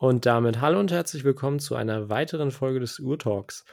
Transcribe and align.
Und 0.00 0.24
damit 0.24 0.62
hallo 0.62 0.80
und 0.80 0.90
herzlich 0.90 1.24
willkommen 1.24 1.58
zu 1.58 1.74
einer 1.76 2.08
weiteren 2.08 2.52
Folge 2.52 2.80
des 2.80 3.00
Urtalks. 3.00 3.66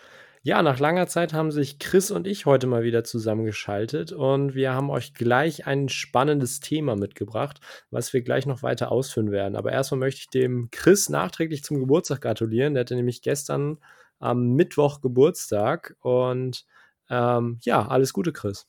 Ja, 0.43 0.61
nach 0.61 0.77
langer 0.77 1.07
Zeit 1.07 1.31
haben 1.31 1.51
sich 1.51 1.79
Chris 1.79 2.11
und 2.11 2.27
ich 2.27 2.45
heute 2.45 2.67
mal 2.67 2.83
wieder 2.83 3.05
zusammengeschaltet 3.05 4.11
und 4.11 4.53
wir 4.53 4.73
haben 4.73 4.89
euch 4.89 5.13
gleich 5.13 5.67
ein 5.67 5.87
spannendes 5.87 6.59
Thema 6.59 6.97
mitgebracht, 6.97 7.61
was 7.91 8.11
wir 8.11 8.23
gleich 8.23 8.45
noch 8.45 8.61
weiter 8.61 8.91
ausführen 8.91 9.31
werden. 9.31 9.55
Aber 9.55 9.71
erstmal 9.71 9.99
möchte 9.99 10.19
ich 10.19 10.29
dem 10.29 10.67
Chris 10.69 11.07
nachträglich 11.07 11.63
zum 11.63 11.79
Geburtstag 11.79 12.19
gratulieren. 12.19 12.73
Der 12.73 12.81
hatte 12.81 12.97
nämlich 12.97 13.21
gestern 13.21 13.77
am 14.19 14.49
Mittwoch 14.49 14.99
Geburtstag 14.99 15.95
und 16.01 16.65
ähm, 17.09 17.59
ja, 17.61 17.87
alles 17.87 18.11
Gute, 18.11 18.33
Chris. 18.33 18.67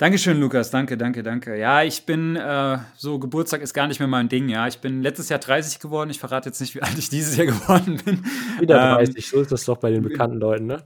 Dankeschön, 0.00 0.40
Lukas. 0.40 0.70
Danke, 0.70 0.96
danke, 0.96 1.22
danke. 1.22 1.58
Ja, 1.58 1.82
ich 1.82 2.06
bin, 2.06 2.34
äh, 2.34 2.78
so 2.96 3.18
Geburtstag 3.18 3.60
ist 3.60 3.74
gar 3.74 3.86
nicht 3.86 3.98
mehr 3.98 4.08
mein 4.08 4.30
Ding, 4.30 4.48
ja. 4.48 4.66
Ich 4.66 4.78
bin 4.78 5.02
letztes 5.02 5.28
Jahr 5.28 5.40
30 5.40 5.78
geworden. 5.78 6.08
Ich 6.08 6.18
verrate 6.18 6.48
jetzt 6.48 6.58
nicht, 6.58 6.74
wie 6.74 6.80
alt 6.82 6.96
ich 6.96 7.10
dieses 7.10 7.36
Jahr 7.36 7.48
geworden 7.48 8.00
bin. 8.02 8.24
Wieder 8.58 8.94
30, 8.94 9.14
ähm, 9.14 9.22
so 9.30 9.42
ist 9.42 9.52
das 9.52 9.66
doch 9.66 9.76
bei 9.76 9.90
den 9.90 10.02
bekannten 10.02 10.38
Leuten, 10.38 10.64
ne? 10.64 10.82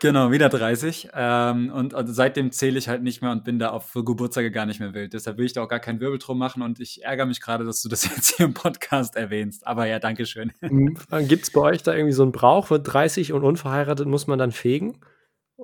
Genau, 0.00 0.32
wieder 0.32 0.50
30. 0.50 1.08
Ähm, 1.14 1.72
und 1.72 1.94
also 1.94 2.12
seitdem 2.12 2.52
zähle 2.52 2.78
ich 2.78 2.90
halt 2.90 3.02
nicht 3.02 3.22
mehr 3.22 3.30
und 3.30 3.42
bin 3.42 3.58
da 3.58 3.70
auf 3.70 3.88
für 3.88 4.04
Geburtstage 4.04 4.50
gar 4.50 4.66
nicht 4.66 4.80
mehr 4.80 4.92
wild. 4.92 5.14
Deshalb 5.14 5.38
will 5.38 5.46
ich 5.46 5.54
da 5.54 5.62
auch 5.62 5.68
gar 5.68 5.80
keinen 5.80 6.00
Wirbel 6.00 6.18
drum 6.18 6.36
machen 6.36 6.60
und 6.60 6.78
ich 6.78 7.02
ärgere 7.04 7.24
mich 7.24 7.40
gerade, 7.40 7.64
dass 7.64 7.80
du 7.80 7.88
das 7.88 8.04
jetzt 8.14 8.36
hier 8.36 8.44
im 8.44 8.52
Podcast 8.52 9.16
erwähnst. 9.16 9.66
Aber 9.66 9.86
ja, 9.86 9.98
Dankeschön. 9.98 10.52
Mhm. 10.60 10.98
Gibt 11.26 11.44
es 11.44 11.50
bei 11.50 11.62
euch 11.62 11.82
da 11.82 11.94
irgendwie 11.94 12.12
so 12.12 12.22
einen 12.22 12.32
Brauch? 12.32 12.68
Wird 12.68 12.92
30 12.92 13.32
und 13.32 13.44
unverheiratet 13.44 14.06
muss 14.06 14.26
man 14.26 14.38
dann 14.38 14.52
fegen? 14.52 14.98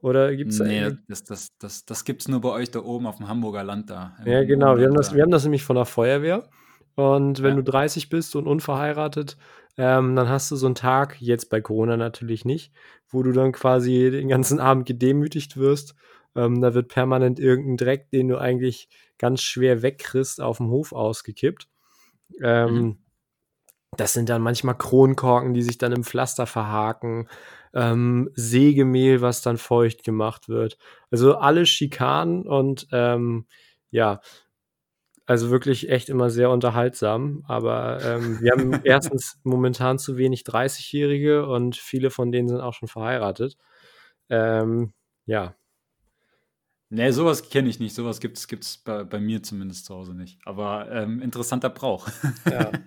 Oder 0.01 0.35
gibt 0.37 0.53
es 0.53 0.61
Nee, 0.61 0.93
das, 1.09 1.25
das, 1.25 1.57
das, 1.59 1.85
das 1.85 2.05
gibt 2.05 2.23
es 2.23 2.29
nur 2.29 2.41
bei 2.41 2.51
euch 2.51 2.71
da 2.71 2.81
oben 2.81 3.07
auf 3.07 3.17
dem 3.17 3.29
Hamburger 3.29 3.65
Land 3.65 3.91
da. 3.91 4.17
Ja, 4.25 4.45
genau. 4.45 4.77
Wir 4.77 4.87
haben, 4.87 4.95
das, 4.95 5.15
wir 5.15 5.23
haben 5.23 5.31
das 5.31 5.43
nämlich 5.43 5.65
von 5.65 5.77
der 5.77 5.87
Feuerwehr. 5.87 6.49
Und 6.95 7.43
wenn 7.43 7.57
ja. 7.57 7.63
du 7.63 7.71
30 7.71 8.09
bist 8.09 8.37
und 8.37 8.47
unverheiratet, 8.47 9.37
ähm, 9.77 10.17
dann 10.17 10.29
hast 10.29 10.51
du 10.51 10.57
so 10.57 10.67
einen 10.67 10.75
Tag, 10.75 11.21
jetzt 11.21 11.51
bei 11.51 11.61
Corona 11.61 11.97
natürlich 11.97 12.45
nicht, 12.45 12.73
wo 13.09 13.23
du 13.23 13.33
dann 13.33 13.53
quasi 13.53 14.11
den 14.11 14.29
ganzen 14.29 14.61
Abend 14.61 14.87
gedemütigt 14.87 15.57
wirst. 15.57 15.95
Ähm, 16.35 16.61
da 16.61 16.75
wird 16.75 16.89
permanent 16.89 17.41
irgendein 17.41 17.77
Dreck, 17.77 18.11
den 18.11 18.29
du 18.29 18.39
eigentlich 18.39 18.89
ganz 19.19 19.43
schwer 19.43 19.83
wegkriegst, 19.83 20.41
auf 20.41 20.59
dem 20.59 20.71
Hof 20.71 20.93
ausgekippt. 20.93 21.69
Ähm, 22.41 22.75
mhm. 22.75 22.99
Das 23.99 24.15
sind 24.15 24.29
dann 24.29 24.41
manchmal 24.41 24.79
Kronkorken, 24.79 25.55
die 25.55 25.63
sich 25.63 25.77
dann 25.77 25.93
im 25.93 26.05
Pflaster 26.05 26.47
verhaken 26.47 27.29
ähm, 27.75 28.31
Sägemehl, 28.35 29.21
was 29.21 29.43
dann 29.43 29.59
feucht 29.59 30.05
gemacht 30.05 30.49
wird. 30.49 30.79
Also 31.11 31.37
alle 31.37 31.67
Schikanen 31.67 32.47
und 32.47 32.89
ähm, 32.93 33.47
ja, 33.91 34.21
also 35.27 35.51
wirklich 35.51 35.91
echt 35.91 36.09
immer 36.09 36.31
sehr 36.31 36.51
unterhaltsam. 36.51 37.45
Aber 37.47 38.03
ähm, 38.03 38.41
wir 38.41 38.53
haben 38.53 38.81
erstens 38.85 39.39
momentan 39.43 39.99
zu 39.99 40.17
wenig 40.17 40.43
30-Jährige 40.43 41.47
und 41.47 41.77
viele 41.77 42.11
von 42.11 42.33
denen 42.33 42.49
sind 42.49 42.61
auch 42.61 42.75
schon 42.75 42.89
verheiratet. 42.89 43.57
Ähm, 44.31 44.93
ja. 45.27 45.55
Nee, 46.91 47.11
sowas 47.11 47.51
kenne 47.51 47.69
ich 47.69 47.81
nicht. 47.81 47.95
Sowas 47.95 48.21
gibt 48.21 48.39
es 48.39 48.79
bei, 48.79 49.05
bei 49.05 49.21
mir 49.21 49.43
zumindest 49.43 49.85
zu 49.85 49.95
Hause 49.95 50.15
nicht. 50.15 50.39
Aber 50.47 50.91
ähm, 50.91 51.21
interessanter 51.21 51.69
Brauch. 51.69 52.09
Ja. 52.51 52.73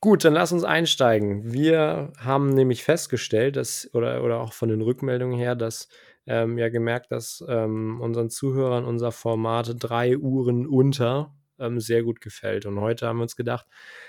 Gut, 0.00 0.24
dann 0.24 0.34
lass 0.34 0.52
uns 0.52 0.62
einsteigen. 0.62 1.52
Wir 1.52 2.12
haben 2.18 2.50
nämlich 2.50 2.84
festgestellt, 2.84 3.56
dass, 3.56 3.90
oder, 3.94 4.22
oder 4.22 4.40
auch 4.40 4.52
von 4.52 4.68
den 4.68 4.82
Rückmeldungen 4.82 5.36
her, 5.38 5.54
dass 5.54 5.88
ähm, 6.26 6.58
ja 6.58 6.68
gemerkt, 6.68 7.12
dass 7.12 7.42
ähm, 7.48 8.00
unseren 8.00 8.30
Zuhörern 8.30 8.84
unser 8.84 9.10
Format 9.10 9.74
drei 9.78 10.18
Uhren 10.18 10.66
unter 10.66 11.34
ähm, 11.58 11.80
sehr 11.80 12.02
gut 12.02 12.20
gefällt. 12.20 12.66
Und 12.66 12.80
heute 12.80 13.06
haben 13.06 13.18
wir 13.18 13.22
uns 13.22 13.36
gedacht, 13.36 13.66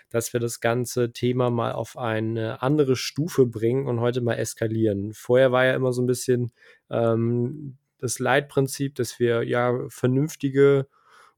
dass 0.09 0.33
wir 0.33 0.39
das 0.39 0.59
ganze 0.59 1.13
Thema 1.13 1.49
mal 1.49 1.71
auf 1.71 1.97
eine 1.97 2.61
andere 2.61 2.95
Stufe 2.95 3.45
bringen 3.45 3.87
und 3.87 4.01
heute 4.01 4.21
mal 4.21 4.35
eskalieren. 4.35 5.13
Vorher 5.13 5.51
war 5.51 5.65
ja 5.65 5.73
immer 5.73 5.93
so 5.93 6.01
ein 6.01 6.07
bisschen 6.07 6.51
ähm, 6.89 7.77
das 7.99 8.19
Leitprinzip, 8.19 8.95
dass 8.95 9.19
wir 9.19 9.43
ja 9.43 9.73
vernünftige 9.89 10.87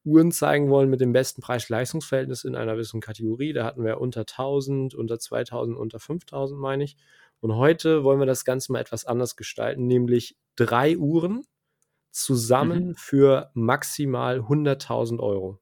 Uhren 0.04 0.32
zeigen 0.32 0.70
wollen 0.70 0.90
mit 0.90 1.02
dem 1.02 1.14
besten 1.14 1.42
Preis-Leistungs-Verhältnis 1.42 2.44
in 2.44 2.56
einer 2.56 2.74
gewissen 2.74 3.02
Kategorie. 3.02 3.54
Da 3.54 3.66
hatten 3.66 3.84
wir 3.84 4.00
unter 4.00 4.22
1000, 4.22 4.96
unter 4.96 5.20
2000, 5.20 5.78
unter 5.78 6.00
5000, 6.00 6.60
meine 6.60 6.84
ich. 6.84 6.96
Und 7.42 7.56
heute 7.56 8.04
wollen 8.04 8.20
wir 8.20 8.26
das 8.26 8.46
Ganze 8.46 8.72
mal 8.72 8.80
etwas 8.80 9.06
anders 9.06 9.36
gestalten, 9.36 9.88
nämlich 9.88 10.38
drei 10.56 10.98
Uhren 10.98 11.44
zusammen 12.12 12.90
mhm. 12.90 12.96
für 12.96 13.52
maximal 13.54 14.40
100.000 14.40 15.20
Euro. 15.20 15.60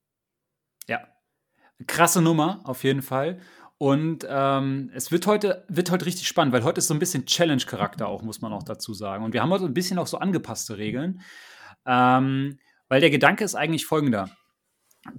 Ja, 0.88 1.08
krasse 1.86 2.22
Nummer 2.22 2.62
auf 2.64 2.84
jeden 2.84 3.02
Fall. 3.02 3.40
Und 3.80 4.26
ähm, 4.28 4.90
es 4.96 5.12
wird 5.12 5.28
heute, 5.28 5.66
wird 5.68 5.92
heute 5.92 6.08
richtig 6.08 6.28
spannend, 6.28 6.52
weil 6.52 6.64
heute 6.64 6.80
ist 6.80 6.88
so 6.88 6.96
ein 6.96 7.00
bisschen 7.00 7.28
Challenge-Charakter 7.28 8.08
auch, 8.08 8.24
muss 8.24 8.42
man 8.42 8.52
auch 8.54 8.64
dazu 8.64 8.94
sagen. 8.94 9.24
Und 9.24 9.34
wir 9.34 9.44
haben 9.44 9.52
heute 9.52 9.66
ein 9.66 9.74
bisschen 9.74 10.00
auch 10.00 10.08
so 10.08 10.18
angepasste 10.18 10.78
Regeln. 10.80 11.22
Ähm, 11.86 12.58
weil 12.90 13.02
der 13.02 13.10
Gedanke 13.10 13.44
ist 13.44 13.56
eigentlich 13.56 13.86
folgender. 13.86 14.30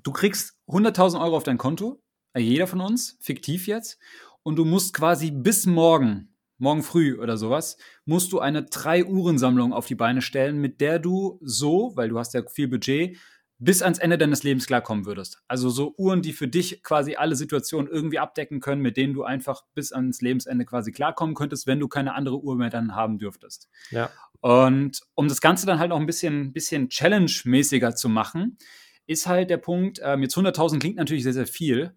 Du 0.03 0.13
kriegst 0.13 0.57
100.000 0.69 1.21
Euro 1.21 1.37
auf 1.37 1.45
dein 1.45 1.59
Konto, 1.59 2.03
äh, 2.33 2.41
jeder 2.41 2.67
von 2.67 2.81
uns, 2.81 3.17
fiktiv 3.21 3.67
jetzt, 3.67 3.99
und 4.43 4.57
du 4.57 4.65
musst 4.65 4.95
quasi 4.95 5.31
bis 5.31 5.67
morgen, 5.67 6.35
morgen 6.59 6.83
früh 6.83 7.19
oder 7.19 7.37
sowas, 7.37 7.77
musst 8.05 8.33
du 8.33 8.41
eine 8.41 8.65
Drei-Uhren-Sammlung 8.65 9.73
auf 9.73 9.87
die 9.87 9.95
Beine 9.95 10.23
stellen, 10.23 10.59
mit 10.59 10.81
der 10.81 10.99
du 10.99 11.39
so, 11.43 11.93
weil 11.95 12.09
du 12.09 12.19
hast 12.19 12.35
ja 12.35 12.43
viel 12.47 12.69
Budget, 12.69 13.19
bis 13.61 13.83
ans 13.83 13.99
Ende 13.99 14.19
deines 14.19 14.45
Lebens 14.45 14.67
klarkommen 14.67 15.05
würdest. 15.05 15.43
Also 15.49 15.69
so 15.69 15.95
Uhren, 15.97 16.23
die 16.23 16.33
für 16.33 16.47
dich 16.47 16.83
quasi 16.85 17.17
alle 17.17 17.35
Situationen 17.35 17.91
irgendwie 17.91 18.21
abdecken 18.21 18.61
können, 18.61 18.81
mit 18.83 18.97
denen 18.97 19.15
du 19.15 19.25
einfach 19.25 19.65
bis 19.75 19.93
ans 19.93 20.21
Lebensende 20.21 20.65
quasi 20.65 20.93
klarkommen 20.93 21.35
könntest, 21.35 21.67
wenn 21.67 21.81
du 21.81 21.89
keine 21.89 22.15
andere 22.15 22.41
Uhr 22.41 22.57
mehr 22.57 22.71
dann 22.71 22.95
haben 22.95 23.19
dürftest. 23.19 23.69
Ja. 23.91 24.11
Und 24.41 25.01
um 25.15 25.29
das 25.29 25.41
Ganze 25.41 25.67
dann 25.67 25.81
halt 25.81 25.91
noch 25.91 25.99
ein 25.99 26.07
bisschen, 26.07 26.53
bisschen 26.53 26.89
Challenge-mäßiger 26.89 27.97
zu 27.97 28.09
machen, 28.09 28.59
ist 29.07 29.27
halt 29.27 29.51
der 29.51 29.57
Punkt, 29.57 30.01
ähm, 30.05 30.23
jetzt 30.23 30.37
100.000 30.37 30.79
klingt 30.79 30.97
natürlich 30.97 31.25
sehr, 31.25 31.33
sehr 31.33 31.47
viel, 31.47 31.97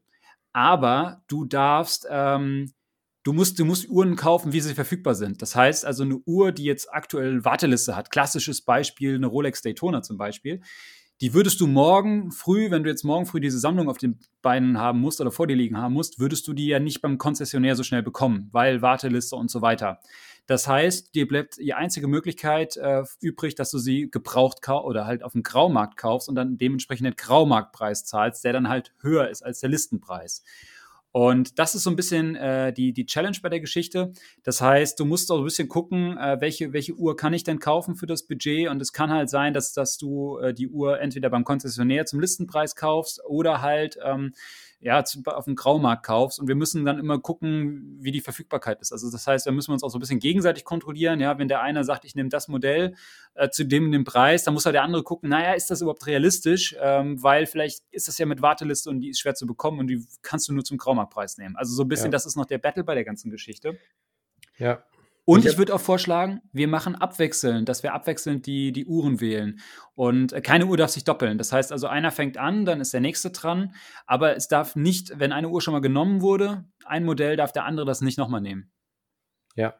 aber 0.53 1.21
du 1.27 1.45
darfst, 1.45 2.07
ähm, 2.09 2.73
du 3.23 3.33
musst, 3.33 3.59
du 3.59 3.65
musst 3.65 3.87
Uhren 3.87 4.15
kaufen, 4.15 4.53
wie 4.53 4.61
sie 4.61 4.73
verfügbar 4.73 5.13
sind. 5.13 5.41
Das 5.43 5.55
heißt 5.55 5.85
also 5.85 6.03
eine 6.03 6.17
Uhr, 6.25 6.51
die 6.51 6.63
jetzt 6.63 6.91
aktuell 6.91 7.45
Warteliste 7.45 7.95
hat, 7.95 8.09
klassisches 8.09 8.63
Beispiel, 8.63 9.15
eine 9.15 9.27
Rolex 9.27 9.61
Daytona 9.61 10.01
zum 10.01 10.17
Beispiel, 10.17 10.61
die 11.21 11.35
würdest 11.35 11.61
du 11.61 11.67
morgen 11.67 12.31
früh, 12.31 12.71
wenn 12.71 12.83
du 12.83 12.89
jetzt 12.89 13.03
morgen 13.03 13.27
früh 13.27 13.39
diese 13.39 13.59
Sammlung 13.59 13.89
auf 13.89 13.99
den 13.99 14.19
Beinen 14.41 14.79
haben 14.79 14.99
musst 14.99 15.21
oder 15.21 15.31
vor 15.31 15.45
dir 15.45 15.55
liegen 15.55 15.77
haben 15.77 15.93
musst, 15.93 16.19
würdest 16.19 16.47
du 16.47 16.53
die 16.53 16.65
ja 16.65 16.79
nicht 16.79 17.01
beim 17.01 17.19
Konzessionär 17.19 17.75
so 17.75 17.83
schnell 17.83 18.01
bekommen, 18.01 18.49
weil 18.51 18.81
Warteliste 18.81 19.35
und 19.35 19.51
so 19.51 19.61
weiter. 19.61 19.99
Das 20.47 20.67
heißt, 20.67 21.13
dir 21.13 21.27
bleibt 21.27 21.57
die 21.57 21.75
einzige 21.75 22.07
Möglichkeit 22.07 22.75
äh, 22.75 23.03
übrig, 23.21 23.53
dass 23.53 23.69
du 23.69 23.77
sie 23.77 24.09
gebraucht 24.09 24.67
oder 24.67 25.05
halt 25.05 25.23
auf 25.23 25.33
dem 25.33 25.43
Graumarkt 25.43 25.95
kaufst 25.95 26.27
und 26.27 26.33
dann 26.33 26.57
dementsprechend 26.57 27.05
den 27.05 27.15
Graumarktpreis 27.15 28.03
zahlst, 28.03 28.43
der 28.43 28.53
dann 28.53 28.67
halt 28.67 28.93
höher 29.01 29.29
ist 29.29 29.43
als 29.43 29.59
der 29.59 29.69
Listenpreis. 29.69 30.43
Und 31.11 31.59
das 31.59 31.75
ist 31.75 31.83
so 31.83 31.89
ein 31.89 31.95
bisschen 31.95 32.35
äh, 32.35 32.71
die, 32.71 32.93
die 32.93 33.05
Challenge 33.05 33.37
bei 33.41 33.49
der 33.49 33.59
Geschichte. 33.59 34.13
Das 34.43 34.61
heißt, 34.61 34.99
du 34.99 35.05
musst 35.05 35.31
auch 35.31 35.39
ein 35.39 35.43
bisschen 35.43 35.67
gucken, 35.67 36.17
äh, 36.17 36.37
welche, 36.39 36.71
welche 36.71 36.93
Uhr 36.93 37.17
kann 37.17 37.33
ich 37.33 37.43
denn 37.43 37.59
kaufen 37.59 37.95
für 37.95 38.05
das 38.07 38.23
Budget. 38.23 38.69
Und 38.69 38.81
es 38.81 38.93
kann 38.93 39.11
halt 39.11 39.29
sein, 39.29 39.53
dass, 39.53 39.73
dass 39.73 39.97
du 39.97 40.37
äh, 40.37 40.53
die 40.53 40.69
Uhr 40.69 41.01
entweder 41.01 41.29
beim 41.29 41.43
Konzessionär 41.43 42.05
zum 42.05 42.21
Listenpreis 42.21 42.75
kaufst 42.75 43.21
oder 43.25 43.61
halt 43.61 43.97
ähm, 44.03 44.33
ja, 44.81 45.03
auf 45.25 45.45
dem 45.45 45.55
Graumarkt 45.55 46.03
kaufst. 46.03 46.39
Und 46.39 46.47
wir 46.47 46.55
müssen 46.55 46.83
dann 46.85 46.97
immer 46.97 47.19
gucken, 47.19 47.97
wie 47.99 48.11
die 48.11 48.19
Verfügbarkeit 48.19 48.81
ist. 48.81 48.91
Also 48.91 49.11
das 49.11 49.27
heißt, 49.27 49.45
da 49.45 49.51
müssen 49.51 49.69
wir 49.69 49.73
uns 49.73 49.83
auch 49.83 49.89
so 49.89 49.97
ein 49.97 50.01
bisschen 50.01 50.19
gegenseitig 50.19 50.63
kontrollieren. 50.63 51.19
Ja, 51.19 51.37
wenn 51.37 51.47
der 51.47 51.61
eine 51.61 51.83
sagt, 51.83 52.03
ich 52.03 52.15
nehme 52.15 52.29
das 52.29 52.47
Modell 52.47 52.95
äh, 53.35 53.49
zu 53.49 53.63
dem 53.63 53.91
dem 53.91 54.03
Preis, 54.03 54.43
dann 54.43 54.55
muss 54.55 54.65
halt 54.65 54.73
der 54.73 54.81
andere 54.81 55.03
gucken, 55.03 55.29
naja, 55.29 55.53
ist 55.53 55.69
das 55.69 55.81
überhaupt 55.81 56.07
realistisch? 56.07 56.75
Ähm, 56.81 57.21
weil 57.21 57.45
vielleicht 57.45 57.83
ist 57.91 58.07
das 58.07 58.17
ja 58.17 58.25
mit 58.25 58.41
Warteliste 58.41 58.89
und 58.89 59.01
die 59.01 59.09
ist 59.09 59.19
schwer 59.19 59.35
zu 59.35 59.45
bekommen 59.45 59.79
und 59.79 59.87
die 59.87 60.03
kannst 60.23 60.49
du 60.49 60.53
nur 60.53 60.63
zum 60.63 60.77
Graumarktpreis 60.77 61.37
nehmen. 61.37 61.55
Also 61.55 61.75
so 61.75 61.83
ein 61.83 61.87
bisschen, 61.87 62.07
ja. 62.07 62.11
das 62.11 62.25
ist 62.25 62.35
noch 62.35 62.47
der 62.47 62.57
Battle 62.57 62.83
bei 62.83 62.95
der 62.95 63.05
ganzen 63.05 63.29
Geschichte. 63.29 63.77
Ja. 64.57 64.83
Und 65.25 65.45
ich 65.45 65.57
würde 65.57 65.73
auch 65.75 65.79
vorschlagen, 65.79 66.41
wir 66.51 66.67
machen 66.67 66.95
abwechselnd, 66.95 67.69
dass 67.69 67.83
wir 67.83 67.93
abwechselnd 67.93 68.45
die, 68.47 68.71
die 68.71 68.85
Uhren 68.85 69.21
wählen. 69.21 69.59
Und 69.93 70.33
äh, 70.33 70.41
keine 70.41 70.65
Uhr 70.65 70.77
darf 70.77 70.89
sich 70.89 71.03
doppeln. 71.03 71.37
Das 71.37 71.51
heißt 71.51 71.71
also, 71.71 71.87
einer 71.87 72.11
fängt 72.11 72.37
an, 72.37 72.65
dann 72.65 72.81
ist 72.81 72.93
der 72.93 73.01
nächste 73.01 73.29
dran. 73.29 73.73
Aber 74.07 74.35
es 74.35 74.47
darf 74.47 74.75
nicht, 74.75 75.19
wenn 75.19 75.31
eine 75.31 75.49
Uhr 75.49 75.61
schon 75.61 75.73
mal 75.73 75.81
genommen 75.81 76.21
wurde, 76.21 76.65
ein 76.85 77.05
Modell 77.05 77.35
darf 77.35 77.51
der 77.51 77.65
andere 77.65 77.85
das 77.85 78.01
nicht 78.01 78.17
nochmal 78.17 78.41
nehmen. 78.41 78.71
Ja. 79.55 79.75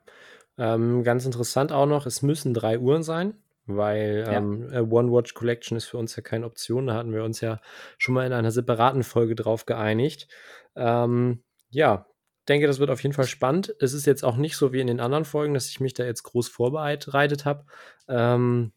Ähm, 0.58 1.04
ganz 1.04 1.26
interessant 1.26 1.72
auch 1.72 1.88
noch, 1.88 2.06
es 2.06 2.22
müssen 2.22 2.54
drei 2.54 2.78
Uhren 2.78 3.04
sein, 3.04 3.34
weil 3.66 4.26
ja. 4.28 4.34
ähm, 4.34 4.70
One 4.92 5.12
Watch 5.12 5.34
Collection 5.34 5.76
ist 5.76 5.86
für 5.86 5.98
uns 5.98 6.16
ja 6.16 6.22
keine 6.22 6.46
Option. 6.46 6.88
Da 6.88 6.94
hatten 6.94 7.14
wir 7.14 7.24
uns 7.24 7.42
ja 7.42 7.60
schon 7.98 8.14
mal 8.14 8.28
in 8.28 8.34
einer 8.34 8.52
separaten 8.52 9.04
Folge 9.04 9.34
drauf 9.34 9.66
geeinigt. 9.66 10.28
Ähm, 10.76 11.44
ja, 11.70 12.06
denke, 12.48 12.68
das 12.68 12.80
wird 12.80 12.90
auf 12.90 13.02
jeden 13.04 13.14
Fall 13.14 13.28
spannend. 13.28 13.76
Es 13.80 13.94
ist 13.94 14.06
jetzt 14.06 14.24
auch 14.24 14.38
nicht 14.38 14.58
so 14.58 14.74
wie 14.74 14.80
in 14.80 14.88
den 14.88 15.00
anderen 15.00 15.26
Folgen, 15.26 15.54
dass 15.54 15.70
ich 15.70 15.80
mich 15.80 15.94
da 15.94 16.04
jetzt 16.04 16.24
groß 16.24 16.48
vorbereitet 16.48 17.46
habe, 17.46 17.66
ähm, 18.08 18.72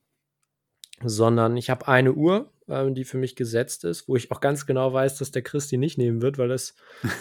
sondern 1.02 1.56
ich 1.56 1.70
habe 1.70 1.88
eine 1.88 2.12
Uhr, 2.12 2.52
ähm, 2.68 2.94
die 2.94 3.04
für 3.04 3.18
mich 3.18 3.36
gesetzt 3.36 3.84
ist, 3.84 4.08
wo 4.08 4.16
ich 4.16 4.30
auch 4.30 4.40
ganz 4.40 4.66
genau 4.66 4.92
weiß, 4.92 5.18
dass 5.18 5.30
der 5.30 5.42
Chris 5.42 5.68
die 5.68 5.78
nicht 5.78 5.98
nehmen 5.98 6.22
wird, 6.22 6.38
weil 6.38 6.48
das 6.48 6.74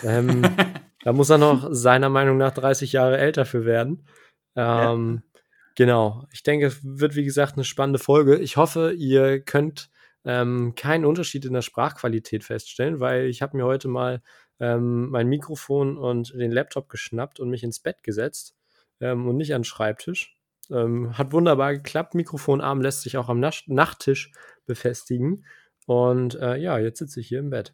ähm, 0.04 0.44
Da 1.04 1.12
muss 1.12 1.30
er 1.30 1.38
noch 1.38 1.68
seiner 1.72 2.10
Meinung 2.10 2.38
nach 2.38 2.54
30 2.54 2.94
Jahre 2.94 3.18
älter 3.18 3.46
für 3.46 3.66
werden. 3.66 4.08
Ähm, 4.56 5.22
ja. 5.22 5.42
Genau. 5.76 6.28
Ich 6.32 6.44
denke, 6.44 6.68
es 6.68 6.80
wird, 6.82 7.16
wie 7.16 7.26
gesagt, 7.26 7.54
eine 7.56 7.66
spannende 7.66 8.00
Folge. 8.00 8.38
Ich 8.38 8.58
hoffe, 8.58 8.94
ihr 8.94 9.42
könnt 9.42 9.90
ähm, 10.24 10.76
keinen 10.76 11.04
Unterschied 11.04 11.44
in 11.44 11.54
der 11.54 11.62
Sprachqualität 11.62 12.46
feststellen, 12.46 13.02
weil 13.02 13.26
ich 13.26 13.42
habe 13.42 13.58
mir 13.58 13.66
heute 13.66 13.90
mal 13.90 14.22
ähm, 14.60 15.10
mein 15.10 15.28
Mikrofon 15.28 15.98
und 15.98 16.34
den 16.34 16.52
Laptop 16.52 16.90
geschnappt 16.90 17.40
und 17.40 17.50
mich 17.50 17.64
ins 17.64 17.80
Bett 17.80 18.04
gesetzt 18.04 18.56
ähm, 19.00 19.28
und 19.28 19.38
nicht 19.38 19.54
an 19.54 19.62
den 19.62 19.66
Schreibtisch. 19.66 20.38
Ähm, 20.72 21.18
hat 21.18 21.34
wunderbar 21.34 21.74
geklappt. 21.74 22.16
Mikrofonarm 22.16 22.82
lässt 22.82 23.02
sich 23.02 23.18
auch 23.18 23.30
am 23.30 23.40
Nacht 23.40 23.68
Nachttisch 23.68 24.32
befestigen. 24.66 25.46
Und 25.86 26.36
äh, 26.36 26.56
ja, 26.56 26.80
jetzt 26.80 27.00
sitze 27.00 27.20
ich 27.20 27.28
hier 27.28 27.40
im 27.40 27.50
Bett. 27.50 27.74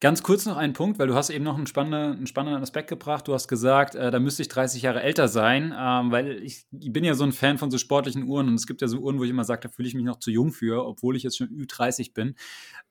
Ganz 0.00 0.22
kurz 0.22 0.44
noch 0.44 0.58
einen 0.58 0.74
Punkt, 0.74 0.98
weil 0.98 1.06
du 1.06 1.14
hast 1.14 1.30
eben 1.30 1.42
noch 1.42 1.56
einen 1.56 1.66
spannenden, 1.66 2.18
einen 2.18 2.26
spannenden 2.26 2.62
Aspekt 2.62 2.90
gebracht. 2.90 3.26
Du 3.26 3.32
hast 3.32 3.48
gesagt, 3.48 3.94
äh, 3.94 4.10
da 4.10 4.18
müsste 4.18 4.42
ich 4.42 4.48
30 4.48 4.82
Jahre 4.82 5.02
älter 5.02 5.26
sein, 5.26 5.74
ähm, 5.74 6.10
weil 6.10 6.32
ich, 6.42 6.66
ich, 6.78 6.92
bin 6.92 7.02
ja 7.02 7.14
so 7.14 7.24
ein 7.24 7.32
Fan 7.32 7.56
von 7.56 7.70
so 7.70 7.78
sportlichen 7.78 8.24
Uhren 8.24 8.48
und 8.48 8.56
es 8.56 8.66
gibt 8.66 8.82
ja 8.82 8.88
so 8.88 8.98
Uhren, 8.98 9.18
wo 9.18 9.24
ich 9.24 9.30
immer 9.30 9.44
sage, 9.44 9.62
da 9.62 9.68
fühle 9.70 9.88
ich 9.88 9.94
mich 9.94 10.04
noch 10.04 10.18
zu 10.18 10.30
jung 10.30 10.52
für, 10.52 10.86
obwohl 10.86 11.16
ich 11.16 11.22
jetzt 11.22 11.38
schon 11.38 11.48
Ü30 11.48 12.12
bin. 12.12 12.34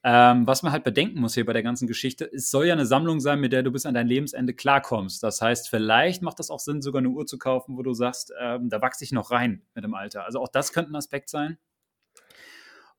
Ähm, 0.03 0.47
was 0.47 0.63
man 0.63 0.71
halt 0.71 0.83
bedenken 0.83 1.19
muss 1.19 1.35
hier 1.35 1.45
bei 1.45 1.53
der 1.53 1.61
ganzen 1.61 1.85
Geschichte, 1.85 2.27
es 2.33 2.49
soll 2.49 2.65
ja 2.65 2.73
eine 2.73 2.87
Sammlung 2.87 3.19
sein, 3.19 3.39
mit 3.39 3.53
der 3.53 3.61
du 3.61 3.71
bis 3.71 3.85
an 3.85 3.93
dein 3.93 4.07
Lebensende 4.07 4.55
klarkommst. 4.55 5.21
Das 5.21 5.39
heißt, 5.43 5.69
vielleicht 5.69 6.23
macht 6.23 6.39
das 6.39 6.49
auch 6.49 6.59
Sinn, 6.59 6.81
sogar 6.81 7.01
eine 7.01 7.09
Uhr 7.09 7.27
zu 7.27 7.37
kaufen, 7.37 7.77
wo 7.77 7.83
du 7.83 7.93
sagst, 7.93 8.33
ähm, 8.41 8.69
da 8.69 8.81
wachse 8.81 9.03
ich 9.03 9.11
noch 9.11 9.29
rein 9.29 9.61
mit 9.75 9.83
dem 9.83 9.93
Alter. 9.93 10.25
Also 10.25 10.39
auch 10.39 10.49
das 10.49 10.73
könnte 10.73 10.91
ein 10.91 10.95
Aspekt 10.95 11.29
sein. 11.29 11.59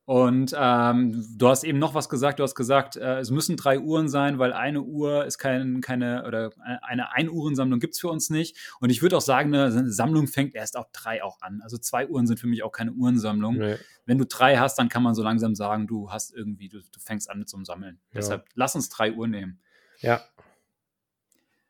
Und 0.07 0.55
ähm, 0.57 1.27
du 1.37 1.49
hast 1.49 1.65
eben 1.65 1.79
noch 1.79 1.93
was 1.93 2.07
gesagt. 2.07 2.39
Du 2.39 2.43
hast 2.43 2.55
gesagt, 2.55 2.95
äh, 2.95 3.19
es 3.19 3.29
müssen 3.29 3.57
drei 3.57 3.77
Uhren 3.77 4.07
sein, 4.07 4.39
weil 4.39 4.53
eine 4.53 4.81
Uhr 4.81 5.25
ist 5.25 5.37
kein, 5.37 5.81
keine 5.81 6.25
oder 6.25 6.51
eine 6.81 7.11
Ein-Uhrensammlung 7.11 7.81
gibt 7.81 7.95
es 7.95 7.99
für 7.99 8.07
uns 8.07 8.29
nicht. 8.29 8.55
Und 8.79 8.89
ich 8.89 9.01
würde 9.01 9.17
auch 9.17 9.21
sagen, 9.21 9.53
eine 9.53 9.91
Sammlung 9.91 10.27
fängt 10.27 10.55
erst 10.55 10.77
ab 10.77 10.93
drei 10.93 11.21
auch 11.21 11.41
an. 11.41 11.59
Also 11.61 11.77
zwei 11.77 12.07
Uhren 12.07 12.25
sind 12.25 12.39
für 12.39 12.47
mich 12.47 12.63
auch 12.63 12.71
keine 12.71 12.93
Uhrensammlung. 12.93 13.57
Nee. 13.57 13.75
Wenn 14.05 14.17
du 14.17 14.25
drei 14.25 14.55
hast, 14.55 14.79
dann 14.79 14.87
kann 14.87 15.03
man 15.03 15.13
so 15.13 15.23
langsam 15.23 15.55
sagen, 15.55 15.87
du 15.87 16.09
hast 16.09 16.33
irgendwie, 16.33 16.69
du, 16.69 16.77
du 16.77 16.99
fängst 17.01 17.29
an 17.29 17.39
mit 17.39 17.49
so 17.49 17.57
einem 17.57 17.65
Sammeln. 17.65 17.99
Ja. 18.13 18.21
Deshalb 18.21 18.45
lass 18.53 18.75
uns 18.75 18.87
drei 18.87 19.11
Uhren 19.11 19.31
nehmen. 19.31 19.59
Ja. 19.99 20.21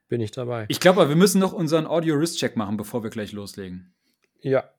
Bin 0.10 0.22
ich 0.22 0.30
dabei. 0.30 0.66
Ich 0.68 0.80
glaube, 0.80 1.10
wir 1.10 1.16
müssen 1.16 1.40
noch 1.40 1.54
unseren 1.54 1.88
Audio-Wrist-Check 1.88 2.56
machen, 2.56 2.78
bevor 2.78 3.02
wir 3.02 3.10
gleich 3.10 3.32
loslegen. 3.32 3.96
Ja. 4.42 4.70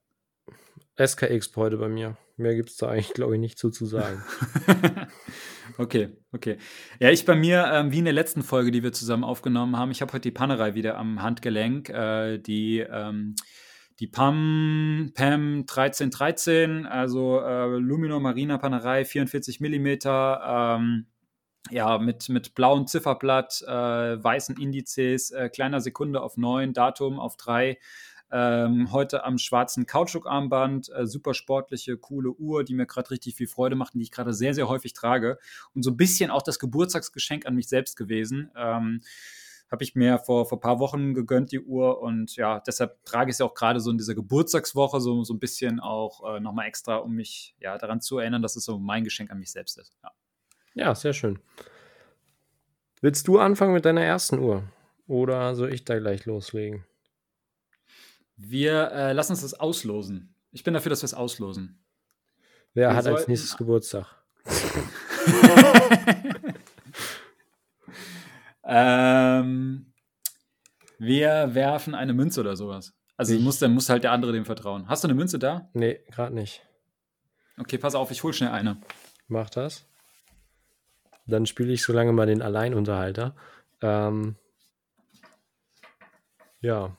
SKX 0.97 1.57
heute 1.57 1.77
bei 1.77 1.89
mir. 1.89 2.17
Mehr 2.39 2.55
gibt 2.55 2.71
es 2.71 2.77
da 2.77 2.89
eigentlich, 2.89 3.15
glaube 3.15 3.35
ich, 3.35 3.41
nicht 3.41 3.59
zu, 3.59 3.69
zu 3.71 3.85
sagen. 3.85 4.23
okay, 5.79 6.17
okay. 6.33 6.57
Ja, 7.01 7.11
ich 7.11 7.25
bei 7.25 7.35
mir, 7.35 7.69
ähm, 7.73 7.91
wie 7.91 7.99
in 7.99 8.05
der 8.05 8.15
letzten 8.15 8.45
Folge, 8.45 8.71
die 8.71 8.85
wir 8.85 8.93
zusammen 8.93 9.25
aufgenommen 9.25 9.77
haben, 9.77 9.91
ich 9.91 10.01
habe 10.03 10.13
heute 10.13 10.23
die 10.23 10.31
Pannerei 10.31 10.75
wieder 10.75 10.97
am 10.97 11.21
Handgelenk. 11.21 11.89
Äh, 11.89 12.39
die, 12.39 12.79
ähm, 12.79 13.35
die 13.99 14.07
PAM, 14.07 15.11
PAM 15.15 15.65
1313, 15.67 16.87
also 16.87 17.41
äh, 17.41 17.77
Luminor 17.77 18.21
Marina 18.21 18.57
Pannerei, 18.57 19.05
44 19.05 19.59
mm. 19.61 19.87
Ähm, 20.07 21.07
ja, 21.71 21.99
mit, 21.99 22.29
mit 22.29 22.55
blauem 22.55 22.87
Zifferblatt, 22.87 23.63
äh, 23.67 23.73
weißen 24.23 24.57
Indizes, 24.57 25.33
äh, 25.33 25.49
kleiner 25.49 25.81
Sekunde 25.81 26.23
auf 26.23 26.37
9, 26.37 26.73
Datum 26.73 27.19
auf 27.19 27.37
3. 27.37 27.79
Ähm, 28.31 28.93
heute 28.93 29.25
am 29.25 29.39
schwarzen 29.39 29.87
Kautschukarmband, 29.87 30.91
äh, 30.95 31.07
super 31.07 31.35
sportliche, 31.35 31.97
coole 31.97 32.31
Uhr, 32.31 32.65
die 32.65 32.75
mir 32.75 32.87
gerade 32.87 33.11
richtig 33.11 33.35
viel 33.35 33.47
Freude 33.47 33.77
macht 33.77 33.95
und 33.95 34.01
die 34.01 34.05
ich 34.05 34.11
gerade 34.11 34.35
sehr, 34.35 34.55
sehr 34.55 34.69
häufig 34.69 34.93
trage. 34.93 35.39
Und 35.75 35.83
so 35.83 35.91
ein 35.91 35.97
bisschen 35.97 36.31
auch 36.31 36.43
das 36.43 36.59
Geburtstagsgeschenk 36.59 37.47
an 37.47 37.55
mich 37.55 37.69
selbst 37.69 37.97
gewesen. 37.97 38.51
Ähm, 38.57 39.01
habe 39.71 39.85
ich 39.85 39.95
mir 39.95 40.19
vor, 40.19 40.47
vor 40.47 40.59
ein 40.59 40.63
paar 40.63 40.79
Wochen 40.79 41.15
gegönnt, 41.15 41.53
die 41.53 41.61
Uhr. 41.61 42.01
Und 42.01 42.37
ja, 42.37 42.61
deshalb 42.61 43.05
trage 43.05 43.31
ich 43.31 43.37
sie 43.37 43.45
auch 43.45 43.55
gerade 43.55 43.81
so 43.81 43.91
in 43.91 43.99
dieser 43.99 44.15
Geburtstagswoche 44.15 45.01
so, 45.01 45.25
so 45.25 45.35
ein 45.35 45.39
bisschen 45.39 45.81
auch 45.81 46.37
äh, 46.37 46.41
nochmal 46.41 46.67
extra, 46.67 46.97
um 46.97 47.15
mich 47.15 47.55
ja 47.61 47.77
daran 47.77 48.01
zu 48.01 48.19
erinnern, 48.19 48.43
dass 48.43 48.57
es 48.57 48.65
so 48.65 48.79
mein 48.79 49.05
Geschenk 49.05 49.31
an 49.31 49.39
mich 49.39 49.53
selbst 49.53 49.79
ist. 49.79 49.97
Ja, 50.03 50.11
ja 50.75 50.95
sehr 50.95 51.13
schön. 51.13 51.39
Willst 53.01 53.29
du 53.29 53.39
anfangen 53.39 53.75
mit 53.75 53.85
deiner 53.85 54.03
ersten 54.03 54.39
Uhr? 54.39 54.65
Oder 55.07 55.55
soll 55.55 55.73
ich 55.73 55.85
da 55.85 55.99
gleich 55.99 56.27
loslegen? 56.27 56.85
Wir 58.39 58.91
äh, 58.93 59.13
lassen 59.13 59.33
uns 59.33 59.43
das 59.43 59.55
auslosen. 59.55 60.35
Ich 60.53 60.63
bin 60.63 60.73
dafür, 60.73 60.91
dass 60.91 61.03
wir 61.03 61.07
es 61.07 61.15
auslosen. 61.15 61.81
Wer 62.73 62.91
wir 62.91 62.97
hat 62.97 63.07
als 63.07 63.27
nächstes 63.27 63.57
Geburtstag? 63.57 64.07
ähm, 68.65 69.93
wir 70.99 71.55
werfen 71.55 71.97
eine 71.97 72.15
Münze 72.15 72.41
oder 72.41 72.55
sowas. 72.55 72.95
Also 73.17 73.35
muss, 73.41 73.59
dann 73.59 73.75
muss 73.75 73.89
halt 73.89 74.05
der 74.05 74.13
andere 74.13 74.33
dem 74.33 74.45
vertrauen. 74.45 74.89
Hast 74.89 75.03
du 75.03 75.09
eine 75.09 75.17
Münze 75.17 75.41
da? 75.41 75.69
Nee, 75.73 75.99
gerade 76.13 76.33
nicht. 76.33 76.65
Okay, 77.59 77.77
pass 77.77 77.97
auf, 77.97 78.13
ich 78.13 78.23
hol 78.23 78.33
schnell 78.33 78.51
eine. 78.51 78.81
Mach 79.27 79.51
das. 79.51 79.85
Dann 81.27 81.45
spiele 81.45 81.73
ich 81.73 81.83
so 81.83 81.93
lange 81.93 82.13
mal 82.13 82.27
den 82.27 82.41
Alleinunterhalter. 82.41 83.35
Ähm, 83.83 84.37
ja, 86.61 86.97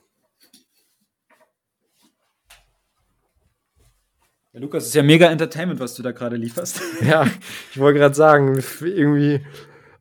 Ja, 4.52 4.60
Lukas, 4.60 4.86
ist 4.86 4.94
ja 4.94 5.02
mega 5.04 5.30
Entertainment, 5.30 5.78
was 5.78 5.94
du 5.94 6.02
da 6.02 6.10
gerade 6.12 6.36
lieferst. 6.36 6.80
Ja, 7.02 7.24
ich 7.70 7.78
wollte 7.78 8.00
gerade 8.00 8.14
sagen, 8.14 8.60
irgendwie, 8.80 9.46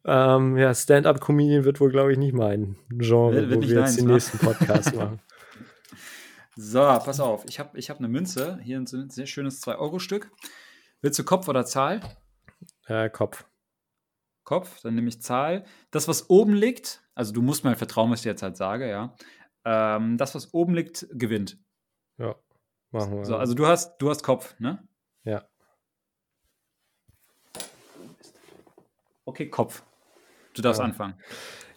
ähm, 0.06 0.57
ja, 0.57 0.74
Stand-up-Comedian 0.74 1.66
wird 1.66 1.80
wohl, 1.80 1.92
glaube 1.92 2.12
ich, 2.12 2.18
nicht 2.18 2.34
mein 2.34 2.75
Genre, 2.90 3.36
wird, 3.36 3.50
wird 3.50 3.63
wo 3.63 3.69
wir 3.69 3.80
jetzt 3.81 4.00
den 4.00 4.07
nächsten 4.07 4.40
Podcast 4.40 4.96
machen. 4.96 5.19
So, 6.62 6.80
pass 6.80 7.22
auf, 7.22 7.46
ich 7.48 7.57
habe 7.57 7.78
ich 7.80 7.90
hab 7.90 8.00
eine 8.00 8.10
Münze, 8.10 8.60
hier 8.62 8.78
ein 8.78 8.86
sehr 8.86 9.28
schönes 9.28 9.63
2-Euro-Stück. 9.63 10.30
Willst 11.00 11.18
du 11.18 11.24
Kopf 11.24 11.48
oder 11.48 11.66
Zahl? 11.66 12.02
Äh, 12.86 13.10
Kopf. 13.10 13.45
Kopf, 14.44 14.81
dann 14.81 14.95
nehme 14.95 15.07
ich 15.07 15.22
Zahl. 15.22 15.63
Das, 15.90 16.10
was 16.10 16.30
oben 16.30 16.54
liegt, 16.54 17.02
also 17.16 17.31
du 17.31 17.42
musst 17.42 17.63
mir 17.63 17.78
vertrauen, 17.78 18.12
was 18.12 18.19
ich 18.19 18.25
jetzt 18.25 18.44
halt 18.44 18.57
sage, 18.57 18.90
ja. 18.90 19.16
Ähm, 19.63 20.18
das, 20.18 20.36
was 20.36 20.54
oben 20.54 20.74
liegt, 20.74 21.07
gewinnt. 21.13 21.57
Ja. 22.18 22.36
Machen 22.92 23.18
wir. 23.18 23.26
So, 23.26 23.36
also 23.36 23.54
du 23.54 23.68
hast, 23.68 23.98
du 23.98 24.10
hast 24.10 24.24
Kopf, 24.24 24.56
ne? 24.60 24.88
Ja. 25.24 25.48
Okay, 29.26 29.50
Kopf. 29.50 29.84
Du 30.54 30.62
darfst 30.62 30.80
ja. 30.80 30.86
anfangen. 30.86 31.14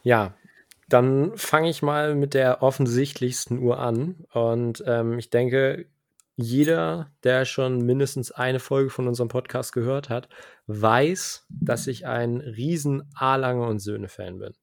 Ja, 0.02 0.35
dann 0.88 1.37
fange 1.37 1.71
ich 1.71 1.83
mal 1.83 2.14
mit 2.14 2.35
der 2.35 2.62
offensichtlichsten 2.62 3.59
Uhr 3.59 3.78
an. 3.78 4.25
Und 4.33 4.83
ähm, 4.87 5.19
ich 5.19 5.31
denke, 5.31 5.87
jeder, 6.37 7.12
der 7.25 7.45
schon 7.45 7.85
mindestens 7.85 8.33
eine 8.33 8.59
Folge 8.59 8.90
von 8.90 9.07
unserem 9.07 9.28
Podcast 9.28 9.73
gehört 9.73 10.09
hat, 10.09 10.28
weiß, 10.66 11.47
dass 11.49 11.87
ich 11.87 12.07
ein 12.07 12.40
riesen 12.40 13.11
A-Lange 13.14 13.66
und 13.66 13.81
Söhne-Fan 13.81 14.38
bin. 14.38 14.54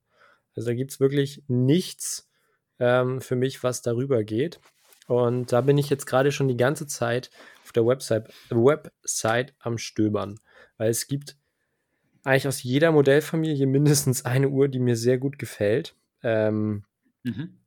Also 0.56 0.70
da 0.70 0.74
gibt 0.74 0.90
es 0.90 1.00
wirklich 1.00 1.44
nichts 1.46 2.28
ähm, 2.78 3.20
für 3.20 3.36
mich, 3.36 3.62
was 3.62 3.82
darüber 3.82 4.24
geht. 4.24 4.60
Und 5.10 5.50
da 5.50 5.60
bin 5.60 5.76
ich 5.76 5.90
jetzt 5.90 6.06
gerade 6.06 6.30
schon 6.30 6.46
die 6.46 6.56
ganze 6.56 6.86
Zeit 6.86 7.32
auf 7.64 7.72
der 7.72 7.84
Website, 7.84 8.28
Website 8.48 9.54
am 9.58 9.76
Stöbern, 9.76 10.38
weil 10.78 10.88
es 10.88 11.08
gibt 11.08 11.36
eigentlich 12.22 12.46
aus 12.46 12.62
jeder 12.62 12.92
Modellfamilie 12.92 13.66
mindestens 13.66 14.24
eine 14.24 14.50
Uhr, 14.50 14.68
die 14.68 14.78
mir 14.78 14.94
sehr 14.94 15.18
gut 15.18 15.36
gefällt. 15.36 15.96
Ähm, 16.22 16.84
mhm. 17.24 17.58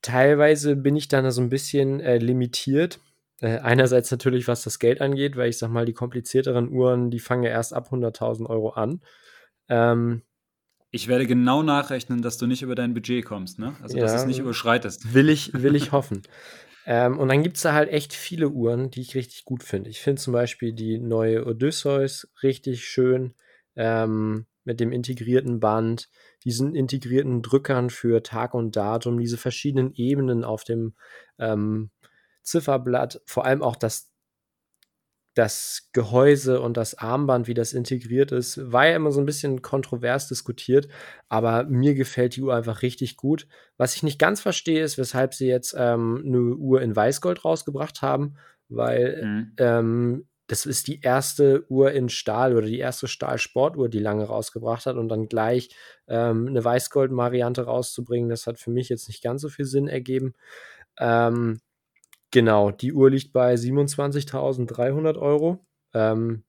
Teilweise 0.00 0.76
bin 0.76 0.94
ich 0.94 1.08
dann 1.08 1.28
so 1.32 1.40
ein 1.40 1.48
bisschen 1.48 1.98
äh, 1.98 2.18
limitiert. 2.18 3.00
Äh, 3.40 3.58
einerseits 3.58 4.12
natürlich, 4.12 4.46
was 4.46 4.62
das 4.62 4.78
Geld 4.78 5.00
angeht, 5.00 5.34
weil 5.34 5.48
ich 5.48 5.58
sag 5.58 5.70
mal, 5.70 5.86
die 5.86 5.92
komplizierteren 5.92 6.70
Uhren, 6.70 7.10
die 7.10 7.18
fangen 7.18 7.42
ja 7.42 7.50
erst 7.50 7.74
ab 7.74 7.90
100.000 7.90 8.48
Euro 8.48 8.70
an. 8.70 9.00
Ähm, 9.68 10.22
ich 10.90 11.08
werde 11.08 11.26
genau 11.26 11.62
nachrechnen, 11.62 12.22
dass 12.22 12.38
du 12.38 12.46
nicht 12.46 12.62
über 12.62 12.74
dein 12.74 12.94
Budget 12.94 13.24
kommst, 13.24 13.58
ne? 13.58 13.74
Also, 13.82 13.98
dass 13.98 14.12
ja, 14.12 14.16
du 14.16 14.22
es 14.22 14.26
nicht 14.26 14.38
überschreitest. 14.38 15.14
Will 15.14 15.28
ich, 15.28 15.52
will 15.52 15.76
ich 15.76 15.92
hoffen. 15.92 16.22
ähm, 16.86 17.18
und 17.18 17.28
dann 17.28 17.42
gibt 17.42 17.56
es 17.56 17.62
da 17.62 17.74
halt 17.74 17.90
echt 17.90 18.14
viele 18.14 18.48
Uhren, 18.48 18.90
die 18.90 19.02
ich 19.02 19.14
richtig 19.14 19.44
gut 19.44 19.62
finde. 19.62 19.90
Ich 19.90 20.00
finde 20.00 20.20
zum 20.20 20.32
Beispiel 20.32 20.72
die 20.72 20.98
neue 20.98 21.46
Odysseus 21.46 22.28
richtig 22.42 22.84
schön 22.86 23.34
ähm, 23.76 24.46
mit 24.64 24.80
dem 24.80 24.92
integrierten 24.92 25.60
Band, 25.60 26.08
diesen 26.44 26.74
integrierten 26.74 27.42
Drückern 27.42 27.90
für 27.90 28.22
Tag 28.22 28.54
und 28.54 28.76
Datum, 28.76 29.18
diese 29.18 29.36
verschiedenen 29.36 29.92
Ebenen 29.94 30.44
auf 30.44 30.64
dem 30.64 30.94
ähm, 31.38 31.90
Zifferblatt, 32.42 33.20
vor 33.26 33.44
allem 33.44 33.62
auch 33.62 33.76
das 33.76 34.10
das 35.38 35.90
Gehäuse 35.92 36.60
und 36.60 36.76
das 36.76 36.96
Armband, 36.96 37.46
wie 37.46 37.54
das 37.54 37.72
integriert 37.72 38.32
ist, 38.32 38.72
war 38.72 38.88
ja 38.88 38.96
immer 38.96 39.12
so 39.12 39.20
ein 39.20 39.26
bisschen 39.26 39.62
kontrovers 39.62 40.26
diskutiert, 40.26 40.88
aber 41.28 41.62
mir 41.62 41.94
gefällt 41.94 42.34
die 42.34 42.42
Uhr 42.42 42.56
einfach 42.56 42.82
richtig 42.82 43.16
gut. 43.16 43.46
Was 43.76 43.94
ich 43.94 44.02
nicht 44.02 44.18
ganz 44.18 44.40
verstehe, 44.40 44.82
ist, 44.82 44.98
weshalb 44.98 45.34
sie 45.34 45.46
jetzt 45.46 45.76
ähm, 45.78 46.24
eine 46.26 46.40
Uhr 46.56 46.82
in 46.82 46.96
Weißgold 46.96 47.44
rausgebracht 47.44 48.02
haben, 48.02 48.34
weil 48.68 49.22
mhm. 49.22 49.52
ähm, 49.58 50.28
das 50.48 50.66
ist 50.66 50.88
die 50.88 51.02
erste 51.02 51.64
Uhr 51.70 51.92
in 51.92 52.08
Stahl 52.08 52.56
oder 52.56 52.66
die 52.66 52.80
erste 52.80 53.06
Stahl-Sportuhr, 53.06 53.88
die 53.88 54.00
lange 54.00 54.24
rausgebracht 54.24 54.86
hat 54.86 54.96
und 54.96 55.08
dann 55.08 55.28
gleich 55.28 55.68
ähm, 56.08 56.48
eine 56.48 56.64
Weißgold-Variante 56.64 57.62
rauszubringen, 57.62 58.28
das 58.28 58.48
hat 58.48 58.58
für 58.58 58.70
mich 58.70 58.88
jetzt 58.88 59.06
nicht 59.06 59.22
ganz 59.22 59.42
so 59.42 59.48
viel 59.48 59.66
Sinn 59.66 59.86
ergeben. 59.86 60.34
Ähm, 60.98 61.60
genau, 62.30 62.70
die 62.70 62.92
Uhr 62.92 63.10
liegt 63.10 63.32
bei 63.32 63.54
27.300 63.54 65.18
Euro. 65.18 65.64
Ähm, 65.94 66.44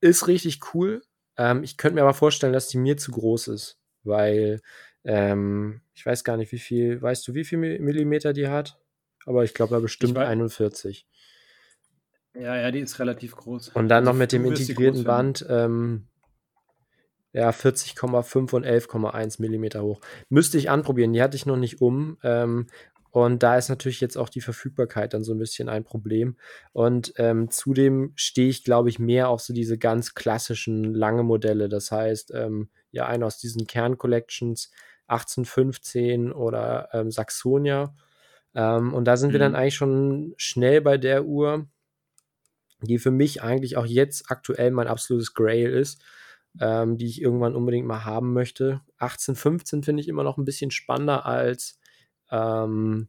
ist 0.00 0.28
richtig 0.28 0.60
cool. 0.74 1.02
Ähm, 1.36 1.62
ich 1.62 1.76
könnte 1.76 1.96
mir 1.96 2.02
aber 2.02 2.14
vorstellen, 2.14 2.52
dass 2.52 2.68
die 2.68 2.78
mir 2.78 2.96
zu 2.96 3.12
groß 3.12 3.48
ist, 3.48 3.78
weil 4.02 4.60
ähm, 5.04 5.80
ich 5.94 6.04
weiß 6.04 6.24
gar 6.24 6.36
nicht, 6.36 6.52
wie 6.52 6.58
viel, 6.58 7.00
weißt 7.00 7.26
du, 7.26 7.34
wie 7.34 7.44
viel 7.44 7.58
Millimeter 7.58 8.32
die 8.32 8.48
hat? 8.48 8.78
Aber 9.26 9.44
ich 9.44 9.54
glaube, 9.54 9.80
bestimmt 9.80 10.16
41. 10.16 11.06
Ja, 12.34 12.56
ja, 12.56 12.70
die 12.70 12.80
ist 12.80 12.98
relativ 12.98 13.36
groß. 13.36 13.70
Und 13.70 13.88
dann 13.88 14.04
also 14.04 14.12
noch 14.12 14.18
mit 14.18 14.32
dem 14.32 14.44
integrierten 14.44 15.04
Band, 15.04 15.44
ähm, 15.48 16.06
ja, 17.32 17.50
40,5 17.50 18.54
und 18.54 18.64
11,1 18.64 19.40
Millimeter 19.40 19.82
hoch. 19.82 20.00
Müsste 20.28 20.58
ich 20.58 20.70
anprobieren, 20.70 21.12
die 21.12 21.22
hatte 21.22 21.36
ich 21.36 21.46
noch 21.46 21.56
nicht 21.56 21.80
um. 21.80 22.16
Ähm, 22.22 22.66
und 23.10 23.42
da 23.42 23.56
ist 23.56 23.68
natürlich 23.68 24.00
jetzt 24.00 24.16
auch 24.18 24.28
die 24.28 24.40
Verfügbarkeit 24.40 25.14
dann 25.14 25.24
so 25.24 25.32
ein 25.32 25.38
bisschen 25.38 25.68
ein 25.68 25.84
Problem. 25.84 26.36
Und 26.72 27.14
ähm, 27.16 27.50
zudem 27.50 28.12
stehe 28.16 28.48
ich, 28.48 28.64
glaube 28.64 28.90
ich, 28.90 28.98
mehr 28.98 29.28
auf 29.28 29.40
so 29.40 29.54
diese 29.54 29.78
ganz 29.78 30.14
klassischen 30.14 30.94
lange 30.94 31.22
Modelle. 31.22 31.68
Das 31.68 31.90
heißt, 31.90 32.32
ähm, 32.34 32.68
ja, 32.90 33.06
einer 33.06 33.26
aus 33.26 33.38
diesen 33.38 33.66
Kern-Collections 33.66 34.70
1815 35.06 36.32
oder 36.32 36.90
ähm, 36.92 37.10
Saxonia. 37.10 37.94
Ähm, 38.54 38.92
und 38.92 39.04
da 39.06 39.16
sind 39.16 39.30
mhm. 39.30 39.32
wir 39.32 39.40
dann 39.40 39.52
mhm. 39.52 39.58
eigentlich 39.58 39.76
schon 39.76 40.34
schnell 40.36 40.80
bei 40.82 40.98
der 40.98 41.24
Uhr, 41.24 41.66
die 42.82 42.98
für 42.98 43.10
mich 43.10 43.42
eigentlich 43.42 43.76
auch 43.76 43.86
jetzt 43.86 44.30
aktuell 44.30 44.70
mein 44.70 44.86
absolutes 44.86 45.34
Grail 45.34 45.70
ist, 45.70 46.02
ähm, 46.60 46.98
die 46.98 47.06
ich 47.06 47.22
irgendwann 47.22 47.56
unbedingt 47.56 47.86
mal 47.86 48.04
haben 48.04 48.32
möchte. 48.32 48.82
1815 48.98 49.82
finde 49.82 50.02
ich 50.02 50.08
immer 50.08 50.22
noch 50.24 50.36
ein 50.36 50.44
bisschen 50.44 50.70
spannender 50.70 51.26
als, 51.26 51.77
ähm, 52.30 53.08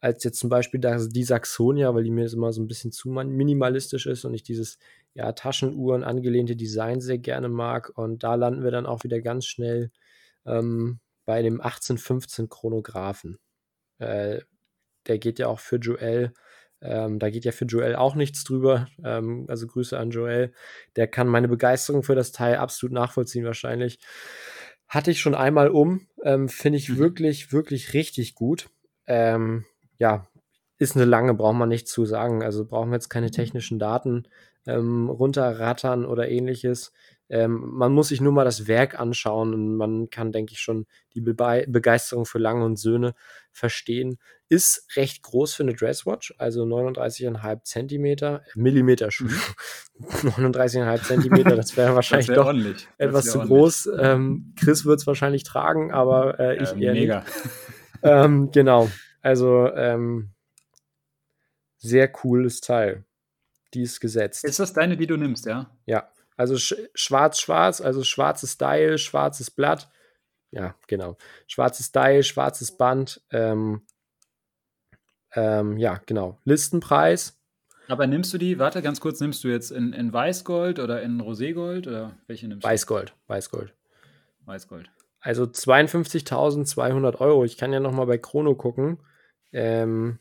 als 0.00 0.24
jetzt 0.24 0.38
zum 0.38 0.50
Beispiel 0.50 0.80
die 0.80 1.24
Saxonia, 1.24 1.94
weil 1.94 2.04
die 2.04 2.10
mir 2.10 2.30
immer 2.32 2.52
so 2.52 2.60
ein 2.60 2.68
bisschen 2.68 2.92
zu 2.92 3.08
minimalistisch 3.08 4.06
ist 4.06 4.24
und 4.24 4.34
ich 4.34 4.42
dieses 4.42 4.78
ja, 5.14 5.32
Taschenuhren 5.32 6.04
angelehnte 6.04 6.54
Design 6.54 7.00
sehr 7.00 7.18
gerne 7.18 7.48
mag. 7.48 7.90
Und 7.96 8.22
da 8.22 8.34
landen 8.34 8.62
wir 8.62 8.70
dann 8.70 8.86
auch 8.86 9.04
wieder 9.04 9.20
ganz 9.20 9.46
schnell 9.46 9.90
ähm, 10.44 11.00
bei 11.24 11.42
dem 11.42 11.60
1815 11.60 12.48
Chronographen. 12.48 13.38
Äh, 13.98 14.42
der 15.06 15.18
geht 15.18 15.38
ja 15.38 15.48
auch 15.48 15.60
für 15.60 15.76
Joel 15.76 16.32
ähm, 16.82 17.18
da 17.18 17.30
geht 17.30 17.44
ja 17.44 17.52
für 17.52 17.64
Joel 17.64 17.96
auch 17.96 18.14
nichts 18.14 18.44
drüber. 18.44 18.86
Ähm, 19.04 19.46
also 19.48 19.66
Grüße 19.66 19.98
an 19.98 20.10
Joel. 20.10 20.52
Der 20.96 21.08
kann 21.08 21.26
meine 21.26 21.48
Begeisterung 21.48 22.02
für 22.02 22.14
das 22.14 22.32
Teil 22.32 22.56
absolut 22.56 22.92
nachvollziehen, 22.92 23.44
wahrscheinlich. 23.44 23.98
Hatte 24.88 25.10
ich 25.10 25.20
schon 25.20 25.34
einmal 25.34 25.68
um. 25.68 26.06
Ähm, 26.22 26.48
Finde 26.48 26.78
ich 26.78 26.88
mhm. 26.88 26.98
wirklich, 26.98 27.52
wirklich 27.52 27.92
richtig 27.92 28.34
gut. 28.34 28.68
Ähm, 29.06 29.64
ja, 29.98 30.26
ist 30.78 30.96
eine 30.96 31.04
lange, 31.04 31.34
braucht 31.34 31.56
man 31.56 31.68
nicht 31.68 31.88
zu 31.88 32.04
sagen. 32.04 32.42
Also 32.42 32.64
brauchen 32.64 32.90
wir 32.90 32.96
jetzt 32.96 33.08
keine 33.08 33.30
technischen 33.30 33.78
Daten 33.78 34.28
ähm, 34.66 35.08
runterrattern 35.08 36.04
oder 36.04 36.28
ähnliches. 36.28 36.92
Ähm, 37.28 37.70
man 37.72 37.92
muss 37.92 38.08
sich 38.08 38.20
nur 38.20 38.32
mal 38.32 38.44
das 38.44 38.68
Werk 38.68 38.98
anschauen 38.98 39.52
und 39.52 39.76
man 39.76 40.10
kann, 40.10 40.30
denke 40.30 40.52
ich, 40.52 40.60
schon 40.60 40.86
die 41.14 41.20
Be 41.20 41.64
Begeisterung 41.66 42.24
für 42.24 42.38
Lange 42.38 42.64
und 42.64 42.78
Söhne 42.78 43.14
verstehen. 43.50 44.18
Ist 44.48 44.86
recht 44.94 45.22
groß 45.22 45.54
für 45.54 45.64
eine 45.64 45.74
Dresswatch, 45.74 46.34
also 46.38 46.62
39,5 46.62 47.64
Zentimeter, 47.64 48.42
Millimeter, 48.54 49.08
mhm. 49.18 49.28
39,5 50.00 51.02
Zentimeter, 51.02 51.56
das 51.56 51.76
wäre 51.76 51.96
wahrscheinlich 51.96 52.26
das 52.28 52.36
wär 52.36 52.42
doch 52.42 52.46
ordentlich. 52.46 52.88
etwas 52.98 53.24
zu 53.24 53.40
ordentlich. 53.40 53.58
groß. 53.58 53.90
Ähm, 53.98 54.54
Chris 54.56 54.84
wird 54.84 55.00
es 55.00 55.06
wahrscheinlich 55.06 55.42
tragen, 55.42 55.92
aber 55.92 56.38
äh, 56.38 56.62
ich 56.62 56.76
eher 56.76 56.92
mega. 56.92 57.20
nicht. 57.20 57.32
ähm, 58.02 58.50
genau, 58.52 58.88
also 59.20 59.68
ähm, 59.74 60.30
sehr 61.78 62.06
cooles 62.06 62.60
Teil. 62.60 63.04
Die 63.74 63.82
ist 63.82 64.00
gesetzt. 64.00 64.44
Ist 64.44 64.60
das 64.60 64.72
deine, 64.72 64.96
die 64.96 65.08
du 65.08 65.16
nimmst, 65.16 65.46
ja? 65.46 65.76
Ja. 65.86 66.08
Also 66.36 66.56
schwarz-schwarz, 66.56 67.80
also 67.80 68.04
schwarzes 68.04 68.52
Style, 68.52 68.98
schwarzes 68.98 69.50
Blatt. 69.50 69.90
Ja, 70.50 70.74
genau. 70.86 71.16
Schwarzes 71.46 71.86
Style, 71.86 72.22
schwarzes 72.22 72.76
Band. 72.76 73.22
Ähm, 73.30 73.82
ähm, 75.34 75.76
ja, 75.78 76.00
genau. 76.06 76.38
Listenpreis. 76.44 77.38
Aber 77.88 78.06
nimmst 78.06 78.34
du 78.34 78.38
die, 78.38 78.58
warte 78.58 78.82
ganz 78.82 79.00
kurz, 79.00 79.20
nimmst 79.20 79.44
du 79.44 79.48
jetzt 79.48 79.70
in, 79.70 79.92
in 79.92 80.12
Weißgold 80.12 80.78
oder 80.78 81.02
in 81.02 81.20
Roségold 81.20 81.86
oder 81.86 82.16
welche 82.26 82.48
nimmst 82.48 82.64
du? 82.64 82.68
Weißgold, 82.68 83.14
Weißgold. 83.28 83.74
Weißgold. 84.44 84.90
Also 85.20 85.44
52.200 85.44 87.16
Euro. 87.20 87.44
Ich 87.44 87.56
kann 87.56 87.72
ja 87.72 87.80
noch 87.80 87.92
mal 87.92 88.06
bei 88.06 88.18
Chrono 88.18 88.54
gucken. 88.54 88.98
Ähm, 89.52 90.18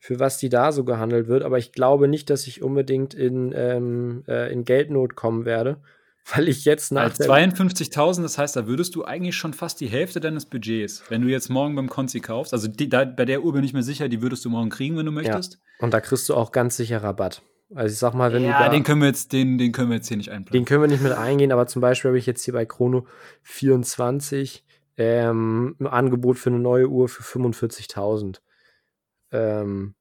für 0.00 0.18
was 0.18 0.38
die 0.38 0.48
da 0.48 0.72
so 0.72 0.84
gehandelt 0.84 1.28
wird, 1.28 1.44
aber 1.44 1.58
ich 1.58 1.72
glaube 1.72 2.08
nicht, 2.08 2.30
dass 2.30 2.46
ich 2.46 2.62
unbedingt 2.62 3.12
in, 3.12 3.52
ähm, 3.54 4.24
äh, 4.26 4.50
in 4.50 4.64
Geldnot 4.64 5.14
kommen 5.14 5.44
werde, 5.44 5.76
weil 6.34 6.48
ich 6.48 6.64
jetzt 6.64 6.90
nach. 6.90 7.12
52.000, 7.12 8.22
das 8.22 8.38
heißt, 8.38 8.56
da 8.56 8.66
würdest 8.66 8.94
du 8.94 9.04
eigentlich 9.04 9.36
schon 9.36 9.52
fast 9.52 9.80
die 9.80 9.88
Hälfte 9.88 10.18
deines 10.18 10.46
Budgets, 10.46 11.04
wenn 11.10 11.22
du 11.22 11.28
jetzt 11.28 11.50
morgen 11.50 11.76
beim 11.76 11.90
Konzi 11.90 12.20
kaufst, 12.20 12.54
also 12.54 12.66
die, 12.66 12.88
da, 12.88 13.04
bei 13.04 13.26
der 13.26 13.44
Uhr 13.44 13.52
bin 13.52 13.62
ich 13.62 13.74
mir 13.74 13.82
sicher, 13.82 14.08
die 14.08 14.22
würdest 14.22 14.44
du 14.44 14.48
morgen 14.48 14.70
kriegen, 14.70 14.96
wenn 14.96 15.06
du 15.06 15.12
möchtest. 15.12 15.54
Ja. 15.54 15.84
Und 15.84 15.92
da 15.92 16.00
kriegst 16.00 16.28
du 16.28 16.34
auch 16.34 16.50
ganz 16.50 16.76
sicher 16.76 17.02
Rabatt. 17.02 17.42
Also 17.74 17.92
ich 17.92 17.98
sag 17.98 18.14
mal, 18.14 18.32
wenn 18.32 18.42
ja, 18.42 18.58
du. 18.58 18.64
Ja, 18.64 18.68
den 18.70 18.82
können 18.82 19.02
wir 19.02 19.08
jetzt, 19.08 19.32
den, 19.32 19.58
den 19.58 19.72
können 19.72 19.90
wir 19.90 19.96
jetzt 19.96 20.08
hier 20.08 20.16
nicht 20.16 20.30
einplanen. 20.30 20.52
Den 20.52 20.64
können 20.64 20.82
wir 20.82 20.88
nicht 20.88 21.02
mit 21.02 21.12
eingehen, 21.12 21.52
aber 21.52 21.66
zum 21.66 21.82
Beispiel 21.82 22.08
habe 22.08 22.18
ich 22.18 22.26
jetzt 22.26 22.42
hier 22.44 22.54
bei 22.54 22.64
Chrono 22.64 23.06
24 23.42 24.64
ähm, 24.96 25.76
ein 25.78 25.86
Angebot 25.86 26.38
für 26.38 26.50
eine 26.50 26.58
neue 26.58 26.88
Uhr 26.88 27.08
für 27.08 27.22
45.000. 27.22 28.40
Ähm, 29.32 29.94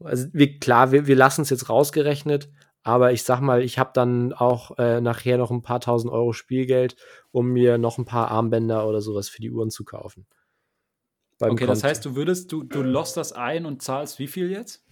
also 0.00 0.26
wir, 0.32 0.58
klar, 0.58 0.92
wir, 0.92 1.06
wir 1.06 1.16
lassen 1.16 1.42
es 1.42 1.50
jetzt 1.50 1.68
rausgerechnet, 1.68 2.50
aber 2.82 3.12
ich 3.12 3.22
sag 3.22 3.40
mal, 3.40 3.62
ich 3.62 3.78
habe 3.78 3.90
dann 3.94 4.32
auch 4.32 4.76
äh, 4.78 5.00
nachher 5.00 5.38
noch 5.38 5.50
ein 5.50 5.62
paar 5.62 5.80
tausend 5.80 6.12
Euro 6.12 6.32
Spielgeld, 6.32 6.96
um 7.30 7.48
mir 7.48 7.78
noch 7.78 7.98
ein 7.98 8.04
paar 8.04 8.30
Armbänder 8.30 8.88
oder 8.88 9.00
sowas 9.00 9.28
für 9.28 9.40
die 9.40 9.50
Uhren 9.50 9.70
zu 9.70 9.84
kaufen. 9.84 10.26
okay, 11.38 11.50
Konto. 11.50 11.66
das 11.66 11.84
heißt, 11.84 12.04
du 12.04 12.16
würdest, 12.16 12.50
du, 12.50 12.64
du 12.64 12.82
lost 12.82 13.16
das 13.16 13.32
ein 13.32 13.66
und 13.66 13.82
zahlst 13.82 14.18
wie 14.18 14.26
viel 14.26 14.50
jetzt? 14.50 14.84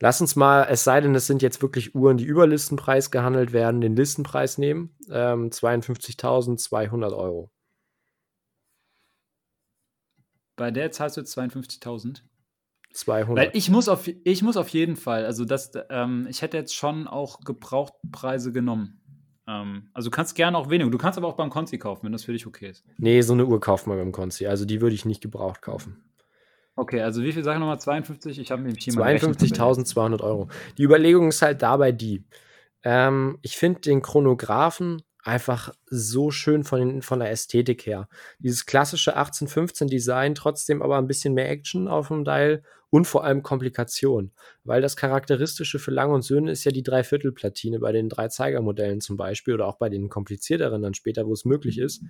Lass 0.00 0.20
uns 0.20 0.36
mal, 0.36 0.66
es 0.70 0.84
sei 0.84 1.00
denn, 1.00 1.14
es 1.14 1.26
sind 1.26 1.42
jetzt 1.42 1.60
wirklich 1.60 1.94
Uhren, 1.94 2.18
die 2.18 2.24
über 2.24 2.46
Listenpreis 2.46 3.10
gehandelt 3.10 3.52
werden, 3.52 3.80
den 3.80 3.96
Listenpreis 3.96 4.56
nehmen. 4.56 4.96
Ähm, 5.10 5.50
52.200 5.50 7.16
Euro. 7.16 7.50
Bei 10.58 10.70
der 10.72 10.90
zahlst 10.90 11.16
du 11.16 11.22
jetzt 11.22 11.38
52.000? 11.38 12.20
200. 12.92 13.46
Weil 13.46 13.56
ich 13.56 13.70
muss 13.70 13.88
auf, 13.88 14.08
ich 14.24 14.42
muss 14.42 14.56
auf 14.56 14.68
jeden 14.70 14.96
Fall, 14.96 15.24
also 15.24 15.44
das, 15.44 15.70
ähm, 15.88 16.26
ich 16.28 16.42
hätte 16.42 16.56
jetzt 16.56 16.74
schon 16.74 17.06
auch 17.06 17.40
Gebrauchtpreise 17.40 18.52
genommen. 18.52 19.00
Ähm, 19.46 19.88
also 19.94 20.10
du 20.10 20.16
kannst 20.16 20.34
gerne 20.34 20.58
auch 20.58 20.68
weniger, 20.68 20.90
du 20.90 20.98
kannst 20.98 21.16
aber 21.16 21.28
auch 21.28 21.36
beim 21.36 21.48
Konzi 21.48 21.78
kaufen, 21.78 22.04
wenn 22.04 22.12
das 22.12 22.24
für 22.24 22.32
dich 22.32 22.46
okay 22.46 22.70
ist. 22.70 22.84
Nee, 22.98 23.20
so 23.20 23.34
eine 23.34 23.46
Uhr 23.46 23.60
kauft 23.60 23.86
man 23.86 23.98
beim 23.98 24.10
Konzi, 24.10 24.46
also 24.46 24.64
die 24.64 24.80
würde 24.80 24.94
ich 24.94 25.04
nicht 25.04 25.20
gebraucht 25.20 25.62
kaufen. 25.62 26.02
Okay, 26.74 27.02
also 27.02 27.22
wie 27.22 27.32
viel 27.32 27.44
sagen 27.44 27.60
nochmal? 27.60 27.80
52? 27.80 28.38
Ich 28.38 28.50
habe 28.50 28.62
nämlich 28.62 28.84
hier 28.84 28.94
52.200 28.94 30.20
Euro. 30.22 30.48
Die 30.76 30.84
Überlegung 30.84 31.28
ist 31.28 31.42
halt 31.42 31.62
dabei 31.62 31.92
die. 31.92 32.24
Ähm, 32.84 33.38
ich 33.42 33.56
finde 33.56 33.80
den 33.80 34.02
Chronographen 34.02 35.02
einfach 35.28 35.72
so 35.86 36.30
schön 36.30 36.64
von, 36.64 36.80
den, 36.80 37.02
von 37.02 37.20
der 37.20 37.30
Ästhetik 37.30 37.86
her. 37.86 38.08
Dieses 38.38 38.66
klassische 38.66 39.16
1815-Design, 39.16 40.34
trotzdem 40.34 40.82
aber 40.82 40.98
ein 40.98 41.06
bisschen 41.06 41.34
mehr 41.34 41.50
Action 41.50 41.86
auf 41.86 42.08
dem 42.08 42.24
Dial 42.24 42.62
und 42.90 43.06
vor 43.06 43.24
allem 43.24 43.42
Komplikation. 43.42 44.32
Weil 44.64 44.80
das 44.80 44.96
Charakteristische 44.96 45.78
für 45.78 45.90
Lang 45.90 46.10
und 46.10 46.22
Söhne 46.22 46.50
ist 46.50 46.64
ja 46.64 46.72
die 46.72 46.82
Dreiviertelplatine 46.82 47.78
bei 47.78 47.92
den 47.92 48.08
Dreizeigermodellen 48.08 49.00
zum 49.00 49.16
Beispiel 49.16 49.54
oder 49.54 49.66
auch 49.66 49.76
bei 49.76 49.88
den 49.88 50.08
komplizierteren 50.08 50.82
dann 50.82 50.94
später, 50.94 51.26
wo 51.26 51.32
es 51.32 51.44
möglich 51.44 51.78
ist. 51.78 52.02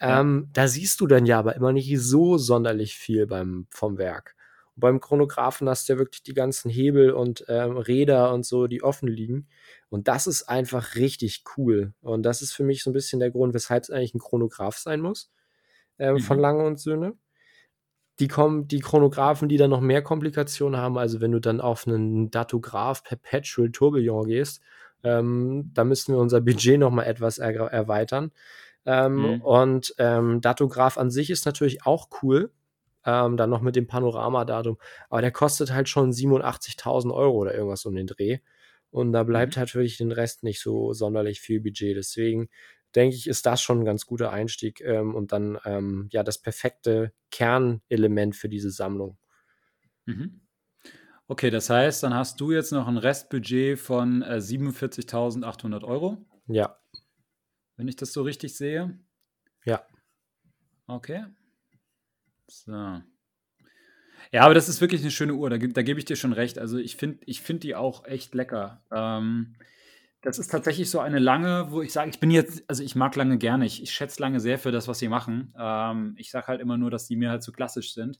Ja. 0.00 0.20
Ähm, 0.20 0.48
da 0.52 0.68
siehst 0.68 1.00
du 1.00 1.06
dann 1.06 1.26
ja 1.26 1.38
aber 1.38 1.56
immer 1.56 1.72
nicht 1.72 1.92
so 1.98 2.38
sonderlich 2.38 2.94
viel 2.94 3.26
beim, 3.26 3.66
vom 3.70 3.98
Werk. 3.98 4.36
Und 4.74 4.80
beim 4.80 5.00
Chronographen 5.00 5.68
hast 5.68 5.88
du 5.88 5.94
ja 5.94 5.98
wirklich 5.98 6.22
die 6.22 6.34
ganzen 6.34 6.70
Hebel 6.70 7.10
und 7.10 7.44
ähm, 7.48 7.76
Räder 7.76 8.32
und 8.32 8.44
so, 8.44 8.66
die 8.66 8.82
offen 8.82 9.08
liegen. 9.08 9.48
Und 9.88 10.08
das 10.08 10.26
ist 10.26 10.44
einfach 10.44 10.96
richtig 10.96 11.44
cool. 11.56 11.94
Und 12.00 12.24
das 12.24 12.42
ist 12.42 12.52
für 12.52 12.64
mich 12.64 12.82
so 12.82 12.90
ein 12.90 12.92
bisschen 12.92 13.20
der 13.20 13.30
Grund, 13.30 13.54
weshalb 13.54 13.84
es 13.84 13.90
eigentlich 13.90 14.14
ein 14.14 14.20
Chronograph 14.20 14.76
sein 14.76 15.00
muss. 15.00 15.30
Äh, 15.98 16.12
mhm. 16.12 16.20
Von 16.20 16.38
Lange 16.38 16.66
und 16.66 16.78
Söhne. 16.78 17.14
Die 18.18 18.28
kommen, 18.28 18.66
die 18.66 18.80
Chronographen, 18.80 19.48
die 19.48 19.58
dann 19.58 19.70
noch 19.70 19.80
mehr 19.80 20.02
Komplikationen 20.02 20.80
haben, 20.80 20.96
also 20.96 21.20
wenn 21.20 21.32
du 21.32 21.38
dann 21.38 21.60
auf 21.60 21.86
einen 21.86 22.30
Datograph 22.30 23.04
Perpetual 23.04 23.70
Tourbillon 23.70 24.26
gehst, 24.26 24.62
ähm, 25.02 25.70
da 25.74 25.84
müssen 25.84 26.14
wir 26.14 26.20
unser 26.20 26.40
Budget 26.40 26.80
noch 26.80 26.90
mal 26.90 27.04
etwas 27.04 27.38
er 27.38 27.54
erweitern. 27.54 28.32
Ähm, 28.86 29.16
mhm. 29.16 29.40
Und 29.42 29.94
ähm, 29.98 30.40
Datograph 30.40 30.96
an 30.96 31.10
sich 31.10 31.30
ist 31.30 31.44
natürlich 31.44 31.84
auch 31.84 32.08
cool, 32.22 32.50
ähm, 33.04 33.36
dann 33.36 33.50
noch 33.50 33.60
mit 33.60 33.76
dem 33.76 33.86
Panoramadatum. 33.86 34.78
Aber 35.10 35.20
der 35.20 35.32
kostet 35.32 35.72
halt 35.72 35.88
schon 35.88 36.12
87.000 36.12 37.12
Euro 37.12 37.36
oder 37.36 37.54
irgendwas 37.54 37.84
um 37.84 37.94
den 37.94 38.06
Dreh. 38.06 38.38
Und 38.96 39.12
da 39.12 39.24
bleibt 39.24 39.56
mhm. 39.56 39.58
halt 39.58 39.74
wirklich 39.74 39.98
den 39.98 40.10
Rest 40.10 40.42
nicht 40.42 40.58
so 40.58 40.94
sonderlich 40.94 41.42
viel 41.42 41.60
Budget. 41.60 41.98
Deswegen 41.98 42.48
denke 42.94 43.14
ich, 43.14 43.26
ist 43.26 43.44
das 43.44 43.60
schon 43.60 43.80
ein 43.80 43.84
ganz 43.84 44.06
guter 44.06 44.32
Einstieg 44.32 44.80
ähm, 44.80 45.14
und 45.14 45.32
dann 45.32 45.58
ähm, 45.66 46.08
ja 46.12 46.22
das 46.22 46.40
perfekte 46.40 47.12
Kernelement 47.30 48.34
für 48.36 48.48
diese 48.48 48.70
Sammlung. 48.70 49.18
Mhm. 50.06 50.40
Okay, 51.28 51.50
das 51.50 51.68
heißt, 51.68 52.04
dann 52.04 52.14
hast 52.14 52.40
du 52.40 52.52
jetzt 52.52 52.72
noch 52.72 52.88
ein 52.88 52.96
Restbudget 52.96 53.78
von 53.78 54.22
äh, 54.22 54.36
47.800 54.36 55.84
Euro. 55.84 56.24
Ja. 56.46 56.78
Wenn 57.76 57.88
ich 57.88 57.96
das 57.96 58.14
so 58.14 58.22
richtig 58.22 58.56
sehe. 58.56 58.98
Ja. 59.66 59.86
Okay. 60.86 61.26
So. 62.48 63.02
Ja, 64.32 64.42
aber 64.42 64.54
das 64.54 64.68
ist 64.68 64.80
wirklich 64.80 65.02
eine 65.02 65.10
schöne 65.10 65.34
Uhr, 65.34 65.50
da, 65.50 65.58
da 65.58 65.82
gebe 65.82 65.98
ich 65.98 66.04
dir 66.04 66.16
schon 66.16 66.32
recht. 66.32 66.58
Also 66.58 66.78
ich 66.78 66.96
finde 66.96 67.18
ich 67.26 67.40
find 67.40 67.62
die 67.62 67.74
auch 67.74 68.04
echt 68.04 68.34
lecker. 68.34 68.82
Ähm, 68.92 69.54
das 70.22 70.38
ist 70.38 70.48
tatsächlich 70.48 70.90
so 70.90 70.98
eine 70.98 71.18
lange, 71.18 71.70
wo 71.70 71.82
ich 71.82 71.92
sage, 71.92 72.10
ich 72.10 72.18
bin 72.18 72.30
jetzt, 72.30 72.64
also 72.68 72.82
ich 72.82 72.96
mag 72.96 73.14
lange 73.14 73.38
gerne, 73.38 73.64
ich, 73.64 73.82
ich 73.82 73.92
schätze 73.92 74.20
lange 74.20 74.40
sehr 74.40 74.58
für 74.58 74.72
das, 74.72 74.88
was 74.88 74.98
sie 74.98 75.08
machen. 75.08 75.54
Ähm, 75.58 76.14
ich 76.18 76.30
sage 76.30 76.48
halt 76.48 76.60
immer 76.60 76.76
nur, 76.76 76.90
dass 76.90 77.06
die 77.06 77.16
mir 77.16 77.30
halt 77.30 77.42
zu 77.42 77.52
klassisch 77.52 77.92
sind. 77.94 78.18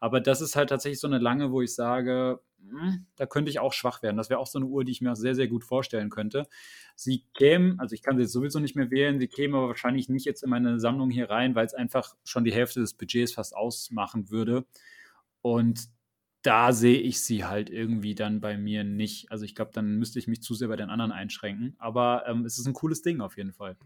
Aber 0.00 0.20
das 0.20 0.40
ist 0.40 0.54
halt 0.54 0.68
tatsächlich 0.68 1.00
so 1.00 1.08
eine 1.08 1.18
lange, 1.18 1.50
wo 1.50 1.60
ich 1.60 1.74
sage, 1.74 2.40
hm, 2.60 3.06
da 3.16 3.26
könnte 3.26 3.50
ich 3.50 3.58
auch 3.58 3.72
schwach 3.72 4.02
werden. 4.02 4.16
Das 4.16 4.30
wäre 4.30 4.38
auch 4.38 4.46
so 4.46 4.58
eine 4.58 4.66
Uhr, 4.66 4.84
die 4.84 4.92
ich 4.92 5.00
mir 5.00 5.16
sehr, 5.16 5.34
sehr 5.34 5.48
gut 5.48 5.64
vorstellen 5.64 6.10
könnte. 6.10 6.46
Sie 6.94 7.24
käme, 7.34 7.74
also 7.78 7.94
ich 7.94 8.02
kann 8.02 8.16
sie 8.18 8.26
sowieso 8.26 8.60
nicht 8.60 8.76
mehr 8.76 8.90
wählen, 8.90 9.18
sie 9.18 9.28
käme 9.28 9.56
aber 9.56 9.68
wahrscheinlich 9.68 10.08
nicht 10.08 10.26
jetzt 10.26 10.44
in 10.44 10.50
meine 10.50 10.78
Sammlung 10.78 11.10
hier 11.10 11.28
rein, 11.28 11.54
weil 11.54 11.66
es 11.66 11.74
einfach 11.74 12.14
schon 12.24 12.44
die 12.44 12.52
Hälfte 12.52 12.80
des 12.80 12.94
Budgets 12.94 13.32
fast 13.32 13.56
ausmachen 13.56 14.30
würde. 14.30 14.64
Und 15.42 15.88
da 16.42 16.72
sehe 16.72 16.98
ich 16.98 17.20
sie 17.20 17.44
halt 17.44 17.68
irgendwie 17.68 18.14
dann 18.14 18.40
bei 18.40 18.56
mir 18.56 18.84
nicht. 18.84 19.30
Also 19.30 19.44
ich 19.44 19.54
glaube, 19.54 19.72
dann 19.74 19.98
müsste 19.98 20.18
ich 20.18 20.28
mich 20.28 20.40
zu 20.40 20.54
sehr 20.54 20.68
bei 20.68 20.76
den 20.76 20.88
anderen 20.88 21.12
einschränken. 21.12 21.74
Aber 21.78 22.24
ähm, 22.26 22.44
es 22.44 22.58
ist 22.58 22.66
ein 22.66 22.74
cooles 22.74 23.02
Ding 23.02 23.20
auf 23.20 23.36
jeden 23.36 23.52
Fall. 23.52 23.76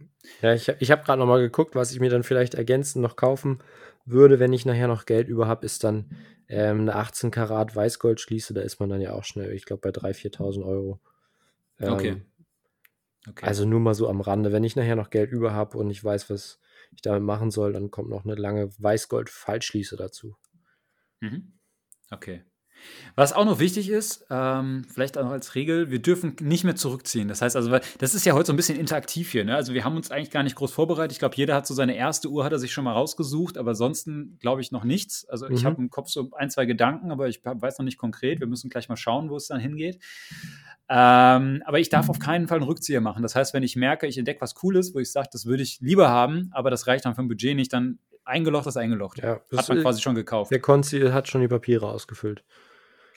Ja, 0.42 0.54
ich, 0.54 0.68
ich 0.68 0.90
habe 0.90 1.02
gerade 1.02 1.18
noch 1.18 1.26
mal 1.26 1.40
geguckt, 1.40 1.74
was 1.74 1.92
ich 1.92 2.00
mir 2.00 2.10
dann 2.10 2.22
vielleicht 2.22 2.54
ergänzend 2.54 3.02
noch 3.02 3.16
kaufen 3.16 3.58
würde, 4.04 4.38
wenn 4.38 4.52
ich 4.52 4.66
nachher 4.66 4.88
noch 4.88 5.06
Geld 5.06 5.28
über 5.28 5.46
habe, 5.46 5.64
ist 5.64 5.84
dann 5.84 6.10
ähm, 6.48 6.80
eine 6.80 6.96
18 6.96 7.30
Karat 7.30 7.74
Weißgold-Schließe. 7.74 8.52
Da 8.52 8.60
ist 8.60 8.80
man 8.80 8.90
dann 8.90 9.00
ja 9.00 9.12
auch 9.12 9.24
schnell, 9.24 9.52
ich 9.52 9.64
glaube, 9.64 9.80
bei 9.80 9.90
3.000, 9.90 10.36
4.000 10.36 10.66
Euro. 10.66 11.00
Ähm, 11.80 11.92
okay. 11.92 12.16
okay. 13.28 13.46
Also 13.46 13.64
nur 13.64 13.80
mal 13.80 13.94
so 13.94 14.08
am 14.08 14.20
Rande. 14.20 14.52
Wenn 14.52 14.64
ich 14.64 14.76
nachher 14.76 14.96
noch 14.96 15.10
Geld 15.10 15.30
über 15.30 15.52
habe 15.52 15.78
und 15.78 15.90
ich 15.90 16.02
weiß, 16.04 16.28
was 16.30 16.60
ich 16.94 17.00
damit 17.00 17.22
machen 17.22 17.50
soll, 17.50 17.72
dann 17.72 17.90
kommt 17.90 18.10
noch 18.10 18.24
eine 18.24 18.34
lange 18.34 18.68
Weißgold-Fallschließe 18.78 19.96
dazu. 19.96 20.36
Mhm. 21.22 21.52
Okay. 22.10 22.44
Was 23.14 23.32
auch 23.32 23.44
noch 23.44 23.60
wichtig 23.60 23.90
ist, 23.90 24.26
ähm, 24.28 24.84
vielleicht 24.92 25.16
auch 25.16 25.22
noch 25.22 25.30
als 25.30 25.54
Regel, 25.54 25.90
wir 25.90 26.00
dürfen 26.00 26.34
nicht 26.40 26.64
mehr 26.64 26.74
zurückziehen. 26.74 27.28
Das 27.28 27.40
heißt 27.40 27.54
also, 27.54 27.70
das 27.98 28.14
ist 28.14 28.26
ja 28.26 28.32
heute 28.32 28.48
so 28.48 28.52
ein 28.52 28.56
bisschen 28.56 28.76
interaktiv 28.76 29.30
hier. 29.30 29.44
Ne? 29.44 29.54
Also 29.54 29.72
wir 29.72 29.84
haben 29.84 29.94
uns 29.94 30.10
eigentlich 30.10 30.32
gar 30.32 30.42
nicht 30.42 30.56
groß 30.56 30.72
vorbereitet. 30.72 31.12
Ich 31.12 31.20
glaube, 31.20 31.36
jeder 31.36 31.54
hat 31.54 31.66
so 31.66 31.74
seine 31.74 31.94
erste 31.94 32.28
Uhr, 32.28 32.44
hat 32.44 32.50
er 32.50 32.58
sich 32.58 32.72
schon 32.72 32.82
mal 32.82 32.92
rausgesucht, 32.92 33.56
aber 33.56 33.70
ansonsten 33.70 34.36
glaube 34.40 34.62
ich 34.62 34.72
noch 34.72 34.82
nichts. 34.82 35.28
Also 35.28 35.48
ich 35.48 35.62
mhm. 35.62 35.66
habe 35.66 35.82
im 35.82 35.90
Kopf 35.90 36.08
so 36.08 36.30
ein, 36.32 36.50
zwei 36.50 36.66
Gedanken, 36.66 37.12
aber 37.12 37.28
ich 37.28 37.40
weiß 37.44 37.78
noch 37.78 37.84
nicht 37.84 37.98
konkret. 37.98 38.40
Wir 38.40 38.48
müssen 38.48 38.68
gleich 38.68 38.88
mal 38.88 38.96
schauen, 38.96 39.30
wo 39.30 39.36
es 39.36 39.46
dann 39.46 39.60
hingeht. 39.60 40.02
Ähm, 40.88 41.62
aber 41.64 41.78
ich 41.78 41.88
darf 41.88 42.08
auf 42.08 42.18
keinen 42.18 42.48
Fall 42.48 42.58
einen 42.58 42.66
Rückzieher 42.66 43.00
machen. 43.00 43.22
Das 43.22 43.36
heißt, 43.36 43.54
wenn 43.54 43.62
ich 43.62 43.76
merke, 43.76 44.06
ich 44.06 44.18
entdecke 44.18 44.40
was 44.40 44.54
Cooles, 44.54 44.94
wo 44.94 44.98
ich 44.98 45.12
sage, 45.12 45.28
das 45.30 45.46
würde 45.46 45.62
ich 45.62 45.78
lieber 45.80 46.08
haben, 46.08 46.50
aber 46.52 46.70
das 46.70 46.86
reicht 46.86 47.04
dann 47.04 47.14
für 47.14 47.22
ein 47.22 47.28
Budget 47.28 47.54
nicht, 47.54 47.72
dann 47.72 47.98
eingelocht 48.24 48.66
ist 48.66 48.76
eingelocht. 48.76 49.18
Ja, 49.18 49.40
hat 49.56 49.68
man 49.68 49.82
quasi 49.82 50.00
schon 50.00 50.14
gekauft. 50.14 50.50
Der 50.50 50.60
Konzi 50.60 51.00
hat 51.00 51.28
schon 51.28 51.40
die 51.40 51.48
Papiere 51.48 51.88
ausgefüllt. 51.88 52.44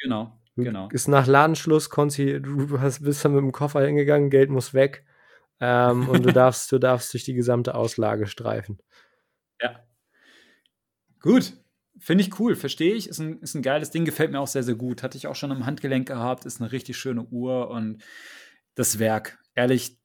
Genau, 0.01 0.39
genau. 0.55 0.89
Ist 0.91 1.07
nach 1.07 1.27
Ladenschluss, 1.27 1.89
Konzi, 1.89 2.41
du 2.41 2.79
hast, 2.79 3.03
bist 3.03 3.23
dann 3.23 3.33
mit 3.33 3.41
dem 3.41 3.51
Koffer 3.51 3.85
hingegangen, 3.85 4.29
Geld 4.29 4.49
muss 4.49 4.73
weg. 4.73 5.05
Ähm, 5.59 6.09
und 6.09 6.25
du 6.25 6.31
darfst, 6.33 6.71
du 6.71 6.79
darfst 6.79 7.13
durch 7.13 7.23
die 7.23 7.33
gesamte 7.33 7.75
Auslage 7.75 8.27
streifen. 8.27 8.79
Ja. 9.61 9.79
Gut. 11.21 11.53
Finde 11.97 12.23
ich 12.23 12.39
cool, 12.39 12.55
verstehe 12.55 12.93
ich. 12.93 13.07
Ist 13.07 13.19
ein, 13.19 13.39
ist 13.39 13.55
ein 13.55 13.61
geiles 13.61 13.89
Ding, 13.89 14.03
gefällt 14.03 14.31
mir 14.31 14.41
auch 14.41 14.47
sehr, 14.47 14.63
sehr 14.63 14.75
gut. 14.75 15.01
Hatte 15.01 15.17
ich 15.17 15.27
auch 15.27 15.35
schon 15.35 15.53
am 15.53 15.65
Handgelenk 15.65 16.07
gehabt, 16.07 16.45
ist 16.45 16.59
eine 16.59 16.73
richtig 16.73 16.97
schöne 16.97 17.23
Uhr 17.23 17.69
und 17.69 18.03
das 18.75 18.99
Werk. 18.99 19.39
Ehrlich, 19.55 19.97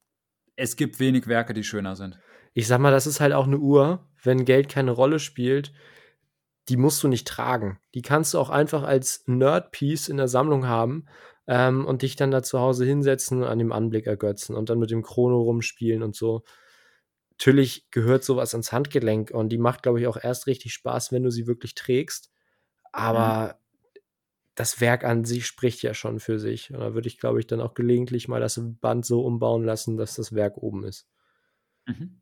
es 0.55 0.77
gibt 0.77 1.01
wenig 1.01 1.27
Werke, 1.27 1.53
die 1.53 1.65
schöner 1.65 1.97
sind. 1.97 2.21
Ich 2.55 2.69
sag 2.69 2.79
mal, 2.79 2.93
das 2.93 3.09
ist 3.09 3.21
halt 3.21 3.33
auch 3.33 3.47
eine 3.47 3.59
Uhr, 3.59 4.09
wenn 4.23 4.45
Geld 4.45 4.69
keine 4.69 4.91
Rolle 4.91 5.19
spielt, 5.19 5.73
die 6.69 6.77
musst 6.77 7.03
du 7.03 7.09
nicht 7.09 7.27
tragen. 7.27 7.81
Die 7.95 8.03
kannst 8.03 8.35
du 8.35 8.39
auch 8.39 8.51
einfach 8.51 8.83
als 8.83 9.25
Nerd-Piece 9.27 10.09
in 10.09 10.17
der 10.17 10.29
Sammlung 10.29 10.67
haben 10.67 11.07
ähm, 11.47 11.85
und 11.85 12.03
dich 12.03 12.17
dann 12.17 12.31
da 12.31 12.43
zu 12.43 12.61
Hause 12.61 12.85
hinsetzen 12.85 13.43
und 13.43 13.49
an 13.49 13.59
dem 13.59 13.73
Anblick 13.73 14.07
ergötzen 14.07 14.55
und 14.55 14.71
dann 14.71 14.79
mit 14.79 14.91
dem 14.91 15.03
Chrono 15.03 15.41
rumspielen 15.41 16.03
und 16.03 16.15
so. 16.15 16.45
Natürlich 17.33 17.91
gehört 17.91 18.23
sowas 18.23 18.55
ans 18.55 18.71
Handgelenk 18.71 19.31
und 19.31 19.49
die 19.49 19.59
macht, 19.59 19.83
glaube 19.83 20.01
ich, 20.01 20.07
auch 20.07 20.19
erst 20.23 20.47
richtig 20.47 20.73
Spaß, 20.75 21.11
wenn 21.11 21.23
du 21.25 21.31
sie 21.31 21.47
wirklich 21.47 21.75
trägst. 21.75 22.31
Aber 22.93 23.57
mhm. 23.57 24.01
das 24.55 24.81
Werk 24.81 25.05
an 25.05 25.25
sich 25.25 25.47
spricht 25.47 25.83
ja 25.83 25.95
schon 25.95 26.21
für 26.21 26.39
sich. 26.39 26.71
Und 26.71 26.81
da 26.81 26.95
würde 26.95 27.09
ich, 27.09 27.19
glaube 27.19 27.41
ich, 27.41 27.47
dann 27.47 27.61
auch 27.61 27.75
gelegentlich 27.75 28.29
mal 28.29 28.41
das 28.41 28.61
Band 28.63 29.05
so 29.07 29.23
umbauen 29.23 29.65
lassen, 29.65 29.97
dass 29.97 30.15
das 30.15 30.35
Werk 30.35 30.59
oben 30.59 30.85
ist. 30.85 31.09
Mhm. 31.87 32.21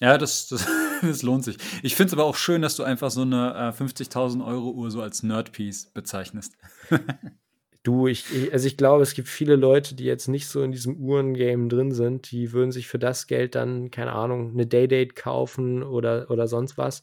Ja, 0.00 0.18
das, 0.18 0.48
das, 0.48 0.66
das, 1.02 1.22
lohnt 1.22 1.44
sich. 1.44 1.56
Ich 1.82 1.94
finde 1.94 2.08
es 2.08 2.12
aber 2.12 2.24
auch 2.24 2.36
schön, 2.36 2.62
dass 2.62 2.76
du 2.76 2.82
einfach 2.82 3.10
so 3.10 3.22
eine 3.22 3.54
äh, 3.54 3.82
50.000 3.82 4.46
Euro 4.46 4.70
Uhr 4.70 4.90
so 4.90 5.00
als 5.00 5.22
Nerdpiece 5.22 5.90
bezeichnest. 5.92 6.56
du, 7.82 8.06
ich, 8.06 8.24
ich, 8.34 8.52
also 8.52 8.66
ich 8.66 8.76
glaube, 8.76 9.02
es 9.02 9.14
gibt 9.14 9.28
viele 9.28 9.56
Leute, 9.56 9.94
die 9.94 10.04
jetzt 10.04 10.28
nicht 10.28 10.48
so 10.48 10.62
in 10.62 10.72
diesem 10.72 10.96
Uhrengame 10.96 11.68
drin 11.68 11.92
sind, 11.92 12.30
die 12.30 12.52
würden 12.52 12.72
sich 12.72 12.88
für 12.88 12.98
das 12.98 13.26
Geld 13.26 13.54
dann, 13.54 13.90
keine 13.90 14.12
Ahnung, 14.12 14.50
eine 14.50 14.66
Daydate 14.66 15.14
kaufen 15.14 15.82
oder, 15.82 16.30
oder 16.30 16.46
sonst 16.46 16.76
was. 16.76 17.02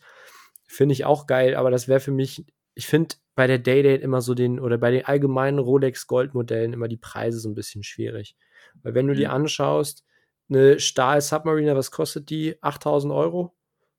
Finde 0.68 0.94
ich 0.94 1.06
auch 1.06 1.26
geil, 1.26 1.56
aber 1.56 1.72
das 1.72 1.88
wäre 1.88 2.00
für 2.00 2.12
mich, 2.12 2.46
ich 2.76 2.88
finde 2.88 3.16
bei 3.36 3.48
der 3.48 3.60
Daydate 3.60 4.04
immer 4.04 4.22
so 4.22 4.36
den, 4.36 4.60
oder 4.60 4.78
bei 4.78 4.92
den 4.92 5.06
allgemeinen 5.06 5.58
Rolex 5.58 6.06
Goldmodellen 6.06 6.74
immer 6.74 6.88
die 6.88 6.98
Preise 6.98 7.40
so 7.40 7.50
ein 7.50 7.56
bisschen 7.56 7.84
schwierig. 7.84 8.36
Weil 8.84 8.94
wenn 8.94 9.08
du 9.08 9.14
mhm. 9.14 9.18
dir 9.18 9.34
anschaust, 9.34 10.06
eine 10.50 10.80
Stahl 10.80 11.22
Submariner, 11.22 11.76
was 11.76 11.92
kostet 11.92 12.30
die? 12.30 12.62
8000 12.62 13.14
Euro? 13.14 13.56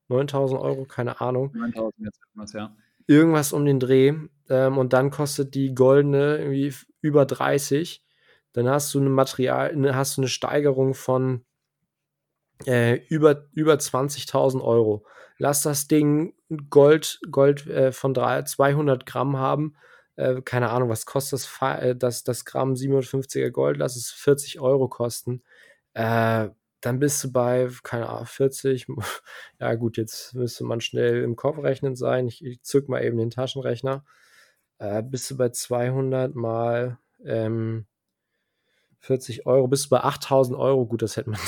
9000 0.09 0.61
Euro? 0.61 0.85
Keine 0.85 1.21
Ahnung. 1.21 1.51
9000 1.55 1.95
jetzt 2.07 2.21
irgendwas, 2.23 2.53
ja. 2.53 2.77
Irgendwas 3.07 3.53
um 3.53 3.65
den 3.65 3.81
Dreh. 3.81 4.15
Ähm, 4.49 4.79
und 4.79 4.93
dann 4.93 5.11
kostet 5.11 5.55
die 5.55 5.75
goldene 5.75 6.39
irgendwie 6.39 6.75
über 7.01 7.27
30. 7.27 8.05
Dann 8.53 8.69
hast 8.69 8.95
du 8.95 9.01
eine 9.01 9.11
Material, 9.11 9.75
ne, 9.77 9.95
hast 9.95 10.17
du 10.17 10.23
eine 10.23 10.29
Steigerung 10.29 10.95
von 10.95 11.45
äh, 12.67 13.01
über, 13.09 13.47
über 13.53 13.75
20.000 13.75 14.63
Euro. 14.63 15.05
Lass 15.39 15.63
das 15.63 15.89
Ding 15.89 16.35
Gold, 16.71 17.21
Gold 17.31 17.67
äh, 17.67 17.93
von 17.93 18.15
3, 18.15 18.43
200 18.43 19.07
Gramm 19.07 19.37
haben. 19.37 19.75
Äh, 20.17 20.43
keine 20.43 20.71
Ahnung, 20.71 20.89
was 20.89 21.07
kostet 21.07 21.41
das, 21.41 21.81
äh, 21.81 21.97
das, 21.97 22.23
das 22.23 22.45
Gramm 22.45 22.75
750er 22.75 23.51
Gold? 23.51 23.79
Lass 23.79 23.97
es 23.97 24.11
40 24.13 24.61
Euro 24.61 24.89
kosten. 24.89 25.43
Äh, 25.95 26.51
dann 26.81 26.99
bist 26.99 27.25
du 27.25 27.33
bei, 27.33 27.71
keine 27.83 28.09
Ahnung, 28.09 28.27
40. 28.27 28.87
Ja, 29.61 29.75
gut, 29.75 29.97
jetzt 29.97 30.35
müsste 30.35 30.65
man 30.65 30.81
schnell 30.81 31.23
im 31.23 31.37
Kopf 31.37 31.59
rechnen 31.59 31.97
sein. 31.97 32.29
Ich, 32.29 32.45
ich 32.45 32.63
zück 32.63 32.89
mal 32.89 33.03
eben 33.05 33.19
den 33.19 33.31
Taschenrechner. 33.31 34.05
Äh, 34.79 35.03
bist 35.03 35.31
du 35.31 35.37
bei 35.37 35.51
200 35.51 36.35
mal 36.35 36.99
ähm, 37.25 37.87
40 39.01 39.47
Euro, 39.47 39.69
bist 39.69 39.87
du 39.87 39.91
bei 39.91 40.01
8000 40.01 40.59
Euro. 40.59 40.87
Gut, 40.87 41.03
das 41.03 41.17
hätte 41.17 41.31
man, 41.31 41.41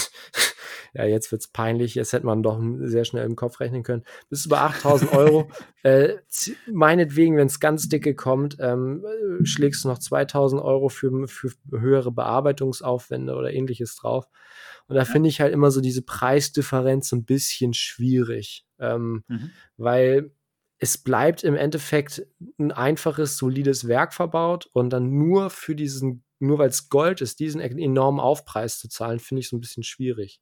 ja, 0.97 1.05
jetzt 1.05 1.31
wird 1.31 1.43
es 1.43 1.49
peinlich. 1.49 1.95
Jetzt 1.95 2.13
hätte 2.13 2.25
man 2.25 2.43
doch 2.43 2.59
sehr 2.81 3.05
schnell 3.05 3.27
im 3.27 3.37
Kopf 3.37 3.61
rechnen 3.61 3.83
können. 3.83 4.03
Bist 4.31 4.47
du 4.47 4.49
bei 4.49 4.59
8000 4.59 5.13
Euro. 5.13 5.49
äh, 5.83 6.15
meinetwegen, 6.73 7.37
wenn 7.37 7.49
es 7.49 7.61
ganz 7.61 7.89
dicke 7.89 8.15
kommt, 8.15 8.57
ähm, 8.61 9.05
schlägst 9.43 9.85
du 9.85 9.89
noch 9.89 9.99
2000 9.99 10.63
Euro 10.63 10.89
für, 10.89 11.29
für 11.29 11.51
höhere 11.71 12.13
Bearbeitungsaufwände 12.13 13.35
oder 13.35 13.53
ähnliches 13.53 13.97
drauf. 13.97 14.27
Und 14.89 14.97
da 14.97 15.05
finde 15.05 15.29
ich 15.29 15.41
halt 15.41 15.53
immer 15.53 15.71
so 15.71 15.81
diese 15.81 16.03
Preisdifferenz 16.03 17.13
ein 17.13 17.25
bisschen 17.25 17.75
schwierig, 17.75 18.65
ähm, 18.79 19.25
mhm. 19.27 19.51
weil 19.77 20.31
es 20.79 20.99
bleibt 20.99 21.43
im 21.43 21.57
Endeffekt 21.57 22.27
ein 22.59 22.71
einfaches, 22.71 23.37
solides 23.37 23.89
Werk 23.89 24.15
verbaut 24.15 24.69
und 24.73 24.91
dann 24.91 25.11
nur 25.11 25.51
für 25.51 25.75
diesen, 25.75 26.25
nur 26.39 26.59
weil 26.59 26.69
es 26.69 26.89
Gold 26.89 27.21
ist, 27.21 27.41
diesen 27.41 27.61
enormen 27.61 28.21
Aufpreis 28.21 28.79
zu 28.79 28.89
zahlen, 28.89 29.19
finde 29.19 29.41
ich 29.41 29.49
so 29.49 29.57
ein 29.57 29.61
bisschen 29.61 29.83
schwierig. 29.83 30.41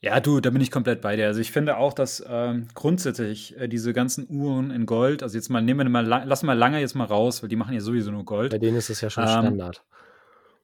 Ja, 0.00 0.20
du, 0.20 0.40
da 0.40 0.50
bin 0.50 0.60
ich 0.60 0.70
komplett 0.70 1.00
bei 1.00 1.16
dir. 1.16 1.26
Also 1.26 1.40
ich 1.40 1.50
finde 1.50 1.76
auch, 1.76 1.92
dass 1.92 2.24
ähm, 2.28 2.68
grundsätzlich 2.74 3.56
äh, 3.58 3.68
diese 3.68 3.92
ganzen 3.92 4.28
Uhren 4.30 4.70
in 4.70 4.86
Gold, 4.86 5.24
also 5.24 5.36
jetzt 5.36 5.48
mal 5.48 5.60
nehmen 5.60 5.86
wir 5.86 5.90
mal, 5.90 6.06
lassen 6.06 6.46
wir 6.46 6.54
lange 6.54 6.78
jetzt 6.78 6.94
mal 6.94 7.04
raus, 7.04 7.42
weil 7.42 7.48
die 7.48 7.56
machen 7.56 7.74
ja 7.74 7.80
sowieso 7.80 8.12
nur 8.12 8.24
Gold. 8.24 8.52
Bei 8.52 8.58
denen 8.58 8.76
ist 8.76 8.90
es 8.90 9.00
ja 9.00 9.10
schon 9.10 9.24
ähm, 9.24 9.28
Standard. 9.28 9.82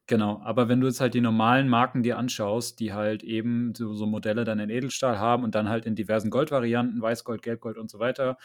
Genau, 0.06 0.42
aber 0.44 0.68
wenn 0.68 0.82
du 0.82 0.86
jetzt 0.86 1.00
halt 1.00 1.14
die 1.14 1.22
normalen 1.22 1.66
Marken 1.66 2.02
dir 2.02 2.18
anschaust, 2.18 2.78
die 2.78 2.92
halt 2.92 3.24
eben 3.24 3.74
so, 3.74 3.94
so 3.94 4.04
Modelle 4.04 4.44
dann 4.44 4.58
in 4.58 4.68
Edelstahl 4.68 5.18
haben 5.18 5.44
und 5.44 5.54
dann 5.54 5.70
halt 5.70 5.86
in 5.86 5.94
diversen 5.94 6.28
Goldvarianten, 6.28 7.00
Weißgold, 7.00 7.40
Gelbgold 7.40 7.78
und 7.78 7.90
so 7.90 7.98
weiter, 7.98 8.36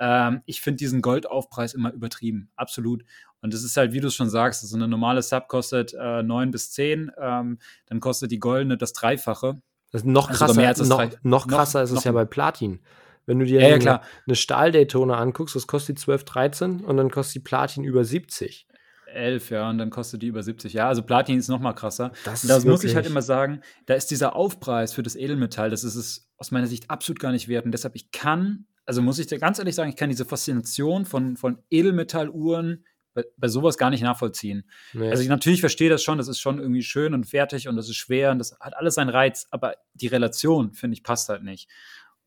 ähm, 0.00 0.42
ich 0.44 0.60
finde 0.60 0.78
diesen 0.78 1.02
Goldaufpreis 1.02 1.72
immer 1.72 1.92
übertrieben, 1.92 2.50
absolut. 2.56 3.04
Und 3.40 3.54
das 3.54 3.62
ist 3.62 3.76
halt, 3.76 3.92
wie 3.92 4.00
du 4.00 4.08
es 4.08 4.14
schon 4.14 4.28
sagst, 4.28 4.68
so 4.68 4.76
eine 4.76 4.88
normale 4.88 5.22
Sub 5.22 5.46
kostet 5.46 5.94
äh, 5.94 6.24
9 6.24 6.50
bis 6.50 6.72
10, 6.72 7.12
ähm, 7.16 7.58
dann 7.86 8.00
kostet 8.00 8.32
die 8.32 8.40
goldene 8.40 8.76
das 8.76 8.92
Dreifache. 8.92 9.54
Noch 10.02 10.28
Also 10.30 10.38
krasser, 10.46 10.54
mehr 10.60 10.68
als 10.68 10.80
noch, 10.88 10.98
noch 10.98 11.12
noch- 11.22 11.46
krasser 11.46 11.82
ist 11.84 11.90
es 11.90 11.96
noch- 11.96 12.04
ja 12.04 12.12
bei 12.12 12.24
Platin. 12.24 12.80
Wenn 13.26 13.38
du 13.38 13.46
dir 13.46 13.60
Ja, 13.62 13.76
ja, 13.78 14.02
eine, 14.26 14.34
Stahl-Daytona 14.36 15.14
anguckst, 15.16 15.54
das 15.54 15.66
kostet 15.66 15.96
die 15.98 16.02
12, 16.02 16.24
13 16.24 16.80
und 16.80 16.96
dann 16.96 17.10
kostet 17.10 17.36
die 17.36 17.40
Platin 17.40 17.84
über 17.84 18.04
70. 18.04 18.66
11, 19.06 19.50
ja, 19.50 19.70
und 19.70 19.78
dann 19.78 19.90
kostet 19.90 20.22
die 20.22 20.26
über 20.26 20.42
70. 20.42 20.72
Ja, 20.72 20.88
also 20.88 21.02
Platin 21.02 21.38
ist 21.38 21.48
noch 21.48 21.60
mal 21.60 21.72
krasser. 21.72 22.10
Das 22.24 22.42
das 22.42 22.64
muss 22.64 22.82
ich 22.82 22.96
halt 22.96 23.06
immer 23.06 23.22
sagen, 23.22 23.60
da 23.86 23.94
ist 23.94 24.10
dieser 24.10 24.34
Aufpreis 24.34 24.92
für 24.92 25.02
das 25.04 25.14
Edelmetall, 25.14 25.70
das 25.70 25.84
ist 25.84 25.94
es 25.94 26.28
aus 26.36 26.50
meiner 26.50 26.66
Sicht 26.66 26.90
absolut 26.90 27.20
gar 27.20 27.30
nicht 27.30 27.46
wert. 27.48 27.64
Und 27.64 27.70
deshalb, 27.72 27.94
ich 27.94 28.10
kann, 28.10 28.66
also 28.86 29.00
muss 29.00 29.18
ich 29.20 29.28
dir 29.28 29.38
ganz 29.38 29.58
ehrlich 29.60 29.76
sagen, 29.76 29.88
ich 29.88 29.96
kann 29.96 30.10
diese 30.10 30.24
Faszination 30.24 31.04
von, 31.06 31.36
von 31.36 31.58
Edelmetalluhren 31.70 32.84
bei, 33.14 33.24
bei 33.36 33.48
sowas 33.48 33.78
gar 33.78 33.90
nicht 33.90 34.02
nachvollziehen. 34.02 34.68
Nee. 34.92 35.08
Also 35.08 35.22
ich 35.22 35.28
natürlich 35.28 35.60
verstehe 35.60 35.88
das 35.88 36.02
schon, 36.02 36.18
das 36.18 36.28
ist 36.28 36.40
schon 36.40 36.58
irgendwie 36.58 36.82
schön 36.82 37.14
und 37.14 37.24
fertig 37.24 37.68
und 37.68 37.76
das 37.76 37.88
ist 37.88 37.96
schwer 37.96 38.30
und 38.32 38.38
das 38.38 38.56
hat 38.60 38.76
alles 38.76 38.96
seinen 38.96 39.08
Reiz, 39.08 39.46
aber 39.50 39.76
die 39.94 40.08
Relation, 40.08 40.72
finde 40.72 40.94
ich, 40.94 41.02
passt 41.02 41.28
halt 41.28 41.42
nicht. 41.42 41.70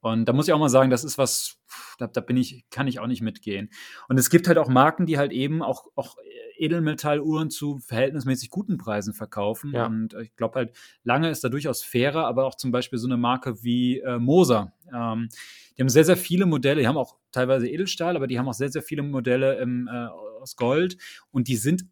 Und 0.02 0.26
da 0.26 0.34
muss 0.34 0.48
ich 0.48 0.54
auch 0.54 0.60
mal 0.60 0.70
sagen, 0.70 0.90
das 0.90 1.04
ist 1.04 1.18
was, 1.18 1.58
da, 1.98 2.08
da 2.08 2.22
bin 2.22 2.38
ich, 2.38 2.66
kann 2.70 2.88
ich 2.88 3.00
auch 3.00 3.08
nicht 3.08 3.22
mitgehen. 3.22 3.70
Und 4.08 4.18
es 4.18 4.30
gibt 4.30 4.48
halt 4.48 4.58
auch 4.58 4.70
Marken, 4.70 5.06
die 5.06 5.18
halt 5.18 5.32
eben 5.32 5.64
auch, 5.64 5.88
auch 5.96 6.18
Edelmetalluhren 6.58 7.50
zu 7.50 7.80
verhältnismäßig 7.80 8.50
guten 8.50 8.78
Preisen 8.78 9.14
verkaufen. 9.14 9.74
Ja. 9.74 9.86
Und 9.88 10.14
ich 10.22 10.36
glaube 10.36 10.56
halt, 10.56 10.76
lange 11.04 11.30
ist 11.30 11.44
da 11.44 11.50
durchaus 11.50 11.84
fairer, 11.84 12.26
aber 12.26 12.46
auch 12.46 12.56
zum 12.56 12.72
Beispiel 12.72 13.00
so 13.00 13.08
eine 13.08 13.18
Marke 13.18 13.64
wie 13.64 14.00
äh, 14.00 14.20
Moser. 14.20 14.74
Ähm, 14.94 15.30
die 15.78 15.82
haben 15.82 15.90
sehr, 15.90 16.06
sehr 16.06 16.18
viele 16.18 16.46
Modelle, 16.46 16.82
die 16.82 16.88
haben 16.88 16.98
auch 16.98 17.18
teilweise 17.32 17.68
Edelstahl, 17.68 18.16
aber 18.16 18.28
die 18.28 18.40
haben 18.40 18.48
auch 18.48 18.54
sehr, 18.54 18.70
sehr 18.70 18.82
viele 18.82 19.04
Modelle 19.04 19.60
im, 19.60 19.88
äh, 19.88 20.08
aus 20.42 20.56
Gold 20.56 20.98
und 21.32 21.48
die 21.48 21.58
sind 21.58 21.86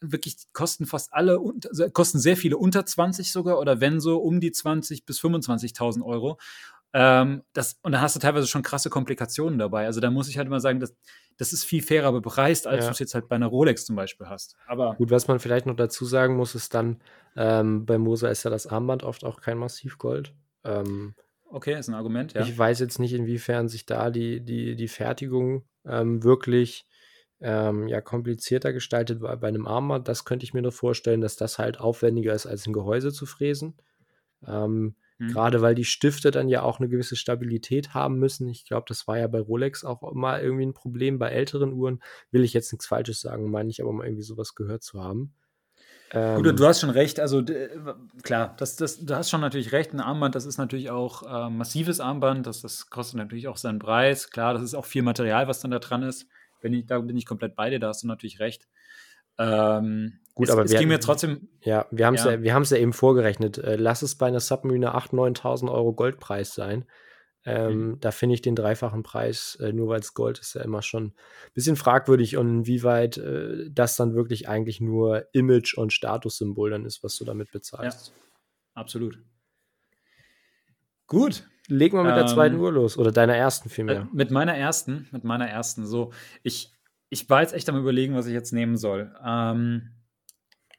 wirklich 0.00 0.36
kosten 0.52 0.86
fast 0.86 1.12
alle, 1.12 1.38
kosten 1.92 2.18
sehr 2.18 2.36
viele 2.36 2.56
unter 2.56 2.84
20 2.84 3.30
sogar 3.30 3.58
oder 3.58 3.80
wenn 3.80 4.00
so 4.00 4.18
um 4.18 4.40
die 4.40 4.50
20 4.50 5.04
bis 5.04 5.20
25.000 5.20 6.04
Euro. 6.04 6.38
Ähm, 6.94 7.42
das, 7.54 7.78
und 7.82 7.92
da 7.92 8.00
hast 8.00 8.16
du 8.16 8.20
teilweise 8.20 8.46
schon 8.46 8.62
krasse 8.62 8.90
Komplikationen 8.90 9.58
dabei. 9.58 9.86
Also 9.86 10.00
da 10.00 10.10
muss 10.10 10.28
ich 10.28 10.36
halt 10.36 10.46
immer 10.46 10.60
sagen, 10.60 10.78
das, 10.80 10.94
das 11.38 11.52
ist 11.52 11.64
viel 11.64 11.82
fairer 11.82 12.12
bepreist, 12.12 12.66
als 12.66 12.84
Ja. 12.84 12.90
du 12.90 12.92
es 12.92 12.98
jetzt 12.98 13.14
halt 13.14 13.28
bei 13.28 13.36
einer 13.36 13.46
Rolex 13.46 13.86
zum 13.86 13.96
Beispiel 13.96 14.28
hast. 14.28 14.56
Aber 14.66 14.94
Gut, 14.96 15.10
was 15.10 15.26
man 15.26 15.38
vielleicht 15.40 15.66
noch 15.66 15.76
dazu 15.76 16.04
sagen 16.04 16.36
muss, 16.36 16.54
ist 16.54 16.74
dann, 16.74 17.00
ähm, 17.34 17.86
bei 17.86 17.96
Moser 17.96 18.30
ist 18.30 18.42
ja 18.42 18.50
das 18.50 18.66
Armband 18.66 19.04
oft 19.04 19.24
auch 19.24 19.40
kein 19.40 19.56
Massivgold. 19.56 20.34
Ähm, 20.64 21.14
okay, 21.46 21.78
ist 21.78 21.88
ein 21.88 21.94
Argument, 21.94 22.34
ja. 22.34 22.42
Ich 22.42 22.56
weiß 22.56 22.80
jetzt 22.80 22.98
nicht, 22.98 23.14
inwiefern 23.14 23.68
sich 23.68 23.86
da 23.86 24.10
die, 24.10 24.40
die, 24.44 24.76
die 24.76 24.88
Fertigung 24.88 25.64
ähm, 25.86 26.22
wirklich 26.22 26.86
ähm, 27.40 27.88
ja, 27.88 28.00
komplizierter 28.02 28.72
gestaltet 28.74 29.20
bei, 29.20 29.34
bei 29.36 29.48
einem 29.48 29.66
Armband. 29.66 30.08
Das 30.08 30.24
könnte 30.26 30.44
ich 30.44 30.52
mir 30.54 30.62
nur 30.62 30.72
vorstellen, 30.72 31.22
dass 31.22 31.36
das 31.36 31.58
halt 31.58 31.80
aufwendiger 31.80 32.34
ist, 32.34 32.46
als 32.46 32.66
ein 32.66 32.72
Gehäuse 32.74 33.12
zu 33.12 33.24
fräsen. 33.26 33.78
Ähm, 34.46 34.94
Hm. 35.18 35.28
Gerade 35.28 35.62
weil 35.62 35.74
die 35.74 35.84
Stifte 35.84 36.30
dann 36.30 36.48
ja 36.48 36.62
auch 36.62 36.80
eine 36.80 36.88
gewisse 36.88 37.16
Stabilität 37.16 37.94
haben 37.94 38.18
müssen. 38.18 38.48
Ich 38.48 38.64
glaube, 38.64 38.84
das 38.88 39.06
war 39.06 39.18
ja 39.18 39.28
bei 39.28 39.40
Rolex 39.40 39.84
auch 39.84 40.02
immer 40.10 40.40
irgendwie 40.40 40.66
ein 40.66 40.74
Problem. 40.74 41.18
Bei 41.18 41.30
älteren 41.30 41.72
Uhren 41.72 42.02
will 42.30 42.44
ich 42.44 42.52
jetzt 42.52 42.72
nichts 42.72 42.86
Falsches 42.86 43.20
sagen, 43.20 43.50
meine 43.50 43.70
ich 43.70 43.80
aber 43.82 43.92
mal 43.92 44.04
irgendwie 44.06 44.22
sowas 44.24 44.54
gehört 44.54 44.82
zu 44.82 45.02
haben. 45.02 45.34
Gut, 46.34 46.46
Ähm, 46.46 46.56
du 46.58 46.66
hast 46.66 46.80
schon 46.80 46.90
recht. 46.90 47.20
Also 47.20 47.40
d- 47.42 47.68
klar, 48.22 48.54
das, 48.58 48.76
das, 48.76 49.04
du 49.04 49.14
hast 49.14 49.30
schon 49.30 49.40
natürlich 49.40 49.72
recht. 49.72 49.92
Ein 49.92 50.00
Armband, 50.00 50.34
das 50.34 50.44
ist 50.46 50.58
natürlich 50.58 50.90
auch 50.90 51.22
äh, 51.22 51.50
massives 51.50 52.00
Armband. 52.00 52.46
Das, 52.46 52.60
das 52.60 52.90
kostet 52.90 53.16
natürlich 53.16 53.48
auch 53.48 53.56
seinen 53.56 53.78
Preis. 53.78 54.30
Klar, 54.30 54.54
das 54.54 54.62
ist 54.62 54.74
auch 54.74 54.84
viel 54.84 55.02
Material, 55.02 55.48
was 55.48 55.60
dann 55.60 55.70
da 55.70 55.78
dran 55.78 56.02
ist. 56.02 56.26
Bin 56.60 56.74
ich, 56.74 56.86
da 56.86 56.98
bin 57.00 57.16
ich 57.16 57.26
komplett 57.26 57.54
bei 57.56 57.70
dir. 57.70 57.80
Da 57.80 57.88
hast 57.88 58.02
du 58.02 58.06
natürlich 58.06 58.40
recht. 58.40 58.68
Ähm, 59.38 60.20
Gut, 60.34 60.46
es, 60.48 60.52
aber 60.52 60.64
es 60.64 60.72
wir- 60.72 60.78
ging 60.78 60.88
mir 60.88 61.00
trotzdem. 61.00 61.48
Ja, 61.62 61.86
wir 61.90 62.06
haben 62.06 62.14
es 62.14 62.24
Ja. 62.24 62.32
ja. 62.34 62.60
ja 62.62 62.76
eben 62.78 62.92
vorgerechnet. 62.92 63.58
Äh, 63.58 63.76
lass 63.76 64.02
es 64.02 64.16
bei 64.16 64.26
einer 64.26 64.40
Submarine 64.40 64.94
8.000, 64.94 65.12
9.000 65.14 65.70
Euro 65.70 65.92
Goldpreis 65.92 66.54
sein. 66.54 66.84
Ähm, 67.44 67.88
Mhm. 67.90 68.00
Da 68.00 68.12
finde 68.12 68.34
ich 68.36 68.40
den 68.42 68.54
dreifachen 68.54 69.02
Preis, 69.02 69.56
äh, 69.60 69.72
nur 69.72 69.88
weil 69.88 69.98
es 70.00 70.14
Gold 70.14 70.38
ist, 70.38 70.54
ja 70.54 70.62
immer 70.62 70.80
schon 70.80 71.06
ein 71.06 71.14
bisschen 71.54 71.74
fragwürdig 71.74 72.36
und 72.36 72.48
inwieweit 72.60 73.18
äh, 73.18 73.68
das 73.70 73.96
dann 73.96 74.14
wirklich 74.14 74.48
eigentlich 74.48 74.80
nur 74.80 75.26
Image- 75.32 75.74
und 75.76 75.92
Statussymbol 75.92 76.70
dann 76.70 76.84
ist, 76.86 77.02
was 77.02 77.16
du 77.16 77.24
damit 77.24 77.50
bezahlst. 77.50 78.12
Absolut. 78.74 79.18
Gut. 81.06 81.44
Legen 81.68 81.96
wir 81.96 82.04
mit 82.04 82.16
der 82.16 82.26
zweiten 82.26 82.56
Ähm, 82.56 82.60
Uhr 82.60 82.72
los 82.72 82.98
oder 82.98 83.12
deiner 83.12 83.36
ersten 83.36 83.68
Äh, 83.68 83.72
vielmehr. 83.72 84.08
Mit 84.12 84.30
meiner 84.30 84.54
ersten, 84.56 85.08
mit 85.12 85.24
meiner 85.24 85.48
ersten, 85.48 85.86
so, 85.86 86.12
ich, 86.42 86.72
ich 87.08 87.28
war 87.30 87.40
jetzt 87.42 87.54
echt 87.54 87.68
am 87.68 87.76
überlegen, 87.78 88.14
was 88.14 88.26
ich 88.26 88.32
jetzt 88.32 88.52
nehmen 88.52 88.76
soll. 88.76 89.12
Ähm, 89.24 89.90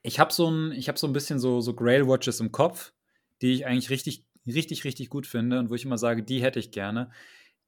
ich 0.04 0.20
habe 0.20 0.34
so 0.34 0.52
ein, 0.52 0.80
so 0.96 1.08
ein 1.08 1.14
bisschen 1.14 1.40
so, 1.40 1.62
so 1.62 1.74
Grail 1.74 2.08
Watches 2.08 2.40
im 2.40 2.52
Kopf, 2.52 2.94
die 3.42 3.54
ich 3.54 3.66
eigentlich 3.66 3.90
richtig, 3.90 4.26
richtig, 4.46 4.84
richtig 4.84 5.10
gut 5.10 5.26
finde 5.26 5.60
und 5.60 5.70
wo 5.70 5.76
ich 5.76 5.86
immer 5.86 5.98
sage, 5.98 6.24
die 6.24 6.42
hätte 6.42 6.60
ich 6.60 6.72
gerne. 6.72 7.10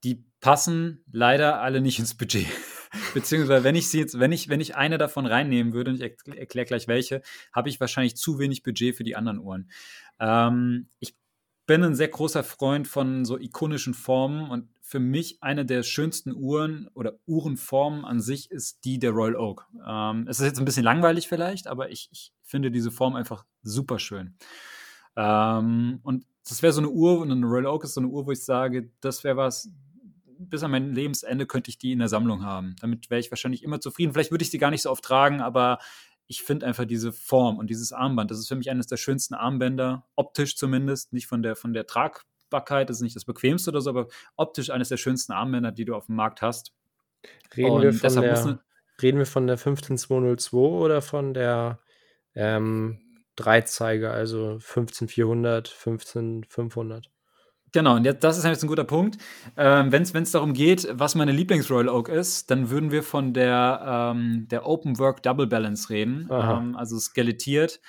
Die 0.03 0.25
passen 0.41 1.03
leider 1.11 1.61
alle 1.61 1.81
nicht 1.81 1.97
ins 1.97 2.15
Budget. 2.15 2.45
Beziehungsweise, 3.13 3.63
wenn 3.63 3.75
ich 3.75 3.89
sie 3.89 3.99
jetzt, 3.99 4.19
wenn 4.19 4.31
ich, 4.31 4.49
wenn 4.49 4.61
ich 4.61 4.75
eine 4.75 4.97
davon 4.97 5.25
reinnehmen 5.25 5.73
würde, 5.73 5.91
und 5.91 5.97
ich 5.97 6.03
erkl- 6.03 6.35
erkläre 6.35 6.65
gleich 6.65 6.87
welche, 6.87 7.21
habe 7.53 7.69
ich 7.69 7.79
wahrscheinlich 7.79 8.15
zu 8.15 8.37
wenig 8.37 8.61
Budget 8.61 8.95
für 8.95 9.03
die 9.03 9.15
anderen 9.15 9.39
Uhren. 9.39 9.69
Ähm, 10.19 10.89
ich 10.99 11.15
bin 11.65 11.83
ein 11.83 11.95
sehr 11.95 12.09
großer 12.09 12.43
Freund 12.43 12.87
von 12.87 13.25
so 13.25 13.39
ikonischen 13.39 13.93
Formen 13.93 14.49
und 14.49 14.69
für 14.87 14.99
mich 14.99 15.41
eine 15.41 15.65
der 15.65 15.81
schönsten 15.81 16.31
Uhren 16.31 16.87
oder 16.93 17.13
Uhrenformen 17.25 18.05
an 18.05 18.21
sich 18.21 18.51
ist 18.51 18.85
die 18.85 18.99
der 18.99 19.11
Royal 19.11 19.35
Oak. 19.35 19.67
Ähm, 19.83 20.27
es 20.29 20.39
ist 20.39 20.45
jetzt 20.45 20.59
ein 20.59 20.65
bisschen 20.65 20.83
langweilig 20.83 21.27
vielleicht, 21.27 21.65
aber 21.65 21.89
ich, 21.89 22.07
ich 22.11 22.33
finde 22.43 22.69
diese 22.69 22.91
Form 22.91 23.15
einfach 23.15 23.45
super 23.63 23.97
schön. 23.97 24.37
Ähm, 25.15 26.01
und 26.03 26.27
das 26.47 26.61
wäre 26.61 26.71
so 26.71 26.81
eine 26.81 26.91
Uhr, 26.91 27.19
und 27.19 27.31
eine 27.31 27.47
Royal 27.47 27.65
Oak 27.65 27.83
ist 27.83 27.95
so 27.95 28.01
eine 28.01 28.09
Uhr, 28.09 28.27
wo 28.27 28.31
ich 28.31 28.45
sage, 28.45 28.91
das 29.01 29.23
wäre 29.23 29.37
was, 29.37 29.71
bis 30.37 30.61
an 30.61 30.69
mein 30.69 30.93
Lebensende 30.93 31.47
könnte 31.47 31.71
ich 31.71 31.79
die 31.79 31.91
in 31.91 31.99
der 31.99 32.07
Sammlung 32.07 32.43
haben. 32.43 32.75
Damit 32.79 33.09
wäre 33.09 33.19
ich 33.19 33.31
wahrscheinlich 33.31 33.63
immer 33.63 33.81
zufrieden. 33.81 34.13
Vielleicht 34.13 34.29
würde 34.29 34.43
ich 34.43 34.51
sie 34.51 34.59
gar 34.59 34.69
nicht 34.69 34.83
so 34.83 34.91
oft 34.91 35.03
tragen, 35.03 35.41
aber 35.41 35.79
ich 36.27 36.43
finde 36.43 36.67
einfach 36.67 36.85
diese 36.85 37.11
Form 37.11 37.57
und 37.57 37.71
dieses 37.71 37.91
Armband, 37.91 38.29
das 38.29 38.37
ist 38.37 38.49
für 38.49 38.55
mich 38.55 38.69
eines 38.69 38.85
der 38.85 38.97
schönsten 38.97 39.33
Armbänder, 39.33 40.05
optisch 40.15 40.55
zumindest, 40.55 41.11
nicht 41.11 41.25
von 41.25 41.41
der, 41.41 41.55
von 41.55 41.73
der 41.73 41.87
Das 42.49 42.97
ist 42.97 43.01
nicht 43.01 43.15
das 43.15 43.25
bequemste 43.25 43.71
oder 43.71 43.81
so, 43.81 43.89
aber 43.89 44.07
optisch 44.35 44.69
eines 44.69 44.89
der 44.89 44.97
schönsten 44.97 45.33
Armbänder, 45.33 45.71
die 45.71 45.85
du 45.85 45.95
auf 45.95 46.05
dem 46.07 46.15
Markt 46.15 46.41
hast. 46.41 46.73
Reden, 47.55 47.71
und 47.71 47.81
wir 47.83 47.93
von 47.93 48.21
der, 48.21 48.59
reden 49.01 49.17
wir 49.17 49.25
von 49.25 49.47
der 49.47 49.57
15202 49.57 50.57
oder 50.57 51.01
von 51.01 51.33
der 51.33 51.79
ähm, 52.35 52.99
Dreizeiger, 53.35 54.11
also 54.11 54.57
15400, 54.59 55.67
15500? 55.67 57.09
Genau, 57.75 57.97
und 57.97 58.05
jetzt, 58.05 58.23
das 58.23 58.37
ist 58.37 58.45
jetzt 58.45 58.63
ein 58.63 58.69
guter 58.69 58.85
Punkt. 58.85 59.17
Ähm, 59.57 59.91
Wenn 59.91 60.03
es 60.03 60.31
darum 60.31 60.53
geht, 60.53 60.87
was 60.93 61.13
meine 61.15 61.33
Lieblings-Royal 61.33 61.89
Oak 61.89 62.07
ist, 62.07 62.49
dann 62.49 62.69
würden 62.69 62.89
wir 62.89 63.03
von 63.03 63.33
der, 63.33 64.13
ähm, 64.15 64.47
der 64.49 64.65
Open 64.65 64.97
Work 64.97 65.23
Double 65.23 65.45
Balance 65.45 65.89
reden, 65.89 66.29
ähm, 66.31 66.77
also 66.77 66.97
skelettiert. 66.97 67.81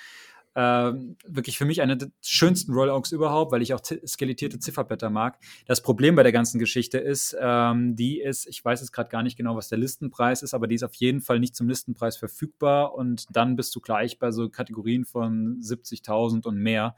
Ähm, 0.59 1.17
wirklich 1.23 1.55
für 1.55 1.65
mich 1.65 1.83
eine 1.83 1.97
der 1.97 2.09
schönsten 2.19 2.73
Royal 2.73 2.89
Oaks 2.89 3.11
überhaupt, 3.11 3.51
weil 3.51 3.61
ich 3.61 3.75
auch 3.75 3.81
skelettierte 3.83 4.57
Zifferblätter 4.57 5.11
mag. 5.11 5.37
Das 5.67 5.83
Problem 5.83 6.15
bei 6.15 6.23
der 6.23 6.31
ganzen 6.31 6.57
Geschichte 6.57 6.97
ist, 6.97 7.37
ähm, 7.39 7.95
die 7.95 8.19
ist, 8.19 8.47
ich 8.47 8.65
weiß 8.65 8.81
jetzt 8.81 8.91
gerade 8.91 9.11
gar 9.11 9.21
nicht 9.21 9.37
genau, 9.37 9.55
was 9.55 9.69
der 9.69 9.77
Listenpreis 9.77 10.41
ist, 10.41 10.55
aber 10.55 10.65
die 10.65 10.73
ist 10.73 10.83
auf 10.83 10.95
jeden 10.95 11.21
Fall 11.21 11.39
nicht 11.39 11.55
zum 11.55 11.69
Listenpreis 11.69 12.17
verfügbar 12.17 12.95
und 12.95 13.25
dann 13.29 13.55
bist 13.55 13.75
du 13.75 13.81
gleich 13.81 14.17
bei 14.17 14.31
so 14.31 14.49
Kategorien 14.49 15.05
von 15.05 15.59
70.000 15.61 16.47
und 16.47 16.57
mehr 16.57 16.95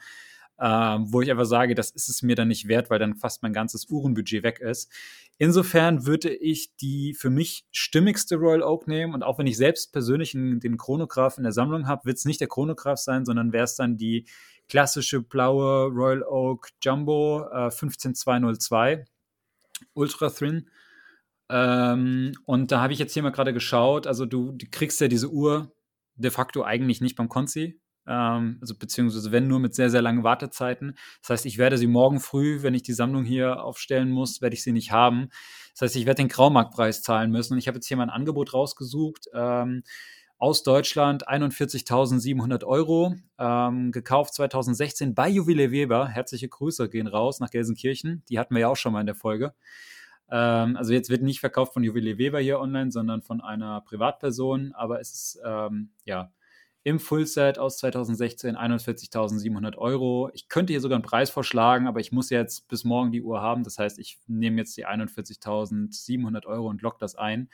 ähm, 0.61 1.05
wo 1.11 1.21
ich 1.21 1.31
einfach 1.31 1.45
sage, 1.45 1.75
das 1.75 1.91
ist 1.91 2.09
es 2.09 2.21
mir 2.21 2.35
dann 2.35 2.49
nicht 2.49 2.67
wert, 2.67 2.89
weil 2.89 2.99
dann 2.99 3.15
fast 3.15 3.43
mein 3.43 3.53
ganzes 3.53 3.89
Uhrenbudget 3.89 4.43
weg 4.43 4.59
ist. 4.59 4.91
Insofern 5.37 6.05
würde 6.05 6.33
ich 6.33 6.75
die 6.75 7.13
für 7.13 7.29
mich 7.29 7.65
stimmigste 7.71 8.35
Royal 8.35 8.61
Oak 8.61 8.87
nehmen 8.87 9.13
und 9.13 9.23
auch 9.23 9.39
wenn 9.39 9.47
ich 9.47 9.57
selbst 9.57 9.93
persönlich 9.93 10.31
den 10.33 10.77
Chronograph 10.77 11.37
in 11.37 11.43
der 11.43 11.53
Sammlung 11.53 11.87
habe, 11.87 12.05
wird 12.05 12.17
es 12.17 12.25
nicht 12.25 12.41
der 12.41 12.49
Chronograph 12.49 12.99
sein, 12.99 13.25
sondern 13.25 13.53
wäre 13.53 13.63
es 13.63 13.75
dann 13.75 13.97
die 13.97 14.25
klassische 14.67 15.21
blaue 15.21 15.87
Royal 15.87 16.23
Oak 16.23 16.69
Jumbo 16.83 17.47
äh, 17.51 17.71
15202 17.71 19.05
Ultra 19.93 20.29
Thin. 20.29 20.69
Ähm, 21.49 22.33
und 22.45 22.71
da 22.71 22.81
habe 22.81 22.93
ich 22.93 22.99
jetzt 22.99 23.13
hier 23.13 23.23
mal 23.23 23.31
gerade 23.31 23.53
geschaut, 23.53 24.07
also 24.07 24.25
du, 24.25 24.51
du 24.51 24.65
kriegst 24.69 24.99
ja 24.99 25.07
diese 25.07 25.29
Uhr 25.29 25.73
de 26.15 26.31
facto 26.31 26.63
eigentlich 26.63 27.01
nicht 27.01 27.15
beim 27.15 27.29
Konzi, 27.29 27.79
also 28.11 28.75
beziehungsweise 28.75 29.31
wenn 29.31 29.47
nur 29.47 29.59
mit 29.59 29.75
sehr, 29.75 29.89
sehr 29.89 30.01
langen 30.01 30.23
Wartezeiten. 30.23 30.95
Das 31.21 31.29
heißt, 31.29 31.45
ich 31.45 31.57
werde 31.57 31.77
sie 31.77 31.87
morgen 31.87 32.19
früh, 32.19 32.63
wenn 32.63 32.73
ich 32.73 32.83
die 32.83 32.93
Sammlung 32.93 33.23
hier 33.23 33.63
aufstellen 33.63 34.09
muss, 34.09 34.41
werde 34.41 34.55
ich 34.55 34.63
sie 34.63 34.71
nicht 34.71 34.91
haben. 34.91 35.29
Das 35.73 35.81
heißt, 35.81 35.95
ich 35.95 36.05
werde 36.05 36.21
den 36.23 36.29
Graumarktpreis 36.29 37.01
zahlen 37.01 37.31
müssen. 37.31 37.53
Und 37.53 37.59
ich 37.59 37.67
habe 37.67 37.77
jetzt 37.77 37.87
hier 37.87 37.97
mal 37.97 38.03
ein 38.03 38.09
Angebot 38.09 38.53
rausgesucht. 38.53 39.27
Ähm, 39.33 39.83
aus 40.37 40.63
Deutschland, 40.63 41.27
41.700 41.27 42.63
Euro, 42.63 43.13
ähm, 43.37 43.91
gekauft 43.91 44.33
2016 44.35 45.13
bei 45.13 45.27
Juwelier 45.27 45.71
Weber. 45.71 46.07
Herzliche 46.07 46.47
Grüße 46.47 46.89
gehen 46.89 47.07
raus 47.07 47.41
nach 47.41 47.49
Gelsenkirchen. 47.49 48.23
Die 48.29 48.39
hatten 48.39 48.55
wir 48.55 48.61
ja 48.61 48.67
auch 48.69 48.77
schon 48.77 48.93
mal 48.93 49.01
in 49.01 49.05
der 49.05 49.15
Folge. 49.15 49.53
Ähm, 50.31 50.77
also 50.77 50.93
jetzt 50.93 51.09
wird 51.09 51.23
nicht 51.23 51.41
verkauft 51.41 51.73
von 51.73 51.83
Juwelier 51.83 52.17
Weber 52.17 52.39
hier 52.39 52.59
online, 52.59 52.91
sondern 52.91 53.21
von 53.21 53.41
einer 53.41 53.81
Privatperson, 53.81 54.71
aber 54.73 55.01
es 55.01 55.13
ist 55.13 55.41
ähm, 55.45 55.89
ja 56.05 56.31
im 56.83 56.99
Fullset 56.99 57.59
aus 57.59 57.77
2016 57.77 58.55
41.700 58.55 59.77
Euro. 59.77 60.29
Ich 60.33 60.47
könnte 60.47 60.73
hier 60.73 60.81
sogar 60.81 60.95
einen 60.95 61.03
Preis 61.03 61.29
vorschlagen, 61.29 61.87
aber 61.87 61.99
ich 61.99 62.11
muss 62.11 62.29
jetzt 62.29 62.67
bis 62.67 62.83
morgen 62.83 63.11
die 63.11 63.21
Uhr 63.21 63.41
haben. 63.41 63.63
Das 63.63 63.77
heißt, 63.77 63.99
ich 63.99 64.19
nehme 64.27 64.57
jetzt 64.57 64.77
die 64.77 64.87
41.700 64.87 66.45
Euro 66.45 66.67
und 66.67 66.81
lock 66.81 66.99
das 66.99 67.15
ein. 67.15 67.49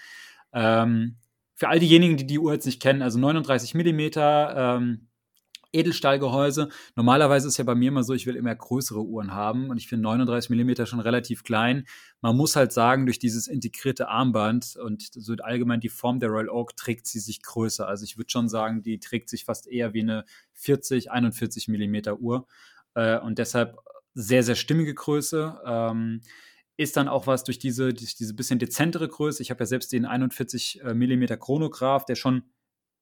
Ähm, 0.53 1.15
für 1.55 1.69
all 1.69 1.79
diejenigen, 1.79 2.17
die 2.17 2.27
die 2.27 2.39
Uhr 2.39 2.53
jetzt 2.53 2.65
nicht 2.65 2.81
kennen, 2.81 3.01
also 3.01 3.17
39 3.17 3.73
Millimeter, 3.73 4.77
ähm, 4.77 5.07
Edelstahlgehäuse. 5.75 6.69
Normalerweise 6.95 7.47
ist 7.47 7.57
ja 7.57 7.63
bei 7.63 7.75
mir 7.75 7.89
immer 7.89 8.03
so, 8.03 8.13
ich 8.13 8.25
will 8.25 8.35
immer 8.35 8.55
größere 8.55 9.03
Uhren 9.03 9.33
haben 9.33 9.69
und 9.69 9.77
ich 9.77 9.87
finde 9.87 10.03
39 10.03 10.49
Millimeter 10.49 10.85
schon 10.85 10.99
relativ 10.99 11.43
klein. 11.43 11.85
Man 12.21 12.35
muss 12.35 12.55
halt 12.55 12.71
sagen, 12.71 13.05
durch 13.05 13.19
dieses 13.19 13.47
integrierte 13.47 14.07
Armband 14.07 14.75
und 14.77 15.09
so 15.11 15.33
allgemein 15.35 15.79
die 15.79 15.89
Form 15.89 16.19
der 16.19 16.29
Royal 16.29 16.49
Oak 16.49 16.75
trägt 16.75 17.07
sie 17.07 17.19
sich 17.19 17.41
größer. 17.41 17.87
Also 17.87 18.03
ich 18.05 18.17
würde 18.17 18.31
schon 18.31 18.49
sagen, 18.49 18.81
die 18.81 18.99
trägt 18.99 19.29
sich 19.29 19.45
fast 19.45 19.67
eher 19.67 19.93
wie 19.93 20.01
eine 20.01 20.25
40, 20.53 21.11
41 21.11 21.67
Millimeter 21.67 22.19
Uhr 22.19 22.47
äh, 22.95 23.19
und 23.19 23.37
deshalb 23.37 23.77
sehr, 24.13 24.43
sehr 24.43 24.55
stimmige 24.55 24.93
Größe. 24.93 25.61
Ähm, 25.65 26.21
ist 26.77 26.97
dann 26.97 27.07
auch 27.07 27.27
was 27.27 27.43
durch 27.43 27.57
diese, 27.57 27.93
diese 27.93 28.33
bisschen 28.33 28.59
dezentere 28.59 29.07
Größe. 29.07 29.41
Ich 29.41 29.49
habe 29.49 29.61
ja 29.61 29.65
selbst 29.65 29.93
den 29.93 30.05
41 30.05 30.81
äh, 30.83 30.93
mm 30.93 31.39
Chronograph, 31.39 32.05
der 32.05 32.15
schon 32.15 32.43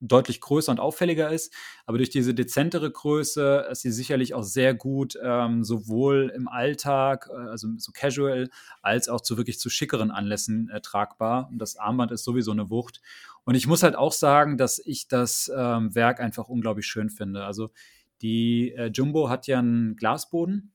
deutlich 0.07 0.41
größer 0.41 0.71
und 0.71 0.79
auffälliger 0.79 1.31
ist. 1.31 1.53
Aber 1.85 1.97
durch 1.97 2.09
diese 2.09 2.33
dezentere 2.33 2.91
Größe 2.91 3.67
ist 3.71 3.81
sie 3.81 3.91
sicherlich 3.91 4.33
auch 4.33 4.43
sehr 4.43 4.73
gut, 4.73 5.17
ähm, 5.23 5.63
sowohl 5.63 6.31
im 6.35 6.47
Alltag, 6.47 7.29
äh, 7.31 7.49
also 7.49 7.67
so 7.77 7.91
casual, 7.93 8.49
als 8.81 9.09
auch 9.09 9.21
zu 9.21 9.37
wirklich 9.37 9.59
zu 9.59 9.69
schickeren 9.69 10.11
Anlässen 10.11 10.69
äh, 10.69 10.81
tragbar. 10.81 11.49
Und 11.49 11.59
das 11.59 11.77
Armband 11.77 12.11
ist 12.11 12.23
sowieso 12.23 12.51
eine 12.51 12.69
Wucht. 12.69 13.01
Und 13.45 13.55
ich 13.55 13.67
muss 13.67 13.83
halt 13.83 13.95
auch 13.95 14.13
sagen, 14.13 14.57
dass 14.57 14.79
ich 14.79 15.07
das 15.07 15.51
ähm, 15.55 15.95
Werk 15.95 16.19
einfach 16.19 16.49
unglaublich 16.49 16.85
schön 16.85 17.09
finde. 17.09 17.45
Also 17.45 17.71
die 18.21 18.71
äh, 18.73 18.87
Jumbo 18.87 19.29
hat 19.29 19.47
ja 19.47 19.59
einen 19.59 19.95
Glasboden 19.95 20.73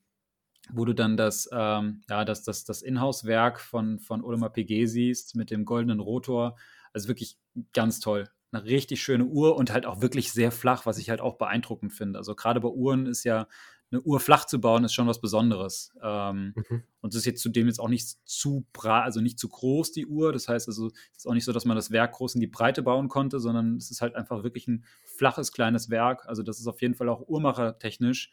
wo 0.70 0.84
du 0.84 0.94
dann 0.94 1.16
das, 1.16 1.48
ähm, 1.50 2.02
ja, 2.10 2.26
das, 2.26 2.42
das, 2.42 2.64
das 2.64 2.82
Inhouse-Werk 2.82 3.58
von, 3.58 3.98
von 3.98 4.22
Ulmer 4.22 4.50
PG 4.50 4.86
siehst 4.86 5.34
mit 5.34 5.50
dem 5.50 5.64
goldenen 5.64 6.00
Rotor. 6.00 6.56
Also 6.92 7.08
wirklich 7.08 7.38
ganz 7.72 8.00
toll. 8.00 8.28
Eine 8.50 8.64
richtig 8.64 9.02
schöne 9.02 9.24
Uhr 9.24 9.56
und 9.56 9.70
halt 9.70 9.84
auch 9.84 10.00
wirklich 10.00 10.32
sehr 10.32 10.50
flach, 10.50 10.87
was 10.87 10.98
ich 10.98 11.11
halt 11.11 11.20
auch 11.20 11.37
beeindruckend 11.37 11.92
finde. 11.92 12.18
Also 12.18 12.34
gerade 12.34 12.61
bei 12.61 12.68
Uhren 12.68 13.06
ist 13.06 13.24
ja 13.24 13.46
eine 13.90 14.02
Uhr 14.02 14.20
flach 14.20 14.44
zu 14.44 14.61
bauen, 14.61 14.84
ist 14.84 14.92
schon 14.92 15.06
was 15.06 15.20
Besonderes. 15.20 15.92
Ähm, 16.02 16.54
mhm. 16.54 16.82
Und 17.00 17.14
es 17.14 17.20
ist 17.20 17.24
jetzt 17.24 17.42
zudem 17.42 17.68
jetzt 17.68 17.80
auch 17.80 17.88
nicht 17.88 18.18
zu 18.24 18.66
bra 18.72 19.02
also 19.02 19.20
nicht 19.20 19.38
zu 19.38 19.48
groß, 19.48 19.92
die 19.92 20.06
Uhr. 20.06 20.32
Das 20.32 20.48
heißt 20.48 20.68
also, 20.68 20.88
es 20.88 21.18
ist 21.18 21.26
auch 21.26 21.34
nicht 21.34 21.44
so, 21.44 21.52
dass 21.52 21.64
man 21.64 21.76
das 21.76 21.90
Werk 21.90 22.12
groß 22.12 22.34
in 22.34 22.40
die 22.40 22.46
Breite 22.46 22.82
bauen 22.82 23.08
konnte, 23.08 23.40
sondern 23.40 23.76
es 23.76 23.90
ist 23.90 24.02
halt 24.02 24.14
einfach 24.14 24.42
wirklich 24.42 24.68
ein 24.68 24.84
flaches, 25.04 25.52
kleines 25.52 25.90
Werk. 25.90 26.26
Also 26.26 26.42
das 26.42 26.58
ist 26.58 26.66
auf 26.66 26.82
jeden 26.82 26.94
Fall 26.94 27.08
auch 27.08 27.26
uhrmachertechnisch 27.28 28.30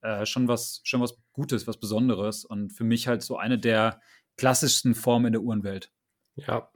äh, 0.00 0.24
schon, 0.24 0.48
was, 0.48 0.80
schon 0.84 1.00
was 1.00 1.18
Gutes, 1.32 1.66
was 1.66 1.78
Besonderes 1.78 2.44
und 2.44 2.70
für 2.70 2.84
mich 2.84 3.06
halt 3.08 3.22
so 3.22 3.36
eine 3.36 3.58
der 3.58 4.00
klassischsten 4.36 4.94
Formen 4.94 5.26
in 5.26 5.32
der 5.32 5.42
Uhrenwelt. 5.42 5.90
Ja. 6.36 6.70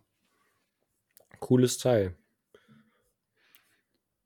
Cooles 1.38 1.78
Teil. 1.78 2.16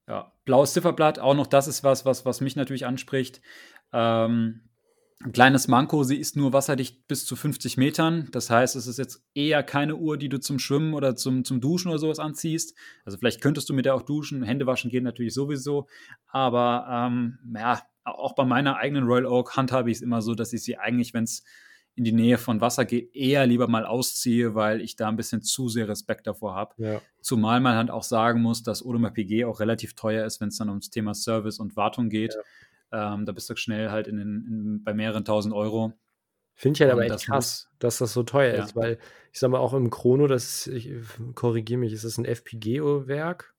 Ja, 0.06 0.32
blaues 0.44 0.72
Zifferblatt, 0.74 1.18
auch 1.18 1.34
noch 1.34 1.46
das 1.46 1.66
ist 1.66 1.82
was, 1.82 2.04
was, 2.04 2.26
was 2.26 2.40
mich 2.40 2.56
natürlich 2.56 2.86
anspricht. 2.86 3.40
Ähm, 3.92 4.60
ein 5.24 5.32
kleines 5.32 5.68
Manko, 5.68 6.04
sie 6.04 6.18
ist 6.18 6.36
nur 6.36 6.52
wasserdicht 6.52 7.08
bis 7.08 7.24
zu 7.24 7.34
50 7.34 7.78
Metern. 7.78 8.28
Das 8.32 8.50
heißt, 8.50 8.76
es 8.76 8.86
ist 8.86 8.98
jetzt 8.98 9.24
eher 9.32 9.62
keine 9.62 9.96
Uhr, 9.96 10.18
die 10.18 10.28
du 10.28 10.38
zum 10.38 10.58
Schwimmen 10.58 10.92
oder 10.92 11.16
zum, 11.16 11.44
zum 11.44 11.62
Duschen 11.62 11.88
oder 11.88 11.98
sowas 11.98 12.18
anziehst. 12.18 12.76
Also 13.06 13.16
vielleicht 13.16 13.40
könntest 13.40 13.70
du 13.70 13.74
mit 13.74 13.86
der 13.86 13.94
auch 13.94 14.02
duschen. 14.02 14.42
Hände 14.42 14.66
waschen 14.66 14.90
geht 14.90 15.02
natürlich 15.02 15.32
sowieso. 15.32 15.86
Aber 16.26 16.86
ähm, 16.90 17.38
ja, 17.56 17.80
auch 18.04 18.34
bei 18.34 18.44
meiner 18.44 18.76
eigenen 18.76 19.04
Royal 19.04 19.24
Oak 19.24 19.56
handhabe 19.56 19.90
ich 19.90 19.98
es 19.98 20.02
immer 20.02 20.20
so, 20.20 20.34
dass 20.34 20.52
ich 20.52 20.62
sie 20.62 20.76
eigentlich, 20.76 21.14
wenn 21.14 21.24
es 21.24 21.42
in 21.96 22.04
die 22.04 22.12
Nähe 22.12 22.38
von 22.38 22.60
Wasser 22.60 22.84
geht, 22.84 23.14
eher 23.14 23.46
lieber 23.46 23.68
mal 23.68 23.86
ausziehe, 23.86 24.54
weil 24.54 24.80
ich 24.80 24.96
da 24.96 25.08
ein 25.08 25.16
bisschen 25.16 25.42
zu 25.42 25.68
sehr 25.68 25.88
Respekt 25.88 26.26
davor 26.26 26.54
habe. 26.54 26.74
Ja. 26.78 27.00
Zumal 27.20 27.60
man 27.60 27.76
halt 27.76 27.90
auch 27.90 28.02
sagen 28.02 28.42
muss, 28.42 28.62
dass 28.62 28.84
Audemars 28.84 29.12
PG 29.12 29.44
auch 29.44 29.60
relativ 29.60 29.94
teuer 29.94 30.24
ist, 30.26 30.40
wenn 30.40 30.48
es 30.48 30.58
dann 30.58 30.68
ums 30.68 30.90
Thema 30.90 31.14
Service 31.14 31.58
und 31.58 31.76
Wartung 31.76 32.08
geht. 32.08 32.36
Ja. 32.90 33.14
Ähm, 33.14 33.26
da 33.26 33.32
bist 33.32 33.48
du 33.48 33.56
schnell 33.56 33.90
halt 33.90 34.08
in, 34.08 34.18
in, 34.18 34.82
bei 34.82 34.92
mehreren 34.92 35.24
tausend 35.24 35.54
Euro. 35.54 35.92
Finde 36.54 36.76
ich 36.76 36.80
halt 36.82 36.92
aber 36.92 37.04
echt 37.04 37.26
krass, 37.26 37.68
dass 37.78 37.98
das 37.98 38.12
so 38.12 38.22
teuer 38.22 38.54
ja. 38.54 38.64
ist, 38.64 38.76
weil 38.76 38.98
ich 39.32 39.40
sag 39.40 39.50
mal 39.50 39.58
auch 39.58 39.74
im 39.74 39.90
Chrono, 39.90 40.26
das 40.26 40.66
ich 40.68 40.90
korrigiere 41.34 41.80
mich, 41.80 41.92
ist 41.92 42.04
das 42.04 42.18
ein 42.18 42.24
FPGO-Werk? 42.24 43.54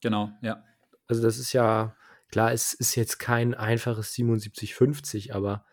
Genau, 0.00 0.30
ja. 0.42 0.64
Also 1.06 1.22
das 1.22 1.38
ist 1.38 1.52
ja 1.52 1.96
Klar, 2.30 2.52
es 2.52 2.74
ist 2.74 2.96
jetzt 2.96 3.18
kein 3.18 3.54
einfaches 3.54 4.12
7750, 4.14 5.34
aber 5.34 5.64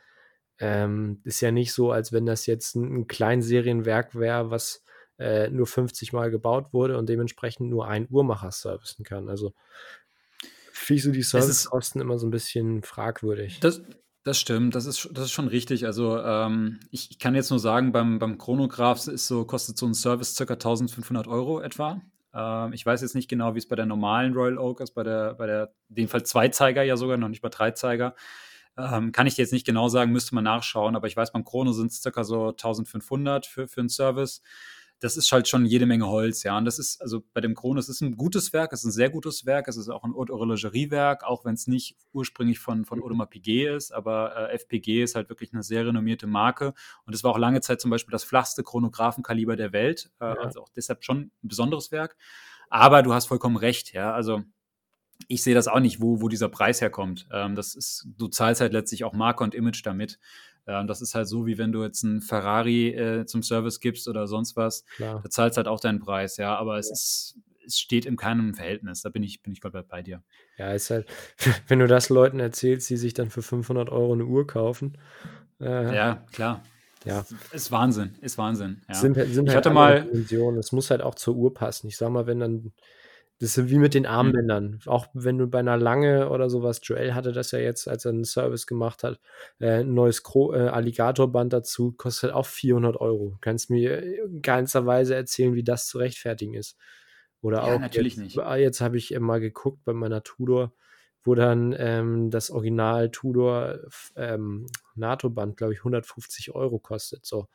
ähm, 0.59 1.21
ist 1.23 1.41
ja 1.41 1.51
nicht 1.51 1.73
so, 1.73 1.91
als 1.91 2.11
wenn 2.11 2.25
das 2.25 2.45
jetzt 2.45 2.75
ein, 2.75 2.93
ein 2.93 3.07
Kleinserienwerk 3.07 4.15
wäre, 4.15 4.49
was 4.49 4.83
äh, 5.19 5.49
nur 5.49 5.67
50 5.67 6.13
Mal 6.13 6.31
gebaut 6.31 6.73
wurde 6.73 6.97
und 6.97 7.07
dementsprechend 7.09 7.69
nur 7.69 7.87
ein 7.87 8.07
Uhrmacher 8.09 8.51
servicen 8.51 9.03
kann. 9.03 9.29
Also 9.29 9.53
finde 10.71 10.97
ich 10.97 11.03
so 11.03 11.11
die 11.11 11.23
Servicekosten 11.23 12.01
immer 12.01 12.19
so 12.19 12.27
ein 12.27 12.31
bisschen 12.31 12.83
fragwürdig. 12.83 13.59
Das, 13.59 13.81
das 14.23 14.39
stimmt, 14.39 14.75
das 14.75 14.85
ist, 14.85 15.09
das 15.11 15.25
ist 15.25 15.31
schon 15.31 15.47
richtig. 15.47 15.85
Also 15.85 16.17
ähm, 16.19 16.79
ich, 16.91 17.11
ich, 17.11 17.19
kann 17.19 17.35
jetzt 17.35 17.49
nur 17.49 17.59
sagen, 17.59 17.91
beim, 17.91 18.19
beim 18.19 18.37
Chronograph 18.37 19.07
ist 19.07 19.27
so, 19.27 19.45
kostet 19.45 19.77
so 19.77 19.85
ein 19.85 19.93
Service 19.93 20.35
ca. 20.35 20.53
1500 20.53 21.27
Euro 21.27 21.61
etwa. 21.61 22.01
Ähm, 22.33 22.73
ich 22.73 22.85
weiß 22.85 23.01
jetzt 23.01 23.15
nicht 23.15 23.29
genau, 23.29 23.53
wie 23.53 23.59
es 23.59 23.67
bei 23.67 23.75
der 23.75 23.85
normalen 23.85 24.33
Royal 24.33 24.57
Oak 24.57 24.81
ist, 24.81 24.93
bei 24.93 25.03
der, 25.03 25.35
bei 25.35 25.45
der, 25.45 25.73
in 25.89 25.95
dem 25.95 26.07
Fall 26.07 26.23
Zweizeiger 26.23 26.83
ja 26.83 26.97
sogar, 26.97 27.17
noch 27.17 27.29
nicht 27.29 27.41
bei 27.41 27.49
Dreizeiger. 27.49 28.15
Ähm, 28.77 29.12
kann 29.12 29.27
ich 29.27 29.36
dir 29.36 29.43
jetzt 29.43 29.53
nicht 29.53 29.65
genau 29.65 29.88
sagen, 29.89 30.12
müsste 30.12 30.36
man 30.36 30.43
nachschauen, 30.43 30.95
aber 30.95 31.07
ich 31.07 31.15
weiß, 31.15 31.31
beim 31.31 31.45
Chrono 31.45 31.73
sind 31.73 31.91
es 31.91 32.01
circa 32.01 32.23
so 32.23 32.49
1500 32.49 33.45
für, 33.45 33.67
für 33.67 33.81
einen 33.81 33.89
Service 33.89 34.41
das 35.03 35.17
ist 35.17 35.29
halt 35.33 35.49
schon 35.49 35.65
jede 35.65 35.86
Menge 35.86 36.07
Holz, 36.07 36.43
ja. 36.43 36.57
Und 36.57 36.63
das 36.63 36.79
ist, 36.79 37.01
also 37.01 37.23
bei 37.33 37.41
dem 37.41 37.55
Chrono, 37.55 37.77
es 37.77 37.89
ist 37.89 37.99
ein 37.99 38.15
gutes 38.15 38.53
Werk, 38.53 38.71
es 38.71 38.79
ist 38.81 38.86
ein 38.86 38.91
sehr 38.91 39.09
gutes 39.09 39.45
Werk, 39.45 39.67
es 39.67 39.75
ist 39.75 39.89
auch 39.89 40.05
ein 40.05 40.13
Haute 40.15 40.33
Horlogerie-Werk, 40.33 41.25
auch 41.25 41.43
wenn 41.43 41.55
es 41.55 41.67
nicht 41.67 41.97
ursprünglich 42.13 42.59
von, 42.59 42.86
von 42.86 43.03
Audemars 43.03 43.29
Piguet 43.29 43.75
ist, 43.75 43.91
aber 43.93 44.49
äh, 44.49 44.53
FPG 44.55 45.03
ist 45.03 45.15
halt 45.15 45.27
wirklich 45.27 45.51
eine 45.51 45.62
sehr 45.62 45.86
renommierte 45.86 46.25
Marke. 46.25 46.73
Und 47.05 47.13
es 47.13 47.23
war 47.23 47.31
auch 47.31 47.38
lange 47.38 47.59
Zeit 47.59 47.81
zum 47.81 47.91
Beispiel 47.91 48.13
das 48.13 48.23
flachste 48.23 48.63
Chronographenkaliber 48.63 49.57
der 49.57 49.73
Welt, 49.73 50.09
äh, 50.21 50.25
ja. 50.25 50.33
also 50.36 50.62
auch 50.62 50.69
deshalb 50.69 51.03
schon 51.03 51.31
ein 51.43 51.49
besonderes 51.49 51.91
Werk. 51.91 52.15
Aber 52.69 53.03
du 53.03 53.13
hast 53.13 53.25
vollkommen 53.25 53.57
recht, 53.57 53.91
ja. 53.91 54.13
Also 54.13 54.43
ich 55.28 55.43
sehe 55.43 55.56
das 55.56 55.67
auch 55.67 55.80
nicht, 55.80 56.02
wo, 56.02 56.21
wo 56.21 56.28
dieser 56.28 56.49
Preis 56.49 56.82
herkommt. 56.82 57.28
Ähm, 57.32 57.56
das 57.56 57.76
ist, 57.76 58.08
du 58.17 58.28
zahlst 58.28 58.62
halt 58.62 58.73
letztlich 58.73 59.04
auch 59.04 59.13
Marke 59.13 59.43
und 59.43 59.56
Image 59.56 59.86
damit. 59.86 60.19
Ja, 60.67 60.80
und 60.80 60.88
das 60.88 61.02
ist 61.02 61.13
halt 61.13 61.28
so, 61.28 61.45
wie 61.45 61.58
wenn 61.58 61.71
du 61.71 61.84
jetzt 61.84 62.06
einen 62.06 62.21
Ferrari 62.21 62.89
äh, 62.89 63.26
zum 63.26 63.43
Service 63.43 63.80
gibst 63.80 64.08
oder 64.08 64.28
sonst 64.28 64.56
was. 64.56 64.86
Klar. 64.95 65.19
Da 65.21 65.30
zahlst 65.30 65.58
halt 65.58 65.67
auch 65.67 65.80
deinen 65.80 65.99
Preis, 65.99 66.38
ja. 66.38 66.56
Aber 66.56 66.78
es 66.78 66.89
ist, 66.89 67.38
es 67.65 67.80
steht 67.80 68.06
in 68.06 68.15
keinem 68.15 68.54
Verhältnis. 68.54 69.02
Da 69.02 69.10
bin 69.10 69.23
ich, 69.23 69.41
bin 69.41 69.52
ich 69.52 69.62
komplett 69.62 69.89
bei 69.89 70.02
dir. 70.02 70.23
Ja, 70.58 70.71
ist 70.71 70.89
halt, 70.89 71.08
wenn 71.67 71.80
du 71.80 71.88
das 71.88 72.10
Leuten 72.10 72.39
erzählst, 72.39 72.89
die 72.89 72.97
sich 72.97 73.13
dann 73.13 73.30
für 73.30 73.41
500 73.41 73.89
Euro 73.89 74.13
eine 74.13 74.26
Uhr 74.26 74.47
kaufen. 74.47 74.97
Äh, 75.60 75.95
ja, 75.95 76.26
klar. 76.32 76.63
Ja. 77.06 77.26
Ist 77.52 77.69
Wahnsinn, 77.71 78.15
ist 78.21 78.38
Wahnsinn. 78.38 78.82
Ja. 78.88 78.95
Sind, 78.95 79.15
sind 79.15 79.30
ich 79.30 79.38
halt 79.38 79.65
hatte 79.65 79.71
mal. 79.71 80.08
Es 80.58 80.71
muss 80.71 80.89
halt 80.89 81.02
auch 81.02 81.15
zur 81.15 81.36
Uhr 81.36 81.54
passen. 81.54 81.88
Ich 81.88 81.97
sag 81.97 82.10
mal, 82.10 82.28
wenn 82.28 82.39
dann 82.39 82.71
das 83.43 83.58
ist 83.58 83.69
wie 83.69 83.77
mit 83.77 83.93
den 83.93 84.03
mhm. 84.03 84.10
Armbändern. 84.10 84.65
Mhm. 84.65 84.79
Auch 84.86 85.08
wenn 85.13 85.38
du 85.38 85.47
bei 85.47 85.60
einer 85.60 85.75
Lange 85.75 86.29
oder 86.29 86.49
sowas, 86.49 86.79
Joel 86.82 87.13
hatte 87.13 87.34
das 87.34 87.51
ja 87.51 87.60
jetzt, 87.60 87.89
als 87.89 88.06
er 88.06 88.12
einen 88.12 88.23
Service 88.23 88.67
gemacht 88.67 89.03
hat, 89.03 89.19
äh, 89.60 89.82
ein 89.82 89.93
neues 89.93 90.23
Kro 90.23 90.53
äh, 90.53 90.69
Alligatorband 90.69 91.51
dazu, 91.51 91.91
kostet 91.91 92.32
auch 92.32 92.45
400 92.45 92.95
Euro. 92.95 93.32
Du 93.32 93.38
kannst 93.41 93.69
mir 93.69 94.01
in 94.01 94.41
ganzer 94.41 94.86
Weise 94.86 95.15
erzählen, 95.15 95.56
wie 95.56 95.63
das 95.63 95.88
zu 95.88 95.97
rechtfertigen 95.97 96.53
ist. 96.53 96.77
Oder 97.41 97.58
ja, 97.58 97.75
auch. 97.75 97.79
natürlich 97.82 98.15
jetzt, 98.15 98.23
nicht. 98.23 98.39
Ah, 98.39 98.56
jetzt 98.56 98.79
habe 98.79 98.95
ich 98.97 99.12
mal 99.19 99.41
geguckt 99.41 99.84
bei 99.84 99.91
meiner 99.91 100.23
Tudor, 100.23 100.71
wo 101.25 101.36
dann 101.36 101.75
ähm, 101.77 102.29
das 102.29 102.49
Original 102.49 103.12
Tudor 103.12 103.79
ähm, 104.15 104.67
NATO-Band, 104.95 105.58
glaube 105.58 105.73
ich, 105.73 105.79
150 105.79 106.56
Euro 106.56 106.79
kostet. 106.79 107.25
So 107.25 107.49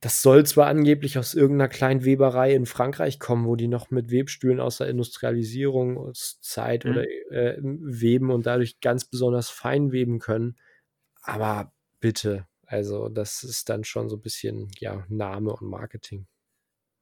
das 0.00 0.22
soll 0.22 0.46
zwar 0.46 0.68
angeblich 0.68 1.18
aus 1.18 1.34
irgendeiner 1.34 1.68
kleinen 1.68 2.04
Weberei 2.04 2.54
in 2.54 2.66
Frankreich 2.66 3.18
kommen, 3.18 3.46
wo 3.46 3.56
die 3.56 3.68
noch 3.68 3.90
mit 3.90 4.10
Webstühlen 4.10 4.60
aus 4.60 4.78
der 4.78 4.88
Industrialisierungszeit 4.88 6.84
mhm. 6.84 6.90
oder 6.90 7.04
äh, 7.30 7.58
weben 7.62 8.30
und 8.30 8.46
dadurch 8.46 8.80
ganz 8.80 9.04
besonders 9.04 9.50
fein 9.50 9.90
weben 9.90 10.18
können. 10.20 10.56
Aber 11.22 11.72
bitte, 12.00 12.46
also 12.66 13.08
das 13.08 13.42
ist 13.42 13.68
dann 13.68 13.82
schon 13.84 14.08
so 14.08 14.16
ein 14.16 14.22
bisschen 14.22 14.68
ja 14.78 15.04
Name 15.08 15.52
und 15.52 15.68
Marketing. 15.68 16.26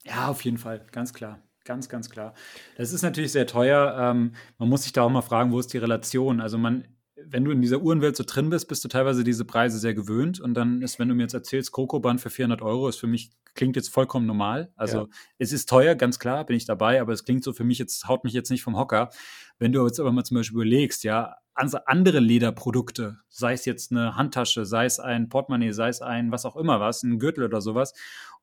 Ja, 0.04 0.28
auf 0.28 0.42
jeden 0.42 0.59
Fall, 0.59 0.87
ganz 0.92 1.12
klar, 1.12 1.42
Ganz, 1.66 1.88
ganz 1.88 2.09
klar. 2.09 2.32
Das 2.76 2.92
ist 2.92 3.02
natürlich 3.02 3.32
sehr 3.32 3.46
teuer. 3.46 3.96
Ähm, 3.98 4.35
man 4.56 4.68
muss 4.68 4.85
sich 4.85 4.92
da 4.92 5.02
auch 5.02 5.11
mal 5.11 5.20
fragen, 5.20 5.50
wo 5.50 5.59
ist 5.59 5.72
die 5.72 5.78
Relation? 5.78 6.40
Also 6.40 6.59
man, 6.59 6.87
wenn 7.24 7.44
du 7.44 7.50
in 7.50 7.62
dieser 7.62 7.81
Uhrenwelt 7.81 8.16
so 8.16 8.24
drin 8.26 8.50
bist, 8.50 8.68
bist 8.68 8.85
du 8.85 8.88
teilweise 8.88 9.24
diese 9.24 9.44
Preise 9.44 9.79
sehr 9.79 9.94
gewöhnt. 9.94 10.40
Und 10.40 10.55
dann 10.55 10.83
ist, 10.83 10.98
wenn 10.98 11.09
du 11.09 11.14
mir 11.14 11.22
jetzt 11.22 11.35
erzählst, 11.35 11.72
Coco-Band 11.72 12.20
für 12.20 12.31
400 12.31 12.62
Euro, 12.62 12.88
ist 12.88 12.98
für 12.98 13.07
mich, 13.07 13.31
klingt 13.55 13.76
jetzt 13.76 13.88
vollkommen 13.88 14.26
normal. 14.26 14.70
Also 14.76 14.98
ja. 14.98 15.07
es 15.38 15.52
ist 15.52 15.68
teuer, 15.68 15.94
ganz 15.94 16.18
klar, 16.18 16.44
bin 16.44 16.57
ich 16.57 16.66
dabei, 16.66 17.00
aber 17.00 17.12
es 17.12 17.24
klingt 17.24 17.42
so 17.42 17.52
für 17.52 17.64
mich 17.64 17.79
jetzt, 17.79 18.07
haut 18.07 18.24
mich 18.24 18.35
jetzt 18.35 18.50
nicht 18.50 18.62
vom 18.62 18.76
Hocker. 18.76 19.11
Wenn 19.59 19.72
du 19.72 19.85
jetzt 19.87 19.98
aber 19.98 20.12
mal 20.12 20.24
zum 20.24 20.37
Beispiel 20.37 20.57
überlegst, 20.57 21.05
ja, 21.05 21.37
andere 21.57 22.21
Lederprodukte, 22.21 23.19
sei 23.29 23.55
es 23.55 23.64
jetzt 23.64 23.90
eine 23.90 24.16
Handtasche, 24.16 24.64
sei 24.64 24.85
es 24.85 25.01
ein 25.01 25.29
Portemonnaie, 25.29 25.73
sei 25.73 25.88
es 25.88 26.03
ein 26.03 26.31
was 26.31 26.45
auch 26.45 26.57
immer 26.57 26.81
was, 26.81 27.03
ein 27.03 27.19
Gürtel 27.19 27.45
oder 27.45 27.61
sowas, 27.61 27.95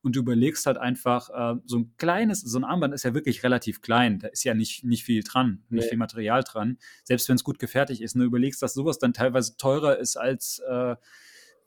und 0.02 0.16
du 0.16 0.20
überlegst 0.20 0.66
halt 0.66 0.78
einfach, 0.78 1.30
äh, 1.30 1.58
so 1.64 1.78
ein 1.78 1.94
kleines, 1.96 2.40
so 2.40 2.58
ein 2.58 2.64
Armband 2.64 2.92
ist 2.92 3.04
ja 3.04 3.14
wirklich 3.14 3.42
relativ 3.42 3.80
klein, 3.80 4.18
da 4.18 4.28
ist 4.28 4.44
ja 4.44 4.54
nicht, 4.54 4.84
nicht 4.84 5.04
viel 5.04 5.22
dran, 5.22 5.62
nicht 5.68 5.84
nee. 5.84 5.88
viel 5.90 5.98
Material 5.98 6.42
dran, 6.42 6.78
selbst 7.04 7.28
wenn 7.28 7.36
es 7.36 7.44
gut 7.44 7.58
gefertigt 7.58 8.02
ist, 8.02 8.14
und 8.14 8.20
du 8.20 8.26
überlegst, 8.26 8.62
dass 8.62 8.74
sowas 8.74 8.98
dann 8.98 9.12
teilweise 9.12 9.56
teurer 9.56 9.98
ist 9.98 10.16
als, 10.16 10.60
äh, 10.68 10.96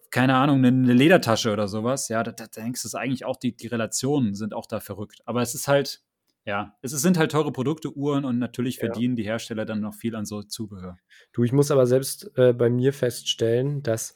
keine 0.09 0.35
Ahnung, 0.35 0.63
eine 0.63 0.93
Ledertasche 0.93 1.51
oder 1.51 1.67
sowas, 1.67 2.07
ja, 2.09 2.23
da, 2.23 2.31
da 2.31 2.47
denkst 2.47 2.83
du 2.83 2.97
eigentlich 2.97 3.25
auch, 3.25 3.37
die, 3.37 3.55
die 3.55 3.67
Relationen 3.67 4.35
sind 4.35 4.53
auch 4.53 4.65
da 4.65 4.79
verrückt. 4.79 5.21
Aber 5.25 5.41
es 5.41 5.53
ist 5.53 5.67
halt, 5.67 6.01
ja, 6.47 6.77
es 6.81 6.91
sind 6.91 7.17
halt 7.17 7.31
teure 7.31 7.51
Produkte, 7.51 7.91
Uhren 7.93 8.23
und 8.23 8.39
natürlich 8.39 8.79
verdienen 8.79 9.17
ja. 9.17 9.23
die 9.23 9.29
Hersteller 9.29 9.65
dann 9.65 9.81
noch 9.81 9.93
viel 9.93 10.15
an 10.15 10.25
so 10.25 10.41
Zubehör. 10.41 10.97
Du, 11.33 11.43
ich 11.43 11.51
muss 11.51 11.71
aber 11.71 11.85
selbst 11.85 12.31
äh, 12.37 12.53
bei 12.53 12.69
mir 12.69 12.93
feststellen, 12.93 13.83
dass 13.83 14.13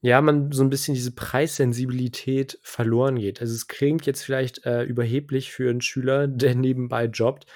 ja, 0.00 0.20
man 0.20 0.50
so 0.50 0.64
ein 0.64 0.70
bisschen 0.70 0.94
diese 0.94 1.12
Preissensibilität 1.14 2.58
verloren 2.62 3.14
geht. 3.14 3.40
Also 3.40 3.54
es 3.54 3.68
klingt 3.68 4.06
jetzt 4.06 4.24
vielleicht 4.24 4.66
äh, 4.66 4.82
überheblich 4.82 5.52
für 5.52 5.70
einen 5.70 5.80
Schüler, 5.80 6.26
der 6.26 6.56
nebenbei 6.56 7.04
jobbt, 7.04 7.46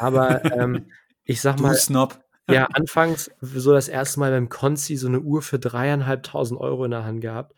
aber 0.00 0.44
ähm, 0.44 0.86
ich 1.24 1.40
sag 1.40 1.60
mal, 1.60 1.76
Snob. 1.76 2.18
ja, 2.50 2.66
anfangs 2.72 3.30
so 3.40 3.72
das 3.72 3.86
erste 3.86 4.18
Mal 4.18 4.32
beim 4.32 4.48
Konzi 4.48 4.96
so 4.96 5.06
eine 5.06 5.20
Uhr 5.20 5.40
für 5.40 5.60
dreieinhalbtausend 5.60 6.60
Euro 6.60 6.84
in 6.84 6.90
der 6.90 7.04
Hand 7.04 7.20
gehabt 7.20 7.54